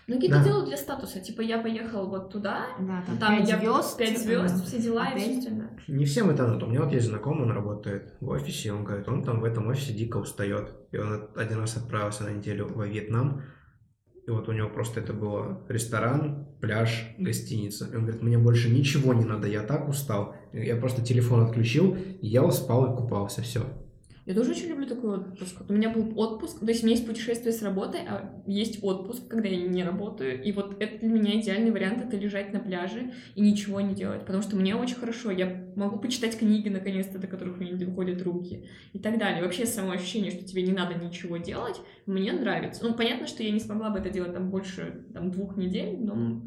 Многие 0.06 0.28
Да. 0.28 0.36
это 0.36 0.44
делают 0.44 0.66
для 0.68 0.76
статуса. 0.76 1.20
Типа, 1.20 1.40
я 1.40 1.58
поехал 1.58 2.08
вот 2.08 2.30
туда, 2.32 2.66
Да, 2.78 3.02
там, 3.06 3.18
там 3.18 3.36
пять 3.38 3.48
я 3.48 3.58
звезд. 3.58 3.98
пять 3.98 4.18
звезд, 4.18 4.64
все 4.66 4.78
дела 4.80 5.08
и 5.10 5.18
все 5.18 5.38
остальное. 5.38 5.70
Не 5.88 6.04
всем 6.04 6.30
это 6.30 6.46
надо. 6.46 6.66
У 6.66 6.68
меня 6.70 6.82
вот 6.82 6.92
есть 6.92 7.06
знакомый, 7.06 7.44
он 7.44 7.52
работает 7.52 8.14
в 8.20 8.28
офисе, 8.28 8.72
он 8.72 8.84
говорит, 8.84 9.08
он 9.08 9.22
там 9.24 9.40
в 9.40 9.44
этом 9.44 9.68
офисе 9.68 9.92
дико 9.92 10.18
устает. 10.18 10.74
И 10.92 10.96
он 10.98 11.28
один 11.36 11.58
раз 11.58 11.76
отправился 11.76 12.24
на 12.24 12.30
неделю 12.30 12.66
во 12.74 12.86
Вьетнам, 12.86 13.42
и 14.26 14.30
вот 14.30 14.48
у 14.48 14.52
него 14.52 14.68
просто 14.68 15.00
это 15.00 15.12
было 15.12 15.64
ресторан, 15.68 16.46
пляж, 16.60 17.14
гостиница. 17.18 17.86
И 17.86 17.96
он 17.96 18.02
говорит, 18.02 18.22
мне 18.22 18.38
больше 18.38 18.70
ничего 18.70 19.14
не 19.14 19.24
надо, 19.24 19.48
я 19.48 19.62
так 19.62 19.88
устал. 19.88 20.34
Я 20.52 20.76
просто 20.76 21.02
телефон 21.02 21.40
отключил, 21.40 21.96
ел, 22.20 22.52
спал 22.52 22.92
и 22.92 22.96
купался, 22.96 23.42
все. 23.42 23.62
Я 24.30 24.36
тоже 24.36 24.52
очень 24.52 24.68
люблю 24.68 24.86
такой 24.86 25.16
отпуск. 25.16 25.56
Вот 25.58 25.70
У 25.72 25.74
меня 25.74 25.90
был 25.90 26.16
отпуск, 26.16 26.60
то 26.60 26.68
есть 26.68 26.84
у 26.84 26.86
меня 26.86 26.94
есть 26.94 27.04
путешествие 27.04 27.52
с 27.52 27.62
работой, 27.62 28.02
а 28.08 28.40
есть 28.46 28.78
отпуск, 28.80 29.26
когда 29.26 29.48
я 29.48 29.56
не 29.66 29.82
работаю. 29.82 30.40
И 30.40 30.52
вот 30.52 30.80
это 30.80 31.00
для 31.00 31.08
меня 31.08 31.40
идеальный 31.40 31.72
вариант, 31.72 32.00
это 32.00 32.16
лежать 32.16 32.52
на 32.52 32.60
пляже 32.60 33.12
и 33.34 33.40
ничего 33.40 33.80
не 33.80 33.92
делать. 33.92 34.20
Потому 34.20 34.44
что 34.44 34.54
мне 34.54 34.76
очень 34.76 34.94
хорошо, 34.94 35.32
я 35.32 35.72
могу 35.74 35.98
почитать 35.98 36.38
книги, 36.38 36.68
наконец-то, 36.68 37.18
до 37.18 37.26
которых 37.26 37.56
у 37.56 37.60
меня 37.60 37.72
не 37.72 37.84
доходят 37.84 38.22
руки 38.22 38.68
и 38.92 39.00
так 39.00 39.18
далее. 39.18 39.42
Вообще 39.42 39.66
само 39.66 39.90
ощущение, 39.90 40.30
что 40.30 40.44
тебе 40.44 40.62
не 40.62 40.72
надо 40.72 40.94
ничего 40.94 41.36
делать, 41.38 41.80
мне 42.06 42.32
нравится. 42.32 42.86
Ну, 42.86 42.94
понятно, 42.94 43.26
что 43.26 43.42
я 43.42 43.50
не 43.50 43.58
смогла 43.58 43.90
бы 43.90 43.98
это 43.98 44.10
делать 44.10 44.32
там 44.32 44.48
больше 44.48 45.06
там, 45.12 45.32
двух 45.32 45.56
недель, 45.56 45.98
но 45.98 46.40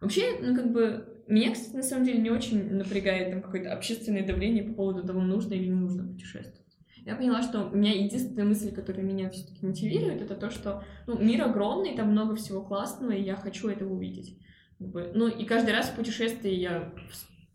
вообще, 0.00 0.38
ну, 0.40 0.56
как 0.56 0.72
бы, 0.72 1.22
меня, 1.26 1.52
кстати, 1.52 1.76
на 1.76 1.82
самом 1.82 2.06
деле 2.06 2.22
не 2.22 2.30
очень 2.30 2.72
напрягает 2.72 3.30
там 3.30 3.42
какое-то 3.42 3.74
общественное 3.74 4.26
давление 4.26 4.64
по 4.64 4.72
поводу 4.72 5.06
того, 5.06 5.20
нужно 5.20 5.52
или 5.52 5.66
не 5.66 5.74
нужно 5.74 6.08
путешествовать. 6.08 6.67
Я 7.08 7.16
поняла, 7.16 7.42
что 7.42 7.70
у 7.72 7.74
меня 7.74 7.94
единственная 7.94 8.44
мысль, 8.44 8.70
которая 8.70 9.02
меня 9.02 9.30
все-таки 9.30 9.64
мотивирует, 9.64 10.20
это 10.20 10.34
то, 10.34 10.50
что 10.50 10.84
ну, 11.06 11.18
мир 11.18 11.42
огромный, 11.42 11.96
там 11.96 12.10
много 12.10 12.36
всего 12.36 12.60
классного, 12.60 13.12
и 13.12 13.22
я 13.22 13.34
хочу 13.34 13.68
это 13.68 13.86
увидеть. 13.86 14.38
Как 14.78 14.88
бы, 14.88 15.10
ну 15.14 15.26
и 15.26 15.46
каждый 15.46 15.70
раз 15.72 15.88
в 15.88 15.96
путешествии 15.96 16.50
я 16.50 16.92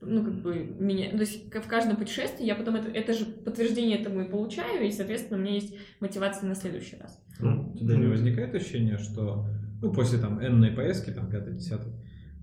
ну, 0.01 0.25
как 0.25 0.41
бы, 0.41 0.55
меня, 0.55 1.11
то 1.11 1.19
есть 1.19 1.53
в 1.53 1.67
каждом 1.67 1.97
путешествии 1.97 2.43
я 2.43 2.55
потом 2.55 2.77
это, 2.77 2.89
это 2.89 3.13
же 3.13 3.25
подтверждение 3.25 3.99
этому 3.99 4.21
и 4.21 4.27
получаю, 4.27 4.87
и, 4.87 4.91
соответственно, 4.91 5.39
у 5.39 5.43
меня 5.43 5.53
есть 5.53 5.75
мотивация 5.99 6.49
на 6.49 6.55
следующий 6.55 6.97
раз. 6.97 7.23
Ну, 7.39 7.73
у 7.75 7.77
тебя 7.77 7.95
не 7.95 8.07
возникает 8.07 8.55
ощущение, 8.55 8.97
что 8.97 9.45
ну, 9.83 9.93
после 9.93 10.17
там 10.17 10.43
энной 10.43 10.71
поездки, 10.71 11.11
там 11.11 11.29
5-10, 11.29 11.79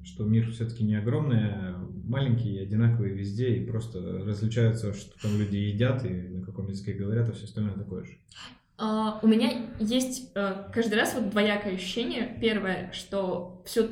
что 0.04 0.24
мир 0.24 0.50
все-таки 0.50 0.84
не 0.84 0.96
огромный, 0.96 1.50
а 1.50 1.88
маленький 2.04 2.58
одинаковый 2.58 3.10
везде, 3.10 3.54
и 3.56 3.66
просто 3.66 4.00
различаются, 4.24 4.92
что 4.94 5.20
там 5.20 5.38
люди 5.38 5.56
едят 5.56 6.04
и 6.04 6.08
на 6.08 6.44
каком 6.44 6.68
языке 6.68 6.92
говорят, 6.92 7.28
а 7.28 7.32
все 7.32 7.44
остальное 7.44 7.74
такое 7.74 8.04
же. 8.04 8.12
А, 8.78 9.20
у 9.22 9.26
меня 9.26 9.66
есть 9.78 10.32
э, 10.34 10.64
каждый 10.72 10.94
раз 10.94 11.14
вот 11.14 11.30
двоякое 11.30 11.74
ощущение. 11.74 12.38
Первое, 12.40 12.90
что 12.92 13.62
все 13.66 13.88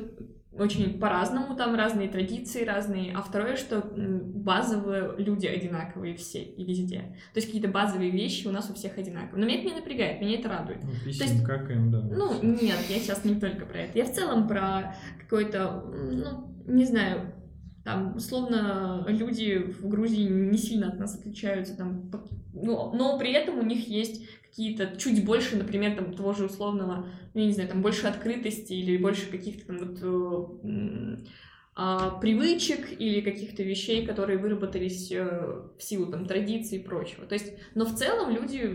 очень 0.59 0.99
по-разному, 0.99 1.55
там 1.55 1.75
разные 1.75 2.09
традиции 2.09 2.65
разные, 2.65 3.13
а 3.15 3.21
второе, 3.21 3.55
что 3.55 3.81
базовые 3.95 5.15
люди 5.17 5.47
одинаковые 5.47 6.15
все 6.15 6.41
и 6.41 6.63
везде. 6.65 7.17
То 7.33 7.37
есть 7.37 7.47
какие-то 7.47 7.69
базовые 7.69 8.11
вещи 8.11 8.47
у 8.47 8.51
нас 8.51 8.69
у 8.69 8.73
всех 8.73 8.97
одинаковые. 8.97 9.41
Но 9.41 9.45
меня 9.47 9.59
это 9.59 9.67
не 9.69 9.75
напрягает, 9.75 10.21
меня 10.21 10.39
это 10.39 10.49
радует. 10.49 10.83
Ну, 10.83 10.91
есть- 11.05 11.21
писем, 11.21 11.43
какаем, 11.45 11.91
да. 11.91 12.01
Ну, 12.01 12.33
нет, 12.43 12.77
я 12.89 12.99
сейчас 12.99 13.25
не 13.25 13.39
только 13.39 13.65
про 13.65 13.79
это. 13.79 13.97
Я 13.97 14.05
в 14.05 14.11
целом 14.13 14.47
про 14.47 14.95
какой-то, 15.19 15.83
ну, 15.93 16.55
не 16.67 16.85
знаю, 16.85 17.33
там, 17.83 18.15
условно, 18.15 19.05
люди 19.07 19.57
в 19.57 19.87
Грузии 19.87 20.27
не 20.27 20.57
сильно 20.57 20.89
от 20.89 20.99
нас 20.99 21.17
отличаются, 21.17 21.75
там, 21.77 22.11
но, 22.53 22.91
но 22.93 23.17
при 23.17 23.31
этом 23.31 23.57
у 23.57 23.63
них 23.63 23.87
есть 23.87 24.27
какие-то 24.49 24.97
чуть 24.97 25.25
больше, 25.25 25.57
например, 25.57 25.95
там, 25.95 26.13
того 26.13 26.33
же 26.33 26.45
условного, 26.45 27.07
ну, 27.33 27.41
я 27.41 27.47
не 27.47 27.53
знаю, 27.53 27.69
там, 27.69 27.81
больше 27.81 28.07
открытости 28.07 28.73
или 28.73 28.97
больше 28.97 29.29
каких-то 29.29 29.67
там 29.67 29.77
вот 29.79 29.99
э, 30.63 31.17
а, 31.75 32.19
привычек 32.19 32.99
или 32.99 33.21
каких-то 33.21 33.63
вещей, 33.63 34.05
которые 34.05 34.39
выработались 34.39 35.11
э, 35.11 35.61
в 35.77 35.81
силу 35.81 36.11
там 36.11 36.25
традиций 36.25 36.79
и 36.79 36.83
прочего. 36.83 37.25
То 37.25 37.35
есть, 37.35 37.53
но 37.75 37.85
в 37.85 37.95
целом 37.95 38.31
люди 38.31 38.69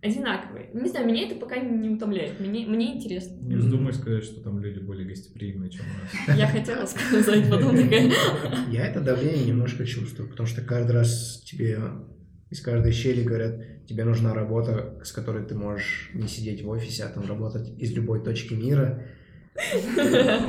одинаковые. 0.00 0.70
Не 0.72 0.88
знаю, 0.88 1.06
меня 1.06 1.26
это 1.26 1.34
пока 1.34 1.58
не 1.58 1.90
утомляет. 1.90 2.38
Мне, 2.38 2.66
мне 2.66 2.96
интересно. 2.96 3.36
Не 3.42 3.56
вздумай 3.56 3.92
сказать, 3.92 4.22
что 4.22 4.40
там 4.40 4.60
люди 4.60 4.78
более 4.78 5.08
гостеприимные, 5.08 5.70
чем 5.70 5.84
у 5.86 6.30
нас. 6.30 6.38
Я 6.38 6.46
хотела 6.46 6.86
сказать, 6.86 7.50
потом 7.50 7.76
такая... 7.76 8.12
Я 8.70 8.86
это 8.86 9.00
давление 9.00 9.44
немножко 9.44 9.84
чувствую, 9.84 10.28
потому 10.28 10.46
что 10.46 10.62
каждый 10.62 10.92
раз 10.92 11.42
тебе 11.44 11.80
из 12.50 12.60
каждой 12.60 12.92
щели 12.92 13.22
говорят, 13.22 13.86
тебе 13.86 14.04
нужна 14.04 14.34
работа, 14.34 14.98
с 15.02 15.12
которой 15.12 15.44
ты 15.44 15.54
можешь 15.54 16.10
не 16.14 16.28
сидеть 16.28 16.62
в 16.62 16.68
офисе, 16.68 17.04
а 17.04 17.08
там 17.08 17.26
работать 17.26 17.72
из 17.78 17.92
любой 17.92 18.22
точки 18.22 18.54
мира. 18.54 19.02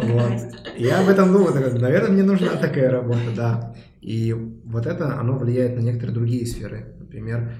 Вот. 0.04 0.34
Я 0.78 1.02
об 1.02 1.10
этом 1.10 1.34
думаю, 1.34 1.52
такой, 1.52 1.80
наверное, 1.80 2.12
мне 2.12 2.24
нужна 2.24 2.56
такая 2.58 2.92
работа, 2.92 3.32
да. 3.36 3.76
И 4.02 4.34
вот 4.34 4.86
это, 4.86 5.20
оно 5.20 5.38
влияет 5.38 5.76
на 5.76 5.82
некоторые 5.82 6.14
другие 6.14 6.46
сферы. 6.46 6.94
Например, 7.00 7.52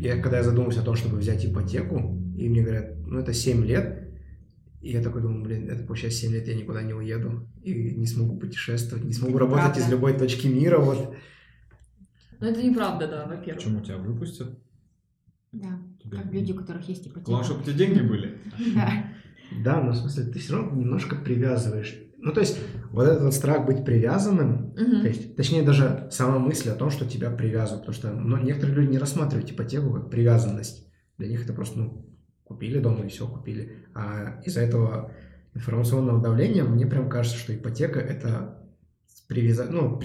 я, 0.00 0.20
когда 0.20 0.38
я 0.38 0.42
задумываюсь 0.42 0.76
о 0.76 0.82
том, 0.82 0.94
чтобы 0.94 1.16
взять 1.16 1.46
ипотеку, 1.46 2.20
и 2.36 2.48
мне 2.48 2.62
говорят, 2.62 2.96
ну, 3.06 3.18
это 3.18 3.32
7 3.32 3.64
лет, 3.64 4.10
и 4.82 4.90
я 4.90 5.00
такой 5.00 5.22
думаю, 5.22 5.42
блин, 5.42 5.70
это 5.70 5.84
получается 5.84 6.20
7 6.20 6.32
лет 6.32 6.46
я 6.46 6.54
никуда 6.54 6.82
не 6.82 6.92
уеду, 6.92 7.48
и 7.62 7.72
не 7.72 8.06
смогу 8.06 8.38
путешествовать, 8.38 9.04
не 9.04 9.14
смогу 9.14 9.38
работать 9.38 9.64
правда. 9.64 9.80
из 9.80 9.88
любой 9.88 10.12
точки 10.12 10.46
мира, 10.46 10.78
вот. 10.78 11.14
Ну, 12.40 12.46
это 12.46 12.62
неправда, 12.62 13.06
да, 13.08 13.26
во-первых. 13.26 13.62
Почему 13.62 13.80
тебя 13.80 13.96
выпустят? 13.96 14.58
Да, 15.52 15.78
Тебя- 16.02 16.18
как 16.22 16.32
люди, 16.32 16.52
у 16.52 16.56
которых 16.56 16.88
есть 16.88 17.06
ипотека. 17.06 17.26
Главное, 17.26 17.44
чтобы 17.44 17.60
у 17.60 17.64
тебя 17.64 17.74
деньги 17.76 18.00
были. 18.00 18.38
Да. 18.74 18.92
Да, 19.62 19.80
но 19.82 19.92
в 19.92 19.96
смысле, 19.96 20.24
ты 20.32 20.38
все 20.38 20.54
равно 20.56 20.80
немножко 20.80 21.16
привязываешь. 21.16 21.96
Ну, 22.18 22.32
то 22.32 22.40
есть, 22.40 22.58
вот 22.90 23.06
этот 23.06 23.22
вот 23.22 23.34
страх 23.34 23.66
быть 23.66 23.84
привязанным. 23.84 24.72
То 24.74 25.06
есть, 25.06 25.36
точнее, 25.36 25.62
даже 25.62 26.08
сама 26.10 26.38
мысль 26.38 26.70
о 26.70 26.74
том, 26.74 26.90
что 26.90 27.04
тебя 27.06 27.30
привязывают, 27.30 27.86
потому 27.86 27.94
что 27.94 28.10
ну, 28.10 28.38
некоторые 28.42 28.76
люди 28.76 28.92
не 28.92 28.98
рассматривают 28.98 29.50
ипотеку 29.52 29.92
как 29.92 30.10
привязанность. 30.10 30.90
Для 31.18 31.28
них 31.28 31.44
это 31.44 31.52
просто, 31.52 31.78
ну, 31.78 32.06
купили 32.44 32.80
дом 32.80 33.04
и 33.04 33.08
все, 33.08 33.28
купили. 33.28 33.84
А 33.94 34.40
из-за 34.44 34.60
этого 34.62 35.12
информационного 35.54 36.20
давления, 36.22 36.64
мне 36.64 36.86
прям 36.86 37.08
кажется, 37.10 37.38
что 37.38 37.54
ипотека 37.54 38.00
это 38.00 38.58
привязать, 39.28 39.70
ну, 39.70 40.00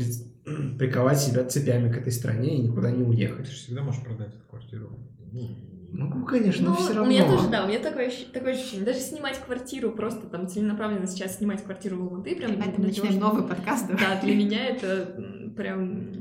приковать 0.80 1.20
себя 1.20 1.44
цепями 1.46 1.92
к 1.92 1.98
этой 1.98 2.12
стране 2.12 2.58
и 2.58 2.62
никуда 2.62 2.92
не 2.92 3.04
Ты 3.04 3.10
уехать. 3.10 3.48
же 3.48 3.54
всегда 3.54 3.84
можешь 3.84 4.02
продать 4.04 4.30
эту 4.30 4.46
квартиру. 4.50 4.90
Ну, 5.32 5.50
Могу, 5.92 6.24
конечно, 6.24 6.66
но 6.66 6.72
Ну, 6.72 6.76
все 6.78 6.92
у 6.92 6.96
равно. 6.98 7.10
меня 7.12 7.26
тоже, 7.26 7.50
да, 7.50 7.66
у 7.66 7.68
меня 7.68 7.80
такое, 7.80 8.12
такое 8.32 8.54
ощущение. 8.54 8.86
Даже 8.86 9.00
снимать 9.00 9.40
квартиру, 9.44 9.92
просто 9.92 10.28
там 10.28 10.48
целенаправленно 10.48 11.08
сейчас 11.08 11.38
снимать 11.38 11.64
квартиру 11.64 11.98
в 11.98 12.02
Алматы, 12.04 12.36
прям... 12.36 12.52
Ребята, 12.52 12.74
для 12.78 12.86
начинаем 12.90 13.20
того, 13.20 13.34
новый 13.34 13.48
подкаст. 13.50 13.86
чтобы- 13.86 14.00
давай. 14.00 14.16
Да, 14.18 14.22
для 14.22 14.36
меня 14.36 14.66
это 14.68 15.52
прям... 15.58 16.14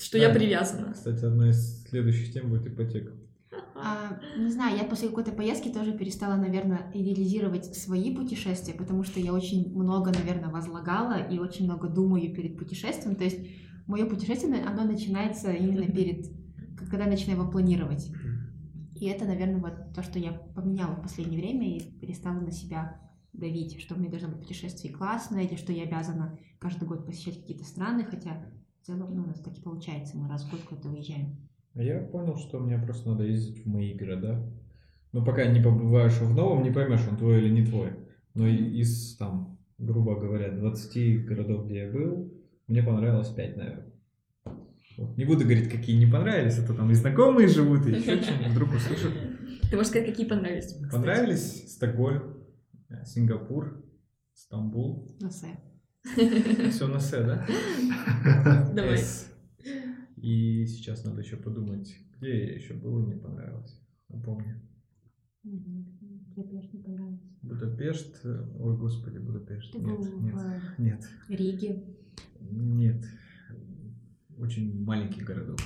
Что 0.00 0.18
я 0.18 0.28
Да. 0.30 0.34
привязана. 0.34 0.92
Кстати, 0.92 1.24
одна 1.24 1.50
из 1.50 1.84
следующих 1.88 2.32
тем 2.32 2.50
будет 2.50 2.66
ипотека. 2.66 3.12
А, 3.86 4.18
не 4.38 4.50
знаю, 4.50 4.78
я 4.78 4.84
после 4.84 5.08
какой-то 5.08 5.32
поездки 5.32 5.68
тоже 5.68 5.92
перестала, 5.92 6.36
наверное, 6.36 6.90
идеализировать 6.94 7.76
свои 7.76 8.16
путешествия, 8.16 8.72
потому 8.72 9.04
что 9.04 9.20
я 9.20 9.34
очень 9.34 9.74
много, 9.78 10.10
наверное, 10.10 10.48
возлагала 10.48 11.18
и 11.18 11.38
очень 11.38 11.66
много 11.66 11.88
думаю 11.88 12.34
перед 12.34 12.56
путешествием. 12.56 13.14
То 13.14 13.24
есть 13.24 13.46
мое 13.86 14.06
путешествие, 14.06 14.64
оно 14.64 14.84
начинается 14.84 15.52
именно 15.52 15.86
перед, 15.86 16.26
когда 16.78 17.04
я 17.04 17.10
начинаю 17.10 17.40
его 17.40 17.50
планировать. 17.50 18.10
И 18.94 19.04
это, 19.04 19.26
наверное, 19.26 19.60
вот 19.60 19.94
то, 19.94 20.02
что 20.02 20.18
я 20.18 20.32
поменяла 20.32 20.94
в 20.94 21.02
последнее 21.02 21.40
время 21.40 21.76
и 21.76 21.98
перестала 22.00 22.40
на 22.40 22.52
себя 22.52 23.02
давить, 23.34 23.78
что 23.82 23.96
мне 23.96 24.08
должно 24.08 24.28
быть 24.28 24.40
путешествие 24.40 24.94
классное, 24.94 25.42
или 25.42 25.56
что 25.56 25.74
я 25.74 25.82
обязана 25.82 26.38
каждый 26.58 26.88
год 26.88 27.04
посещать 27.04 27.38
какие-то 27.38 27.64
страны, 27.64 28.04
хотя 28.04 28.46
в 28.80 28.86
целом 28.86 29.14
ну, 29.14 29.24
у 29.24 29.26
нас 29.26 29.40
так 29.40 29.58
и 29.58 29.60
получается, 29.60 30.16
мы 30.16 30.26
раз 30.26 30.44
в 30.44 30.50
год 30.50 30.60
куда-то 30.60 30.88
уезжаем. 30.88 31.36
А 31.74 31.82
Я 31.82 31.98
понял, 32.00 32.36
что 32.36 32.60
мне 32.60 32.78
просто 32.78 33.10
надо 33.10 33.24
ездить 33.24 33.64
в 33.64 33.68
мои 33.68 33.94
города. 33.94 34.48
Но 35.12 35.24
пока 35.24 35.46
не 35.46 35.60
побываешь 35.60 36.18
в 36.20 36.34
новом, 36.34 36.62
не 36.62 36.70
поймешь, 36.70 37.06
он 37.08 37.16
твой 37.16 37.38
или 37.38 37.48
не 37.48 37.66
твой. 37.66 37.90
Но 38.34 38.46
из, 38.46 39.16
там, 39.16 39.58
грубо 39.78 40.18
говоря, 40.18 40.50
20 40.50 41.24
городов, 41.24 41.66
где 41.66 41.86
я 41.86 41.92
был, 41.92 42.32
мне 42.66 42.82
понравилось 42.82 43.28
5, 43.28 43.56
наверное. 43.56 43.92
Вот. 44.96 45.16
Не 45.16 45.24
буду 45.24 45.44
говорить, 45.44 45.68
какие 45.68 45.96
не 45.96 46.10
понравились, 46.10 46.58
а 46.58 46.66
то 46.66 46.74
там 46.74 46.90
и 46.90 46.94
знакомые 46.94 47.48
живут, 47.48 47.86
и 47.86 47.90
еще 47.92 48.20
что-нибудь 48.22 48.52
вдруг 48.52 48.74
услышат. 48.74 49.12
Ты 49.68 49.76
можешь 49.76 49.90
сказать, 49.90 50.08
какие 50.08 50.26
понравились 50.26 50.66
кстати? 50.66 50.90
Понравились 50.92 51.72
Стокгольм, 51.74 52.44
э, 52.90 53.04
Сингапур, 53.04 53.84
Стамбул. 54.34 55.16
На 55.20 55.30
Сэ. 55.30 55.48
Все 56.70 56.86
на 56.86 57.00
С, 57.00 57.10
да? 57.10 57.46
Давай. 58.74 59.00
И 60.24 60.64
сейчас 60.66 61.04
надо 61.04 61.20
еще 61.20 61.36
подумать, 61.36 61.94
где 62.16 62.46
я 62.46 62.54
еще 62.54 62.72
был 62.72 62.98
и 62.98 63.02
мне 63.02 63.16
понравилось. 63.16 63.78
Напомню. 64.08 64.58
Мгм. 65.42 65.98
Мне, 66.34 66.44
конечно, 66.48 66.82
понравилось. 66.82 67.20
Будапешт. 67.42 68.24
Ой, 68.24 68.76
господи, 68.78 69.18
Будапешт. 69.18 69.72
Ты 69.72 69.80
Нет, 69.80 69.86
был 69.98 70.20
нет, 70.22 70.34
в 70.34 70.78
нет, 70.80 71.04
Риге. 71.28 71.84
нет. 72.40 73.04
Очень 74.38 74.82
маленький 74.82 75.20
городок. 75.20 75.58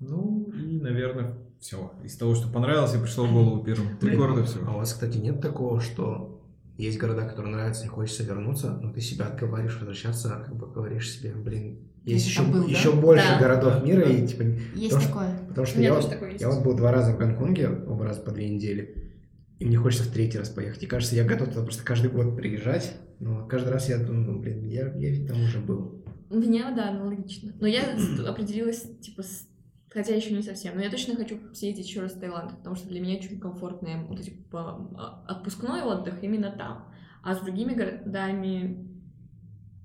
Ну 0.00 0.50
и, 0.50 0.80
наверное, 0.80 1.38
все. 1.60 1.92
Из 2.02 2.16
того, 2.16 2.34
что 2.34 2.52
понравилось, 2.52 2.92
я 2.94 3.00
пришло 3.00 3.24
в 3.26 3.32
голову 3.32 3.62
первым. 3.62 3.98
Три 3.98 4.16
города 4.16 4.40
А 4.40 4.44
все. 4.44 4.58
у 4.62 4.78
вас, 4.78 4.92
кстати, 4.92 5.18
нет 5.18 5.40
такого, 5.40 5.80
что 5.80 6.44
есть 6.76 6.98
города, 6.98 7.24
которые 7.28 7.54
нравятся, 7.54 7.84
и 7.84 7.88
хочется 7.88 8.24
вернуться, 8.24 8.76
но 8.82 8.92
ты 8.92 9.00
себя 9.00 9.26
отговариваешь 9.28 9.76
возвращаться, 9.78 10.42
как 10.44 10.56
бы 10.56 10.66
говоришь 10.72 11.08
себе, 11.12 11.32
блин, 11.34 11.89
есть 12.04 12.26
еще, 12.26 12.42
был, 12.42 12.64
да? 12.64 12.70
еще 12.70 12.92
больше 12.92 13.26
Да. 13.28 13.38
городов 13.38 13.84
мира, 13.84 14.04
Да. 14.04 14.10
и 14.10 14.26
типа, 14.26 14.42
Есть 14.42 14.90
Потому 14.94 15.00
что- 15.00 15.08
такое. 15.08 15.38
потому 15.48 15.62
У 15.62 15.66
что 15.66 15.80
я, 15.80 15.94
вот- 15.94 16.40
я 16.40 16.48
вот 16.50 16.64
был 16.64 16.74
два 16.76 16.92
раза 16.92 17.12
в 17.12 17.18
Гонконге, 17.18 17.68
оба 17.86 18.04
раза 18.04 18.20
по 18.20 18.30
две 18.30 18.48
недели, 18.48 19.10
и 19.58 19.64
мне 19.64 19.76
хочется 19.76 20.08
в 20.08 20.12
третий 20.12 20.38
раз 20.38 20.48
поехать. 20.48 20.82
И 20.82 20.86
кажется, 20.86 21.16
я 21.16 21.24
готов 21.24 21.48
туда 21.48 21.62
просто 21.62 21.84
каждый 21.84 22.10
год 22.10 22.36
приезжать, 22.36 22.92
но 23.18 23.46
каждый 23.46 23.70
раз 23.72 23.88
я 23.88 23.98
думаю, 23.98 24.32
ну, 24.32 24.38
блин, 24.40 24.64
я, 24.66 24.92
я 24.94 25.10
ведь 25.10 25.26
там 25.28 25.40
уже 25.42 25.58
был. 25.58 26.02
У 26.30 26.36
меня, 26.36 26.70
да, 26.74 26.90
аналогично. 26.90 27.52
Но 27.60 27.66
я 27.66 27.82
определилась, 28.26 28.82
типа, 29.00 29.22
с- 29.22 29.48
хотя 29.90 30.14
еще 30.14 30.32
не 30.32 30.42
совсем. 30.42 30.76
Но 30.76 30.80
я 30.82 30.88
точно 30.90 31.16
хочу 31.16 31.36
съездить 31.52 31.86
еще 31.88 32.00
раз 32.02 32.12
в 32.14 32.20
Таиланд, 32.20 32.56
потому 32.58 32.76
что 32.76 32.88
для 32.88 33.00
меня 33.00 33.16
очень 33.18 33.40
комфортный 33.40 34.04
вот, 34.08 34.22
типа, 34.22 35.24
отпускной 35.26 35.82
отдых 35.82 36.22
именно 36.22 36.52
там. 36.56 36.86
А 37.22 37.34
с 37.34 37.40
другими 37.40 37.74
городами 37.74 38.89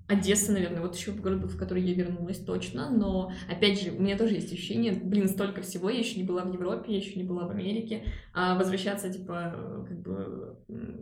Одесса, 0.07 0.51
наверное, 0.51 0.81
вот 0.81 0.95
еще 0.95 1.11
город, 1.11 1.45
в 1.45 1.57
который 1.57 1.81
я 1.81 1.95
вернулась 1.95 2.37
точно, 2.37 2.91
но, 2.91 3.31
опять 3.49 3.81
же, 3.81 3.91
у 3.91 4.01
меня 4.01 4.17
тоже 4.17 4.35
есть 4.35 4.53
ощущение, 4.53 4.93
блин, 4.93 5.27
столько 5.27 5.61
всего, 5.61 5.89
я 5.89 5.97
еще 5.97 6.19
не 6.19 6.27
была 6.27 6.43
в 6.43 6.53
Европе, 6.53 6.91
я 6.91 6.97
еще 6.97 7.19
не 7.19 7.23
была 7.25 7.47
в 7.47 7.51
Америке, 7.51 8.03
а 8.33 8.55
возвращаться, 8.57 9.11
типа, 9.11 9.85
как 9.87 10.01
бы, 10.01 10.57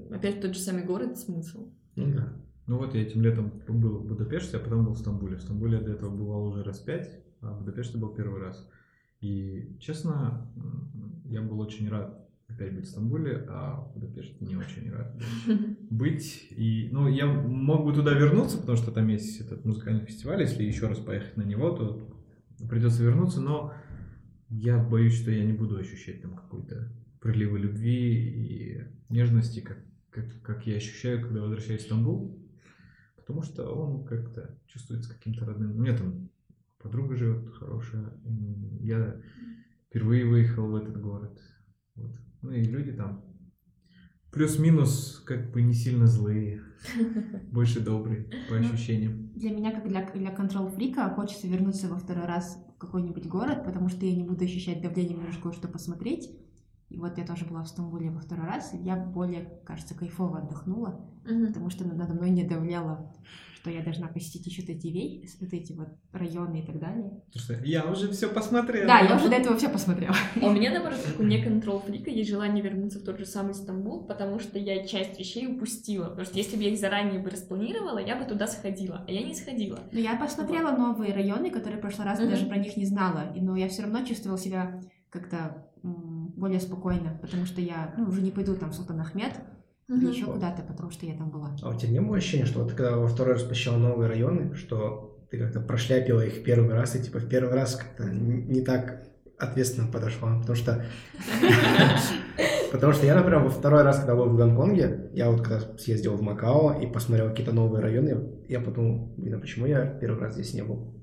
опять 0.09 0.37
в 0.37 0.41
тот 0.41 0.53
же 0.53 0.59
самый 0.59 0.85
город, 0.85 1.17
смысл. 1.17 1.67
Ну 1.95 2.13
да. 2.13 2.33
Ну 2.65 2.77
вот 2.77 2.95
я 2.95 3.01
этим 3.01 3.21
летом 3.21 3.51
был 3.67 3.97
в 3.97 4.07
Будапеште, 4.07 4.55
а 4.55 4.59
потом 4.61 4.85
был 4.85 4.93
в 4.93 4.97
Стамбуле. 4.97 5.35
В 5.35 5.41
Стамбуле 5.41 5.79
я 5.79 5.83
до 5.83 5.91
этого 5.91 6.15
бывал 6.15 6.45
уже 6.45 6.63
раз 6.63 6.79
пять, 6.79 7.09
а 7.41 7.51
в 7.51 7.59
Будапеште 7.59 7.97
был 7.97 8.15
первый 8.15 8.39
раз. 8.39 8.69
И, 9.19 9.77
честно, 9.79 10.49
я 11.25 11.41
был 11.41 11.59
очень 11.59 11.89
рад 11.89 12.22
опять 12.53 12.75
быть 12.75 12.85
в 12.85 12.89
Стамбуле, 12.89 13.45
а 13.49 13.81
в 13.81 13.93
Будапеште 13.93 14.45
не 14.45 14.55
очень 14.55 14.91
рад 14.91 15.15
быть. 15.89 16.47
И, 16.51 16.89
ну, 16.91 17.07
я 17.07 17.25
мог 17.25 17.85
бы 17.85 17.93
туда 17.93 18.13
вернуться, 18.13 18.57
потому 18.57 18.77
что 18.77 18.91
там 18.91 19.07
есть 19.07 19.39
этот 19.41 19.65
музыкальный 19.65 20.05
фестиваль. 20.05 20.41
Если 20.41 20.63
еще 20.63 20.87
раз 20.87 20.99
поехать 20.99 21.37
на 21.37 21.43
него, 21.43 21.71
то 21.71 22.09
придется 22.69 23.03
вернуться, 23.03 23.41
но 23.41 23.73
я 24.49 24.77
боюсь, 24.77 25.19
что 25.19 25.31
я 25.31 25.45
не 25.45 25.53
буду 25.53 25.77
ощущать 25.77 26.21
там 26.21 26.35
какой-то 26.35 26.91
приливы 27.19 27.59
любви 27.59 28.15
и 28.15 28.83
нежности, 29.09 29.61
как, 29.61 29.79
как, 30.09 30.41
как 30.41 30.67
я 30.67 30.75
ощущаю, 30.75 31.21
когда 31.21 31.41
возвращаюсь 31.41 31.81
в 31.81 31.85
Стамбул. 31.85 32.39
Потому 33.15 33.41
что 33.41 33.71
он 33.71 34.03
как-то 34.05 34.59
чувствуется 34.67 35.13
каким-то 35.13 35.45
родным. 35.45 35.71
У 35.77 35.81
меня 35.81 35.97
там 35.97 36.29
подруга 36.77 37.15
живет 37.15 37.49
хорошая. 37.53 38.13
Я 38.81 39.21
впервые 39.87 40.25
выехал 40.25 40.67
в 40.67 40.75
этот 40.75 40.99
город. 41.01 41.39
Вот. 41.95 42.13
Ну 42.43 42.51
и 42.51 42.63
люди 42.63 42.91
там 42.91 43.23
плюс-минус 44.31 45.23
как 45.25 45.51
бы 45.51 45.61
не 45.61 45.73
сильно 45.73 46.07
злые, 46.07 46.61
больше 47.51 47.79
добрые 47.79 48.27
по 48.49 48.55
Ну, 48.55 48.59
ощущениям. 48.59 49.31
Для 49.35 49.51
меня, 49.51 49.71
как 49.71 49.87
для, 49.87 50.05
для 50.11 50.31
контрол-фрика, 50.31 51.09
хочется 51.09 51.47
вернуться 51.47 51.87
во 51.87 51.97
второй 51.97 52.25
раз 52.25 52.63
в 52.75 52.77
какой-нибудь 52.79 53.27
город, 53.27 53.63
потому 53.63 53.89
что 53.89 54.05
я 54.05 54.15
не 54.15 54.23
буду 54.23 54.43
ощущать 54.43 54.81
давление, 54.81 55.15
мне 55.15 55.27
нужно 55.27 55.41
кое-что 55.41 55.67
посмотреть. 55.67 56.29
И 56.89 56.97
вот 56.97 57.17
я 57.17 57.25
тоже 57.25 57.45
была 57.45 57.63
в 57.63 57.67
Стамбуле 57.67 58.11
во 58.11 58.19
второй 58.19 58.45
раз, 58.45 58.73
и 58.73 58.77
я 58.77 58.95
более, 58.95 59.61
кажется, 59.65 59.95
кайфово 59.95 60.39
отдохнула, 60.39 61.09
потому 61.23 61.69
что 61.69 61.87
надо 61.87 62.13
мной 62.13 62.29
не 62.29 62.43
давляло, 62.43 63.15
что 63.63 63.71
я 63.71 63.81
должна 63.81 64.07
посетить 64.09 64.45
еще 64.45 64.61
эти, 64.63 64.87
вей- 64.87 65.25
вот 65.39 65.53
эти 65.53 65.71
вот 65.71 65.87
районы 66.11 66.59
и 66.59 66.65
так 66.65 66.79
далее. 66.79 67.21
Потому 67.27 67.43
что 67.43 67.53
я 67.65 67.85
уже 67.89 68.11
все 68.11 68.27
посмотрел. 68.27 68.85
Да, 68.85 68.99
я 68.99 69.15
уже 69.15 69.29
до 69.29 69.37
этого 69.37 69.55
все 69.55 69.69
посмотрела. 69.69 70.13
А 70.41 70.47
у 70.47 70.51
меня, 70.51 70.69
наоборот, 70.71 70.99
как 71.05 71.17
у 71.17 71.23
меня 71.23 71.41
контрол 71.41 71.79
фрика, 71.79 72.09
есть 72.09 72.29
желание 72.29 72.61
вернуться 72.61 72.99
в 72.99 73.03
тот 73.03 73.19
же 73.19 73.25
самый 73.25 73.53
Стамбул, 73.53 74.05
потому 74.05 74.39
что 74.39 74.59
я 74.59 74.85
часть 74.85 75.17
вещей 75.17 75.47
упустила. 75.47 76.09
Потому 76.09 76.25
что 76.25 76.37
если 76.37 76.57
бы 76.57 76.63
я 76.63 76.71
их 76.71 76.79
заранее 76.79 77.21
бы 77.21 77.29
распланировала, 77.29 77.99
я 77.99 78.17
бы 78.17 78.25
туда 78.25 78.47
сходила, 78.47 79.05
а 79.07 79.09
я 79.11 79.25
не 79.25 79.33
сходила. 79.33 79.79
Но 79.93 79.99
я 79.99 80.17
посмотрела 80.17 80.75
новые 80.75 81.13
районы, 81.13 81.49
которые 81.49 81.77
в 81.77 81.81
прошлый 81.81 82.05
раз 82.05 82.19
Мгм. 82.19 82.29
даже 82.31 82.45
про 82.47 82.57
них 82.57 82.75
не 82.75 82.85
знала, 82.85 83.31
и- 83.33 83.39
но 83.39 83.55
я 83.55 83.69
все 83.69 83.83
равно 83.83 84.03
чувствовала 84.03 84.37
себя 84.37 84.81
как-то 85.09 85.67
более 85.83 86.59
спокойно, 86.59 87.17
потому 87.21 87.45
что 87.45 87.61
я 87.61 87.93
ну, 87.97 88.09
уже 88.09 88.21
не 88.21 88.31
пойду 88.31 88.55
там 88.55 88.71
в 88.71 88.75
Султан 88.75 88.99
Ахмед 88.99 89.33
или 89.89 90.07
еще 90.07 90.25
куда-то, 90.25 90.61
потому 90.63 90.91
что 90.91 91.05
я 91.05 91.15
там 91.15 91.29
была. 91.29 91.55
А 91.61 91.69
у 91.69 91.77
тебя 91.77 91.91
не 91.91 92.01
было 92.01 92.17
ощущения, 92.17 92.45
что 92.45 92.59
вот 92.59 92.69
ты 92.69 92.75
когда 92.75 92.97
во 92.97 93.07
второй 93.07 93.33
раз 93.33 93.43
посещал 93.43 93.77
новые 93.77 94.09
районы, 94.09 94.55
что 94.55 95.25
ты 95.29 95.37
как-то 95.37 95.59
прошляпила 95.59 96.21
их 96.21 96.35
в 96.35 96.43
первый 96.43 96.73
раз, 96.73 96.95
и 96.95 97.03
типа 97.03 97.19
в 97.19 97.27
первый 97.27 97.53
раз 97.53 97.75
как-то 97.75 98.09
не 98.09 98.61
так 98.61 99.03
ответственно 99.37 99.91
подошла? 99.91 100.39
Потому 100.39 100.55
что... 100.55 100.85
Потому 102.71 102.93
что 102.93 103.05
я, 103.05 103.13
например, 103.13 103.39
во 103.43 103.49
второй 103.49 103.83
раз, 103.83 103.99
когда 103.99 104.15
был 104.15 104.29
в 104.29 104.35
Гонконге, 104.35 105.11
я 105.13 105.29
вот 105.29 105.41
когда 105.41 105.59
съездил 105.77 106.15
в 106.15 106.23
Макао 106.23 106.81
и 106.81 106.87
посмотрел 106.87 107.29
какие-то 107.29 107.51
новые 107.51 107.83
районы, 107.83 108.41
я 108.49 108.59
подумал, 108.59 109.13
блин, 109.15 109.35
а 109.35 109.39
почему 109.39 109.67
я 109.67 109.85
первый 109.85 110.19
раз 110.19 110.33
здесь 110.33 110.55
не 110.55 110.63
был? 110.63 110.93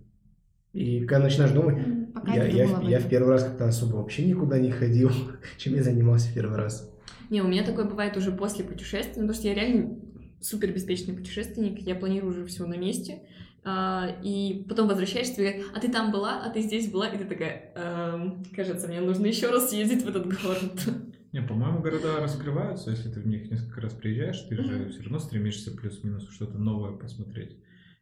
И 0.73 1.05
когда 1.05 1.25
начинаешь 1.25 1.53
думать, 1.53 1.79
я, 2.27 2.45
я, 2.45 2.81
я 2.83 2.99
в 2.99 3.09
первый 3.09 3.31
раз 3.31 3.45
как-то 3.45 3.69
особо 3.69 3.97
вообще 3.97 4.25
никуда 4.27 4.59
не 4.59 4.71
ходил, 4.71 5.11
чем 5.59 5.75
я 5.75 5.83
занимался 5.83 6.29
в 6.31 6.35
первый 6.35 6.57
раз. 6.57 6.91
Не, 7.29 7.43
у 7.43 7.49
меня 7.49 7.65
такое 7.65 7.85
бывает 7.85 8.17
уже 8.17 8.33
после 8.33 8.65
путешествия, 8.65 9.23
ну, 9.23 9.29
потому 9.29 9.35
что 9.35 9.49
я 9.49 9.55
реально 9.55 9.97
супер 10.41 10.73
беспечный 10.73 11.15
путешественник, 11.15 11.81
я 11.81 11.95
планирую 11.95 12.33
уже 12.33 12.47
все 12.47 12.67
на 12.67 12.77
месте, 12.77 13.23
а, 13.63 14.09
и 14.23 14.65
потом 14.69 14.89
возвращаешься, 14.89 15.35
тебе 15.35 15.53
говорят, 15.53 15.73
а 15.75 15.81
ты 15.81 15.89
там 15.91 16.11
была, 16.11 16.43
а 16.43 16.51
ты 16.51 16.63
здесь 16.63 16.91
была, 16.91 17.09
и 17.09 17.19
ты 17.19 17.25
такая, 17.25 17.73
«Эм, 17.75 18.43
кажется, 18.57 18.89
мне 18.89 19.01
нужно 19.01 19.27
еще 19.27 19.51
раз 19.51 19.71
съездить 19.71 20.03
в 20.03 20.09
этот 20.09 20.27
город. 20.27 20.73
Не, 21.33 21.43
по-моему, 21.43 21.81
города 21.81 22.19
раскрываются, 22.21 22.91
если 22.91 23.11
ты 23.11 23.21
в 23.21 23.27
них 23.27 23.51
несколько 23.51 23.81
раз 23.83 23.93
приезжаешь, 23.93 24.41
ты 24.49 24.57
же 24.57 24.89
все 24.89 25.03
равно 25.03 25.19
стремишься 25.21 25.71
плюс-минус 25.71 26.29
что-то 26.31 26.59
новое 26.59 26.93
посмотреть. 26.93 27.57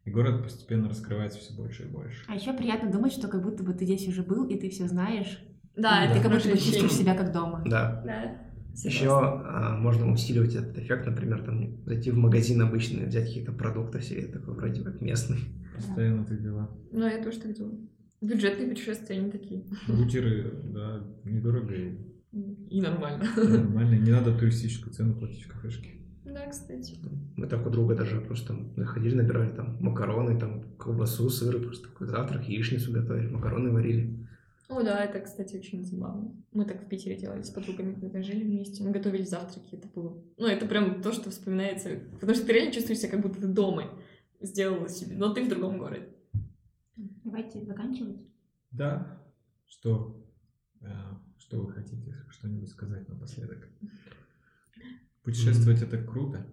И 0.05 0.11
город 0.11 0.43
постепенно 0.43 0.89
раскрывается 0.89 1.39
все 1.39 1.53
больше 1.53 1.83
и 1.83 1.87
больше. 1.87 2.25
А 2.29 2.35
еще 2.35 2.55
приятно 2.55 2.91
думать, 2.91 3.13
что 3.13 3.29
как 3.29 3.43
будто 3.43 3.63
бы 3.63 3.75
ты 3.75 3.85
здесь 3.85 4.09
уже 4.09 4.23
был, 4.23 4.47
и 4.47 4.57
ты 4.57 4.71
все 4.71 4.87
знаешь. 4.87 5.41
Да, 5.77 6.05
и 6.05 6.09
это 6.09 6.23
как 6.23 6.33
будто 6.33 6.49
бы 6.49 6.57
чувствуешь 6.57 6.93
себя 6.93 7.15
как 7.15 7.33
дома. 7.33 7.63
Да. 7.67 8.03
Да, 8.07 8.48
Еще 8.85 9.09
а, 9.11 9.77
можно 9.77 10.11
усиливать 10.13 10.55
этот 10.55 10.79
эффект, 10.79 11.07
например, 11.07 11.43
там 11.43 11.85
зайти 11.85 12.11
в 12.11 12.17
магазин 12.17 12.61
обычный, 12.63 13.07
взять 13.07 13.27
какие-то 13.27 13.53
продукты 13.53 14.01
себе, 14.03 14.27
такой 14.27 14.55
вроде 14.55 14.83
как 14.83 15.01
местный. 15.01 15.39
Постоянно 15.75 16.25
так 16.25 16.43
дела. 16.43 16.71
Ну, 16.93 17.07
я 17.07 17.23
тоже 17.23 17.41
так 17.41 17.55
делаю. 17.55 17.89
Бюджетные 18.21 18.69
путешествия, 18.69 19.17
они 19.17 19.31
такие. 19.31 19.65
Бутеры, 19.87 20.53
да, 20.75 21.05
недорого 21.25 21.73
и 21.73 21.99
И 22.71 22.81
нормально. 22.81 23.25
нормально. 23.37 23.95
Не 23.99 24.11
надо 24.11 24.37
туристическую 24.37 24.93
цену 24.93 25.15
платить 25.15 25.45
в 25.45 25.49
кафешке. 25.53 25.91
Да, 26.25 26.47
кстати. 26.51 26.97
Мы 27.37 27.47
так 27.47 27.67
у 27.67 27.71
друга 27.71 27.95
даже 27.95 28.21
просто 28.21 28.55
находили, 28.77 29.15
набирали 29.15 29.51
там 29.51 29.77
макароны, 29.81 30.39
там 30.39 30.63
колбасу, 30.77 31.31
сыр, 31.31 31.59
просто 31.61 31.89
такой 31.89 32.07
завтрак, 32.09 32.47
яичницу 32.49 32.93
готовили, 32.93 33.29
макароны 33.29 33.71
варили. 33.71 34.28
О, 34.69 34.83
да, 34.83 35.03
это, 35.03 35.21
кстати, 35.21 35.57
очень 35.57 35.83
забавно. 35.85 36.37
Мы 36.53 36.67
так 36.67 36.83
в 36.83 36.89
Питере 36.89 37.17
делали 37.17 37.43
с 37.43 37.51
подругами, 37.51 37.99
когда 37.99 38.23
жили 38.23 38.45
вместе. 38.45 38.85
Мы 38.85 38.91
готовили 38.91 39.23
завтраки, 39.23 39.75
это 39.75 39.89
было... 39.89 40.23
Ну, 40.37 40.47
это 40.47 40.67
прям 40.67 41.01
то, 41.01 41.13
что 41.13 41.31
вспоминается. 41.31 41.99
Потому 42.21 42.35
что 42.35 42.47
ты 42.47 42.53
реально 42.53 42.73
чувствуешь 42.73 43.01
себя, 43.01 43.13
как 43.13 43.23
будто 43.23 43.41
ты 43.41 43.47
дома 43.47 43.99
сделала 44.41 44.89
себе, 44.91 45.17
но 45.17 45.33
ты 45.33 45.43
в 45.43 45.49
другом 45.49 45.79
городе. 45.79 46.09
Давайте 46.97 47.65
заканчивать. 47.65 48.27
Да. 48.71 49.23
Что, 49.67 50.23
э, 50.83 50.87
что 51.39 51.61
вы 51.61 51.73
хотите 51.73 52.15
что-нибудь 52.29 52.69
сказать 52.69 53.09
напоследок? 53.09 53.69
Путешествовать 55.23 55.81
это 55.81 56.03
круто. 56.03 56.47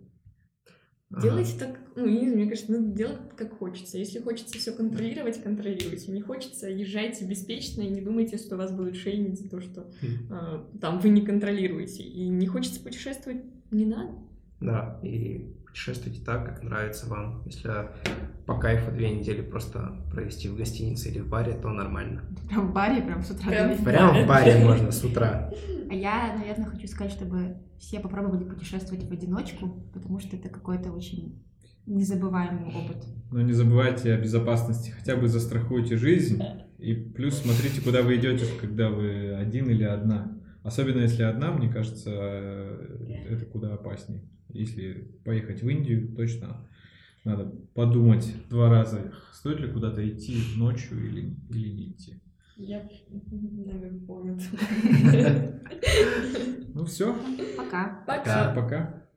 Делайте 1.12 1.58
так, 1.58 1.80
ну, 1.96 2.08
не 2.08 2.20
знаю, 2.20 2.36
мне 2.36 2.48
кажется, 2.48 2.72
ну, 2.72 2.94
делать 2.94 3.20
как 3.38 3.58
хочется. 3.58 3.98
Если 3.98 4.20
хочется 4.20 4.58
все 4.58 4.74
контролировать, 4.74 5.42
контролируйте. 5.42 6.12
Не 6.12 6.22
хочется, 6.22 6.68
езжайте 6.68 7.26
беспечно 7.26 7.82
и 7.82 7.90
не 7.90 8.02
думайте, 8.02 8.38
что 8.38 8.58
вас 8.58 8.72
будут 8.72 8.96
шейнить 8.98 9.40
за 9.40 9.50
то, 9.50 9.62
что 9.62 9.92
э, 10.02 10.66
там 10.82 11.00
вы 11.00 11.10
не 11.10 11.22
контролируете. 11.22 12.04
И 12.04 12.28
не 12.28 12.48
хочется 12.48 12.82
путешествовать, 12.82 13.44
не 13.72 13.86
надо. 13.86 14.14
Да, 14.60 15.00
и 15.04 15.54
путешествуйте 15.76 16.22
так, 16.24 16.46
как 16.46 16.64
нравится 16.64 17.06
вам. 17.08 17.44
Если 17.46 17.70
по 18.46 18.58
кайфу 18.58 18.92
две 18.92 19.12
недели 19.12 19.42
просто 19.42 20.06
провести 20.10 20.48
в 20.48 20.56
гостинице 20.56 21.10
или 21.10 21.20
в 21.20 21.28
баре, 21.28 21.52
то 21.54 21.70
нормально. 21.70 22.24
Прям 22.48 22.70
в 22.70 22.74
баре, 22.74 23.02
прям 23.02 23.22
с 23.22 23.32
утра 23.32 23.52
Прям 23.84 24.24
в 24.24 24.28
баре 24.28 24.64
можно 24.64 24.92
с 24.92 25.04
утра. 25.04 25.52
А 25.90 25.94
я, 25.94 26.34
наверное, 26.38 26.68
хочу 26.68 26.88
сказать, 26.88 27.12
чтобы 27.12 27.58
все 27.78 28.00
попробовали 28.00 28.46
путешествовать 28.46 29.04
в 29.04 29.12
одиночку, 29.12 29.68
потому 29.94 30.20
что 30.20 30.38
это 30.38 30.48
какой-то 30.48 30.92
очень 30.92 31.44
незабываемый 31.86 32.74
опыт. 32.74 33.06
Но 33.32 33.42
не 33.42 33.52
забывайте 33.52 34.14
о 34.14 34.18
безопасности. 34.18 34.92
Хотя 34.92 35.18
бы 35.18 35.28
застрахуйте 35.28 35.98
жизнь. 35.98 36.42
И 36.78 36.94
плюс 36.94 37.36
смотрите, 37.36 37.82
куда 37.82 38.02
вы 38.02 38.16
идете, 38.16 38.46
когда 38.62 38.90
вы 38.90 39.36
один 39.36 39.70
или 39.70 39.84
одна. 39.84 40.40
Особенно 40.64 41.02
если 41.02 41.24
одна, 41.24 41.52
мне 41.52 41.68
кажется, 41.70 42.12
это 43.30 43.46
куда 43.46 43.74
опаснее. 43.74 44.24
Если 44.56 45.08
поехать 45.24 45.62
в 45.62 45.70
Индию, 45.70 46.16
точно 46.16 46.66
надо 47.26 47.46
подумать 47.74 48.34
два 48.50 48.70
раза, 48.70 49.14
стоит 49.34 49.60
ли 49.60 49.68
куда-то 49.72 50.08
идти 50.08 50.38
ночью 50.56 51.06
или, 51.06 51.36
или 51.50 51.70
не 51.70 51.90
идти. 51.90 52.22
Я, 52.56 52.88
наверное, 53.12 54.00
понял. 54.00 54.40
Ну 56.74 56.84
все, 56.84 57.16
Пока. 57.56 58.04
Пока. 58.06 58.54
пока. 58.54 59.08